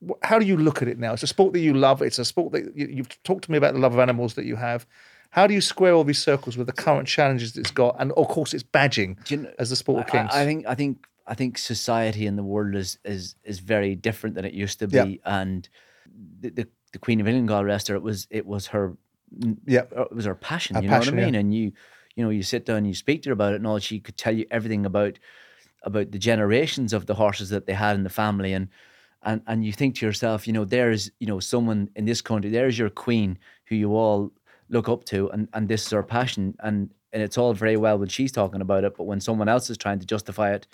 what? 0.00 0.18
How 0.22 0.40
do 0.40 0.46
you 0.46 0.56
look 0.56 0.82
at 0.82 0.88
it 0.88 0.98
now? 0.98 1.12
It's 1.12 1.22
a 1.22 1.28
sport 1.28 1.52
that 1.52 1.60
you 1.60 1.74
love. 1.74 2.02
It's 2.02 2.18
a 2.18 2.24
sport 2.24 2.52
that 2.52 2.76
you, 2.76 2.88
you've 2.90 3.22
talked 3.22 3.44
to 3.44 3.52
me 3.52 3.56
about 3.58 3.74
the 3.74 3.80
love 3.80 3.94
of 3.94 4.00
animals 4.00 4.34
that 4.34 4.44
you 4.44 4.56
have. 4.56 4.84
How 5.30 5.46
do 5.46 5.54
you 5.54 5.60
square 5.60 5.94
all 5.94 6.04
these 6.04 6.22
circles 6.22 6.56
with 6.58 6.66
the 6.66 6.74
current 6.74 7.06
challenges 7.08 7.56
it's 7.56 7.70
got, 7.70 7.96
and 7.98 8.12
of 8.12 8.28
course, 8.28 8.52
it's 8.52 8.64
badging 8.64 9.30
you 9.30 9.36
know- 9.38 9.52
as 9.60 9.70
the 9.70 9.76
sport 9.76 10.00
of 10.04 10.10
kings? 10.10 10.30
I, 10.32 10.42
I 10.42 10.44
think 10.44 10.66
I 10.66 10.74
think 10.74 11.06
I 11.26 11.34
think 11.34 11.56
society 11.56 12.26
in 12.26 12.34
the 12.36 12.42
world 12.42 12.74
is 12.74 12.98
is 13.04 13.36
is 13.44 13.60
very 13.60 13.94
different 13.94 14.34
than 14.34 14.44
it 14.44 14.52
used 14.54 14.80
to 14.80 14.88
be, 14.88 14.96
Yeah. 15.24 15.40
and 15.40 15.68
the, 16.40 16.50
the 16.50 16.68
the 16.92 16.98
Queen 16.98 17.20
of 17.20 17.28
England, 17.28 17.48
God 17.48 17.64
rest 17.64 17.88
her, 17.88 17.94
it 17.94 18.02
was 18.02 18.26
it 18.30 18.46
was 18.46 18.68
her 18.68 18.96
yeah, 19.66 19.84
uh, 19.96 20.02
it 20.02 20.14
was 20.14 20.24
her 20.24 20.34
passion. 20.34 20.76
Her 20.76 20.82
you 20.82 20.88
passion, 20.88 21.14
know 21.14 21.20
yeah. 21.20 21.26
what 21.26 21.28
I 21.28 21.32
mean? 21.32 21.40
And 21.40 21.54
you 21.54 21.72
you 22.16 22.24
know 22.24 22.30
you 22.30 22.42
sit 22.42 22.66
down 22.66 22.78
and 22.78 22.86
you 22.86 22.94
speak 22.94 23.22
to 23.22 23.30
her 23.30 23.32
about 23.34 23.52
it, 23.52 23.56
and 23.56 23.66
all 23.66 23.78
she 23.78 24.00
could 24.00 24.16
tell 24.16 24.34
you 24.34 24.46
everything 24.50 24.86
about 24.86 25.18
about 25.84 26.12
the 26.12 26.18
generations 26.18 26.92
of 26.92 27.06
the 27.06 27.14
horses 27.14 27.50
that 27.50 27.66
they 27.66 27.72
had 27.72 27.96
in 27.96 28.04
the 28.04 28.10
family, 28.10 28.52
and 28.52 28.68
and 29.22 29.42
and 29.46 29.64
you 29.64 29.72
think 29.72 29.96
to 29.96 30.06
yourself, 30.06 30.46
you 30.46 30.52
know, 30.52 30.64
there's 30.64 31.10
you 31.18 31.26
know 31.26 31.40
someone 31.40 31.88
in 31.96 32.04
this 32.04 32.20
country, 32.20 32.50
there's 32.50 32.78
your 32.78 32.90
queen 32.90 33.38
who 33.66 33.76
you 33.76 33.94
all 33.94 34.32
look 34.68 34.88
up 34.88 35.04
to, 35.04 35.30
and 35.30 35.48
and 35.52 35.68
this 35.68 35.86
is 35.86 35.90
her 35.90 36.02
passion, 36.02 36.54
and 36.60 36.90
and 37.12 37.22
it's 37.22 37.38
all 37.38 37.54
very 37.54 37.76
well 37.76 37.98
when 37.98 38.08
she's 38.08 38.32
talking 38.32 38.60
about 38.60 38.84
it, 38.84 38.96
but 38.96 39.04
when 39.04 39.20
someone 39.20 39.48
else 39.48 39.68
is 39.70 39.76
trying 39.76 39.98
to 39.98 40.06
justify 40.06 40.52
it, 40.52 40.66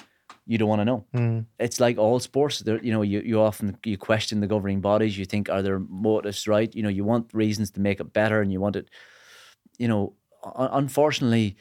you 0.47 0.59
don't 0.59 0.69
want 0.69 0.81
to 0.81 0.85
know. 0.85 1.05
Mm. 1.15 1.47
It's 1.59 1.81
like 1.81 1.99
all 1.99 2.19
sports. 2.21 2.61
There, 2.61 2.83
you 2.83 2.93
know, 2.93 3.03
you, 3.03 3.21
you 3.21 3.41
often 3.41 3.77
you 3.85 3.99
question 3.99 4.41
the 4.41 4.47
governing 4.47 4.81
bodies. 4.81 5.19
You 5.19 5.25
think, 5.25 5.49
are 5.49 5.63
their 5.63 5.79
motives 5.79 6.49
right? 6.49 6.75
You 6.75 6.83
know, 6.83 6.89
you 6.89 7.05
want 7.05 7.33
reasons 7.33 7.71
to 7.73 7.81
make 7.81 8.01
it 8.01 8.13
better, 8.13 8.41
and 8.41 8.53
you 8.53 8.61
want 8.61 8.77
it. 8.77 8.89
You 9.79 9.89
know, 9.89 10.15
un- 10.43 10.71
unfortunately, 10.73 11.57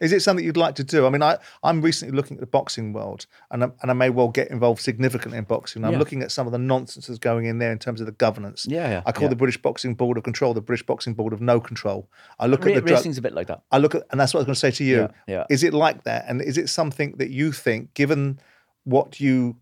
Is 0.00 0.12
it 0.12 0.20
something 0.22 0.44
you'd 0.44 0.56
like 0.56 0.74
to 0.76 0.84
do? 0.84 1.06
I 1.06 1.10
mean, 1.10 1.22
I, 1.22 1.36
I'm 1.62 1.82
recently 1.82 2.16
looking 2.16 2.36
at 2.38 2.40
the 2.40 2.46
boxing 2.46 2.92
world, 2.94 3.26
and 3.50 3.62
I, 3.64 3.70
and 3.82 3.90
I 3.90 3.94
may 3.94 4.08
well 4.08 4.28
get 4.28 4.50
involved 4.50 4.80
significantly 4.80 5.36
in 5.36 5.44
boxing. 5.44 5.84
I'm 5.84 5.92
Yeah. 5.92 5.98
looking 5.98 6.22
at 6.22 6.32
some 6.32 6.46
of 6.46 6.52
the 6.52 6.58
nonsense 6.58 7.06
that's 7.06 7.18
going 7.18 7.44
in 7.44 7.58
there 7.58 7.70
in 7.70 7.78
terms 7.78 8.00
of 8.00 8.06
the 8.06 8.12
governance. 8.12 8.66
Yeah, 8.68 8.88
yeah, 8.88 9.02
I 9.04 9.12
call 9.12 9.24
yeah. 9.24 9.28
the 9.28 9.36
British 9.36 9.60
Boxing 9.60 9.94
Board 9.94 10.16
of 10.16 10.24
Control 10.24 10.54
the 10.54 10.62
British 10.62 10.86
Boxing 10.86 11.12
Board 11.14 11.32
of 11.32 11.40
No 11.40 11.60
Control. 11.60 12.08
I 12.38 12.46
look 12.46 12.64
Ra- 12.64 12.72
at 12.72 12.74
the 12.76 12.80
drug, 12.80 12.96
racing's 12.98 13.18
a 13.18 13.22
bit 13.22 13.34
like 13.34 13.46
that. 13.48 13.62
I 13.70 13.78
look 13.78 13.94
at, 13.94 14.04
and 14.10 14.18
that's 14.18 14.32
what 14.32 14.38
I 14.38 14.42
was 14.42 14.46
going 14.46 14.54
to 14.54 14.60
say 14.60 14.70
to 14.70 14.84
you. 14.84 14.96
Yeah, 15.00 15.08
yeah. 15.26 15.44
Is 15.50 15.62
it 15.62 15.74
like 15.74 16.04
that? 16.04 16.24
And 16.28 16.40
is 16.40 16.56
it 16.56 16.68
something 16.70 17.12
that 17.18 17.30
you 17.30 17.52
think, 17.52 17.92
given 17.94 18.40
what 18.84 19.20
you 19.20 19.56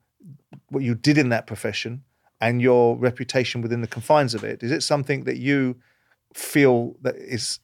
what 0.70 0.83
you 0.83 0.94
did 0.94 1.18
in 1.18 1.31
that 1.31 1.46
profession 1.46 2.03
and 2.40 2.62
your 2.62 2.96
reputation 2.96 3.61
within 3.61 3.81
the 3.81 3.87
confines 3.88 4.35
of 4.35 4.44
it, 4.44 4.62
is 4.62 4.70
it 4.70 4.83
something 4.83 5.24
that 5.24 5.37
you 5.38 5.77
feel 6.35 6.94
that 7.03 7.16
is 7.16 7.59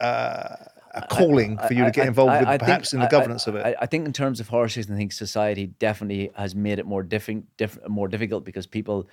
uh, 0.00 0.54
a 0.92 1.06
calling 1.06 1.58
for 1.58 1.74
you 1.74 1.84
to 1.84 1.90
get 1.90 2.06
involved 2.06 2.46
with, 2.46 2.60
perhaps 2.60 2.92
in 2.92 3.00
the 3.00 3.06
governance 3.06 3.46
of 3.46 3.54
it? 3.56 3.64
I, 3.64 3.76
I 3.82 3.86
think 3.86 4.06
in 4.06 4.12
terms 4.12 4.40
of 4.40 4.48
horses, 4.48 4.90
I 4.90 4.96
think 4.96 5.12
society 5.12 5.66
definitely 5.66 6.30
has 6.34 6.54
made 6.54 6.78
it 6.78 6.86
more 6.86 7.04
diffi- 7.04 7.44
diff- 7.56 7.78
more 7.88 8.08
difficult 8.08 8.44
because 8.44 8.66
people, 8.66 9.08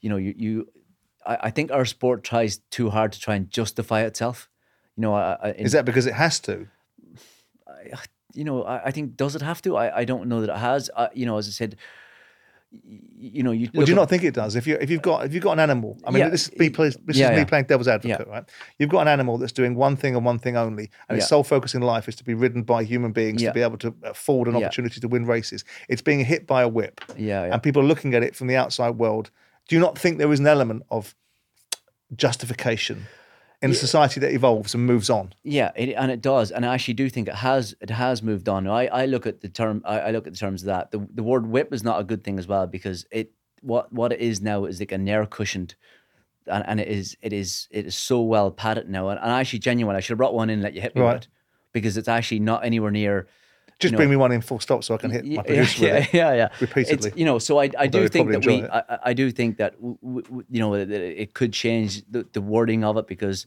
you 0.00 0.10
know, 0.10 0.16
you, 0.16 0.34
you 0.36 0.68
I, 1.24 1.38
I 1.42 1.50
think 1.50 1.70
our 1.70 1.84
sport 1.84 2.24
tries 2.24 2.58
too 2.70 2.90
hard 2.90 3.12
to 3.12 3.20
try 3.20 3.34
and 3.36 3.50
justify 3.50 4.02
itself. 4.02 4.48
You 4.96 5.02
know, 5.02 5.14
I, 5.14 5.36
I, 5.42 5.48
in- 5.52 5.66
is 5.66 5.72
that 5.72 5.84
because 5.84 6.06
it 6.06 6.14
has 6.14 6.40
to? 6.40 6.66
you 8.34 8.44
know, 8.44 8.62
I, 8.62 8.86
I 8.86 8.90
think 8.90 9.16
does 9.16 9.34
it 9.34 9.42
have 9.42 9.62
to? 9.62 9.76
I, 9.76 9.98
I 10.00 10.04
don't 10.04 10.28
know 10.28 10.40
that 10.40 10.50
it 10.50 10.58
has. 10.58 10.90
You 11.14 11.26
know, 11.26 11.38
as 11.38 11.48
I 11.48 11.50
said, 11.50 11.76
you 12.72 13.42
know, 13.42 13.50
you. 13.50 13.66
Would 13.74 13.80
look 13.80 13.88
you 13.88 13.94
not 13.96 14.08
think 14.08 14.22
it 14.22 14.32
does? 14.32 14.54
If 14.54 14.66
you 14.66 14.76
if 14.80 14.90
you've 14.90 15.02
got 15.02 15.24
if 15.26 15.34
you've 15.34 15.42
got 15.42 15.52
an 15.52 15.60
animal, 15.60 15.98
I 16.04 16.10
mean, 16.10 16.20
Yeah, 16.20 16.28
this 16.28 16.48
is 16.48 16.56
me 16.58 16.68
this 16.68 16.96
yeah, 17.08 17.26
is 17.26 17.30
me 17.32 17.36
yeah. 17.38 17.44
playing 17.44 17.64
devil's 17.64 17.88
advocate, 17.88 18.28
right? 18.28 18.44
You've 18.78 18.90
got 18.90 19.00
an 19.00 19.08
animal 19.08 19.38
that's 19.38 19.52
doing 19.52 19.74
one 19.74 19.96
thing 19.96 20.14
and 20.14 20.24
one 20.24 20.38
thing 20.38 20.56
only, 20.56 20.88
and 21.08 21.18
its 21.18 21.28
sole 21.28 21.42
focus 21.42 21.74
in 21.74 21.82
life 21.82 22.08
is 22.08 22.14
to 22.16 22.24
be 22.24 22.32
ridden 22.34 22.62
by 22.62 22.84
human 22.84 23.10
beings 23.12 23.42
Yeah. 23.42 23.48
to 23.50 23.54
be 23.54 23.62
able 23.62 23.78
to 23.78 23.94
afford 24.04 24.46
an 24.46 24.54
Yeah. 24.56 24.66
opportunity 24.66 25.00
to 25.00 25.08
win 25.08 25.26
races. 25.26 25.64
It's 25.88 26.02
being 26.02 26.24
hit 26.24 26.46
by 26.46 26.62
a 26.62 26.68
whip, 26.68 27.00
Yeah, 27.16 27.46
yeah. 27.46 27.52
and 27.54 27.62
people 27.62 27.82
are 27.82 27.86
looking 27.86 28.14
at 28.14 28.22
it 28.22 28.36
from 28.36 28.46
the 28.46 28.56
outside 28.56 28.90
world. 28.98 29.30
Do 29.68 29.74
you 29.74 29.80
not 29.80 29.98
think 29.98 30.18
there 30.18 30.32
is 30.32 30.38
an 30.40 30.46
element 30.46 30.84
of 30.90 31.14
justification 32.14 33.06
in 33.62 33.70
a 33.70 33.74
society 33.74 34.20
that 34.20 34.32
evolves 34.32 34.74
and 34.74 34.86
moves 34.86 35.10
on? 35.10 35.34
Yeah, 35.42 35.70
it, 35.76 35.90
and 35.90 36.10
it 36.10 36.20
does, 36.22 36.50
and 36.50 36.64
I 36.64 36.74
actually 36.74 36.94
do 36.94 37.08
think 37.10 37.28
it 37.28 37.34
has. 37.34 37.74
It 37.80 37.90
has 37.90 38.22
moved 38.22 38.48
on. 38.48 38.66
I, 38.66 38.86
I 38.86 39.06
look 39.06 39.26
at 39.26 39.40
the 39.40 39.48
term. 39.48 39.82
I, 39.84 40.00
I 40.00 40.10
look 40.12 40.26
at 40.26 40.32
the 40.32 40.38
terms 40.38 40.62
of 40.62 40.66
that. 40.66 40.90
The 40.90 41.06
the 41.14 41.22
word 41.22 41.46
whip 41.46 41.72
is 41.72 41.82
not 41.82 42.00
a 42.00 42.04
good 42.04 42.24
thing 42.24 42.38
as 42.38 42.46
well 42.46 42.66
because 42.66 43.06
it 43.10 43.32
what 43.62 43.92
what 43.92 44.12
it 44.12 44.20
is 44.20 44.40
now 44.40 44.64
is 44.64 44.80
like 44.80 44.92
an 44.92 45.08
air 45.08 45.26
cushioned, 45.26 45.74
and, 46.46 46.64
and 46.66 46.80
it 46.80 46.88
is 46.88 47.16
it 47.22 47.32
is 47.32 47.68
it 47.70 47.86
is 47.86 47.94
so 47.94 48.22
well 48.22 48.50
padded 48.50 48.88
now. 48.88 49.08
And, 49.10 49.20
and 49.20 49.30
actually, 49.30 49.58
genuine. 49.60 49.96
I 49.96 50.00
should 50.00 50.12
have 50.12 50.18
brought 50.18 50.34
one 50.34 50.48
in 50.50 50.54
and 50.54 50.62
let 50.62 50.74
you 50.74 50.80
hit 50.80 50.94
me 50.94 51.02
Right. 51.02 51.14
with 51.14 51.22
it 51.24 51.28
because 51.72 51.96
it's 51.96 52.08
actually 52.08 52.40
not 52.40 52.64
anywhere 52.64 52.90
near. 52.90 53.26
Just 53.80 53.92
know- 53.92 53.96
bring 53.98 54.10
me 54.10 54.16
one 54.16 54.30
in 54.32 54.40
full 54.42 54.60
stop 54.60 54.84
so 54.84 54.94
I 54.94 54.98
can 54.98 55.10
hit 55.10 55.24
my 55.24 55.30
Yeah, 55.32 55.42
producer 55.42 55.86
yeah, 55.86 55.96
it. 55.96 56.12
yeah, 56.14 56.32
yeah. 56.34 56.48
repeatedly. 56.60 57.08
It's, 57.08 57.16
you 57.18 57.24
know, 57.24 57.38
so 57.38 57.58
I, 57.60 57.70
I 57.78 57.86
do 57.86 58.06
think 58.08 58.30
that 58.30 58.46
we. 58.46 58.62
I, 58.64 58.98
I- 59.06 59.12
do 59.14 59.30
think 59.30 59.56
that 59.58 59.72
w- 59.80 60.22
w- 60.22 60.44
you 60.50 60.60
know 60.60 60.76
that 60.84 60.90
it 60.90 61.34
could 61.34 61.52
change 61.52 62.02
the, 62.10 62.26
the 62.32 62.40
wording 62.40 62.84
of 62.84 62.96
it 62.96 63.06
because, 63.06 63.46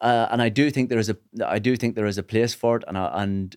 uh, 0.00 0.26
and 0.30 0.42
I 0.42 0.48
do 0.48 0.70
think 0.70 0.88
there 0.90 0.98
is 0.98 1.08
a, 1.08 1.16
I 1.46 1.58
do 1.60 1.76
think 1.76 1.94
there 1.94 2.06
is 2.06 2.18
a 2.18 2.22
place 2.22 2.52
for 2.52 2.76
it, 2.78 2.84
and 2.88 2.98
I, 2.98 3.22
and 3.22 3.56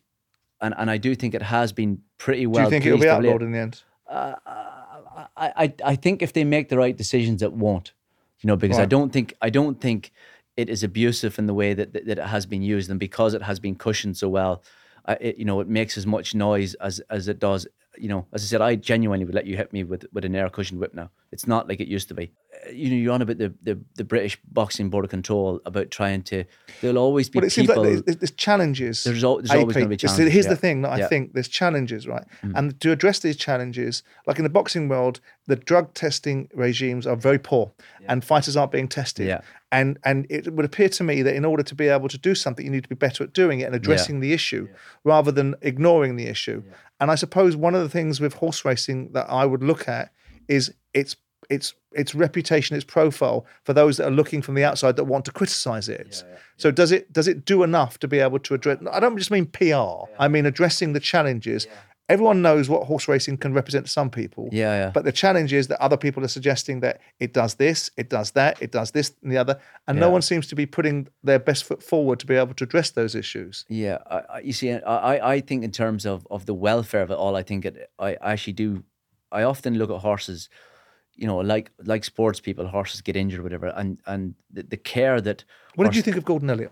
and 0.61 0.73
and 0.77 0.89
I 0.91 0.97
do 0.97 1.15
think 1.15 1.33
it 1.35 1.41
has 1.41 1.73
been 1.73 2.01
pretty 2.17 2.45
well. 2.47 2.63
Do 2.69 2.75
you 2.75 2.81
think 2.81 2.85
it'll 2.85 2.99
be 2.99 3.09
outlawed 3.09 3.41
in 3.41 3.51
the 3.51 3.59
end? 3.59 3.81
I, 4.09 5.51
I 5.65 5.73
I 5.83 5.95
think 5.95 6.21
if 6.21 6.33
they 6.33 6.43
make 6.43 6.69
the 6.69 6.77
right 6.77 6.95
decisions, 6.95 7.41
it 7.41 7.53
won't. 7.53 7.93
You 8.41 8.47
know, 8.47 8.55
because 8.55 8.77
I 8.79 8.85
don't 8.85 9.11
think 9.11 9.33
I 9.41 9.49
don't 9.49 9.81
think 9.81 10.11
it 10.55 10.69
is 10.69 10.83
abusive 10.83 11.37
in 11.39 11.45
the 11.47 11.53
way 11.53 11.73
that, 11.73 11.93
that, 11.93 12.05
that 12.05 12.17
it 12.19 12.25
has 12.25 12.45
been 12.45 12.61
used, 12.61 12.89
and 12.89 12.99
because 12.99 13.33
it 13.33 13.41
has 13.43 13.59
been 13.59 13.75
cushioned 13.75 14.17
so 14.17 14.29
well, 14.29 14.63
it, 15.07 15.37
you 15.37 15.45
know, 15.45 15.59
it 15.59 15.67
makes 15.67 15.97
as 15.97 16.05
much 16.05 16.35
noise 16.35 16.73
as 16.75 16.99
as 17.09 17.27
it 17.27 17.39
does. 17.39 17.67
You 17.97 18.09
know, 18.09 18.27
as 18.33 18.43
I 18.43 18.45
said, 18.45 18.61
I 18.61 18.75
genuinely 18.75 19.25
would 19.25 19.33
let 19.35 19.45
you 19.45 19.57
hit 19.57 19.73
me 19.73 19.83
with 19.83 20.05
with 20.13 20.25
an 20.25 20.35
air 20.35 20.49
cushion 20.49 20.79
whip 20.79 20.93
now. 20.93 21.09
It's 21.31 21.47
not 21.47 21.67
like 21.67 21.79
it 21.79 21.87
used 21.87 22.07
to 22.09 22.13
be. 22.13 22.31
You 22.73 22.89
know, 22.89 22.95
you're 22.95 23.13
on 23.13 23.21
about 23.21 23.37
the, 23.37 23.53
the, 23.63 23.79
the 23.95 24.03
British 24.03 24.37
Boxing 24.51 24.89
Board 24.89 25.05
of 25.05 25.11
Control 25.11 25.61
about 25.65 25.91
trying 25.91 26.23
to. 26.23 26.43
There'll 26.81 26.97
always 26.97 27.29
be 27.29 27.39
But 27.39 27.45
it 27.45 27.51
seems 27.51 27.67
people. 27.67 27.83
like 27.83 28.03
there's, 28.05 28.17
there's- 28.17 28.31
challenges. 28.31 29.03
There's 29.03 29.23
al- 29.23 29.37
there's 29.37 29.51
always 29.51 29.75
gonna 29.75 29.87
be 29.87 29.95
challenges, 29.97 30.33
Here's 30.33 30.45
yeah. 30.45 30.49
the 30.51 30.55
thing 30.57 30.81
that 30.81 30.89
I 30.91 30.97
Yeah. 30.97 31.05
Mm. 31.05 31.09
think 31.09 31.33
there's 31.33 31.47
challenges, 31.47 32.07
right? 32.07 32.23
And 32.41 32.79
to 32.81 32.91
address 32.91 33.19
these 33.19 33.37
challenges, 33.37 34.03
like 34.25 34.37
in 34.37 34.43
the 34.43 34.49
boxing 34.49 34.89
world, 34.89 35.19
the 35.45 35.55
drug 35.55 35.93
testing 35.93 36.49
regimes 36.53 37.07
are 37.07 37.15
very 37.15 37.39
poor, 37.39 37.71
and 38.07 38.23
fighters 38.23 38.57
aren't 38.57 38.71
being 38.71 38.87
tested. 38.87 39.27
Yeah. 39.27 39.41
And 39.71 39.97
and 40.03 40.25
it 40.29 40.51
would 40.53 40.65
appear 40.65 40.89
to 40.89 41.03
me 41.03 41.21
that 41.23 41.35
in 41.35 41.45
order 41.45 41.63
to 41.63 41.75
be 41.75 41.87
able 41.87 42.07
to 42.09 42.17
do 42.17 42.33
something, 42.35 42.65
you 42.65 42.71
need 42.71 42.83
to 42.83 42.89
be 42.89 42.95
better 42.95 43.23
at 43.23 43.33
doing 43.33 43.59
it 43.59 43.65
and 43.65 43.75
addressing 43.75 44.19
the 44.21 44.33
issue 44.33 44.67
rather 45.03 45.31
than 45.31 45.55
ignoring 45.61 46.15
the 46.15 46.27
issue. 46.27 46.63
And 46.99 47.11
I 47.11 47.15
suppose 47.15 47.55
one 47.55 47.75
of 47.75 47.81
the 47.83 47.89
things 47.89 48.19
with 48.19 48.33
horse 48.35 48.63
racing 48.65 49.11
that 49.13 49.29
I 49.29 49.45
would 49.45 49.63
look 49.63 49.87
at 49.87 50.11
is 50.47 50.73
its 50.93 51.15
its 51.49 51.73
its 51.93 52.13
reputation, 52.13 52.75
its 52.75 52.85
profile 52.85 53.45
for 53.63 53.73
those 53.73 53.97
that 53.97 54.07
are 54.07 54.11
looking 54.11 54.41
from 54.41 54.55
the 54.55 54.63
outside 54.63 54.95
that 54.95 55.05
want 55.05 55.25
to 55.25 55.31
criticize 55.31 55.89
it. 55.89 56.23
So 56.57 56.71
does 56.71 56.91
it 56.91 57.11
does 57.11 57.27
it 57.27 57.45
do 57.45 57.63
enough 57.63 57.99
to 57.99 58.07
be 58.07 58.19
able 58.19 58.39
to 58.39 58.53
address? 58.53 58.77
I 58.91 58.99
don't 58.99 59.17
just 59.17 59.31
mean 59.31 59.45
PR. 59.47 60.09
I 60.19 60.27
mean 60.27 60.45
addressing 60.45 60.93
the 60.93 60.99
challenges. 60.99 61.67
Everyone 62.09 62.41
knows 62.41 62.69
what 62.69 62.87
horse 62.87 63.09
racing 63.09 63.35
can 63.35 63.53
represent 63.53 63.85
to 63.87 63.91
some 63.91 64.09
people. 64.09 64.47
Yeah, 64.53 64.73
yeah. 64.75 64.91
But 64.93 65.03
the 65.03 65.11
challenge 65.11 65.51
is 65.51 65.67
that 65.67 65.81
other 65.81 65.97
people 65.97 66.23
are 66.23 66.29
suggesting 66.29 66.79
that 66.79 67.01
it 67.19 67.33
does 67.33 67.55
this, 67.55 67.91
it 67.97 68.09
does 68.09 68.31
that, 68.31 68.61
it 68.61 68.71
does 68.71 68.91
this 68.91 69.13
and 69.21 69.29
the 69.29 69.37
other, 69.37 69.59
and 69.89 69.99
no 69.99 70.09
one 70.09 70.21
seems 70.21 70.47
to 70.47 70.55
be 70.55 70.65
putting 70.65 71.09
their 71.21 71.37
best 71.37 71.65
foot 71.65 71.83
forward 71.83 72.19
to 72.19 72.25
be 72.25 72.35
able 72.35 72.53
to 72.53 72.63
address 72.63 72.91
those 72.91 73.13
issues. 73.13 73.65
Yeah, 73.67 73.97
I, 74.09 74.21
I, 74.35 74.39
you 74.39 74.53
see, 74.53 74.71
I, 74.71 74.79
I 74.79 75.33
I 75.33 75.41
think 75.41 75.65
in 75.65 75.71
terms 75.71 76.05
of, 76.05 76.25
of 76.31 76.45
the 76.45 76.53
welfare 76.53 77.01
of 77.01 77.11
it 77.11 77.15
all, 77.15 77.35
I 77.35 77.43
think 77.43 77.65
it, 77.65 77.91
I 77.99 78.15
actually 78.21 78.53
do. 78.53 78.83
I 79.29 79.43
often 79.43 79.77
look 79.77 79.89
at 79.89 79.97
horses, 79.97 80.47
you 81.17 81.27
know, 81.27 81.37
like 81.37 81.71
like 81.83 82.03
sports 82.05 82.39
people, 82.39 82.67
horses 82.67 83.01
get 83.01 83.15
injured, 83.15 83.43
whatever, 83.43 83.67
and 83.67 83.99
and 84.05 84.35
the, 84.51 84.63
the 84.63 84.77
care 84.77 85.19
that. 85.21 85.43
What 85.75 85.85
did 85.85 85.95
you 85.95 86.01
think 86.01 86.17
of 86.17 86.25
Gordon 86.25 86.49
Elliott? 86.49 86.71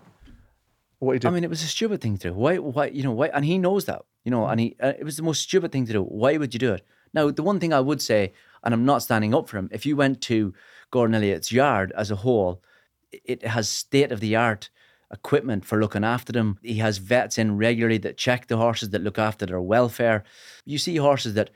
What 0.98 1.12
he 1.12 1.18
did? 1.18 1.28
I 1.28 1.30
mean, 1.30 1.44
it 1.44 1.50
was 1.50 1.62
a 1.62 1.66
stupid 1.66 2.00
thing 2.00 2.16
to 2.18 2.28
do. 2.28 2.34
Why? 2.34 2.56
Why? 2.56 2.86
You 2.86 3.02
know, 3.02 3.12
why? 3.12 3.28
And 3.28 3.44
he 3.44 3.58
knows 3.58 3.84
that. 3.84 4.02
You 4.24 4.30
know, 4.30 4.46
and 4.46 4.58
he 4.60 4.76
uh, 4.82 4.94
it 4.98 5.04
was 5.04 5.16
the 5.16 5.22
most 5.22 5.42
stupid 5.42 5.72
thing 5.72 5.86
to 5.86 5.92
do. 5.92 6.02
Why 6.02 6.36
would 6.36 6.54
you 6.54 6.60
do 6.60 6.72
it? 6.72 6.86
Now, 7.12 7.30
the 7.30 7.42
one 7.42 7.60
thing 7.60 7.72
I 7.72 7.80
would 7.80 8.02
say, 8.02 8.32
and 8.62 8.74
I'm 8.74 8.84
not 8.84 9.02
standing 9.02 9.34
up 9.34 9.48
for 9.48 9.58
him, 9.58 9.68
if 9.72 9.86
you 9.86 9.96
went 9.96 10.20
to 10.22 10.54
Gordon 10.90 11.14
Elliott's 11.14 11.52
yard 11.52 11.92
as 11.96 12.10
a 12.10 12.16
whole, 12.16 12.62
it 13.12 13.46
has 13.46 13.68
state 13.68 14.12
of 14.12 14.20
the 14.20 14.36
art 14.36 14.70
equipment 15.12 15.64
for 15.64 15.80
looking 15.80 16.04
after 16.04 16.32
them. 16.32 16.58
He 16.62 16.78
has 16.78 16.98
vets 16.98 17.38
in 17.38 17.56
regularly 17.56 17.98
that 17.98 18.16
check 18.16 18.48
the 18.48 18.56
horses, 18.56 18.90
that 18.90 19.02
look 19.02 19.18
after 19.18 19.46
their 19.46 19.60
welfare. 19.60 20.24
You 20.64 20.78
see 20.78 20.96
horses 20.96 21.34
that, 21.34 21.50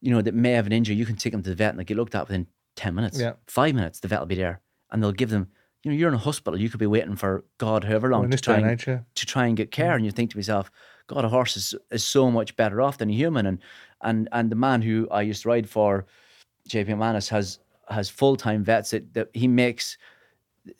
you 0.00 0.10
know, 0.10 0.22
that 0.22 0.34
may 0.34 0.52
have 0.52 0.66
an 0.66 0.72
injury. 0.72 0.96
You 0.96 1.06
can 1.06 1.16
take 1.16 1.32
them 1.32 1.42
to 1.42 1.50
the 1.50 1.56
vet 1.56 1.70
and 1.70 1.78
they 1.78 1.84
get 1.84 1.96
looked 1.96 2.14
at 2.14 2.28
within 2.28 2.46
ten 2.76 2.94
minutes, 2.94 3.18
Yeah. 3.18 3.32
five 3.46 3.74
minutes. 3.74 4.00
The 4.00 4.08
vet 4.08 4.20
will 4.20 4.26
be 4.26 4.34
there, 4.34 4.60
and 4.90 5.02
they'll 5.02 5.12
give 5.12 5.30
them. 5.30 5.48
You 5.84 5.92
know, 5.92 5.96
you're 5.96 6.08
in 6.08 6.14
a 6.14 6.18
hospital. 6.18 6.60
You 6.60 6.68
could 6.68 6.80
be 6.80 6.86
waiting 6.86 7.14
for 7.14 7.44
God, 7.58 7.84
however 7.84 8.10
long 8.10 8.28
to 8.30 8.36
try 8.36 8.56
and 8.56 8.64
and, 8.64 8.72
age, 8.72 8.86
yeah. 8.88 9.00
to 9.14 9.26
try 9.26 9.46
and 9.46 9.56
get 9.56 9.70
care, 9.70 9.94
and 9.94 10.04
you 10.04 10.10
think 10.10 10.32
to 10.32 10.36
yourself, 10.36 10.70
God, 11.06 11.24
a 11.24 11.28
horse 11.28 11.56
is, 11.56 11.74
is 11.90 12.04
so 12.04 12.30
much 12.30 12.56
better 12.56 12.82
off 12.82 12.98
than 12.98 13.10
a 13.10 13.12
human. 13.12 13.46
And 13.46 13.58
and 14.02 14.28
and 14.32 14.50
the 14.50 14.56
man 14.56 14.82
who 14.82 15.08
I 15.10 15.22
used 15.22 15.42
to 15.42 15.48
ride 15.48 15.68
for, 15.68 16.06
JP 16.68 16.88
McManus, 16.88 17.28
has 17.28 17.60
has 17.88 18.10
full 18.10 18.36
time 18.36 18.64
vets 18.64 18.90
that, 18.90 19.14
that 19.14 19.28
he 19.34 19.48
makes. 19.48 19.96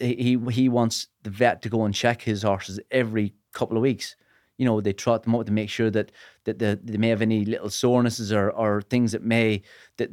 He 0.00 0.38
he 0.50 0.68
wants 0.68 1.08
the 1.22 1.30
vet 1.30 1.62
to 1.62 1.68
go 1.68 1.84
and 1.84 1.94
check 1.94 2.20
his 2.20 2.42
horses 2.42 2.78
every 2.90 3.34
couple 3.52 3.76
of 3.76 3.82
weeks. 3.82 4.16
You 4.58 4.64
know, 4.66 4.80
they 4.80 4.92
trot 4.92 5.22
them 5.22 5.34
out 5.34 5.46
to 5.46 5.52
make 5.52 5.70
sure 5.70 5.90
that 5.90 6.12
that 6.44 6.58
the, 6.58 6.78
they 6.82 6.98
may 6.98 7.08
have 7.08 7.22
any 7.22 7.44
little 7.44 7.70
sorenesses 7.70 8.32
or 8.32 8.50
or 8.50 8.82
things 8.82 9.12
that 9.12 9.22
may 9.22 9.62
that 9.96 10.10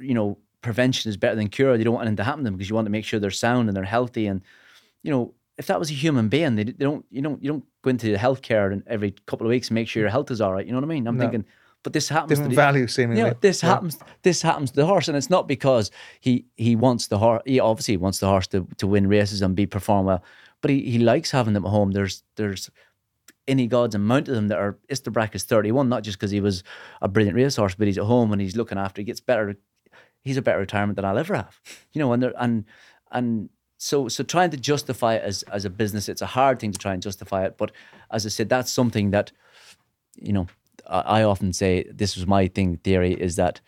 you 0.00 0.14
know 0.14 0.38
prevention 0.62 1.08
is 1.08 1.16
better 1.16 1.36
than 1.36 1.48
cure. 1.48 1.76
They 1.76 1.84
don't 1.84 1.94
want 1.94 2.06
anything 2.06 2.16
to 2.18 2.24
happen 2.24 2.40
to 2.40 2.44
them 2.44 2.56
because 2.56 2.68
you 2.70 2.74
want 2.76 2.86
to 2.86 2.90
make 2.90 3.04
sure 3.04 3.18
they're 3.20 3.30
sound 3.30 3.68
and 3.68 3.76
they're 3.76 3.84
healthy. 3.84 4.26
And 4.26 4.42
you 5.02 5.10
know, 5.10 5.34
if 5.58 5.66
that 5.66 5.78
was 5.78 5.90
a 5.90 5.94
human 5.94 6.28
being, 6.28 6.54
they, 6.56 6.64
they 6.64 6.72
don't 6.84 7.04
you 7.10 7.20
don't 7.22 7.42
you 7.42 7.50
don't 7.50 7.64
go 7.82 7.90
into 7.90 8.14
healthcare 8.16 8.72
and 8.72 8.82
every 8.86 9.12
couple 9.26 9.46
of 9.46 9.50
weeks 9.50 9.68
and 9.68 9.74
make 9.74 9.88
sure 9.88 10.00
your 10.02 10.10
health 10.10 10.30
is 10.30 10.40
all 10.40 10.52
right. 10.52 10.64
You 10.66 10.72
know 10.72 10.78
what 10.78 10.84
I 10.84 10.94
mean? 10.94 11.06
I'm 11.06 11.16
No. 11.16 11.22
thinking, 11.22 11.44
but 11.82 11.92
this 11.92 12.08
happens. 12.10 12.30
Different 12.30 12.50
to 12.52 12.56
the, 12.56 12.62
value, 12.62 12.86
seemingly. 12.86 13.22
yeah, 13.22 13.32
this 13.40 13.62
Yeah. 13.62 13.70
happens. 13.70 13.98
This 14.22 14.42
happens 14.42 14.70
to 14.70 14.76
the 14.76 14.86
horse, 14.86 15.08
and 15.08 15.16
it's 15.16 15.30
not 15.30 15.48
because 15.48 15.90
he 16.20 16.44
he 16.56 16.76
wants 16.76 17.08
the 17.08 17.18
horse. 17.18 17.42
He 17.46 17.58
obviously 17.58 17.96
wants 17.96 18.18
the 18.20 18.26
horse 18.28 18.46
to, 18.48 18.68
to 18.76 18.86
win 18.86 19.08
races 19.08 19.42
and 19.42 19.56
be 19.56 19.66
perform 19.66 20.06
well, 20.06 20.22
but 20.60 20.70
he, 20.70 20.82
he 20.90 20.98
likes 20.98 21.30
having 21.30 21.54
them 21.54 21.64
at 21.64 21.70
home. 21.70 21.92
There's 21.92 22.22
there's 22.36 22.70
any 23.50 23.66
gods 23.66 23.94
amount 23.94 24.28
of 24.28 24.34
them 24.34 24.48
that 24.48 24.58
are 24.58 24.78
Istabraq 24.88 25.34
is 25.34 25.44
31, 25.44 25.88
not 25.88 26.02
just 26.02 26.18
because 26.18 26.30
he 26.30 26.40
was 26.40 26.62
a 27.02 27.08
brilliant 27.08 27.36
racehorse, 27.36 27.74
but 27.74 27.86
he's 27.86 27.98
at 27.98 28.04
home 28.04 28.32
and 28.32 28.40
he's 28.40 28.56
looking 28.56 28.78
after. 28.78 29.00
He 29.00 29.04
gets 29.04 29.20
better. 29.20 29.56
He's 30.22 30.36
a 30.36 30.42
better 30.42 30.58
retirement 30.58 30.96
than 30.96 31.04
I'll 31.04 31.18
ever 31.18 31.36
have. 31.36 31.60
You 31.92 31.98
know, 31.98 32.12
and 32.12 32.22
there, 32.22 32.32
and 32.38 32.64
and 33.10 33.50
so 33.76 34.08
so 34.08 34.22
trying 34.22 34.50
to 34.50 34.56
justify 34.56 35.14
it 35.14 35.22
as 35.24 35.42
as 35.44 35.64
a 35.64 35.70
business, 35.70 36.08
it's 36.08 36.22
a 36.22 36.26
hard 36.26 36.58
thing 36.60 36.72
to 36.72 36.78
try 36.78 36.94
and 36.94 37.02
justify 37.02 37.44
it. 37.44 37.56
But 37.58 37.72
as 38.10 38.24
I 38.24 38.28
said, 38.28 38.48
that's 38.48 38.70
something 38.70 39.10
that 39.10 39.32
you 40.16 40.32
know, 40.32 40.46
I, 40.86 41.00
I 41.00 41.22
often 41.22 41.52
say 41.52 41.84
this 41.90 42.16
was 42.16 42.26
my 42.26 42.48
thing 42.48 42.76
theory 42.78 43.12
is 43.12 43.36
that, 43.36 43.60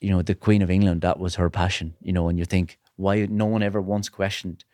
you 0.00 0.10
know, 0.10 0.22
the 0.22 0.34
Queen 0.34 0.62
of 0.62 0.70
England, 0.70 1.02
that 1.02 1.18
was 1.18 1.36
her 1.36 1.50
passion, 1.50 1.94
you 2.00 2.12
know, 2.12 2.28
and 2.28 2.38
you 2.38 2.44
think, 2.44 2.78
why 2.96 3.26
no 3.26 3.46
one 3.46 3.62
ever 3.62 3.80
once 3.80 4.08
questioned, 4.08 4.64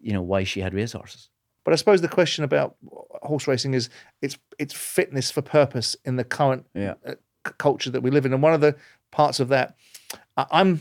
you 0.00 0.12
know, 0.12 0.22
why 0.22 0.44
she 0.44 0.60
had 0.60 0.74
racehorses. 0.74 1.28
But 1.64 1.72
I 1.72 1.76
suppose 1.76 2.00
the 2.00 2.08
question 2.08 2.44
about 2.44 2.76
horse 3.22 3.46
racing 3.46 3.74
is 3.74 3.88
it's 4.20 4.36
it's 4.58 4.74
fitness 4.74 5.30
for 5.30 5.42
purpose 5.42 5.96
in 6.04 6.16
the 6.16 6.24
current 6.24 6.66
Yeah. 6.74 6.94
uh, 7.06 7.14
culture 7.58 7.90
that 7.90 8.02
we 8.02 8.10
live 8.10 8.26
in, 8.26 8.32
and 8.32 8.42
one 8.42 8.54
of 8.54 8.60
the 8.60 8.74
parts 9.10 9.40
of 9.40 9.48
that, 9.48 9.76
I, 10.36 10.46
I'm. 10.50 10.80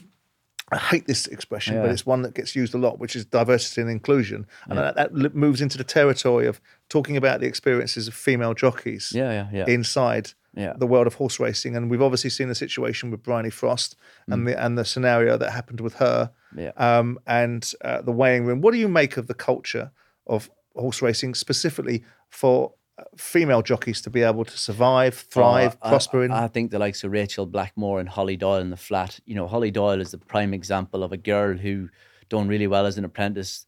I 0.73 0.77
hate 0.77 1.05
this 1.05 1.27
expression, 1.27 1.75
but 1.81 1.91
it's 1.91 2.05
one 2.05 2.21
that 2.21 2.33
gets 2.33 2.55
used 2.55 2.73
a 2.73 2.77
lot, 2.77 2.97
which 2.97 3.13
is 3.17 3.25
diversity 3.25 3.81
and 3.81 3.89
inclusion, 3.89 4.47
and 4.69 4.79
Yeah. 4.79 4.91
that, 4.93 5.13
that 5.13 5.35
moves 5.35 5.59
into 5.59 5.77
the 5.77 5.83
territory 5.83 6.47
of 6.47 6.61
talking 6.87 7.17
about 7.17 7.41
the 7.41 7.45
experiences 7.45 8.07
of 8.07 8.13
female 8.13 8.53
jockeys 8.53 9.11
Yeah, 9.13 9.31
yeah, 9.33 9.47
yeah. 9.51 9.65
inside 9.67 10.31
yeah. 10.55 10.71
the 10.77 10.87
world 10.87 11.07
of 11.07 11.15
horse 11.15 11.41
racing. 11.41 11.75
And 11.75 11.91
we've 11.91 12.01
obviously 12.01 12.29
seen 12.29 12.47
the 12.47 12.55
situation 12.55 13.11
with 13.11 13.21
Bryony 13.21 13.49
Frost 13.49 13.97
Mm. 14.29 14.33
and 14.33 14.47
the 14.47 14.63
and 14.63 14.77
the 14.77 14.85
scenario 14.85 15.35
that 15.37 15.51
happened 15.51 15.81
with 15.81 15.95
her 15.95 16.31
Yeah. 16.55 16.71
um, 16.77 17.19
and 17.27 17.69
uh, 17.83 18.01
the 18.01 18.13
weighing 18.13 18.45
room. 18.45 18.61
What 18.61 18.71
do 18.71 18.77
you 18.79 18.87
make 18.87 19.17
of 19.17 19.27
the 19.27 19.33
culture 19.33 19.91
of 20.25 20.49
horse 20.75 21.01
racing, 21.01 21.33
specifically 21.35 22.03
for 22.29 22.73
uh, 22.97 23.03
female 23.17 23.61
jockeys 23.61 24.01
to 24.01 24.09
be 24.09 24.21
able 24.21 24.45
to 24.45 24.57
survive, 24.57 25.15
thrive, 25.15 25.77
Oh, 25.81 25.87
I- 25.87 25.89
prosper 25.89 26.23
in? 26.25 26.31
I, 26.31 26.43
I 26.45 26.47
think 26.47 26.71
the 26.71 26.79
likes 26.79 27.03
of 27.03 27.11
Rachel 27.11 27.45
Blackmore 27.45 27.99
and 27.99 28.09
Hollie 28.09 28.37
Doyle 28.37 28.61
in 28.61 28.69
the 28.69 28.77
flat. 28.77 29.19
You 29.25 29.35
know, 29.35 29.47
Hollie 29.47 29.71
Doyle 29.71 30.01
is 30.01 30.11
the 30.11 30.17
prime 30.17 30.53
example 30.53 31.03
of 31.03 31.11
a 31.11 31.17
girl 31.17 31.55
who 31.57 31.89
done 32.29 32.47
really 32.47 32.67
well 32.67 32.85
as 32.85 32.97
an 32.97 33.05
apprentice, 33.05 33.65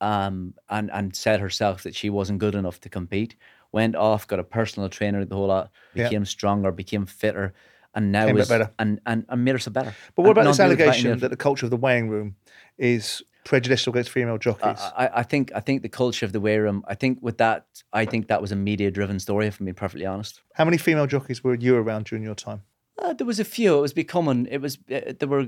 um, 0.00 0.54
and 0.68 0.90
and 0.92 1.14
said 1.16 1.40
herself 1.40 1.82
that 1.84 1.94
she 1.94 2.10
wasn't 2.10 2.38
good 2.38 2.54
enough 2.54 2.80
to 2.80 2.88
compete. 2.88 3.36
Went 3.72 3.96
off, 3.96 4.26
got 4.26 4.38
a 4.38 4.44
personal 4.44 4.88
trainer, 4.88 5.24
the 5.24 5.34
whole 5.34 5.46
lot, 5.48 5.70
Yeah. 5.94 6.04
became 6.04 6.24
stronger, 6.24 6.70
became 6.72 7.06
fitter, 7.06 7.54
and 7.94 8.12
now 8.12 8.26
Came 8.26 8.38
is 8.38 8.48
better. 8.48 8.70
and 8.78 9.00
and 9.06 9.24
and 9.28 9.44
made 9.44 9.52
herself 9.52 9.74
better. 9.74 9.94
but 10.14 10.22
what 10.22 10.30
And 10.30 10.38
about 10.38 10.50
this 10.50 10.58
none 10.58 10.68
to 10.70 10.76
do 10.76 10.78
with 10.78 10.78
the 10.78 10.84
fact 10.84 10.96
allegation 10.98 11.20
that 11.20 11.28
the 11.30 11.36
culture 11.36 11.66
of 11.66 11.70
the 11.70 11.76
weighing 11.76 12.08
room 12.10 12.36
is 12.78 13.22
prejudicial 13.46 13.92
against 13.92 14.10
female 14.10 14.38
jockeys? 14.38 14.78
I, 14.96 15.08
I- 15.14 15.22
think 15.22 15.52
I 15.54 15.60
think 15.60 15.82
the 15.82 15.88
culture 15.88 16.26
of 16.26 16.32
the 16.32 16.40
weigh 16.40 16.58
room. 16.58 16.84
I 16.86 16.94
think 16.94 17.18
with 17.22 17.38
that, 17.38 17.66
I 17.92 18.04
think 18.04 18.28
that 18.28 18.40
was 18.42 18.52
a 18.52 18.56
media 18.56 18.90
driven 18.90 19.18
story. 19.20 19.46
If 19.46 19.58
I'm 19.60 19.66
being 19.66 19.74
perfectly 19.74 20.06
honest. 20.06 20.42
How 20.54 20.64
many 20.64 20.76
female 20.78 21.06
jockeys 21.06 21.42
were 21.44 21.54
you 21.54 21.76
around 21.76 22.06
during 22.06 22.24
your 22.24 22.34
time? 22.34 22.62
Uh, 23.02 23.12
there 23.12 23.26
was 23.26 23.40
a 23.40 23.44
few. 23.44 23.78
It 23.78 23.80
was 23.80 23.92
becoming. 23.92 24.46
It 24.50 24.60
was. 24.60 24.78
Uh, 24.90 25.12
there 25.18 25.28
were. 25.28 25.46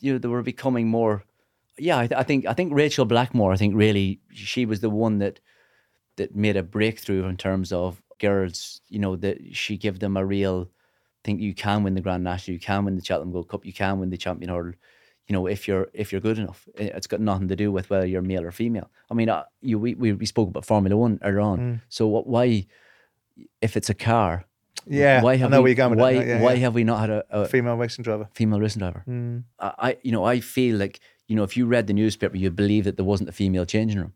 You 0.00 0.12
know, 0.12 0.18
they 0.18 0.28
were 0.28 0.42
becoming 0.42 0.88
more. 0.88 1.24
Yeah, 1.78 1.98
I, 1.98 2.06
th- 2.06 2.18
I 2.18 2.22
think. 2.22 2.46
I 2.46 2.52
think 2.54 2.72
Rachel 2.74 3.04
Blackmore. 3.06 3.52
I 3.52 3.56
think 3.56 3.74
really 3.74 4.20
she 4.32 4.66
was 4.66 4.80
the 4.80 4.90
one 4.90 5.18
that 5.18 5.40
that 6.16 6.34
made 6.36 6.56
a 6.56 6.62
breakthrough 6.62 7.24
in 7.28 7.36
terms 7.36 7.72
of 7.72 8.02
girls. 8.18 8.80
You 8.88 8.98
know 8.98 9.16
that 9.16 9.38
she 9.56 9.76
gave 9.76 9.98
them 9.98 10.16
a 10.16 10.24
real. 10.24 10.68
Think 11.24 11.40
you 11.40 11.54
can 11.54 11.82
win 11.82 11.94
the 11.94 12.00
Grand 12.00 12.24
National. 12.24 12.54
You 12.54 12.60
can 12.60 12.84
win 12.84 12.96
the 12.96 13.04
Cheltenham 13.04 13.32
Gold 13.32 13.48
Cup. 13.48 13.64
You 13.66 13.72
can 13.74 13.98
win 13.98 14.10
the 14.10 14.16
Champion 14.16 14.50
Hurdle. 14.50 14.72
You 15.30 15.34
know 15.36 15.46
if 15.46 15.68
you're 15.68 15.86
if 15.94 16.10
you're 16.10 16.20
good 16.20 16.38
enough. 16.38 16.68
It- 16.74 16.92
It's 16.96 17.06
got 17.06 17.20
nothing 17.20 17.48
to 17.48 17.56
do 17.56 17.70
with 17.70 17.88
whether 17.90 18.04
you're 18.04 18.20
male 18.32 18.44
or 18.44 18.50
female. 18.50 18.90
I 19.10 19.14
mean, 19.14 19.28
uh, 19.28 19.44
you 19.62 19.78
we, 19.78 19.94
we 19.94 20.12
we 20.12 20.26
spoke 20.26 20.48
about 20.48 20.64
Formula 20.66 20.96
One 20.96 21.20
earlier 21.22 21.40
on. 21.40 21.58
Mm. 21.58 21.80
So 21.88 22.08
what? 22.08 22.26
Why? 22.26 22.66
If 23.60 23.76
it's 23.76 23.88
a 23.90 23.94
car, 23.94 24.44
Yeah, 24.86 25.22
why 25.22 25.36
have 25.36 25.50
we, 25.62 25.70
why 26.02 26.10
yeah, 26.26 26.42
why 26.42 26.52
yeah. 26.54 26.60
have 26.64 26.74
we 26.74 26.82
not 26.84 26.98
had 27.00 27.10
a, 27.10 27.24
a 27.30 27.46
Female 27.46 27.76
racing 27.76 28.02
driver. 28.02 28.28
female 28.34 28.60
racing 28.60 28.80
driver? 28.80 29.02
Mm. 29.06 29.44
I, 29.60 29.96
you 30.02 30.10
know, 30.12 30.24
I 30.24 30.40
feel 30.40 30.76
like 30.76 30.98
you 31.28 31.36
know, 31.36 31.44
if 31.44 31.56
you 31.56 31.64
read 31.66 31.86
the 31.86 31.92
newspaper, 31.92 32.36
you'd 32.36 32.56
believe 32.56 32.84
that 32.84 32.96
there 32.96 33.06
wasn't 33.06 33.28
a 33.28 33.32
female 33.32 33.64
changing 33.66 34.00
room. 34.00 34.12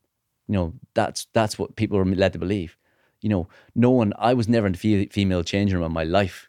You 0.49 0.55
know, 0.55 0.73
that's 0.95 1.29
that's 1.33 1.59
what 1.59 1.77
people 1.77 1.97
were 1.99 2.05
led 2.17 2.33
to 2.33 2.39
believe. 2.39 2.77
You 3.21 3.29
know, 3.31 3.49
no 3.75 3.91
one. 3.91 4.13
I 4.19 4.35
was 4.35 4.49
never 4.49 4.67
in 4.67 4.73
the 4.73 5.07
female 5.13 5.45
changing 5.45 5.77
room 5.79 5.87
in 5.87 5.93
my 5.93 6.05
life. 6.05 6.49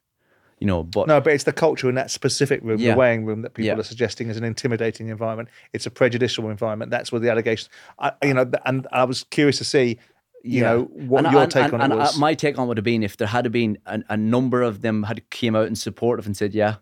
You 0.60 0.68
know, 0.68 0.84
but 0.84 1.08
No, 1.08 1.20
but 1.20 1.34
it's 1.34 1.44
the 1.44 1.52
culture 1.54 1.90
in 1.90 1.96
that 1.96 2.10
specific 2.10 2.62
room, 2.64 2.80
Yeah. 2.80 2.94
the 2.94 2.98
weighing 3.00 3.26
room, 3.26 3.42
that 3.42 3.54
people 3.56 3.68
Yeah. 3.68 3.78
are 3.78 3.84
suggesting 3.84 4.30
is 4.30 4.38
an 4.38 4.44
intimidating 4.46 5.10
environment. 5.10 5.50
It's 5.74 5.86
a 5.86 5.92
prejudicial 5.92 6.50
environment. 6.50 6.92
That's 6.92 7.12
where 7.12 7.20
the 7.20 7.30
allegations. 7.30 7.70
I, 8.00 8.14
you 8.24 8.34
know, 8.34 8.50
and 8.66 8.88
I 8.92 9.04
was 9.04 9.26
curious 9.32 9.58
to 9.58 9.66
see, 9.66 10.00
you 10.44 10.62
Yeah. 10.62 10.64
know, 10.64 10.84
what 10.94 11.26
And- 11.26 11.34
your 11.34 11.44
and- 11.44 11.52
take 11.52 11.66
and- 11.66 11.74
on 11.82 11.92
it 11.92 11.96
uh, 11.96 11.98
was. 11.98 12.18
my 12.18 12.34
take 12.36 12.58
on 12.58 12.68
would 12.70 12.78
have 12.78 12.86
been 12.86 13.04
if 13.04 13.18
there 13.18 13.28
had 13.28 13.52
been 13.52 13.78
a, 13.86 14.02
a 14.10 14.16
number 14.18 14.62
of 14.62 14.82
them 14.82 15.04
had 15.04 15.30
came 15.30 15.56
out 15.58 15.68
in 15.68 15.76
support 15.76 16.20
of 16.20 16.26
and 16.26 16.38
said, 16.38 16.54
yeah, 16.56 16.76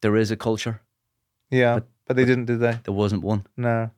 there 0.00 0.16
is 0.16 0.30
a 0.30 0.36
culture. 0.36 0.80
yeah, 1.50 1.80
but, 2.06 2.16
they 2.16 2.24
didn't, 2.24 2.46
did 2.46 2.60
they? 2.60 2.78
There 2.84 2.94
wasn't 2.94 3.22
one. 3.22 3.46
No, 3.56 3.90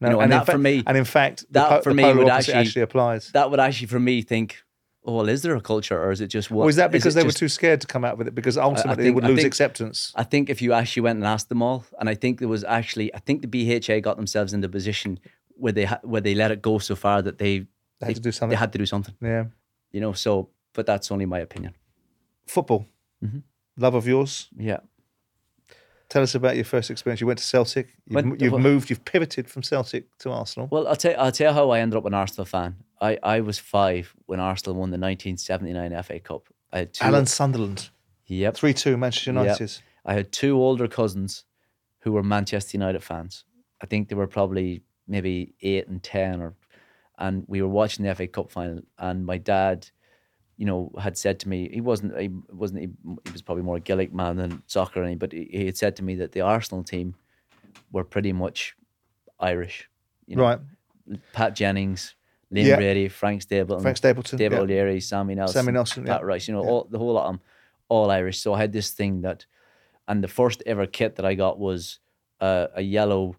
no. 0.00 0.08
You 0.08 0.12
know, 0.14 0.20
and 0.22 0.32
that 0.32 0.46
for 0.46 0.56
me- 0.58 0.82
and 0.86 0.96
in 0.96 1.04
fact, 1.04 1.40
the 1.50 1.60
that 1.60 1.68
po- 1.68 1.80
for 1.82 1.90
the 1.90 1.96
me 1.96 2.14
would 2.14 2.28
actually- 2.28 2.54
actually 2.54 2.82
applies. 2.82 3.30
That 3.32 3.50
would 3.50 3.60
actually, 3.60 3.88
for 3.88 4.00
me, 4.00 4.22
think, 4.22 4.62
oh, 5.04 5.16
well, 5.16 5.28
is 5.28 5.42
there 5.42 5.54
a 5.56 5.60
culture 5.60 5.98
or 6.02 6.10
is 6.12 6.20
it 6.20 6.28
just 6.28 6.50
what? 6.50 6.66
Is 6.68 6.76
that 6.76 6.90
because 6.92 7.14
they 7.14 7.22
just- 7.22 7.36
were 7.36 7.38
too 7.38 7.48
scared 7.48 7.80
to 7.80 7.86
come 7.86 8.04
out 8.04 8.18
with 8.18 8.26
it? 8.28 8.34
Because 8.34 8.56
ultimately, 8.58 8.94
think- 8.96 9.02
they 9.06 9.10
would 9.10 9.24
I 9.24 9.28
lose 9.28 9.38
think- 9.38 9.46
acceptance. 9.46 10.12
I 10.14 10.24
think 10.24 10.50
if 10.50 10.60
you 10.62 10.72
actually 10.72 11.02
went 11.02 11.16
and 11.18 11.26
asked 11.26 11.48
them 11.48 11.62
all, 11.62 11.84
and 11.98 12.08
I 12.08 12.14
think 12.14 12.38
there 12.38 12.48
was 12.48 12.64
actually, 12.64 13.14
I 13.14 13.18
think 13.18 13.42
the 13.42 13.48
BHA 13.48 14.00
got 14.00 14.16
themselves 14.16 14.52
in 14.52 14.60
the 14.60 14.68
position 14.68 15.18
where 15.56 15.72
they 15.72 15.84
ha- 15.84 16.00
where 16.02 16.20
they 16.20 16.34
let 16.34 16.50
it 16.50 16.62
go 16.62 16.78
so 16.78 16.94
far 16.96 17.22
that 17.22 17.38
they 17.38 17.66
They 18.00 18.06
had 18.06 18.14
to 18.16 18.20
do 18.22 18.32
something. 18.32 18.50
they 18.50 18.56
had 18.58 18.72
to 18.72 18.78
do 18.78 18.86
something, 18.86 19.14
yeah. 19.20 19.44
you 19.92 20.00
know. 20.00 20.12
So, 20.12 20.48
but 20.72 20.86
that's 20.86 21.10
only 21.10 21.26
my 21.26 21.38
opinion. 21.40 21.74
Football, 22.46 22.86
Mhm. 23.24 23.42
love 23.76 23.94
of 23.94 24.06
yours. 24.06 24.48
Yeah, 24.56 24.80
Tell 26.08 26.22
us 26.24 26.34
about 26.34 26.56
your 26.56 26.64
first 26.64 26.90
experience. 26.90 27.20
You 27.20 27.28
went 27.28 27.38
to 27.38 27.44
Celtic. 27.44 27.86
You've, 28.06 28.14
Went- 28.16 28.40
you've 28.40 28.52
well- 28.52 28.60
moved. 28.60 28.90
You've 28.90 29.04
pivoted 29.04 29.48
from 29.48 29.62
Celtic 29.62 30.06
to 30.18 30.30
Arsenal. 30.32 30.66
well, 30.72 30.88
I'll 30.88 30.96
tell 30.96 31.14
I'll 31.18 31.30
tell 31.30 31.52
you 31.52 31.54
how 31.54 31.70
I 31.70 31.78
ended 31.78 31.96
up 31.98 32.04
an 32.04 32.14
Arsenal 32.14 32.46
fan. 32.46 32.76
I 33.00 33.18
I 33.22 33.40
was 33.40 33.58
five 33.58 34.14
when 34.26 34.40
Arsenal 34.40 34.74
won 34.76 34.90
the 34.90 34.98
1979 34.98 36.02
FA 36.02 36.20
Cup. 36.20 36.48
I 36.72 36.78
had 36.80 36.92
two. 36.94 37.04
Alan 37.04 37.26
Sunderland, 37.26 37.90
Yep. 38.26 38.54
three 38.56 38.74
two 38.74 38.96
Manchester 38.96 39.32
Yep. 39.32 39.44
United. 39.44 39.78
I 40.04 40.14
had 40.14 40.32
two 40.32 40.56
older 40.56 40.88
cousins 40.88 41.44
who 42.00 42.12
were 42.12 42.22
Manchester 42.22 42.76
United 42.76 43.02
fans. 43.02 43.44
I 43.82 43.86
think 43.86 44.08
they 44.08 44.14
were 44.14 44.26
probably 44.26 44.82
maybe 45.08 45.54
eight 45.62 45.88
and 45.88 46.02
ten, 46.02 46.40
or 46.40 46.54
and 47.18 47.44
we 47.48 47.60
were 47.62 47.68
watching 47.68 48.04
the 48.04 48.14
FA 48.14 48.26
Cup 48.26 48.50
final. 48.50 48.80
And 48.98 49.26
my 49.26 49.36
dad, 49.38 49.88
you 50.56 50.64
know, 50.66 50.90
had 50.98 51.18
said 51.18 51.38
to 51.40 51.48
me, 51.48 51.68
he 51.72 51.80
wasn't, 51.82 52.18
he 52.18 52.30
wasn't, 52.50 52.80
he, 52.80 52.86
he 53.26 53.32
was 53.32 53.42
probably 53.42 53.62
more 53.64 53.76
a 53.76 53.80
Gaelic 53.80 54.12
man 54.14 54.36
than 54.36 54.62
soccer, 54.66 55.02
any, 55.02 55.16
but 55.16 55.32
he, 55.32 55.48
he 55.50 55.66
had 55.66 55.76
said 55.76 55.96
to 55.96 56.02
me 56.04 56.14
that 56.16 56.32
the 56.32 56.40
Arsenal 56.40 56.82
team 56.82 57.14
were 57.92 58.04
pretty 58.04 58.32
much 58.32 58.74
Irish. 59.38 59.88
You 60.26 60.36
know, 60.36 60.42
Right, 60.44 60.60
Pat 61.34 61.54
Jennings, 61.54 62.14
Liam 62.52 62.66
Yeah. 62.66 62.76
Brady, 62.76 63.08
Frank 63.08 63.42
Stapleton, 63.42 63.82
Frank 63.82 63.96
Stapleton. 63.96 64.38
David 64.38 64.56
yeah. 64.56 64.62
O'Leary, 64.62 65.00
Sammy 65.00 65.34
Nelson, 65.34 65.54
Sammy 65.54 65.72
Nelson, 65.72 66.04
Pat 66.04 66.20
yeah. 66.20 66.26
Rice, 66.26 66.48
you 66.48 66.54
know, 66.54 66.64
Yeah. 66.64 66.70
all 66.70 66.88
the 66.90 66.98
whole 66.98 67.12
lot 67.12 67.26
of 67.26 67.32
them, 67.34 67.40
all 67.88 68.10
Irish. 68.10 68.40
So 68.40 68.54
I 68.54 68.58
had 68.58 68.72
this 68.72 68.90
thing 68.90 69.22
that, 69.22 69.46
and 70.08 70.22
the 70.24 70.28
first 70.28 70.62
ever 70.66 70.86
kit 70.86 71.16
that 71.16 71.24
I 71.24 71.34
got 71.34 71.58
was 71.58 72.00
uh, 72.40 72.66
a 72.74 72.82
yellow 72.82 73.36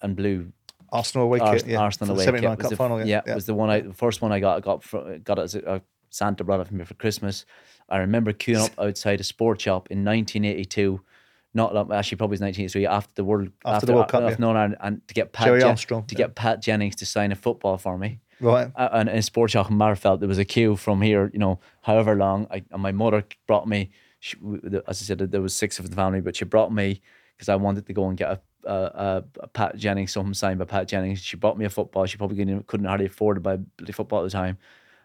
and 0.00 0.16
blue 0.16 0.52
Arsenal 0.90 1.26
away 1.26 1.40
Ars- 1.40 1.62
kit. 1.62 1.72
Yeah, 1.72 1.80
Arsenal 1.80 2.14
away 2.14 2.24
79 2.24 2.52
kit. 2.52 2.58
Cup 2.60 2.64
was 2.64 2.70
the, 2.70 2.76
final. 2.76 3.04
yeah, 3.06 3.20
Yeah, 3.26 3.34
was 3.34 3.46
the 3.46 3.54
one 3.54 3.68
I 3.68 3.80
the 3.80 3.92
first 3.92 4.22
one 4.22 4.30
I 4.32 4.40
got. 4.40 4.56
I 4.58 4.60
got 4.60 4.82
fr- 4.84 5.16
got 5.24 5.38
it 5.38 5.42
as 5.42 5.54
a, 5.56 5.58
a 5.66 5.82
Santa 6.10 6.44
brought 6.44 6.60
it 6.60 6.68
for 6.68 6.74
me 6.74 6.84
for 6.84 6.94
Christmas. 6.94 7.44
I 7.88 7.98
remember 7.98 8.32
queuing 8.32 8.64
up 8.64 8.70
outside 8.78 9.20
a 9.20 9.24
sport 9.24 9.60
shop 9.60 9.88
in 9.90 10.04
1982. 10.04 11.00
Not 11.56 11.74
long- 11.74 11.92
actually, 11.92 12.16
probably 12.16 12.36
1983 12.38 12.86
after 12.86 13.12
the 13.14 13.24
World 13.24 13.48
After 13.64 13.86
the 13.86 13.92
World 13.94 14.08
Cup, 14.08 14.22
uh, 14.22 14.28
yeah. 14.28 14.36
Northern 14.38 14.76
and 14.80 15.06
to 15.08 15.14
get 15.14 15.32
Pat 15.32 15.46
Gerry 15.46 15.60
Jen- 15.60 15.68
Armstrong, 15.70 16.04
to 16.06 16.14
yeah. 16.14 16.18
get 16.18 16.34
Pat 16.34 16.62
Jennings 16.62 16.96
to 16.96 17.06
sign 17.06 17.30
a 17.32 17.36
football 17.36 17.76
for 17.78 17.98
me 17.98 18.20
right. 18.40 18.70
uh, 18.76 18.88
and 18.92 19.08
in 19.08 19.16
a 19.16 19.22
sports 19.22 19.52
shop 19.52 19.70
in 19.70 19.76
Magherafelt, 19.76 20.20
there 20.20 20.28
was 20.28 20.38
a 20.38 20.44
queue 20.44 20.76
from 20.76 21.02
here, 21.02 21.30
you 21.32 21.38
know, 21.38 21.60
however 21.82 22.14
long. 22.14 22.46
I, 22.50 22.62
and 22.70 22.82
my 22.82 22.92
mother 22.92 23.24
brought 23.46 23.66
me, 23.66 23.90
she, 24.20 24.36
as 24.86 25.02
I 25.02 25.04
said, 25.04 25.18
there 25.18 25.42
was 25.42 25.54
six 25.54 25.78
of 25.78 25.88
the 25.88 25.96
family, 25.96 26.20
but 26.20 26.36
she 26.36 26.44
brought 26.44 26.72
me 26.72 27.00
because 27.36 27.48
I 27.48 27.56
wanted 27.56 27.86
to 27.86 27.92
go 27.92 28.08
and 28.08 28.16
get 28.16 28.30
a, 28.30 28.40
a, 28.64 28.74
a, 28.74 29.24
a 29.40 29.46
Pat 29.48 29.76
Jennings, 29.76 30.12
something 30.12 30.34
signed 30.34 30.58
by 30.58 30.64
Pat 30.64 30.88
Jennings. 30.88 31.20
She 31.20 31.36
bought 31.36 31.58
me 31.58 31.64
a 31.64 31.70
football. 31.70 32.06
She 32.06 32.16
probably 32.16 32.36
couldn't, 32.36 32.66
couldn't 32.66 32.86
hardly 32.86 33.06
afford 33.06 33.36
to 33.36 33.40
buy 33.40 33.58
football 33.92 34.20
at 34.20 34.24
the 34.24 34.30
time 34.30 34.56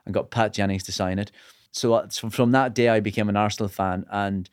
and 0.06 0.14
got 0.14 0.32
Pat 0.32 0.54
Jennings 0.54 0.84
to 0.84 0.92
sign 0.92 1.20
it. 1.20 1.32
So 1.72 1.94
uh, 1.94 2.08
from, 2.08 2.30
from 2.30 2.52
that 2.52 2.74
day, 2.74 2.90
I 2.90 3.00
became 3.00 3.30
an 3.30 3.38
Arsenal 3.38 3.70
fan. 3.70 4.06
And 4.12 4.50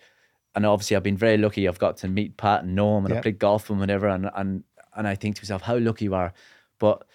and 0.54 0.64
obviously, 0.64 0.96
I've 0.96 1.02
been 1.02 1.18
very 1.18 1.36
lucky. 1.36 1.68
I've 1.68 1.78
got 1.78 1.98
to 1.98 2.08
meet 2.08 2.38
Pat 2.38 2.64
and 2.64 2.74
know 2.74 2.96
him, 2.96 3.04
and 3.04 3.12
Yeah. 3.12 3.18
I 3.18 3.22
played 3.22 3.38
golf 3.38 3.68
and 3.68 3.78
whatever. 3.78 4.08
And, 4.08 4.30
and, 4.34 4.64
and 4.96 5.06
I 5.06 5.14
think 5.14 5.36
to 5.36 5.42
myself, 5.42 5.60
how 5.60 5.76
lucky 5.76 6.06
you 6.06 6.14
are. 6.14 6.32
But 6.78 7.06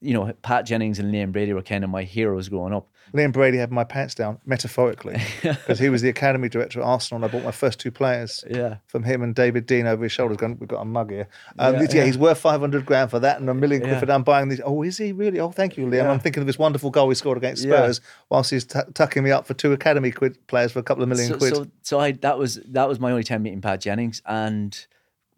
you 0.00 0.12
know, 0.14 0.32
Pat 0.42 0.66
Jennings 0.66 0.98
and 0.98 1.12
Liam 1.12 1.32
Brady 1.32 1.52
were 1.52 1.62
kind 1.62 1.82
of 1.84 1.90
my 1.90 2.02
heroes 2.02 2.48
growing 2.48 2.74
up. 2.74 2.88
Liam 3.14 3.32
Brady 3.32 3.56
had 3.56 3.70
my 3.70 3.84
pants 3.84 4.14
down, 4.16 4.38
metaphorically, 4.44 5.16
because 5.42 5.78
he 5.78 5.88
was 5.88 6.02
the 6.02 6.08
academy 6.08 6.48
director 6.48 6.80
at 6.80 6.84
Arsenal. 6.86 7.22
And 7.24 7.30
I 7.30 7.32
bought 7.32 7.44
my 7.44 7.52
first 7.52 7.78
two 7.78 7.90
players 7.92 8.44
Yeah. 8.50 8.76
from 8.88 9.04
him 9.04 9.22
and 9.22 9.32
David 9.34 9.66
Dein 9.66 9.86
over 9.86 10.02
his 10.02 10.12
shoulders. 10.12 10.36
Going, 10.38 10.58
we've 10.58 10.68
got 10.68 10.80
a 10.80 10.84
mug 10.84 11.10
here. 11.12 11.28
Um, 11.58 11.74
Yeah, 11.76 11.82
yeah, 11.82 11.88
yeah. 11.94 12.04
he's 12.04 12.18
worth 12.18 12.38
500 12.38 12.84
grand 12.84 13.10
for 13.10 13.20
that 13.20 13.38
and 13.40 13.48
a 13.48 13.54
million 13.54 13.80
quid 13.82 14.00
for. 14.00 14.10
I'm 14.10 14.24
buying 14.24 14.48
these. 14.48 14.60
Oh, 14.64 14.82
is 14.82 14.98
he 14.98 15.12
really? 15.12 15.38
Oh, 15.38 15.50
thank 15.52 15.76
you, 15.76 15.86
Liam. 15.86 16.06
I'm 16.10 16.18
thinking 16.18 16.40
of 16.40 16.46
this 16.48 16.58
wonderful 16.58 16.90
goal 16.90 17.08
he 17.08 17.14
scored 17.14 17.38
against. 17.38 17.62
Spurs 17.62 18.00
whilst 18.28 18.50
he's 18.50 18.64
t- 18.64 18.80
tucking 18.92 19.22
me 19.22 19.30
up 19.30 19.46
for 19.46 19.54
two 19.54 19.72
academy 19.72 20.10
quid 20.10 20.44
players 20.48 20.72
for 20.72 20.80
a 20.80 20.82
couple 20.82 21.02
of 21.04 21.08
million 21.08 21.28
So, 21.28 21.38
quid. 21.38 21.54
so, 21.54 21.66
so 21.82 22.00
I 22.00 22.10
that 22.12 22.38
was 22.38 22.56
that 22.70 22.88
was 22.88 22.98
my 22.98 23.12
only 23.12 23.24
time 23.24 23.42
meeting 23.44 23.60
Pat 23.60 23.80
Jennings, 23.80 24.20
and 24.26 24.86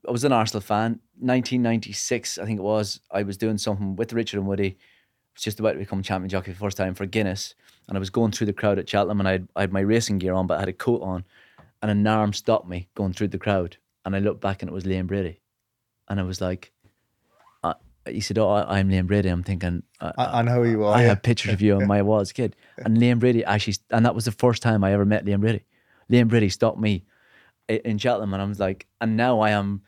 I 0.09 0.11
was 0.11 0.25
an 0.25 0.33
Arsenal 0.33 0.63
fan. 0.63 1.01
1996, 1.21 2.39
I 2.39 2.45
think 2.45 2.59
it 2.59 2.63
was. 2.63 3.01
I 3.11 3.23
was 3.23 3.37
doing 3.37 3.59
something 3.59 3.97
with 3.97 4.13
Richard 4.13 4.39
Dunwoody. 4.39 4.71
I 4.71 4.77
was 5.35 5.43
just 5.43 5.61
about 5.61 5.73
to 5.73 5.79
become 5.79 6.03
champion 6.03 6.29
jockey 6.29 6.53
for 6.53 6.59
the 6.59 6.59
first 6.59 6.77
time 6.77 6.95
for 6.95 7.07
Guinness, 7.07 7.55
and 7.89 7.97
I 7.97 8.01
was 8.01 8.11
going 8.11 8.33
through 8.33 8.47
the 8.47 8.53
crowd 8.53 8.79
at 8.79 8.89
Cheltenham, 8.89 9.21
and 9.21 9.29
I 9.29 9.33
had, 9.33 9.49
I 9.57 9.61
had 9.63 9.73
my 9.73 9.81
racing 9.81 10.19
gear 10.19 10.35
on, 10.35 10.47
but 10.47 10.57
I 10.57 10.61
had 10.61 10.69
a 10.69 10.73
coat 10.73 11.03
on, 11.03 11.25
and 11.83 11.91
an 11.91 12.07
arm 12.07 12.33
stopped 12.33 12.69
me 12.69 12.89
going 12.95 13.13
through 13.13 13.29
the 13.29 13.39
crowd, 13.39 13.77
and 14.05 14.15
I 14.15 14.21
looked 14.21 14.41
back, 14.41 14.63
and 14.63 14.71
it 14.71 14.75
was 14.75 14.85
Liam 14.85 15.07
Brady, 15.07 15.41
and 16.09 16.21
I 16.21 16.23
was 16.23 16.41
like, 16.41 16.73
uh, 17.63 17.75
he 18.07 18.21
said, 18.21 18.39
"Oh, 18.39 18.49
I- 18.49 18.79
I'm 18.79 18.89
Liam 18.89 19.07
Brady." 19.07 19.29
I'm 19.29 19.43
thinking, 19.43 19.83
uh, 20.01 20.13
I, 20.17 20.41
I 20.41 20.43
know 20.43 20.63
who 20.63 20.71
you 20.71 20.85
are. 20.85 20.95
I 20.95 21.03
yeah. 21.03 21.09
have 21.09 21.23
pictures 21.23 21.53
of 21.53 21.61
you 21.61 21.77
on 21.77 21.87
my 21.87 22.03
wall 22.03 22.21
as 22.21 22.31
a 22.31 22.35
kid. 22.35 22.57
And 22.79 22.97
Liam 22.97 23.19
Brady 23.19 23.45
actually, 23.45 23.77
and 23.91 24.07
that 24.07 24.15
was 24.15 24.25
the 24.25 24.33
first 24.33 24.63
time 24.63 24.85
I 24.85 24.93
ever 24.93 25.05
met 25.05 25.25
Liam 25.25 25.41
Brady. 25.41 25.65
Liam 26.11 26.29
Brady 26.29 26.49
stopped 26.49 26.79
me 26.79 27.05
in 27.69 27.99
Cheltenham, 27.99 28.33
and 28.33 28.43
I 28.43 28.47
was 28.47 28.61
like, 28.61 28.87
and 29.01 29.17
now 29.17 29.41
I 29.41 29.51
am 29.51 29.83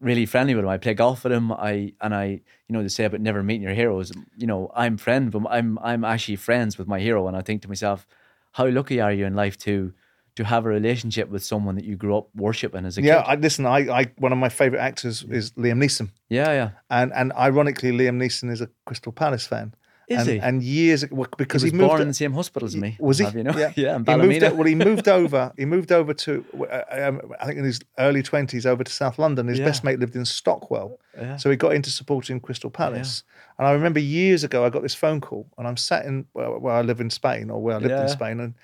really 0.00 0.26
friendly 0.26 0.54
with 0.54 0.64
him. 0.64 0.70
I 0.70 0.78
play 0.78 0.94
golf 0.94 1.24
with 1.24 1.32
him. 1.32 1.52
I 1.52 1.92
and 2.00 2.14
I, 2.14 2.24
you 2.26 2.40
know, 2.70 2.82
they 2.82 2.88
say 2.88 3.04
about 3.04 3.20
never 3.20 3.42
meeting 3.42 3.62
your 3.62 3.74
heroes. 3.74 4.12
You 4.36 4.46
know, 4.46 4.70
I'm 4.74 4.96
friend, 4.96 5.30
but 5.30 5.42
I'm 5.50 5.78
I'm 5.78 6.04
actually 6.04 6.36
friends 6.36 6.78
with 6.78 6.88
my 6.88 7.00
hero, 7.00 7.26
and 7.28 7.36
I 7.36 7.40
think 7.42 7.62
to 7.62 7.68
myself, 7.68 8.06
how 8.52 8.66
lucky 8.66 9.00
are 9.00 9.12
you 9.12 9.26
in 9.26 9.34
life 9.34 9.56
to 9.58 9.92
to 10.36 10.44
have 10.44 10.66
a 10.66 10.68
relationship 10.68 11.28
with 11.28 11.44
someone 11.44 11.76
that 11.76 11.84
you 11.84 11.94
grew 11.96 12.16
up 12.16 12.28
worshiping 12.34 12.84
as 12.84 12.98
a 12.98 13.02
Yeah, 13.02 13.22
kid? 13.22 13.30
I, 13.30 13.34
listen. 13.36 13.66
I, 13.66 13.78
I 14.00 14.12
one 14.18 14.32
of 14.32 14.38
my 14.38 14.48
favorite 14.48 14.80
actors 14.80 15.22
is 15.30 15.52
Liam 15.52 15.82
Neeson, 15.82 16.10
yeah, 16.28 16.50
yeah. 16.52 16.70
and 16.90 17.12
and 17.12 17.32
ironically, 17.34 17.92
Liam 17.92 18.16
Neeson 18.16 18.50
is 18.50 18.60
a 18.60 18.68
Crystal 18.84 19.12
Palace 19.12 19.46
fan. 19.46 19.74
Is 20.08 20.18
and, 20.18 20.28
he? 20.28 20.38
And 20.38 20.62
years 20.62 21.02
ago, 21.02 21.16
well, 21.16 21.24
He 21.30 21.34
because 21.38 21.62
was 21.62 21.72
he, 21.72 21.78
moved 21.78 21.88
born 21.88 22.02
in 22.02 22.08
the 22.08 22.14
same 22.14 22.32
hospital 22.32 22.66
as 22.66 22.76
me. 22.76 22.96
Was 23.00 23.18
he? 23.18 23.24
Have 23.24 23.34
you 23.34 23.42
know? 23.42 23.56
Yeah, 23.56 23.72
yeah. 23.76 23.98
He 23.98 24.16
moved 24.16 24.42
well, 24.42 24.64
he 24.64 24.74
moved 24.74 25.08
over. 25.20 25.52
He 25.56 25.64
moved 25.64 25.92
over 25.92 26.12
to, 26.12 26.44
uh, 26.70 26.82
um, 26.90 27.32
I 27.40 27.46
think, 27.46 27.58
in 27.58 27.64
his 27.64 27.80
early 27.98 28.22
twenties, 28.22 28.66
over 28.66 28.84
to 28.84 28.92
South 28.92 29.18
London. 29.18 29.48
His 29.48 29.58
Yeah. 29.58 29.64
best 29.64 29.82
mate 29.82 29.98
lived 29.98 30.14
in 30.14 30.24
Stockwell, 30.26 30.98
Yeah. 31.16 31.36
so 31.36 31.50
he 31.50 31.56
got 31.56 31.74
into 31.74 31.90
supporting 31.90 32.38
Crystal 32.40 32.70
Palace. 32.70 33.22
And 33.58 33.66
I 33.66 33.72
remember 33.72 34.00
years 34.00 34.44
ago, 34.44 34.64
I 34.66 34.70
got 34.70 34.82
this 34.82 34.94
phone 34.94 35.20
call, 35.20 35.46
and 35.56 35.66
I'm 35.66 35.76
sat 35.76 36.04
in 36.04 36.26
where, 36.32 36.50
where 36.58 36.74
I 36.74 36.82
live 36.82 37.00
in 37.00 37.08
Spain, 37.10 37.50
or 37.50 37.62
where 37.62 37.76
I 37.76 37.78
lived 37.78 37.90
Yeah. 37.92 38.02
in 38.02 38.08
Spain, 38.08 38.40
and 38.40 38.54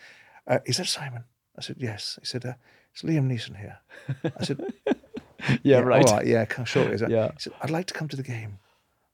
uh, 0.47 0.59
he 0.67 0.73
said, 0.73 0.89
"Simon," 0.89 1.25
I 1.57 1.63
said, 1.63 1.77
"Yes." 1.79 2.19
He 2.21 2.27
said, 2.27 2.45
uh, 2.45 2.55
"It's 2.93 3.03
Liam 3.03 3.27
Neeson 3.29 3.57
here." 3.57 3.79
I 4.39 4.45
said, 4.45 4.61
yeah, 5.63 5.79
right. 5.79 6.05
All 6.07 6.17
right, 6.17 6.27
yeah, 6.27 6.45
sure. 6.65 6.95
Yeah. 7.09 7.29
He 7.33 7.39
said, 7.39 7.53
I'd 7.63 7.71
like 7.71 7.87
to 7.87 7.95
come 7.95 8.09
to 8.09 8.17
the 8.17 8.23
game 8.23 8.59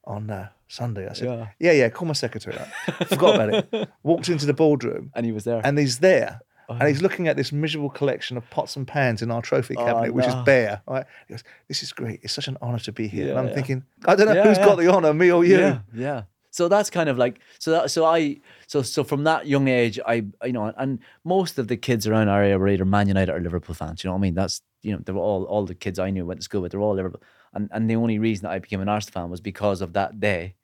on 0.07 0.30
uh, 0.30 0.48
Sunday. 0.68 1.09
I 1.09 1.12
said, 1.14 1.26
Yeah. 1.28 1.46
yeah, 1.59 1.72
yeah, 1.72 1.88
call 1.88 2.07
my 2.09 2.14
secretary. 2.14 2.57
I 2.88 3.04
forgot 3.04 3.34
about 3.36 3.54
it. 3.72 3.88
Walked 4.02 4.28
into 4.28 4.46
the 4.46 4.54
boardroom 4.54 5.11
And 5.14 5.26
he 5.26 5.32
was 5.32 5.44
there. 5.44 5.61
and 5.64 5.78
he's 5.78 5.98
there. 5.98 6.40
And 6.68 6.88
he's 6.88 7.00
looking 7.00 7.28
at 7.28 7.36
this 7.36 7.52
miserable 7.52 7.90
collection 7.90 8.36
of 8.36 8.48
pots 8.50 8.74
and 8.74 8.88
pans 8.88 9.22
in 9.22 9.30
our 9.30 9.40
trophy 9.40 9.76
Oh, 9.76 9.84
cabinet, 9.84 10.12
which 10.12 10.26
is 10.26 10.34
bare. 10.44 10.82
Right? 10.88 11.07
He 11.28 11.34
goes, 11.34 11.44
This 11.68 11.82
is 11.84 11.92
great. 11.92 12.20
It's 12.24 12.32
such 12.32 12.48
an 12.48 12.57
honour 12.61 12.80
to 12.80 12.92
be 12.92 13.07
here. 13.07 13.30
and 13.30 13.38
I'm 13.38 13.48
yeah. 13.48 13.54
thinking, 13.54 13.84
I 14.04 14.16
don't 14.16 14.26
know 14.26 14.34
Yeah, 14.34 14.42
who's 14.48 14.59
got 14.59 14.76
the 14.76 14.88
honour, 14.92 15.14
me 15.14 15.30
or 15.30 15.44
you. 15.44 15.59
Yeah, 15.61 15.78
yeah. 15.94 16.22
So 16.50 16.66
that's 16.68 16.88
kind 16.90 17.09
of 17.09 17.18
like 17.18 17.38
so. 17.61 17.70
That, 17.70 17.90
so 17.90 18.04
I 18.07 18.38
so 18.66 18.80
so 18.82 19.04
from 19.04 19.24
that 19.24 19.46
young 19.46 19.68
age, 19.68 20.00
I 20.07 20.24
you 20.44 20.52
know, 20.54 20.72
and 20.76 20.98
most 21.22 21.59
of 21.59 21.68
the 21.68 21.76
kids 21.76 22.07
around 22.07 22.28
our 22.30 22.42
area 22.42 22.59
were 22.59 22.66
either 22.68 22.84
Man 22.86 23.07
United 23.09 23.30
or 23.32 23.38
Liverpool 23.40 23.74
fans. 23.74 24.02
You 24.02 24.09
know 24.09 24.14
what 24.14 24.20
I 24.20 24.22
mean? 24.22 24.34
That's 24.34 24.62
you 24.82 24.92
know, 24.92 24.98
they 25.04 25.12
were 25.12 25.20
all 25.20 25.44
all 25.44 25.66
the 25.66 25.74
kids 25.74 25.98
I 25.98 26.09
knew 26.11 26.24
went 26.26 26.40
to 26.40 26.44
school 26.44 26.62
with. 26.62 26.72
They're 26.72 26.80
all 26.80 26.94
Liverpool, 26.96 27.22
and 27.55 27.68
and 27.72 27.88
the 27.90 27.97
only 27.97 28.18
reason 28.18 28.44
that 28.44 28.53
I 28.53 28.59
became 28.59 28.80
an 28.80 28.88
Arsenal 28.88 29.12
fan 29.22 29.30
was 29.30 29.40
because 29.40 29.80
of 29.80 29.92
that 29.94 30.20
day 30.20 30.55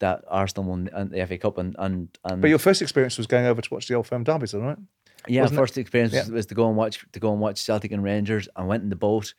that 0.00 0.22
Arsenal 0.28 0.68
won 0.70 0.84
the- 0.84 1.26
FA 1.26 1.38
Cup 1.38 1.58
and 1.58 1.74
and 1.78 2.08
and 2.24 2.40
But 2.40 2.50
your 2.50 2.58
first 2.58 2.80
experience 2.82 3.18
was 3.18 3.26
going 3.26 3.46
over 3.46 3.60
to 3.60 3.74
watch 3.74 3.88
the 3.88 3.94
old 3.94 4.06
firm 4.06 4.24
derbies, 4.24 4.54
all 4.54 4.60
right? 4.60 4.78
Yeah, 5.26 5.42
Wasn't 5.42 5.58
it? 5.58 5.62
first 5.62 5.78
experience 5.78 6.12
Yeah. 6.14 6.20
was, 6.22 6.30
was 6.30 6.46
to 6.46 6.54
go 6.54 6.68
and 6.68 6.76
watch 6.76 7.04
to 7.12 7.20
go 7.20 7.32
and 7.32 7.40
watch 7.40 7.58
Celtic 7.60 7.90
and 7.92 8.02
Rangers. 8.04 8.48
I 8.54 8.62
went 8.64 8.82
in 8.84 8.88
the 8.90 8.96
boat, 8.96 9.34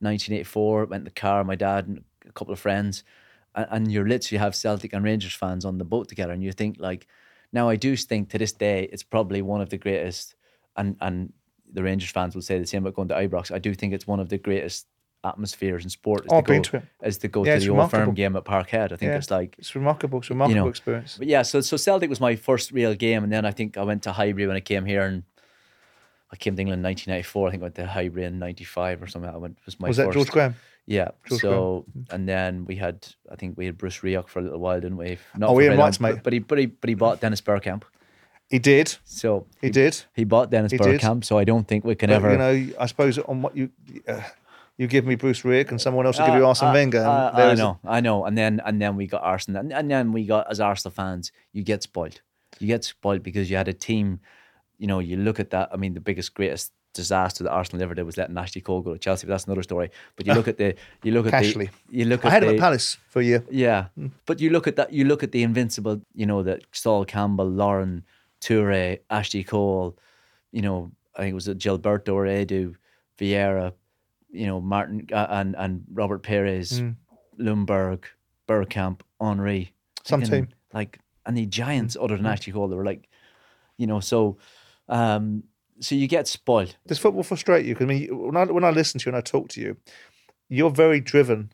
1984. 0.00 0.86
Went 0.86 1.00
in 1.00 1.04
the 1.04 1.10
car, 1.10 1.42
my 1.44 1.54
dad 1.56 1.86
and 1.88 2.04
a 2.28 2.32
couple 2.32 2.52
of 2.52 2.60
friends, 2.60 3.04
and, 3.54 3.66
and 3.70 3.92
you 3.92 4.04
literally 4.04 4.38
have 4.38 4.54
Celtic 4.54 4.92
and 4.92 5.04
Rangers 5.04 5.34
fans 5.34 5.64
on 5.64 5.78
the 5.78 5.84
boat 5.84 6.08
together, 6.08 6.32
and 6.32 6.42
you 6.42 6.52
think 6.52 6.76
like, 6.78 7.06
now 7.52 7.68
I 7.68 7.76
do 7.76 7.96
think 7.96 8.30
to 8.30 8.38
this 8.38 8.52
day 8.52 8.88
it's 8.92 9.02
probably 9.02 9.42
one 9.42 9.60
of 9.60 9.70
the 9.70 9.78
greatest, 9.78 10.34
and 10.76 10.96
and 11.00 11.32
the 11.72 11.82
Rangers 11.82 12.10
fans 12.10 12.34
will 12.34 12.42
say 12.42 12.58
the 12.58 12.66
same 12.66 12.82
about 12.84 12.94
going 12.96 13.08
to 13.08 13.14
Ibrox. 13.14 13.50
I 13.50 13.58
do 13.58 13.72
think 13.74 13.94
it's 13.94 14.06
one 14.06 14.20
of 14.20 14.28
the 14.28 14.36
greatest 14.38 14.86
atmospheres 15.24 15.84
in 15.84 15.90
sport. 15.90 16.22
Is 16.26 16.32
Oh, 16.32 16.40
to 16.40 16.46
go, 16.54 16.60
to. 16.62 16.82
Is 17.02 17.18
to 17.18 17.28
go 17.28 17.44
Yeah, 17.44 17.58
to 17.58 17.64
the 17.64 17.70
Old 17.70 17.90
Firm 17.90 18.12
game 18.14 18.34
at 18.36 18.44
Parkhead. 18.44 18.92
I 18.92 18.96
think 18.96 19.10
Yeah. 19.10 19.16
it's 19.16 19.30
like 19.30 19.56
It's 19.58 19.74
remarkable. 19.74 20.18
It's 20.20 20.30
a 20.30 20.34
remarkable 20.34 20.62
know, 20.64 20.68
experience. 20.68 21.16
but 21.18 21.26
yeah, 21.28 21.42
so 21.42 21.60
so 21.60 21.76
Celtic 21.76 22.10
was 22.10 22.20
my 22.20 22.36
first 22.36 22.72
real 22.72 22.94
game, 22.94 23.22
and 23.24 23.32
then 23.32 23.44
I 23.44 23.50
think 23.52 23.76
I 23.76 23.82
went 23.84 24.02
to 24.04 24.12
Highbury 24.12 24.46
when 24.46 24.56
I 24.56 24.60
came 24.60 24.84
here, 24.84 25.02
and 25.02 25.22
I 26.32 26.36
came 26.36 26.56
to 26.56 26.60
England 26.62 26.80
in 26.80 26.82
1994. 26.84 27.48
I 27.48 27.50
think 27.50 27.62
I 27.62 27.64
went 27.64 27.74
to 27.76 27.86
Highbury 27.86 28.24
in 28.24 28.38
'95 28.38 29.02
or 29.02 29.06
something. 29.06 29.30
I 29.30 29.36
went 29.36 29.58
was 29.66 29.78
my 29.78 29.88
Was 29.88 29.96
first. 29.98 30.06
that 30.08 30.14
George 30.14 30.30
Graham? 30.30 30.54
Yeah. 30.86 31.10
George 31.28 31.40
so 31.42 31.84
and 32.10 32.28
then 32.28 32.64
we 32.64 32.74
had 32.76 33.06
I 33.30 33.36
think 33.36 33.56
we 33.56 33.66
had 33.66 33.78
Bruce 33.78 33.98
Rioch 34.02 34.28
for 34.28 34.40
a 34.40 34.42
little 34.42 34.58
while, 34.58 34.80
didn't 34.80 34.96
we? 34.96 35.18
Not 35.36 35.50
Oh, 35.50 35.60
Ian 35.60 35.70
very 35.72 35.78
Wright's 35.78 36.00
mate. 36.00 36.20
But, 36.24 36.32
he 36.32 36.38
but 36.40 36.58
he 36.58 36.66
but 36.66 36.88
he 36.88 36.94
bought 36.96 37.20
Dennis 37.20 37.40
Bergkamp. 37.40 37.82
He 38.50 38.58
did. 38.58 38.96
So 39.04 39.46
He 39.60 39.70
did. 39.70 40.02
He 40.14 40.24
bought 40.24 40.50
Dennis 40.50 40.72
He 40.72 40.78
did. 40.78 41.00
So 41.24 41.38
I 41.38 41.44
don't 41.44 41.66
think 41.68 41.84
we 41.84 41.94
can 41.94 42.10
But, 42.10 42.16
ever. 42.16 42.32
you 42.32 42.38
know, 42.38 42.74
I 42.80 42.86
suppose 42.86 43.18
on 43.18 43.42
what 43.42 43.56
you 43.56 43.70
uh, 44.08 44.20
you 44.78 44.86
give 44.86 45.04
me 45.06 45.14
Bruce 45.16 45.42
Rioch 45.42 45.70
and 45.70 45.80
someone 45.80 46.06
else 46.06 46.18
will 46.18 46.26
give 46.26 46.34
you 46.36 46.44
Uh, 46.44 46.48
Arsene 46.48 46.68
uh, 46.68 46.72
Wenger. 46.72 46.98
and 46.98 47.06
uh, 47.08 47.30
I 47.34 47.54
know, 47.54 47.78
I 47.84 48.00
know. 48.00 48.24
And 48.24 48.36
then 48.36 48.60
and 48.64 48.80
then 48.80 48.96
we 48.96 49.06
got 49.06 49.22
Arsenal, 49.22 49.60
and, 49.60 49.72
and 49.72 49.90
then 49.90 50.12
we 50.12 50.24
got 50.26 50.50
as 50.50 50.60
Arsenal 50.60 50.92
fans, 50.92 51.32
you 51.52 51.62
get 51.62 51.82
spoiled. 51.82 52.20
You 52.58 52.66
get 52.66 52.84
spoiled 52.84 53.22
because 53.22 53.50
you 53.50 53.56
had 53.56 53.68
a 53.68 53.72
team. 53.72 54.20
You 54.78 54.86
know, 54.86 54.98
you 54.98 55.16
look 55.16 55.38
at 55.40 55.50
that. 55.50 55.70
I 55.72 55.76
mean, 55.76 55.94
the 55.94 56.00
biggest, 56.00 56.34
greatest 56.34 56.72
disaster 56.94 57.44
that 57.44 57.50
Arsenal 57.50 57.82
ever 57.82 57.94
did 57.94 58.02
was 58.02 58.16
letting 58.18 58.36
Ashley 58.36 58.60
Cole 58.60 58.82
go 58.82 58.92
to 58.92 58.98
Chelsea. 58.98 59.26
But 59.26 59.32
that's 59.32 59.44
another 59.44 59.62
story. 59.62 59.90
But 60.16 60.26
you 60.26 60.34
look 60.34 60.48
at 60.48 60.58
the, 60.58 60.74
you 61.02 61.12
look 61.12 61.26
at 61.26 61.32
Cashley. 61.32 61.70
the, 61.88 61.98
you 61.98 62.04
look 62.04 62.24
I 62.24 62.28
at 62.28 62.32
had 62.34 62.42
the, 62.42 62.48
him 62.48 62.54
at 62.56 62.60
Palace 62.60 62.98
for 63.08 63.20
a 63.20 63.24
year. 63.24 63.44
yeah, 63.50 63.86
but 64.26 64.40
you 64.40 64.50
look 64.50 64.66
at 64.66 64.76
that. 64.76 64.92
You 64.92 65.04
look 65.04 65.22
at 65.22 65.32
the 65.32 65.42
invincible. 65.42 66.00
You 66.14 66.26
know 66.26 66.42
that 66.42 66.62
Sol 66.72 67.04
Campbell, 67.04 67.48
Lauren 67.48 68.04
Toure, 68.40 68.98
Ashley 69.08 69.44
Cole. 69.44 69.96
You 70.50 70.62
know, 70.62 70.92
I 71.16 71.20
think 71.22 71.30
it 71.32 71.34
was 71.34 71.48
Gilberto 71.48 72.14
Edu, 72.26 72.74
Vieira. 73.18 73.72
You 74.32 74.46
know, 74.46 74.60
Martin 74.60 75.06
uh, 75.12 75.26
and 75.30 75.54
and 75.56 75.84
Robert 75.92 76.22
Pires, 76.22 76.80
Mm. 76.80 76.96
Ljungberg, 77.38 78.04
Bergkamp, 78.48 79.00
Henry. 79.20 79.72
Some 80.04 80.20
Thinking, 80.22 80.46
team. 80.46 80.54
like 80.72 80.98
and 81.26 81.36
the 81.36 81.46
giants 81.46 81.96
other 82.00 82.16
than 82.16 82.26
Ashley 82.26 82.52
Cole. 82.52 82.68
They 82.68 82.76
were 82.76 82.84
like, 82.84 83.08
you 83.76 83.86
know, 83.86 84.00
so. 84.00 84.38
um 84.88 85.44
so 85.80 85.94
you 85.96 86.06
get 86.06 86.28
spoiled. 86.28 86.76
Does 86.86 86.98
football 86.98 87.24
frustrate 87.24 87.66
you? 87.66 87.74
'Cause 87.74 87.84
I 87.84 87.86
mean, 87.88 88.08
when 88.26 88.36
I 88.36 88.44
when 88.44 88.62
I 88.64 88.70
listen 88.70 89.00
to 89.00 89.06
you 89.06 89.10
and 89.10 89.16
I 89.16 89.20
talk 89.20 89.48
to 89.50 89.60
you, 89.60 89.76
you're 90.48 90.70
very 90.70 91.00
driven, 91.00 91.50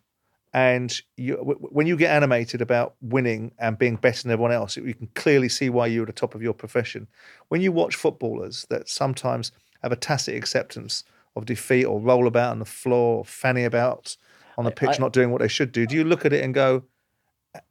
and 0.53 1.01
you 1.16 1.37
when 1.76 1.87
you 1.87 1.97
get 1.97 2.11
animated 2.14 2.61
about 2.61 2.95
winning 3.01 3.53
and 3.59 3.79
being 3.79 3.97
better 3.97 4.22
than 4.22 4.33
everyone 4.33 4.53
else, 4.53 4.76
you 4.76 4.93
can 4.95 5.09
clearly 5.14 5.49
see 5.49 5.70
why 5.70 5.87
you're 5.87 6.03
at 6.03 6.09
the 6.14 6.20
top 6.20 6.35
of 6.35 6.43
your 6.43 6.53
profession. 6.53 7.07
When 7.49 7.61
you 7.62 7.72
watch 7.72 7.97
footballers 7.97 8.66
that 8.68 8.89
sometimes 8.89 9.51
have 9.83 9.93
a 9.93 9.97
tacit 9.97 10.35
acceptance 10.37 11.05
of 11.39 11.47
defeat 11.47 11.84
or 11.84 12.01
roll 12.01 12.26
about 12.26 12.51
on 12.53 12.59
the 12.59 12.64
floor, 12.64 13.18
or 13.18 13.24
fanny 13.24 13.64
about 13.64 14.16
on 14.57 14.64
the 14.64 14.70
pitch, 14.70 14.91
I- 14.91 14.99
not 14.99 15.12
doing 15.12 15.30
what 15.30 15.41
they 15.41 15.49
should 15.49 15.72
do, 15.72 15.86
do 15.86 15.95
you 15.97 16.05
look 16.05 16.24
at 16.26 16.32
it 16.32 16.45
and 16.45 16.53
go, 16.53 16.84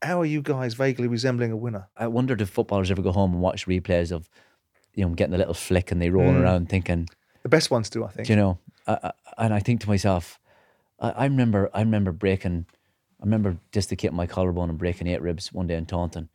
"How 0.02 0.20
are 0.22 0.26
you 0.26 0.42
guys 0.42 0.74
vaguely 0.74 1.08
resembling 1.08 1.52
a 1.52 1.58
winner?" 1.58 1.88
I 1.98 2.08
wondered 2.08 2.42
if 2.42 2.50
footballers 2.50 2.90
ever 2.92 3.02
go 3.02 3.12
home 3.12 3.34
and 3.34 3.42
watch 3.42 3.68
replays 3.68 4.12
of, 4.12 4.30
you 4.96 5.06
know, 5.06 5.14
getting 5.14 5.34
a 5.36 5.38
little 5.38 5.54
flick 5.54 5.92
and 5.92 6.02
they 6.02 6.10
rolling 6.10 6.36
Mm. 6.38 6.42
around 6.44 6.70
thinking, 6.70 7.08
The 7.44 7.50
best 7.50 7.70
ones 7.72 7.90
do, 7.90 8.04
I 8.04 8.10
think. 8.10 8.28
Do 8.28 8.34
you 8.34 8.38
know, 8.38 8.58
I, 8.88 9.00
I, 9.04 9.46
and 9.46 9.54
I 9.54 9.60
think 9.60 9.82
to 9.82 9.88
myself, 9.88 10.40
I, 11.00 11.12
I 11.12 11.24
remember, 11.26 11.70
I 11.74 11.80
remember 11.82 12.12
breaking, 12.12 12.66
I 13.22 13.24
remember 13.26 13.58
dislocating 13.72 14.18
my 14.18 14.28
collarbone 14.28 14.70
and 14.70 14.78
breaking 14.78 15.08
eight 15.08 15.22
ribs 15.22 15.54
one 15.54 15.68
day 15.68 15.76
in 15.76 15.86
Taunton, 15.86 16.30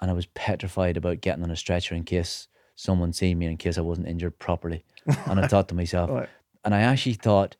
and 0.00 0.10
I 0.10 0.14
was 0.14 0.26
petrified 0.26 0.96
about 0.96 1.20
getting 1.22 1.42
on 1.42 1.50
a 1.50 1.56
stretcher 1.56 1.94
in 1.94 2.04
case 2.04 2.46
someone 2.76 3.12
seen 3.12 3.38
me, 3.38 3.46
in 3.46 3.56
case 3.56 3.78
I 3.78 3.80
wasn't 3.82 4.08
injured 4.08 4.38
properly. 4.38 4.84
And 5.26 5.38
I 5.40 5.46
thought 5.48 5.68
to 5.68 5.74
myself, 5.74 6.10
Right. 6.20 6.28
And 6.64 6.74
I 6.74 6.80
actually 6.80 7.14
thought, 7.14 7.56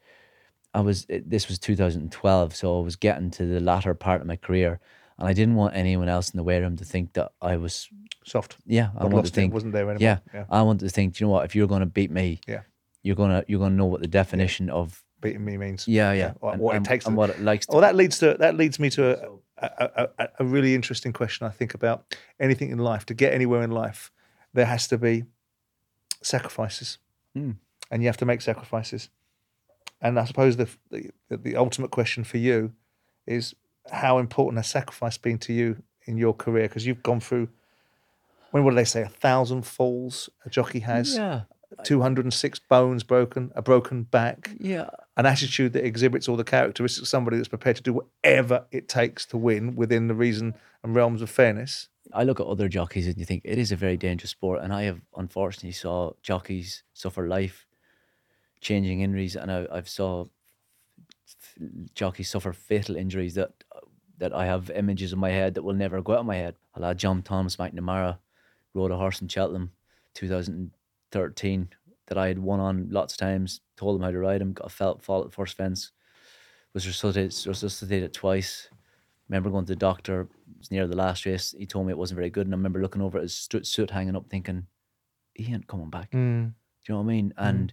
I 0.72 0.80
was 0.80 1.06
this 1.08 1.48
was 1.48 1.58
2012, 1.58 2.56
so 2.56 2.78
I 2.78 2.82
was 2.82 2.96
getting 2.96 3.30
to 3.32 3.46
the 3.46 3.60
latter 3.60 3.94
part 3.94 4.20
of 4.20 4.26
my 4.26 4.36
career, 4.36 4.80
and 5.18 5.28
I 5.28 5.32
didn't 5.32 5.54
want 5.54 5.76
anyone 5.76 6.08
else 6.08 6.30
in 6.30 6.36
the 6.36 6.42
weight 6.42 6.60
room 6.60 6.76
to 6.76 6.84
think 6.84 7.12
that 7.12 7.32
I 7.40 7.56
was, 7.56 7.88
Soft. 8.24 8.56
yeah, 8.66 8.90
I 8.98 9.04
I'd 9.04 9.12
wanted 9.12 9.28
to 9.28 9.34
think, 9.34 9.54
wasn't 9.54 9.72
there 9.72 9.84
anymore. 9.90 9.98
yeah, 10.00 10.18
Yeah. 10.32 10.44
I 10.50 10.62
wanted 10.62 10.86
to 10.86 10.90
think, 10.90 11.20
you 11.20 11.26
know 11.26 11.30
what, 11.32 11.44
if 11.44 11.54
you're 11.54 11.68
going 11.68 11.80
to 11.80 11.86
beat 11.86 12.10
me, 12.10 12.40
Yeah. 12.48 12.62
you're 13.02 13.16
gonna 13.16 13.44
you're 13.46 13.60
gonna 13.60 13.76
know 13.76 13.86
what 13.86 14.00
the 14.00 14.08
definition 14.08 14.68
of 14.70 15.02
Beating 15.20 15.44
me 15.44 15.56
means. 15.56 15.86
yeah 15.86 16.12
yeah, 16.12 16.32
what- 16.40 16.54
and, 16.54 16.62
what 16.62 16.76
it 16.76 16.84
takes 16.84 17.06
and 17.06 17.14
to- 17.14 17.18
what 17.18 17.30
it 17.30 17.40
likes. 17.40 17.66
To, 17.66 17.72
Well, 17.72 17.80
that 17.82 17.94
leads 17.94 18.18
to 18.18 18.36
that 18.40 18.56
leads 18.56 18.78
me 18.78 18.90
to 18.90 19.02
a, 19.58 19.68
a, 19.96 20.08
a, 20.18 20.28
a 20.40 20.44
really 20.44 20.74
interesting 20.74 21.12
question. 21.12 21.46
I 21.46 21.50
think 21.50 21.74
about 21.74 22.16
anything 22.40 22.70
in 22.70 22.78
life. 22.78 23.06
To 23.06 23.14
get 23.14 23.32
anywhere 23.32 23.62
in 23.62 23.70
life, 23.70 24.10
there 24.52 24.66
has 24.66 24.88
to 24.88 24.98
be 24.98 25.24
sacrifices, 26.22 26.98
Hmm. 27.34 27.52
And 27.90 28.02
you 28.02 28.08
have 28.08 28.16
to 28.18 28.26
make 28.26 28.40
sacrifices. 28.40 29.08
And 30.00 30.18
I 30.18 30.24
suppose 30.24 30.56
the, 30.56 30.68
the 30.90 31.10
the 31.36 31.56
ultimate 31.56 31.90
question 31.90 32.24
for 32.24 32.38
you 32.38 32.72
is 33.26 33.54
how 33.90 34.18
important 34.18 34.58
has 34.58 34.68
sacrifice 34.68 35.18
been 35.18 35.38
to 35.38 35.52
you 35.52 35.82
in 36.06 36.16
your 36.16 36.34
career? 36.34 36.68
Because 36.68 36.86
you've 36.86 37.02
gone 37.02 37.20
through. 37.20 37.48
When 38.50 38.64
what 38.64 38.70
do 38.70 38.76
they 38.76 38.84
say? 38.84 39.02
A 39.02 39.08
thousand 39.08 39.62
falls 39.62 40.28
a 40.44 40.50
jockey 40.50 40.80
has. 40.80 41.16
yeah 41.16 41.42
206 41.82 42.60
bones 42.68 43.02
broken, 43.02 43.50
a 43.56 43.62
broken 43.62 44.04
back, 44.04 44.50
yeah 44.58 44.90
an 45.16 45.26
attitude 45.26 45.72
that 45.72 45.84
exhibits 45.84 46.28
all 46.28 46.36
the 46.36 46.44
characteristics 46.44 47.02
of 47.02 47.08
somebody 47.08 47.36
that's 47.36 47.48
prepared 47.48 47.76
to 47.76 47.82
do 47.82 47.92
whatever 47.92 48.64
it 48.70 48.88
takes 48.88 49.24
to 49.26 49.36
win 49.36 49.76
within 49.76 50.08
the 50.08 50.14
reason 50.14 50.54
and 50.82 50.94
realms 50.94 51.22
of 51.22 51.30
fairness. 51.30 51.88
I 52.12 52.24
look 52.24 52.40
at 52.40 52.46
other 52.46 52.68
jockeys 52.68 53.06
and 53.06 53.16
you 53.16 53.24
think 53.24 53.42
it 53.44 53.58
is 53.58 53.72
a 53.72 53.76
very 53.76 53.96
dangerous 53.96 54.30
sport, 54.30 54.60
and 54.62 54.72
I 54.72 54.82
have 54.84 55.00
unfortunately 55.16 55.72
saw 55.72 56.12
jockeys 56.22 56.82
suffer 56.92 57.26
life 57.26 57.66
changing 58.64 59.02
injuries, 59.02 59.36
and 59.36 59.52
I, 59.52 59.66
I've 59.70 59.88
saw 59.88 60.26
jockeys 61.94 62.30
suffer 62.30 62.52
fatal 62.52 62.96
injuries 62.96 63.34
that 63.34 63.52
that 64.18 64.32
I 64.32 64.46
have 64.46 64.70
images 64.70 65.12
in 65.12 65.18
my 65.18 65.30
head 65.30 65.54
that 65.54 65.62
will 65.62 65.74
never 65.74 66.00
go 66.00 66.14
out 66.14 66.20
of 66.20 66.26
my 66.26 66.36
head. 66.36 66.54
A 66.74 66.80
lad, 66.80 66.98
John 66.98 67.22
Thomas 67.22 67.56
McNamara, 67.56 68.18
rode 68.72 68.92
a 68.92 68.96
horse 68.96 69.20
in 69.20 69.26
Cheltenham, 69.26 69.72
2013, 70.14 71.68
that 72.06 72.18
I 72.18 72.28
had 72.28 72.38
won 72.38 72.60
on 72.60 72.88
lots 72.90 73.14
of 73.14 73.18
times. 73.18 73.60
Told 73.76 73.96
him 73.96 74.02
how 74.02 74.12
to 74.12 74.18
ride 74.18 74.40
him. 74.40 74.52
Got 74.52 74.68
a 74.68 74.70
felt 74.70 75.02
fall 75.02 75.22
at 75.22 75.30
the 75.30 75.34
first 75.34 75.56
fence. 75.56 75.90
Was 76.74 76.86
resuscitated, 76.86 77.46
resuscitated 77.46 78.12
twice. 78.12 78.68
Remember 79.28 79.50
going 79.50 79.64
to 79.64 79.72
the 79.72 79.76
doctor. 79.76 80.22
It 80.22 80.58
was 80.58 80.70
near 80.70 80.86
the 80.86 80.96
last 80.96 81.26
race. 81.26 81.54
He 81.56 81.66
told 81.66 81.86
me 81.86 81.92
it 81.92 81.98
wasn't 81.98 82.16
very 82.16 82.30
good, 82.30 82.46
and 82.46 82.54
I 82.54 82.56
remember 82.56 82.80
looking 82.80 83.02
over 83.02 83.18
at 83.18 83.22
his 83.22 83.34
suit 83.34 83.90
hanging 83.90 84.16
up, 84.16 84.28
thinking, 84.28 84.66
"He 85.34 85.52
ain't 85.52 85.66
coming 85.66 85.90
back." 85.90 86.12
Mm. 86.12 86.52
Do 86.84 86.92
you 86.92 86.94
know 86.94 86.98
what 86.98 87.04
I 87.04 87.14
mean? 87.14 87.34
And 87.36 87.72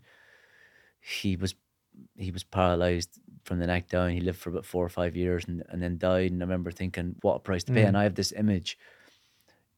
he 1.01 1.35
was 1.35 1.55
he 2.15 2.31
was 2.31 2.43
paralyzed 2.43 3.19
from 3.43 3.59
the 3.59 3.67
neck 3.67 3.89
down. 3.89 4.11
He 4.11 4.21
lived 4.21 4.37
for 4.39 4.49
about 4.49 4.65
four 4.65 4.85
or 4.85 4.89
five 4.89 5.15
years 5.15 5.43
and, 5.47 5.63
and 5.69 5.81
then 5.81 5.97
died. 5.97 6.31
And 6.31 6.41
I 6.41 6.45
remember 6.45 6.71
thinking, 6.71 7.15
what 7.21 7.35
a 7.35 7.39
price 7.39 7.63
to 7.65 7.73
pay. 7.73 7.81
And 7.87 7.97
I 7.97 8.03
have 8.03 8.15
this 8.15 8.31
image. 8.31 8.77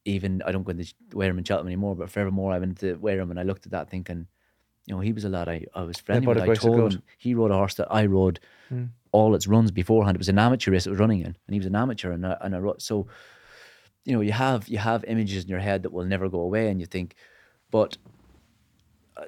Even 0.06 0.42
I 0.46 0.52
don't 0.52 0.64
go 0.64 0.72
into 0.72 0.94
weigh 1.14 1.28
room 1.28 1.38
and 1.38 1.48
Cheltenham 1.48 1.68
anymore, 1.68 1.96
but 1.96 2.10
forevermore 2.10 2.52
I 2.52 2.60
went 2.60 2.80
to 2.80 2.96
weigh 2.96 3.16
room 3.18 3.32
and 3.32 3.40
I 3.40 3.44
looked 3.44 3.66
at 3.66 3.72
that 3.72 3.90
thinking, 3.90 4.28
you 4.86 4.94
know, 4.94 5.00
he 5.00 5.14
was 5.14 5.24
a 5.24 5.30
lad 5.30 5.48
I, 5.48 5.66
I 5.74 5.84
was 5.84 5.98
friendly 5.98 6.28
with. 6.36 6.44
I 6.44 6.48
told 6.68 6.78
him 6.96 7.04
he 7.18 7.34
rode 7.34 7.52
a 7.52 7.56
horse 7.56 7.76
that 7.76 7.88
I 7.90 8.06
rode 8.06 8.40
all 9.14 9.34
its 9.34 9.48
runs 9.48 9.72
beforehand. 9.72 10.16
It 10.16 10.20
was 10.20 10.28
an 10.28 10.40
amateur 10.40 10.72
race 10.72 10.86
it 10.86 10.90
was 10.90 11.00
running 11.00 11.22
in, 11.22 11.28
and 11.28 11.54
he 11.54 11.58
was 11.58 11.68
an 11.68 11.76
amateur 11.76 12.12
and 12.12 12.28
I, 12.28 12.38
and 12.42 12.54
I 12.54 12.60
rode, 12.60 12.82
so 12.82 13.08
you 14.04 14.14
know 14.14 14.20
you 14.20 14.34
have 14.34 14.68
you 14.68 14.78
have 14.78 15.06
images 15.06 15.46
in 15.46 15.50
your 15.50 15.60
head 15.60 15.84
that 15.84 15.94
will 15.94 16.04
never 16.04 16.28
go 16.28 16.42
away, 16.42 16.68
and 16.68 16.82
you 16.82 16.86
think, 16.86 17.16
but 17.72 17.98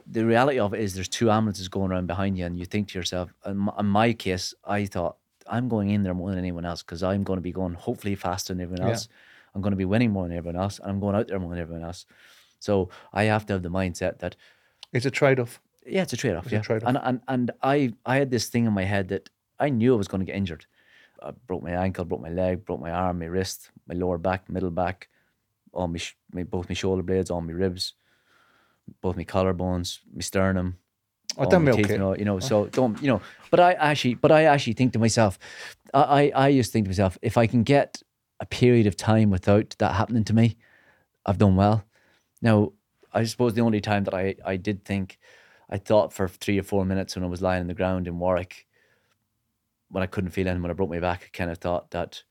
the 0.08 0.26
reality 0.26 0.60
of 0.60 0.74
it 0.74 0.80
is 0.80 0.94
there's 0.94 1.08
two 1.08 1.30
ambulances 1.32 1.68
going 1.68 1.92
around 1.92 2.08
behind 2.08 2.38
you, 2.38 2.46
and 2.46 2.58
you 2.58 2.66
think 2.66 2.90
to 2.90 3.00
yourself, 3.00 3.34
in 3.46 3.58
my, 3.58 3.74
in 3.80 3.86
my 3.86 4.14
case, 4.14 4.54
I 4.66 4.86
thought 4.86 5.18
I'm 5.48 5.70
going 5.70 5.90
in 5.92 6.04
there 6.04 6.14
more 6.14 6.30
than 6.30 6.40
anyone 6.40 6.66
else 6.66 6.82
because 6.82 7.04
I'm 7.04 7.24
going 7.24 7.38
to 7.38 7.42
be 7.42 7.52
going 7.52 7.74
hopefully 7.74 8.16
faster 8.16 8.54
than 8.54 8.62
everyone 8.64 8.88
Yeah. 8.88 8.94
else. 8.94 9.08
I'm 9.54 9.62
going 9.62 9.72
to 9.72 9.78
be 9.78 9.86
winning 9.86 10.12
more 10.12 10.28
than 10.28 10.36
everyone 10.38 10.60
else, 10.62 10.80
and 10.80 10.90
I'm 10.90 11.00
going 11.00 11.16
out 11.16 11.28
there 11.28 11.40
more 11.40 11.52
than 11.52 11.60
everyone 11.60 11.84
else. 11.84 12.06
So 12.60 12.90
I 13.14 13.24
have 13.26 13.46
to 13.48 13.54
have 13.54 13.64
the 13.64 13.70
mindset 13.70 14.20
that 14.20 14.36
It's 14.92 15.06
a 15.06 15.12
trade 15.12 15.40
off. 15.40 15.62
yeah, 15.86 16.02
it's 16.02 16.14
a 16.14 16.18
trade 16.18 16.36
off. 16.36 16.52
Yeah, 16.52 16.62
trade-off. 16.62 16.88
and 16.90 16.98
and 17.04 17.22
and 17.28 17.52
I 17.62 17.94
I 18.06 18.18
had 18.18 18.32
this 18.32 18.50
thing 18.50 18.66
in 18.66 18.74
my 18.74 18.84
head 18.86 19.08
that 19.10 19.30
I 19.60 19.70
knew 19.70 19.94
I 19.94 19.98
was 19.98 20.08
going 20.08 20.20
to 20.20 20.26
get 20.26 20.36
injured. 20.36 20.66
I 21.22 21.32
broke 21.48 21.64
my 21.64 21.72
ankle, 21.72 22.06
broke 22.06 22.22
my 22.22 22.30
leg, 22.30 22.66
broke 22.66 22.82
my 22.82 22.92
arm, 22.92 23.20
my 23.20 23.26
wrist, 23.28 23.70
my 23.88 23.96
lower 23.96 24.18
back, 24.18 24.50
middle 24.50 24.72
back, 24.72 25.08
all 25.74 25.88
my, 25.88 25.98
sh- 25.98 26.18
my 26.34 26.44
both 26.44 26.68
my 26.70 26.76
shoulder 26.76 27.04
blades, 27.04 27.30
all 27.32 27.42
my 27.42 27.54
ribs, 27.54 27.94
both 29.02 29.16
my 29.16 29.24
collarbones, 29.24 30.00
my 30.14 30.22
sternum. 30.22 30.78
Oh, 31.38 31.44
all 31.44 31.50
don't 31.50 31.64
milk 31.64 31.78
teeth, 31.78 31.90
it. 31.90 31.94
You 31.94 31.98
know, 31.98 32.16
you 32.16 32.26
know, 32.26 32.40
so 32.40 32.66
don't 32.72 33.02
you 33.02 33.08
know? 33.08 33.22
But 33.52 33.60
I 33.60 33.74
actually, 33.74 34.16
but 34.16 34.32
I 34.32 34.44
actually 34.44 34.74
think 34.74 34.94
to 34.94 35.00
myself, 35.00 35.38
I 35.94 36.32
I, 36.34 36.46
I 36.46 36.48
used 36.50 36.70
to 36.70 36.74
think 36.74 36.86
to 36.86 36.90
myself, 36.90 37.18
if 37.22 37.38
I 37.38 37.48
can 37.48 37.64
get 37.64 38.02
a 38.40 38.46
period 38.46 38.88
of 38.88 38.96
time 38.98 39.30
without 39.30 39.76
that 39.80 39.96
happening 39.96 40.24
to 40.26 40.34
me, 40.34 40.58
I've 41.26 41.38
done 41.38 41.56
well. 41.56 41.86
Now, 42.42 42.74
I 43.14 43.24
suppose 43.24 43.54
the 43.54 43.62
only 43.62 43.82
time 43.82 44.04
that 44.04 44.14
I, 44.14 44.36
I 44.46 44.58
did 44.58 44.84
think, 44.84 45.18
I 45.70 45.78
thought 45.78 46.14
for 46.14 46.28
three 46.28 46.60
or 46.60 46.64
four 46.64 46.86
minutes 46.86 47.16
when 47.16 47.24
I 47.24 47.28
was 47.28 47.42
lying 47.42 47.62
on 47.62 47.68
the 47.68 47.74
ground 47.74 48.08
in 48.08 48.20
Warwick, 48.20 48.68
when 49.90 50.04
I 50.04 50.08
couldn't 50.08 50.32
feel 50.32 50.48
anything, 50.48 50.62
when 50.62 50.72
I 50.72 50.76
broke 50.76 50.90
my 50.90 51.00
back, 51.00 51.24
I 51.26 51.38
kind 51.38 51.50
of 51.50 51.58
thought 51.58 51.92
that 51.92 52.24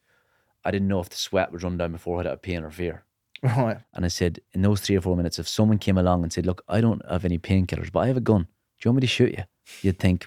I 0.64 0.70
didn't 0.70 0.88
know 0.88 1.00
if 1.00 1.08
the 1.08 1.16
sweat 1.16 1.52
would 1.52 1.62
run 1.62 1.78
down 1.78 1.92
my 1.92 1.98
forehead 1.98 2.26
out 2.26 2.34
of 2.34 2.42
pain 2.42 2.62
or 2.62 2.70
fear. 2.70 3.04
Right. 3.44 3.76
And 3.92 4.04
I 4.04 4.08
said, 4.08 4.40
in 4.52 4.62
those 4.62 4.80
three 4.80 4.96
or 4.96 5.00
four 5.02 5.16
minutes, 5.16 5.38
if 5.38 5.46
someone 5.46 5.78
came 5.78 5.98
along 5.98 6.22
and 6.22 6.32
said, 6.32 6.46
Look, 6.46 6.62
I 6.68 6.80
don't 6.80 7.02
have 7.10 7.24
any 7.24 7.38
painkillers, 7.38 7.92
but 7.92 8.00
I 8.00 8.06
have 8.08 8.16
a 8.16 8.20
gun. 8.20 8.42
Do 8.42 8.48
you 8.84 8.90
want 8.90 8.96
me 8.96 9.00
to 9.02 9.06
shoot 9.06 9.32
you? 9.32 9.44
You'd 9.82 9.98
think, 9.98 10.26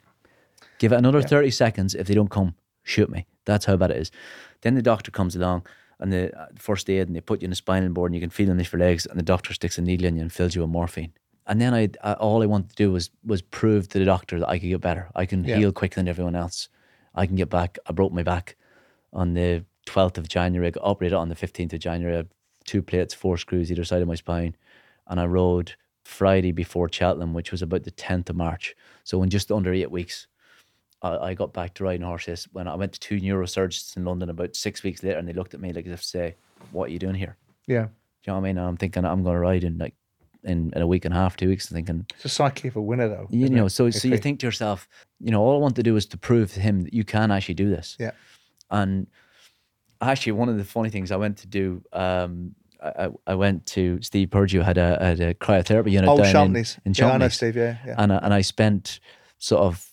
give 0.77 0.91
it 0.91 0.97
another 0.97 1.21
30 1.21 1.51
seconds. 1.51 1.95
If 1.95 2.07
they 2.07 2.13
don't 2.13 2.29
come, 2.29 2.55
shoot 2.83 3.09
me. 3.09 3.25
That's 3.45 3.65
how 3.65 3.75
bad 3.77 3.91
it 3.91 3.97
is. 3.97 4.11
Then 4.61 4.75
the 4.75 4.81
doctor 4.81 5.11
comes 5.11 5.35
along 5.35 5.65
and 5.99 6.13
the 6.13 6.35
uh, 6.39 6.47
first 6.57 6.89
aid 6.89 7.07
and 7.07 7.15
they 7.15 7.21
put 7.21 7.41
you 7.41 7.47
in 7.47 7.51
a 7.51 7.55
spinal 7.55 7.89
board 7.89 8.11
and 8.11 8.15
you 8.15 8.21
can 8.21 8.29
feel 8.29 8.49
in 8.51 8.59
your 8.59 8.79
legs 8.79 9.05
and 9.05 9.17
the 9.17 9.23
doctor 9.23 9.53
sticks 9.53 9.77
a 9.77 9.81
needle 9.81 10.05
in 10.07 10.15
you 10.15 10.21
and 10.21 10.31
fills 10.31 10.53
you 10.55 10.61
with 10.61 10.69
morphine. 10.69 11.11
And 11.47 11.59
then 11.61 11.73
I, 11.73 11.89
I 12.03 12.13
all 12.13 12.43
I 12.43 12.45
wanted 12.45 12.69
to 12.71 12.75
do 12.75 12.91
was 12.91 13.09
was 13.25 13.41
prove 13.41 13.87
to 13.89 13.99
the 13.99 14.05
doctor 14.05 14.39
that 14.39 14.49
I 14.49 14.59
could 14.59 14.67
get 14.69 14.81
better. 14.81 15.09
I 15.15 15.25
can 15.25 15.43
Yeah. 15.43 15.57
heal 15.57 15.71
quicker 15.71 15.95
than 15.95 16.07
everyone 16.07 16.35
else. 16.35 16.69
I 17.15 17.25
can 17.25 17.35
get 17.35 17.49
back. 17.49 17.79
I 17.87 17.93
broke 17.93 18.11
my 18.13 18.23
back 18.23 18.57
on 19.13 19.33
the 19.33 19.63
12th 19.87 20.17
of 20.17 20.27
January. 20.27 20.67
I 20.67 20.71
got 20.71 20.83
operated 20.83 21.15
on 21.15 21.29
the 21.29 21.35
15th 21.35 21.73
of 21.73 21.79
January. 21.79 22.17
I 22.19 22.23
two 22.67 22.83
plates, 22.83 23.15
four 23.15 23.37
screws 23.37 23.71
either 23.71 23.83
side 23.83 24.03
of 24.03 24.07
my 24.07 24.15
spine. 24.15 24.55
And 25.07 25.19
I 25.19 25.25
rode 25.25 25.73
Friday 26.03 26.51
before 26.51 26.89
Cheltenham, 26.91 27.33
which 27.33 27.51
was 27.51 27.61
about 27.63 27.83
the 27.83 27.91
10th 27.91 28.29
of 28.29 28.35
March. 28.35 28.75
So 29.03 29.23
in 29.23 29.29
just 29.29 29.51
under 29.51 29.73
eight 29.73 29.89
weeks, 29.89 30.27
I, 31.01 31.17
I 31.17 31.33
got 31.33 31.53
back 31.53 31.73
to 31.75 31.83
riding 31.83 32.05
horses. 32.05 32.47
When 32.51 32.67
I 32.67 32.75
went 32.75 32.93
to 32.93 32.99
two 32.99 33.19
neurosurgeons 33.19 33.97
in 33.97 34.05
London 34.05 34.29
about 34.29 34.55
six 34.55 34.83
weeks 34.83 35.01
later, 35.01 35.17
and 35.17 35.27
they 35.27 35.33
looked 35.33 35.53
at 35.53 35.61
me 35.61 35.73
like 35.73 35.85
as 35.85 35.93
if 35.93 36.01
to 36.01 36.07
say, 36.07 36.35
"What 36.71 36.89
are 36.89 36.93
you 36.93 36.99
doing 36.99 37.15
here?" 37.15 37.37
Yeah. 37.67 37.85
Do 37.85 38.31
you 38.31 38.33
know 38.33 38.33
what 38.33 38.39
I 38.39 38.49
mean? 38.49 38.57
And 38.57 38.67
I'm 38.67 38.77
thinking 38.77 39.05
I'm 39.05 39.23
going 39.23 39.35
to 39.35 39.39
ride 39.39 39.63
in 39.63 39.77
like 39.77 39.93
in, 40.43 40.71
in 40.75 40.81
a 40.81 40.87
week 40.87 41.05
and 41.05 41.13
a 41.13 41.17
half, 41.17 41.37
two 41.37 41.49
weeks. 41.49 41.69
I'm 41.69 41.75
thinking, 41.75 42.05
It's 42.15 42.25
a 42.25 42.29
psyche 42.29 42.67
of 42.67 42.75
a 42.75 42.81
winner, 42.81 43.07
though. 43.07 43.27
you 43.29 43.49
know, 43.49 43.65
it? 43.65 43.71
so 43.71 43.89
so 43.89 44.07
you 44.07 44.17
think 44.17 44.39
to 44.39 44.47
yourself, 44.47 44.87
you 45.19 45.31
know, 45.31 45.41
all 45.41 45.55
I 45.55 45.59
want 45.59 45.75
to 45.75 45.83
do 45.83 45.95
is 45.95 46.05
to 46.07 46.17
prove 46.17 46.53
to 46.53 46.59
him 46.59 46.81
that 46.81 46.93
you 46.93 47.03
can 47.03 47.31
actually 47.31 47.55
do 47.55 47.69
this. 47.69 47.95
Yeah. 47.99 48.11
And 48.71 49.07
actually, 50.01 50.33
one 50.33 50.49
of 50.49 50.57
the 50.57 50.63
funny 50.65 50.89
things 50.89 51.11
I 51.11 51.15
went 51.17 51.37
to 51.39 51.47
do, 51.47 51.81
um, 51.93 52.55
I, 52.83 53.09
I- 53.25 53.35
went 53.35 53.65
to 53.67 53.99
Steve 54.01 54.29
Purdew 54.29 54.61
had 54.63 54.77
a 54.77 54.97
had 55.03 55.19
a 55.19 55.33
cryotherapy 55.33 55.91
unit 55.91 56.09
Oh, 56.09 56.17
down 56.17 56.25
in, 56.27 56.33
Champneys. 56.33 56.79
in 56.85 56.93
Yeah, 56.95 57.11
I 57.11 57.17
know 57.17 57.27
Steve. 57.29 57.55
Yeah. 57.55 57.77
Yeah. 57.85 57.95
and 57.97 58.13
I, 58.13 58.17
and 58.17 58.33
I 58.33 58.41
spent 58.41 58.99
sort 59.39 59.61
of 59.61 59.89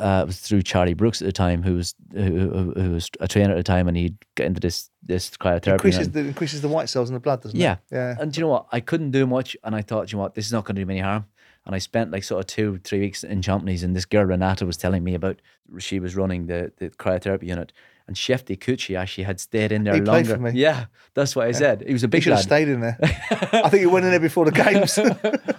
uh, 0.00 0.20
it 0.22 0.26
was 0.26 0.40
through 0.40 0.62
Charlie 0.62 0.94
Brooks 0.94 1.20
at 1.20 1.26
the 1.26 1.32
time, 1.32 1.62
who 1.62 1.74
was 1.74 1.94
who, 2.14 2.72
who, 2.74 2.90
was 2.92 3.10
a 3.20 3.28
trainer 3.28 3.52
at 3.52 3.56
the 3.58 3.62
time, 3.62 3.88
and 3.88 3.96
he'd 3.96 4.16
get 4.34 4.46
into 4.46 4.60
this 4.60 4.88
this 5.02 5.30
cryotherapy. 5.30 5.72
increases 5.74 6.10
the 6.12 6.20
increases 6.20 6.62
the 6.62 6.68
white 6.68 6.88
cells 6.88 7.10
in 7.10 7.14
the 7.14 7.20
blood, 7.20 7.42
doesn't 7.42 7.58
Yeah. 7.58 7.72
it? 7.72 7.78
Yeah. 7.92 7.98
yeah. 7.98 8.16
And 8.18 8.32
do 8.32 8.38
you 8.40 8.46
know 8.46 8.50
what? 8.52 8.66
I 8.72 8.80
couldn't 8.80 9.10
do 9.10 9.26
much, 9.26 9.54
and 9.64 9.74
I 9.74 9.82
thought, 9.82 10.10
you 10.10 10.16
know 10.16 10.22
what, 10.22 10.34
this 10.34 10.46
is 10.46 10.52
not 10.52 10.64
going 10.64 10.76
to 10.76 10.82
do 10.82 10.86
me 10.86 10.94
any 10.94 11.02
harm. 11.02 11.26
And 11.66 11.74
I 11.74 11.78
spent 11.78 12.12
like 12.12 12.22
sort 12.24 12.40
of 12.40 12.46
two, 12.46 12.78
three 12.84 13.00
weeks 13.00 13.24
in 13.24 13.42
Champneys, 13.42 13.82
and 13.82 13.94
this 13.94 14.06
girl 14.06 14.24
Renata 14.24 14.64
was 14.64 14.76
telling 14.78 15.04
me 15.04 15.14
about 15.14 15.42
she 15.78 16.00
was 16.00 16.16
running 16.16 16.46
the 16.46 16.72
the 16.78 16.88
cryotherapy 16.90 17.42
unit, 17.48 17.72
and 18.08 18.16
Shefki 18.16 18.56
Kuqi 18.58 18.96
actually 18.96 19.24
had 19.24 19.40
stayed 19.40 19.72
in 19.72 19.84
there 19.84 19.94
He 19.94 20.00
played 20.00 20.26
longer. 20.28 20.34
for 20.36 20.52
me. 20.54 20.60
Yeah, 20.60 20.86
that's 21.14 21.34
what 21.34 21.46
I 21.48 21.52
said. 21.52 21.82
He 21.86 21.92
was 21.92 22.02
a 22.04 22.06
He 22.06 22.10
big 22.10 22.22
should 22.22 22.32
have 22.32 22.38
lad, 22.38 22.44
stayed 22.44 22.68
in 22.68 22.80
there. 22.80 22.96
I 23.02 23.68
think 23.68 23.80
he 23.80 23.86
went 23.86 24.04
in 24.04 24.10
there 24.12 24.20
before 24.20 24.44
the 24.44 24.52
games. 24.52 24.98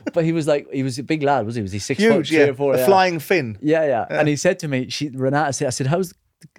but 0.14 0.24
he 0.24 0.32
was 0.32 0.48
like 0.48 0.68
he 0.72 0.84
was 0.84 0.98
a 0.98 1.04
big 1.04 1.24
lad, 1.24 1.46
was 1.46 1.56
he? 1.56 1.62
Was 1.62 1.72
he 1.74 1.80
six 1.80 2.02
foot 2.02 2.12
Huge, 2.14 2.30
three 2.30 2.38
yeah. 2.40 2.46
or 2.46 2.54
four? 2.54 2.74
a 2.74 2.78
yeah. 2.78 2.86
flying 2.86 3.20
Finn. 3.20 3.58
Yeah, 3.62 3.86
yeah. 3.86 4.06
And 4.10 4.28
he 4.28 4.36
said 4.36 4.60
to 4.60 4.68
me, 4.68 4.90
she 4.90 5.10
Renata 5.10 5.52
said, 5.54 5.68
I 5.68 5.72
said, 5.72 5.88
how's 5.88 6.14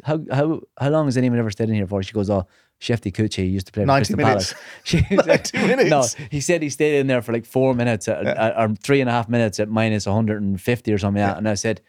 how 0.05 0.21
how 0.31 0.61
how 0.79 0.91
long 0.91 1.07
has 1.07 1.17
anyone 1.17 1.39
ever 1.39 1.51
stayed 1.51 1.69
in 1.69 1.75
here 1.75 1.87
for? 1.87 2.03
She 2.03 2.13
goes, 2.13 2.29
oh, 2.29 2.47
Shefki 2.81 3.13
Kuqi 3.13 3.51
used 3.51 3.67
to 3.67 3.73
play 3.73 3.85
for 3.87 3.93
Crystal 3.97 4.17
minutes. 4.25 4.53
Palace. 4.53 4.65
She, 4.85 5.07
90 5.11 5.59
minutes. 5.67 5.91
No, 6.19 6.27
he 6.31 6.41
said 6.41 6.63
he 6.63 6.69
stayed 6.71 6.99
in 7.01 7.07
there 7.07 7.23
for 7.23 7.33
like 7.33 7.47
four 7.47 7.75
minutes 7.75 8.09
uh, 8.09 8.13
at, 8.13 8.27
at- 8.27 8.57
uh, 8.57 8.63
or 8.69 8.75
three 8.75 9.01
and 9.01 9.09
a 9.09 9.13
half 9.13 9.29
minutes 9.29 9.59
at 9.61 9.69
minus 9.69 10.07
150 10.07 10.93
or 10.93 10.99
something. 10.99 11.21
that. 11.23 11.39
And 11.39 11.49
I 11.49 11.55
said, 11.55 11.81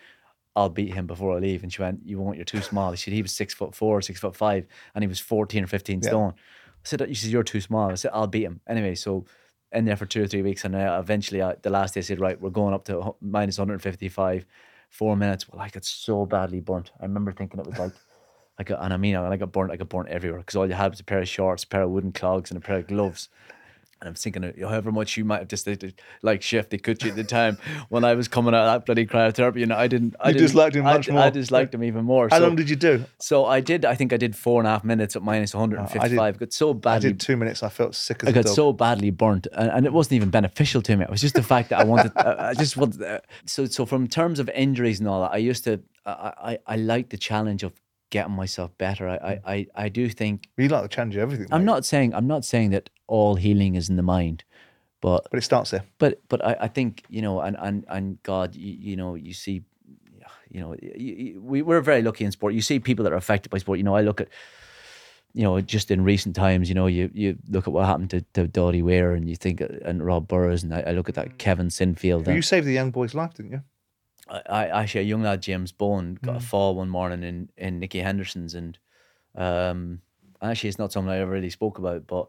I'll 0.55 0.69
beat 0.69 0.93
him 0.93 1.07
before 1.07 1.35
I 1.35 1.39
leave. 1.39 1.63
And 1.63 1.71
she 1.71 1.81
went, 1.81 2.01
You 2.05 2.19
won't, 2.19 2.35
you're 2.35 2.45
too 2.45 2.61
small. 2.61 2.93
She 2.93 3.05
said 3.05 3.13
he 3.13 3.21
was 3.21 3.31
six 3.31 3.53
foot 3.53 3.75
four, 3.75 4.01
six 4.01 4.19
foot 4.19 4.35
five, 4.35 4.65
and 4.93 5.03
he 5.03 5.07
was 5.07 5.19
14 5.19 5.63
or 5.63 5.67
15 5.67 6.01
stone. 6.03 6.33
I 6.35 6.77
said, 6.83 7.07
You 7.07 7.15
said, 7.15 7.31
You're 7.31 7.43
too 7.43 7.61
small. 7.61 7.91
I 7.91 7.95
said, 7.95 8.11
I'll 8.13 8.27
beat 8.27 8.43
him. 8.43 8.61
Anyway, 8.67 8.95
so 8.95 9.25
in 9.71 9.85
there 9.85 9.95
for 9.95 10.05
two 10.05 10.23
or 10.23 10.27
three 10.27 10.41
weeks. 10.41 10.65
And 10.65 10.75
uh, 10.75 10.97
eventually, 11.01 11.41
uh, 11.41 11.55
the 11.61 11.69
last 11.69 11.93
day, 11.93 11.99
I 11.99 12.03
said, 12.03 12.19
Right, 12.19 12.39
we're 12.39 12.49
going 12.49 12.73
up 12.73 12.85
to 12.85 13.15
minus 13.21 13.57
155, 13.57 14.45
four 14.89 15.15
minutes. 15.15 15.47
Well, 15.47 15.61
I 15.61 15.69
got 15.69 15.85
so 15.85 16.25
badly 16.25 16.59
burnt. 16.59 16.91
I 16.99 17.03
remember 17.03 17.31
thinking 17.31 17.59
it 17.59 17.67
was 17.67 17.77
like, 17.77 17.93
I 18.57 18.63
got, 18.63 18.83
and 18.83 18.93
I 18.93 18.97
mean, 18.97 19.15
I 19.15 19.37
got 19.37 19.53
burnt. 19.53 19.71
I 19.71 19.77
got 19.77 19.87
burnt 19.87 20.09
everywhere 20.09 20.39
because 20.39 20.55
all 20.55 20.67
you 20.67 20.73
had 20.73 20.91
was 20.91 20.99
a 20.99 21.03
pair 21.05 21.19
of 21.19 21.29
shorts, 21.29 21.63
a 21.63 21.67
pair 21.67 21.83
of 21.83 21.91
wooden 21.91 22.11
clogs, 22.11 22.51
and 22.51 22.57
a 22.57 22.61
pair 22.61 22.79
of 22.79 22.87
gloves. 22.87 23.29
And 24.01 24.07
I'm 24.07 24.15
thinking, 24.15 24.53
however 24.61 24.93
much 24.93 25.17
you 25.17 25.25
might 25.25 25.39
have 25.39 25.49
just 25.49 25.67
like 25.67 26.39
Shefki 26.39 26.79
Kuqi 26.79 27.09
at 27.09 27.17
the 27.17 27.23
time 27.25 27.57
when 27.89 28.05
I 28.05 28.13
was 28.13 28.29
coming 28.29 28.53
out 28.53 28.65
of 28.65 28.73
that 28.73 28.85
bloody 28.85 29.05
cryotherapy, 29.05 29.57
you 29.59 29.65
know, 29.65 29.75
I 29.75 29.87
didn't. 29.87 30.15
I 30.21 30.29
You 30.29 30.35
didn't, 30.35 30.47
disliked 30.47 30.75
him 30.77 30.85
much 30.85 31.09
I 31.09 31.13
more. 31.13 31.21
I 31.23 31.29
disliked 31.29 31.73
him 31.73 31.83
even 31.83 32.05
more. 32.05 32.29
How 32.31 32.37
so, 32.37 32.43
long 32.43 32.55
did 32.55 32.69
you 32.69 32.77
do? 32.77 33.03
so 33.19 33.45
I 33.45 33.59
did. 33.59 33.83
I 33.83 33.95
think 33.95 34.13
I 34.13 34.17
did 34.17 34.37
four 34.37 34.61
and 34.61 34.67
a 34.67 34.71
half 34.71 34.85
minutes 34.85 35.17
at 35.17 35.21
minus 35.21 35.53
155. 35.53 36.39
got 36.39 36.53
so 36.53 36.73
badly. 36.73 37.09
I 37.09 37.11
did 37.11 37.19
two 37.19 37.35
minutes. 37.35 37.61
I 37.61 37.67
felt 37.67 37.93
sick 37.93 38.23
as 38.23 38.29
I 38.29 38.31
got 38.31 38.45
dog. 38.45 38.55
so 38.55 38.71
badly 38.71 39.09
burnt, 39.09 39.47
and, 39.51 39.69
and 39.69 39.85
it 39.85 39.91
wasn't 39.91 40.13
even 40.13 40.29
beneficial 40.29 40.81
to 40.83 40.95
me. 40.95 41.03
It 41.03 41.09
was 41.09 41.19
just 41.19 41.35
the 41.35 41.43
fact 41.43 41.69
that 41.69 41.79
I 41.79 41.83
wanted. 41.83 42.13
I 42.15 42.49
I 42.49 42.53
just 42.53 42.77
wanted. 42.77 43.01
Uh, 43.01 43.19
so, 43.45 43.65
so 43.65 43.85
from 43.85 44.07
terms 44.07 44.39
of 44.39 44.47
injuries 44.49 44.99
and 44.99 45.09
all 45.09 45.21
that, 45.23 45.33
I 45.33 45.37
used 45.37 45.65
to. 45.65 45.81
I, 46.05 46.33
I, 46.41 46.57
I 46.65 46.75
like 46.77 47.09
the 47.09 47.17
challenge 47.17 47.63
of 47.63 47.73
getting 48.09 48.33
myself 48.33 48.77
better. 48.77 49.07
I, 49.07 49.15
I, 49.15 49.35
hmm. 49.35 49.49
I, 49.49 49.67
I 49.75 49.89
do 49.89 50.09
think. 50.09 50.49
you 50.57 50.67
like 50.67 50.83
to 50.83 50.87
change 50.87 51.17
everything. 51.17 51.47
I'm 51.51 51.61
mate. 51.61 51.65
not 51.65 51.85
saying. 51.85 52.13
I'm 52.13 52.27
not 52.27 52.45
saying 52.45 52.71
that 52.71 52.89
all 53.07 53.35
healing 53.35 53.75
is 53.75 53.89
in 53.89 53.95
the 53.95 54.03
mind, 54.03 54.43
but 55.01 55.27
But 55.31 55.37
it 55.37 55.43
starts 55.43 55.71
there. 55.71 55.83
but 55.97 56.21
but 56.29 56.43
I, 56.45 56.55
I 56.61 56.67
think 56.67 57.03
you 57.09 57.21
know 57.21 57.41
and 57.41 57.55
and 57.59 57.85
and 57.87 58.21
God 58.23 58.55
you, 58.55 58.73
you 58.73 58.95
know 58.95 59.15
you 59.15 59.33
see 59.33 59.63
you 60.49 60.59
know 60.59 60.75
you, 60.81 61.15
you, 61.15 61.41
we 61.41 61.61
we're 61.61 61.81
very 61.81 62.01
lucky 62.01 62.25
in 62.25 62.31
sport 62.31 62.53
you 62.53 62.61
see 62.61 62.79
people 62.79 63.03
that 63.03 63.13
are 63.13 63.17
affected 63.17 63.49
by 63.49 63.57
sport 63.59 63.77
you 63.77 63.83
know 63.83 63.95
I 63.95 64.01
look 64.01 64.19
at 64.19 64.29
you 65.33 65.43
know 65.43 65.61
just 65.61 65.91
in 65.91 66.03
recent 66.03 66.35
times 66.35 66.69
you 66.69 66.75
know 66.75 66.87
you 66.87 67.09
you 67.13 67.37
look 67.49 67.67
at 67.67 67.73
what 67.73 67.85
happened 67.85 68.09
to, 68.11 68.21
to 68.33 68.47
Doddie 68.47 68.81
Weir 68.81 69.13
and 69.13 69.29
you 69.29 69.35
think 69.35 69.61
uh, 69.61 69.67
and 69.85 70.03
Rob 70.05 70.27
Burrows 70.27 70.63
and 70.63 70.73
I, 70.73 70.81
I 70.87 70.91
look 70.91 71.07
at 71.07 71.15
that 71.15 71.29
hmm. 71.29 71.37
Kevin 71.37 71.67
Sinfield 71.67 72.25
But 72.25 72.35
you 72.35 72.41
saved 72.41 72.65
the 72.65 72.73
young 72.73 72.91
boy's 72.91 73.13
life, 73.13 73.33
didn't 73.35 73.51
you? 73.51 73.61
I, 74.29 74.41
I 74.67 74.81
actually 74.81 75.01
a 75.01 75.05
young 75.05 75.23
lad 75.23 75.41
James 75.41 75.71
Bowen 75.71 76.17
got 76.21 76.35
Mm. 76.35 76.37
a 76.37 76.41
fall 76.41 76.75
one 76.75 76.89
morning 76.89 77.23
in 77.23 77.49
in 77.57 77.79
Nicky 77.79 77.99
Henderson's 77.99 78.55
and 78.55 78.77
Um, 79.35 80.01
actually, 80.41 80.69
it's 80.69 80.79
not 80.79 80.91
something 80.91 81.11
I 81.11 81.19
ever 81.19 81.31
really 81.31 81.49
spoke 81.49 81.77
about, 81.77 82.07
but 82.07 82.27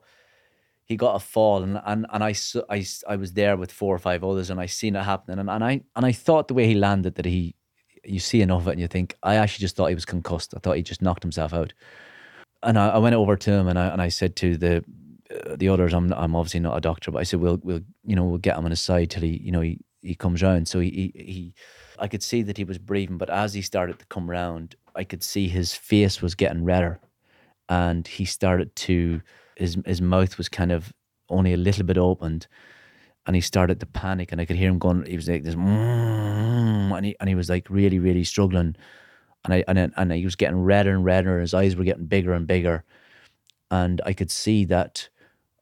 he 0.84 0.96
got 0.96 1.16
a 1.16 1.20
fall, 1.20 1.62
and 1.62 1.80
and 1.84 2.06
and 2.12 2.22
I 2.24 2.34
I 2.68 2.84
I 3.08 3.16
was 3.16 3.32
there 3.32 3.56
with 3.56 3.72
four 3.72 3.94
or 3.94 3.98
five 3.98 4.22
others, 4.24 4.50
and 4.50 4.60
I 4.60 4.66
seen 4.66 4.96
it 4.96 5.04
happening, 5.04 5.38
and, 5.38 5.50
and 5.50 5.64
I 5.64 5.82
and 5.96 6.06
I 6.06 6.12
thought 6.12 6.48
the 6.48 6.54
way 6.54 6.66
he 6.66 6.74
landed 6.74 7.14
that 7.14 7.24
he, 7.26 7.54
you 8.04 8.18
see 8.20 8.42
enough 8.42 8.62
of 8.62 8.68
it, 8.68 8.72
and 8.72 8.80
you 8.80 8.88
think 8.88 9.16
I 9.22 9.36
actually 9.36 9.62
just 9.62 9.76
thought 9.76 9.88
he 9.88 9.94
was 9.94 10.04
concussed. 10.04 10.54
I 10.54 10.58
thought 10.60 10.76
he 10.76 10.82
just 10.82 11.02
knocked 11.02 11.22
himself 11.22 11.52
out, 11.54 11.72
and 12.62 12.78
I, 12.78 12.88
I 12.90 12.98
went 12.98 13.14
over 13.14 13.36
to 13.36 13.50
him 13.52 13.68
and 13.68 13.78
I 13.78 13.86
and 13.88 14.02
I 14.02 14.08
said 14.10 14.36
to 14.36 14.56
the 14.56 14.84
uh, 15.30 15.56
the 15.56 15.68
others, 15.68 15.94
I'm 15.94 16.12
I'm 16.12 16.36
obviously 16.36 16.60
not 16.60 16.76
a 16.76 16.80
doctor, 16.80 17.10
but 17.10 17.20
I 17.20 17.24
said 17.24 17.40
we'll 17.40 17.60
we'll 17.62 17.80
you 18.04 18.16
know 18.16 18.24
we'll 18.24 18.38
get 18.38 18.58
him 18.58 18.64
on 18.64 18.70
his 18.70 18.82
side 18.82 19.10
till 19.10 19.22
he 19.22 19.40
you 19.42 19.52
know 19.52 19.60
he 19.62 19.78
he 20.02 20.14
comes 20.14 20.42
round. 20.42 20.68
So 20.68 20.80
he 20.80 20.90
he, 21.14 21.22
he 21.24 21.54
I 22.00 22.08
could 22.08 22.22
see 22.22 22.42
that 22.42 22.56
he 22.56 22.64
was 22.64 22.78
breathing, 22.78 23.18
but 23.18 23.30
as 23.30 23.54
he 23.54 23.62
started 23.62 23.98
to 23.98 24.06
come 24.06 24.30
round, 24.30 24.74
I 24.96 25.04
could 25.04 25.22
see 25.22 25.48
his 25.48 25.74
face 25.74 26.22
was 26.22 26.34
getting 26.34 26.64
redder, 26.64 27.00
and 27.68 28.06
he 28.08 28.24
started 28.24 28.74
to 28.76 29.22
his 29.56 29.78
his 29.86 30.00
mouth 30.02 30.38
was 30.38 30.48
kind 30.48 30.72
of 30.72 30.92
only 31.28 31.52
a 31.52 31.58
little 31.58 31.84
bit 31.84 31.98
opened, 31.98 32.46
and 33.26 33.36
he 33.36 33.42
started 33.42 33.80
to 33.80 33.86
panic, 33.86 34.32
and 34.32 34.40
I 34.40 34.46
could 34.46 34.56
hear 34.56 34.70
him 34.70 34.78
going. 34.78 35.06
He 35.06 35.16
was 35.16 35.28
like 35.28 35.44
this, 35.44 35.54
"Mm," 35.54 36.96
and 36.96 37.06
he 37.06 37.16
and 37.20 37.28
he 37.28 37.34
was 37.34 37.50
like 37.50 37.68
really 37.70 37.98
really 37.98 38.24
struggling, 38.24 38.76
and 39.44 39.54
I 39.54 39.64
and 39.68 39.78
I- 39.78 39.90
and 39.96 40.12
he 40.12 40.24
was 40.24 40.36
getting 40.36 40.64
redder 40.64 40.92
and 40.94 41.04
redder. 41.04 41.34
and 41.34 41.42
His 41.42 41.54
eyes 41.54 41.76
were 41.76 41.84
getting 41.84 42.06
bigger 42.06 42.32
and 42.32 42.46
bigger, 42.46 42.84
and 43.70 44.00
I 44.06 44.12
could 44.14 44.30
see 44.30 44.64
that. 44.66 45.08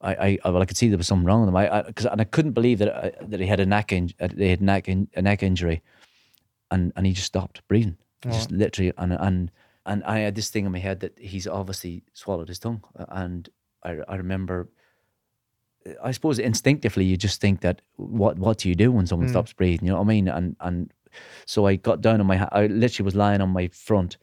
I, 0.01 0.39
I 0.45 0.51
well, 0.51 0.63
I 0.63 0.67
could 0.67 0.77
see 0.77 0.89
there 0.89 0.99
was 0.99 1.09
something 1.09 1.27
wrong 1.27 1.41
with 1.41 1.49
him. 1.49 1.57
I, 1.57 1.79
I 1.79 1.83
because 1.83 2.07
and 2.07 2.21
I 2.21 2.25
couldn't 2.25 2.53
believe 2.53 2.79
that 2.79 2.95
I, 2.95 3.13
that 3.21 3.41
he 3.41 3.47
had 3.47 3.61
a 3.61 3.67
neck 3.67 3.93
in, 3.93 4.11
uh, 4.21 4.29
they 4.33 4.49
had 4.51 4.61
neck 4.63 4.89
in, 4.89 5.09
a 5.17 5.23
neck 5.23 5.43
injury, 5.43 5.83
and 6.71 6.93
and 6.97 7.07
he 7.07 7.13
just 7.13 7.27
stopped 7.27 7.67
breathing, 7.69 7.97
He 8.23 8.31
just 8.31 8.53
oh. 8.53 8.57
literally 8.57 8.93
and 8.99 9.13
and 9.13 9.51
and 9.87 10.05
I 10.05 10.19
had 10.19 10.35
this 10.35 10.51
thing 10.51 10.67
in 10.67 10.73
my 10.73 10.79
head 10.79 11.01
that 11.01 11.19
he's 11.19 11.47
obviously 11.47 12.03
swallowed 12.13 12.49
his 12.49 12.59
tongue, 12.59 12.83
and 12.97 13.49
I 13.83 13.99
I 14.09 14.17
remember. 14.17 14.69
I 16.03 16.11
suppose 16.11 16.39
instinctively 16.39 17.05
you 17.07 17.17
just 17.17 17.41
think 17.41 17.61
that 17.63 17.81
what 17.97 18.39
what 18.39 18.59
do 18.59 18.69
you 18.69 18.75
do 18.75 18.93
when 18.93 19.07
someone 19.07 19.29
hmm. 19.29 19.33
stops 19.33 19.55
breathing? 19.55 19.87
You 19.87 19.93
know 19.93 19.99
what 19.99 20.05
I 20.05 20.09
mean? 20.09 20.29
And 20.29 20.57
and 20.61 20.93
so 21.47 21.67
I 21.67 21.77
got 21.77 22.01
down 22.01 22.21
on 22.21 22.27
my 22.27 22.47
I 22.53 22.67
literally 22.67 23.05
was 23.05 23.15
lying 23.15 23.41
on 23.41 23.51
my 23.51 23.69
front, 23.69 24.19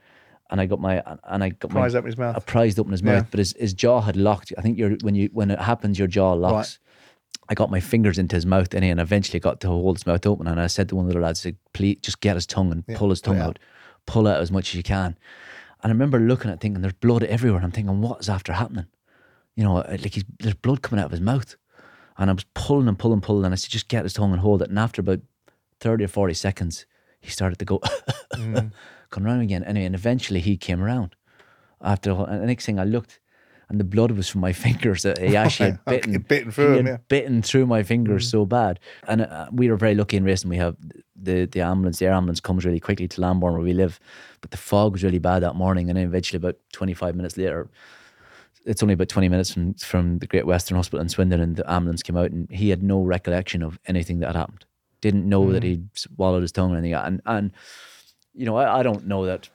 and 0.51 0.61
I 0.61 0.65
got 0.65 0.79
my 0.79 1.01
and 1.23 1.43
I 1.43 1.49
got 1.49 1.71
my 1.71 1.81
Prise 1.81 1.95
open 1.95 2.07
his 2.07 2.17
mouth. 2.17 2.35
I 2.35 2.39
prized 2.39 2.79
open 2.79 2.91
his 2.91 3.01
Yeah. 3.01 3.13
mouth, 3.13 3.27
but 3.31 3.39
his, 3.39 3.55
his 3.57 3.73
jaw 3.73 4.01
had 4.01 4.15
locked. 4.15 4.53
I 4.57 4.61
think 4.61 4.77
you're 4.77 4.97
when 5.01 5.15
you 5.15 5.29
when 5.33 5.49
it 5.51 5.59
happens, 5.59 5.97
your 5.97 6.07
jaw 6.07 6.33
locks. 6.33 6.79
I 7.49 7.53
got 7.53 7.71
my 7.71 7.79
fingers 7.79 8.17
into 8.17 8.35
his 8.35 8.45
mouth 8.45 8.73
and, 8.73 8.83
and 8.83 8.99
eventually 8.99 9.39
got 9.39 9.59
to 9.61 9.67
hold 9.67 9.97
his 9.97 10.05
mouth 10.05 10.25
open. 10.25 10.47
And 10.47 10.59
I 10.59 10.67
said 10.67 10.89
to 10.89 10.95
one 10.95 11.07
of 11.07 11.13
the 11.13 11.19
lads, 11.19 11.41
said, 11.41 11.57
please 11.73 11.97
just 12.01 12.21
get 12.21 12.35
his 12.35 12.45
tongue 12.45 12.71
and 12.71 12.85
pull 12.95 13.09
his 13.09 13.21
tongue 13.21 13.37
oh, 13.37 13.41
it 13.41 13.43
out. 13.43 13.59
Pull 14.05 14.27
out 14.27 14.41
as 14.41 14.51
much 14.51 14.69
as 14.69 14.75
you 14.75 14.83
can. 14.83 15.17
And 15.83 15.91
I 15.91 15.93
remember 15.93 16.19
looking 16.19 16.49
at 16.49 16.59
thinking, 16.59 16.81
there's 16.81 16.93
blood 16.93 17.23
everywhere. 17.23 17.61
I'm 17.61 17.71
thinking, 17.71 18.01
what 18.01 18.21
is 18.21 18.29
after 18.29 18.53
happening? 18.53 18.87
You 19.55 19.63
know, 19.63 19.75
like 19.75 20.13
he's, 20.13 20.25
there's 20.39 20.55
blood 20.55 20.81
coming 20.81 20.99
out 20.99 21.05
of 21.05 21.11
his 21.11 21.21
mouth. 21.21 21.55
And 22.17 22.29
I 22.29 22.33
was 22.33 22.45
pulling 22.53 22.87
and 22.87 22.97
pulling 22.97 23.15
and 23.15 23.23
pulling. 23.23 23.45
And 23.45 23.53
I 23.53 23.55
said, 23.55 23.69
just 23.69 23.87
get 23.87 24.03
his 24.03 24.13
tongue 24.13 24.31
and 24.31 24.41
hold 24.41 24.61
it. 24.61 24.69
And 24.69 24.79
after 24.79 25.01
about 25.01 25.19
30 25.81 26.05
or 26.05 26.07
40 26.07 26.33
seconds, 26.33 26.85
he 27.19 27.29
started 27.29 27.59
to 27.59 27.65
go, 27.65 27.79
mm. 28.33 28.71
come 29.09 29.25
around 29.25 29.41
again. 29.41 29.63
Anyway, 29.63 29.85
and 29.85 29.95
eventually 29.95 30.39
he 30.39 30.57
came 30.57 30.81
around. 30.81 31.15
After 31.81 32.11
and 32.11 32.41
the 32.41 32.47
next 32.47 32.65
thing 32.65 32.79
I 32.79 32.83
looked, 32.83 33.19
and 33.69 33.79
the 33.79 33.83
blood 33.83 34.11
was 34.11 34.29
from 34.29 34.41
my 34.41 34.53
fingers. 34.65 35.03
That 35.03 35.17
he 35.17 35.35
actually 35.35 35.71
had 35.71 35.85
bitten, 35.85 36.21
bitten 36.21 36.51
through 36.51 36.77
him, 36.77 36.87
yeah. 36.87 36.97
bitten 37.07 37.41
through 37.41 37.65
my 37.65 37.83
fingers 37.83 38.27
mm. 38.27 38.31
so 38.31 38.45
bad. 38.45 38.79
And 39.07 39.21
uh, 39.21 39.47
we 39.51 39.69
were 39.69 39.77
very 39.77 39.95
lucky 39.95 40.17
in 40.17 40.23
racing. 40.23 40.49
We 40.49 40.57
have 40.57 40.75
the 41.15 41.45
the 41.45 41.61
ambulance, 41.61 41.99
the 41.99 42.05
air 42.05 42.13
ambulance 42.13 42.39
comes 42.39 42.65
really 42.65 42.79
quickly 42.79 43.07
to 43.07 43.21
Lambourn 43.21 43.53
where 43.53 43.61
we 43.61 43.73
live, 43.73 43.99
but 44.41 44.51
the 44.51 44.57
fog 44.57 44.93
was 44.93 45.03
really 45.03 45.19
bad 45.19 45.43
that 45.43 45.55
morning. 45.55 45.89
And 45.89 45.97
then 45.97 46.05
eventually, 46.05 46.37
about 46.37 46.57
twenty 46.71 46.93
five 46.93 47.15
minutes 47.15 47.37
later, 47.37 47.69
it's 48.65 48.81
only 48.81 48.93
about 48.93 49.09
20 49.09 49.29
minutes 49.29 49.53
from, 49.53 49.73
from 49.75 50.19
the 50.19 50.27
Great 50.27 50.45
Western 50.45 50.75
Hospital 50.75 51.01
in 51.01 51.09
Swindon, 51.09 51.39
and 51.39 51.55
the 51.55 51.71
ambulance 51.71 52.03
came 52.03 52.17
out, 52.17 52.31
and 52.31 52.49
he 52.49 52.69
had 52.69 52.83
no 52.83 53.01
recollection 53.01 53.61
of 53.61 53.79
anything 53.85 54.19
that 54.19 54.27
had 54.27 54.35
happened. 54.35 54.65
Didn't 55.01 55.29
know 55.29 55.51
that 55.51 55.63
mm. 55.63 55.67
he'd 55.67 55.97
swallowed 55.97 56.41
his 56.41 56.51
tongue 56.51 56.73
or 56.73 56.77
anything. 56.77 56.95
And, 56.95 57.21
and 57.25 57.51
you 58.33 58.45
know, 58.45 58.57
I, 58.57 58.79
I 58.79 58.83
don't 58.83 59.05
know 59.05 59.25
that, 59.25 59.49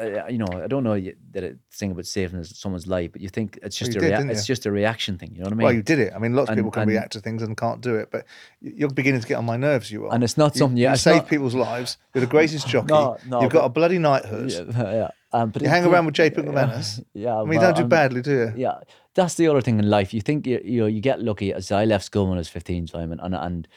I, 0.00 0.28
you 0.28 0.38
know, 0.38 0.46
I 0.52 0.66
don't 0.68 0.84
know 0.84 0.94
that 1.32 1.42
it's 1.42 1.76
thing 1.76 1.90
about 1.90 2.06
saving 2.06 2.44
someone's 2.44 2.86
life, 2.86 3.12
but 3.12 3.20
you 3.20 3.28
think 3.28 3.58
it's 3.62 3.76
just 3.76 3.92
you 3.94 3.98
a 3.98 4.02
did, 4.02 4.24
rea- 4.24 4.30
it's 4.32 4.46
just 4.46 4.64
a 4.66 4.70
reaction 4.70 5.18
thing. 5.18 5.32
You 5.34 5.38
know 5.40 5.44
what 5.44 5.52
I 5.52 5.56
mean? 5.56 5.64
Well, 5.64 5.72
you 5.74 5.82
did 5.82 5.98
it. 5.98 6.12
I 6.14 6.18
mean, 6.18 6.34
lots 6.34 6.48
of 6.48 6.52
And- 6.52 6.58
people 6.58 6.70
can 6.70 6.82
and- 6.82 6.90
react 6.90 7.12
to 7.14 7.20
things 7.20 7.42
and 7.42 7.56
can't 7.56 7.80
do 7.80 7.96
it, 7.96 8.10
but 8.10 8.24
you're 8.60 8.90
beginning 8.90 9.20
to 9.20 9.26
get 9.26 9.34
on 9.34 9.44
my 9.44 9.56
nerves. 9.56 9.90
You 9.90 10.06
are, 10.06 10.14
And 10.14 10.22
it's 10.22 10.36
not 10.36 10.54
You- 10.54 10.58
something 10.60 10.76
you- 10.78 10.88
you 10.90 10.96
save 10.96 11.16
not- 11.16 11.28
people's 11.28 11.54
lives. 11.54 11.96
You're 12.14 12.20
the 12.20 12.30
greatest 12.30 12.68
jockey. 12.72 12.92
No, 12.92 13.16
no, 13.26 13.42
You've 13.42 13.52
got 13.52 13.60
but- 13.60 13.66
a 13.66 13.70
bloody 13.70 13.98
knighthood. 13.98 14.50
yeah, 14.52 14.62
yeah. 14.92 15.08
Um, 15.32 15.50
but 15.50 15.60
You 15.62 15.68
it- 15.68 15.70
hang 15.70 15.84
around 15.84 16.06
with 16.06 16.14
JP 16.14 16.36
McManus. 16.46 17.02
Yeah, 17.12 17.34
I 17.36 17.44
mean, 17.44 17.52
you 17.54 17.58
well, 17.58 17.72
don't 17.74 17.82
do 17.84 17.88
badly, 17.88 18.22
do 18.22 18.30
you? 18.32 18.52
Yeah, 18.56 18.78
that's 19.14 19.34
the 19.34 19.46
other 19.48 19.60
thing 19.60 19.78
in 19.78 19.90
life. 19.90 20.14
You 20.14 20.20
think 20.22 20.46
you 20.46 20.60
you 20.64 20.80
know 20.80 20.86
you 20.86 21.00
get 21.00 21.20
lucky. 21.20 21.52
As 21.52 21.70
I 21.72 21.84
left 21.84 22.04
school 22.04 22.26
when 22.28 22.38
I 22.38 22.40
was 22.40 22.48
fifteen, 22.48 22.86
Simon, 22.86 23.20
and 23.20 23.34
and 23.34 23.68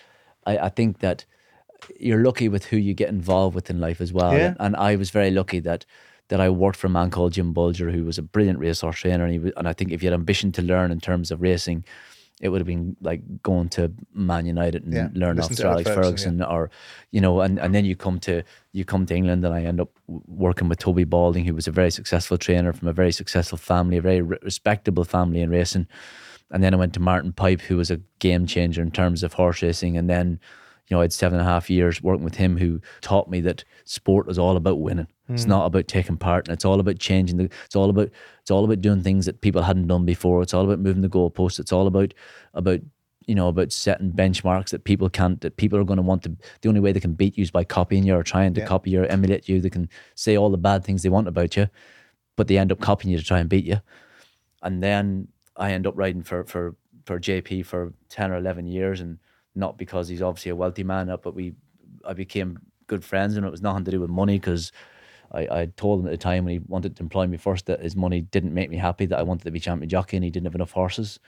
I, 0.45 0.57
I 0.57 0.69
think 0.69 0.99
that 0.99 1.25
you're 1.99 2.23
lucky 2.23 2.47
with 2.47 2.65
who 2.65 2.77
you 2.77 2.93
get 2.93 3.09
involved 3.09 3.55
with 3.55 3.69
in 3.69 3.79
life 3.81 3.99
as 4.01 4.13
well. 4.13 4.33
Yeah. 4.37 4.53
And 4.59 4.75
I 4.75 4.95
was 4.95 5.09
very 5.09 5.31
lucky 5.31 5.59
that 5.61 5.83
that 6.31 6.39
I 6.39 6.49
worked 6.49 6.77
for 6.77 6.87
a 6.87 6.89
man 6.89 7.09
called 7.11 7.33
Jim 7.33 7.53
Bolger, 7.53 7.91
who 7.91 8.05
was 8.05 8.17
a 8.17 8.21
brilliant 8.21 8.57
racehorse 8.57 8.99
trainer, 8.99 9.25
and 9.25 9.33
he 9.33 9.39
was, 9.39 9.51
and 9.57 9.67
I 9.67 9.73
think 9.73 9.91
if 9.91 10.01
you 10.01 10.07
had 10.09 10.13
ambition 10.13 10.53
to 10.53 10.61
learn 10.61 10.89
in 10.91 10.99
terms 10.99 11.29
of 11.29 11.41
racing. 11.41 11.83
It 12.43 12.49
would 12.49 12.59
have 12.59 12.65
been 12.65 12.97
like 13.01 13.21
going 13.43 13.69
to 13.77 13.91
Man 14.15 14.47
United 14.47 14.83
and 14.83 14.93
Yeah, 14.95 15.09
learn 15.13 15.37
off 15.37 15.51
listen 15.51 15.57
Sir 15.57 15.67
Alex 15.67 15.87
Ferguson, 15.87 16.39
Ferguson, 16.39 16.41
or 16.41 16.71
you 17.11 17.21
know, 17.21 17.41
and, 17.41 17.59
and 17.59 17.75
then 17.75 17.85
you 17.85 17.95
come 17.95 18.19
to 18.21 18.41
you 18.71 18.83
come 18.83 19.05
to 19.05 19.13
England, 19.15 19.45
and 19.45 19.53
I 19.53 19.61
end 19.61 19.79
up 19.79 19.89
working 20.07 20.67
with 20.67 20.79
Toby 20.79 21.03
Balding, 21.03 21.45
who 21.45 21.53
was 21.53 21.67
a 21.67 21.71
very 21.71 21.91
successful 21.91 22.39
trainer 22.39 22.73
from 22.73 22.87
a 22.87 22.93
very 22.93 23.11
successful 23.11 23.59
family, 23.59 23.97
a 23.97 24.01
very 24.01 24.21
re- 24.23 24.39
respectable 24.41 25.03
family 25.03 25.41
in 25.41 25.51
racing. 25.51 25.85
And 26.49 26.63
then 26.63 26.73
I 26.73 26.77
went 26.77 26.93
to 26.95 26.99
Martin 26.99 27.31
Pipe, 27.31 27.61
who 27.61 27.77
was 27.77 27.91
a 27.91 28.01
game 28.17 28.47
changer 28.47 28.81
in 28.81 28.89
terms 28.89 29.21
of 29.21 29.33
horse 29.33 29.61
racing. 29.61 29.95
And 29.95 30.09
then, 30.09 30.39
you 30.91 30.97
know, 30.97 31.01
I 31.01 31.05
had 31.05 31.13
seven 31.13 31.39
and 31.39 31.47
a 31.47 31.49
half 31.49 31.69
years 31.69 32.03
working 32.03 32.25
with 32.25 32.35
him, 32.35 32.57
who 32.57 32.81
taught 32.99 33.29
me 33.29 33.39
that 33.41 33.63
sport 33.85 34.29
is 34.29 34.37
all 34.37 34.57
about 34.57 34.81
winning. 34.81 35.07
It's 35.29 35.43
hmm. 35.43 35.49
not 35.49 35.65
about 35.65 35.87
taking 35.87 36.17
part, 36.17 36.47
and 36.47 36.53
it's 36.53 36.65
all 36.65 36.81
about 36.81 36.99
changing 36.99 37.37
the. 37.37 37.49
It's 37.65 37.75
all 37.75 37.89
about. 37.89 38.09
It's 38.41 38.51
all 38.51 38.65
about 38.65 38.81
doing 38.81 39.01
things 39.01 39.25
that 39.25 39.39
people 39.39 39.61
hadn't 39.61 39.87
done 39.87 40.05
before. 40.05 40.41
It's 40.41 40.53
all 40.53 40.65
about 40.65 40.79
moving 40.79 41.01
the 41.01 41.09
goalposts. 41.09 41.59
It's 41.59 41.71
all 41.71 41.87
about 41.87 42.13
about 42.53 42.81
you 43.25 43.35
know 43.35 43.47
about 43.47 43.71
setting 43.71 44.11
benchmarks 44.11 44.71
that 44.71 44.83
people 44.83 45.09
can't. 45.09 45.39
That 45.39 45.55
people 45.55 45.79
are 45.79 45.85
going 45.85 45.97
to 45.97 46.03
want 46.03 46.23
to. 46.23 46.35
The 46.61 46.67
only 46.67 46.81
way 46.81 46.91
they 46.91 46.99
can 46.99 47.13
beat 47.13 47.37
you 47.37 47.43
is 47.43 47.51
by 47.51 47.63
copying 47.63 48.03
you 48.03 48.15
or 48.15 48.23
trying 48.23 48.53
to 48.55 48.61
Yeah. 48.61 48.67
copy 48.67 48.91
you 48.91 49.03
or 49.03 49.05
emulate 49.05 49.47
you. 49.47 49.61
They 49.61 49.69
can 49.69 49.87
say 50.15 50.35
all 50.35 50.49
the 50.49 50.57
bad 50.57 50.83
things 50.83 51.03
they 51.03 51.09
want 51.09 51.29
about 51.29 51.55
you, 51.55 51.69
but 52.35 52.47
they 52.47 52.57
end 52.57 52.73
up 52.73 52.81
copying 52.81 53.13
you 53.13 53.17
to 53.17 53.23
try 53.23 53.39
and 53.39 53.49
beat 53.49 53.65
you 53.65 53.79
and 54.61 54.81
then 54.81 55.27
I 55.55 55.71
end 55.71 55.87
up 55.87 55.97
riding 55.97 56.23
for 56.23 56.43
for 56.43 56.75
for 57.05 57.19
JP 57.19 57.65
for 57.65 57.93
ten 58.09 58.31
or 58.31 58.37
eleven 58.37 58.67
years, 58.67 59.01
and 59.01 59.19
not 59.55 59.77
because 59.77 60.07
he's 60.07 60.21
obviously 60.21 60.51
a 60.51 60.55
wealthy 60.55 60.83
man, 60.83 61.09
uh, 61.09 61.17
but 61.17 61.35
we 61.35 61.53
I 62.05 62.13
became 62.13 62.59
good 62.87 63.03
friends, 63.03 63.35
and 63.35 63.45
it 63.45 63.51
was 63.51 63.61
nothing 63.61 63.85
to 63.85 63.91
do 63.91 63.99
with 63.99 64.09
money 64.09 64.39
because. 64.39 64.71
I, 65.33 65.47
I 65.61 65.65
told 65.77 66.01
him 66.01 66.07
at 66.07 66.11
the 66.11 66.17
time 66.17 66.43
when 66.43 66.51
he 66.55 66.59
wanted 66.67 66.97
to 66.97 67.03
employ 67.03 67.25
me 67.25 67.37
first 67.37 67.67
that 67.67 67.81
his 67.81 67.95
money 67.95 68.19
didn't 68.19 68.53
make 68.53 68.69
me 68.69 68.75
happy, 68.75 69.05
that 69.05 69.17
I 69.17 69.23
wanted 69.23 69.45
to 69.45 69.51
be 69.51 69.61
champion 69.61 69.87
jockey 69.87 70.17
and 70.17 70.25
he 70.25 70.29
didn't 70.29 70.45
have 70.45 70.55
enough 70.55 70.73
horses. 70.73 71.21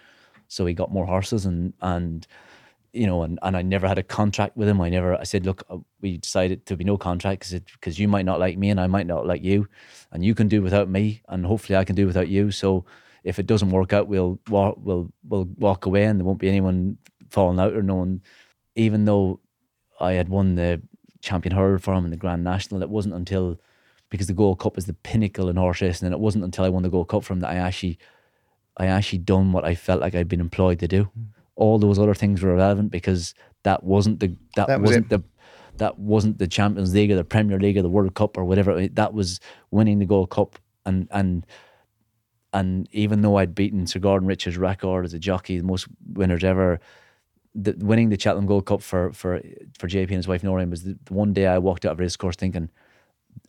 So 0.49 0.65
he 0.65 0.73
got 0.73 0.91
more 0.91 1.05
horses 1.05 1.45
and 1.45 1.71
and 1.79 2.27
you 2.93 3.07
know, 3.07 3.23
and, 3.23 3.39
and 3.41 3.57
I 3.57 3.63
never 3.63 3.87
had 3.87 3.97
a 3.97 4.03
contract 4.03 4.55
with 4.55 4.67
him. 4.67 4.79
I 4.79 4.89
never, 4.89 5.19
I 5.19 5.23
said, 5.23 5.45
look, 5.45 5.63
uh, 5.69 5.77
we 6.01 6.17
decided 6.17 6.67
to 6.67 6.77
be 6.77 6.83
no 6.83 6.95
contract 6.95 7.51
because 7.73 7.97
you 7.97 8.07
might 8.07 8.25
not 8.25 8.39
like 8.39 8.57
me 8.57 8.69
and 8.69 8.79
I 8.79 8.87
might 8.87 9.07
not 9.07 9.25
like 9.25 9.43
you, 9.43 9.67
and 10.11 10.23
you 10.23 10.35
can 10.35 10.47
do 10.47 10.61
without 10.61 10.87
me, 10.87 11.21
and 11.27 11.45
hopefully 11.45 11.75
I 11.75 11.83
can 11.83 11.95
do 11.95 12.05
without 12.05 12.27
you. 12.27 12.51
So 12.51 12.85
if 13.23 13.39
it 13.39 13.47
doesn't 13.47 13.71
work 13.71 13.93
out, 13.93 14.07
we'll 14.07 14.39
we'll 14.47 15.11
we'll 15.23 15.45
walk 15.57 15.85
away, 15.87 16.03
and 16.05 16.19
there 16.19 16.25
won't 16.25 16.39
be 16.39 16.49
anyone 16.49 16.97
falling 17.33 17.59
out 17.59 17.73
or 17.73 17.81
no 17.81 17.95
one. 17.95 18.21
Even 18.75 19.05
though 19.05 19.39
I 19.99 20.13
had 20.13 20.29
won 20.29 20.55
the 20.55 20.81
champion 21.21 21.55
hurdle 21.55 21.79
for 21.79 21.93
him 21.93 22.05
in 22.05 22.11
the 22.11 22.17
Grand 22.17 22.43
National, 22.43 22.81
it 22.81 22.89
wasn't 22.89 23.15
until 23.15 23.59
because 24.09 24.27
the 24.27 24.33
Gold 24.33 24.59
Cup 24.59 24.77
is 24.77 24.85
the 24.85 24.93
pinnacle 24.93 25.49
in 25.49 25.55
horse 25.55 25.81
racing, 25.81 26.05
and 26.05 26.13
it 26.13 26.19
wasn't 26.19 26.43
until 26.43 26.65
I 26.65 26.69
won 26.69 26.83
the 26.83 26.89
Gold 26.89 27.09
Cup 27.09 27.23
from 27.23 27.39
that 27.41 27.49
I 27.49 27.55
actually 27.55 27.97
I 28.77 28.85
actually 28.87 29.19
done 29.19 29.51
what 29.51 29.65
I 29.65 29.75
felt 29.75 30.01
like 30.01 30.15
I'd 30.15 30.27
been 30.27 30.39
employed 30.39 30.79
to 30.79 30.87
do. 30.87 31.03
Hmm. 31.05 31.21
All 31.55 31.77
those 31.77 31.99
other 31.99 32.15
things 32.15 32.41
were 32.41 32.51
irrelevant 32.51 32.91
because 32.91 33.35
that 33.63 33.83
wasn't 33.83 34.19
the 34.19 34.35
that, 34.55 34.67
That 34.67 34.81
was 34.81 34.89
wasn't 34.89 35.05
it. 35.07 35.09
the 35.09 35.23
that 35.77 35.97
wasn't 35.97 36.37
the 36.37 36.47
Champions 36.47 36.93
League 36.93 37.11
or 37.11 37.15
the 37.15 37.23
Premier 37.23 37.59
League 37.59 37.77
or 37.77 37.81
the 37.81 37.89
World 37.89 38.13
Cup 38.13 38.37
or 38.37 38.45
whatever. 38.45 38.87
That 38.87 39.13
was 39.13 39.39
winning 39.71 39.99
the 39.99 40.05
Gold 40.05 40.29
Cup 40.29 40.59
and 40.85 41.07
and 41.11 41.45
and 42.53 42.87
even 42.91 43.21
though 43.21 43.37
I'd 43.37 43.55
beaten 43.55 43.87
Sir 43.87 43.99
Gordon 43.99 44.27
Richards' 44.27 44.57
record 44.57 45.05
as 45.05 45.13
a 45.13 45.19
jockey, 45.19 45.57
the 45.57 45.63
most 45.63 45.87
winners 46.05 46.43
ever, 46.43 46.79
the, 47.55 47.75
winning 47.77 48.09
the 48.09 48.19
Cheltenham 48.19 48.47
Gold 48.47 48.65
Cup 48.65 48.81
for 48.81 49.11
for 49.11 49.41
for 49.77 49.87
JP 49.87 50.01
and 50.03 50.11
his 50.11 50.27
wife 50.27 50.43
Noreen 50.43 50.69
was 50.69 50.83
the, 50.83 50.97
the 51.05 51.13
one 51.13 51.33
day 51.33 51.47
I 51.47 51.57
walked 51.57 51.85
out 51.85 51.93
of 51.93 51.99
race 51.99 52.15
course 52.15 52.35
thinking, 52.35 52.69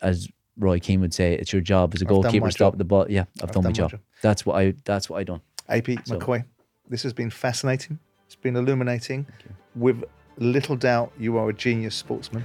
as 0.02 0.28
Roy 0.58 0.78
Keane 0.78 1.00
would 1.00 1.14
say, 1.14 1.34
it's 1.34 1.52
your 1.52 1.62
job 1.62 1.94
as 1.94 2.02
a 2.02 2.04
done 2.04 2.16
my 2.16 2.22
goalkeeper 2.22 2.46
to 2.46 2.52
stop 2.52 2.78
the 2.78 2.84
ball. 2.84 3.06
Yeah, 3.10 3.24
I've, 3.42 3.50
done, 3.50 3.64
my 3.64 3.72
job. 3.72 3.90
job. 3.90 4.00
That's 4.22 4.44
what 4.46 4.56
I. 4.56 4.74
That's 4.84 5.08
what 5.08 5.18
I 5.18 5.24
done. 5.24 5.40
AP 5.68 5.86
So- 6.04 6.18
McCoy, 6.18 6.44
this 6.88 7.02
has 7.02 7.12
been 7.12 7.30
fascinating. 7.30 7.98
It's 8.26 8.36
been 8.36 8.56
illuminating. 8.56 9.26
With 9.74 10.04
little 10.38 10.76
doubt, 10.76 11.12
you 11.18 11.36
are 11.38 11.48
a 11.48 11.52
genius 11.52 11.94
sportsman. 11.94 12.44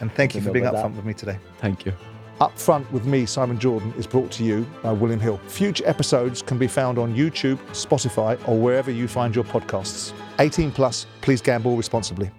And 0.00 0.12
thank 0.14 0.34
you 0.34 0.40
for 0.40 0.50
being 0.50 0.64
about 0.64 0.76
up 0.76 0.80
front 0.82 0.96
with 0.96 1.04
me 1.04 1.14
today. 1.14 1.38
Thank 1.58 1.84
you. 1.84 1.92
Up 2.40 2.58
Front 2.58 2.90
with 2.92 3.06
me, 3.06 3.26
Simon 3.26 3.58
Jordan, 3.58 3.94
is 3.96 4.06
brought 4.06 4.30
to 4.32 4.44
you 4.44 4.66
by 4.82 4.92
William 4.92 5.20
Hill. 5.20 5.38
Future 5.46 5.84
episodes 5.86 6.42
can 6.42 6.58
be 6.58 6.66
found 6.66 6.98
on 6.98 7.14
YouTube, 7.14 7.58
Spotify, 7.70 8.36
or 8.48 8.58
wherever 8.58 8.90
you 8.90 9.06
find 9.06 9.34
your 9.34 9.44
podcasts. 9.44 10.12
18 10.38 10.72
plus, 10.72 11.06
please 11.20 11.40
gamble 11.40 11.76
responsibly. 11.76 12.30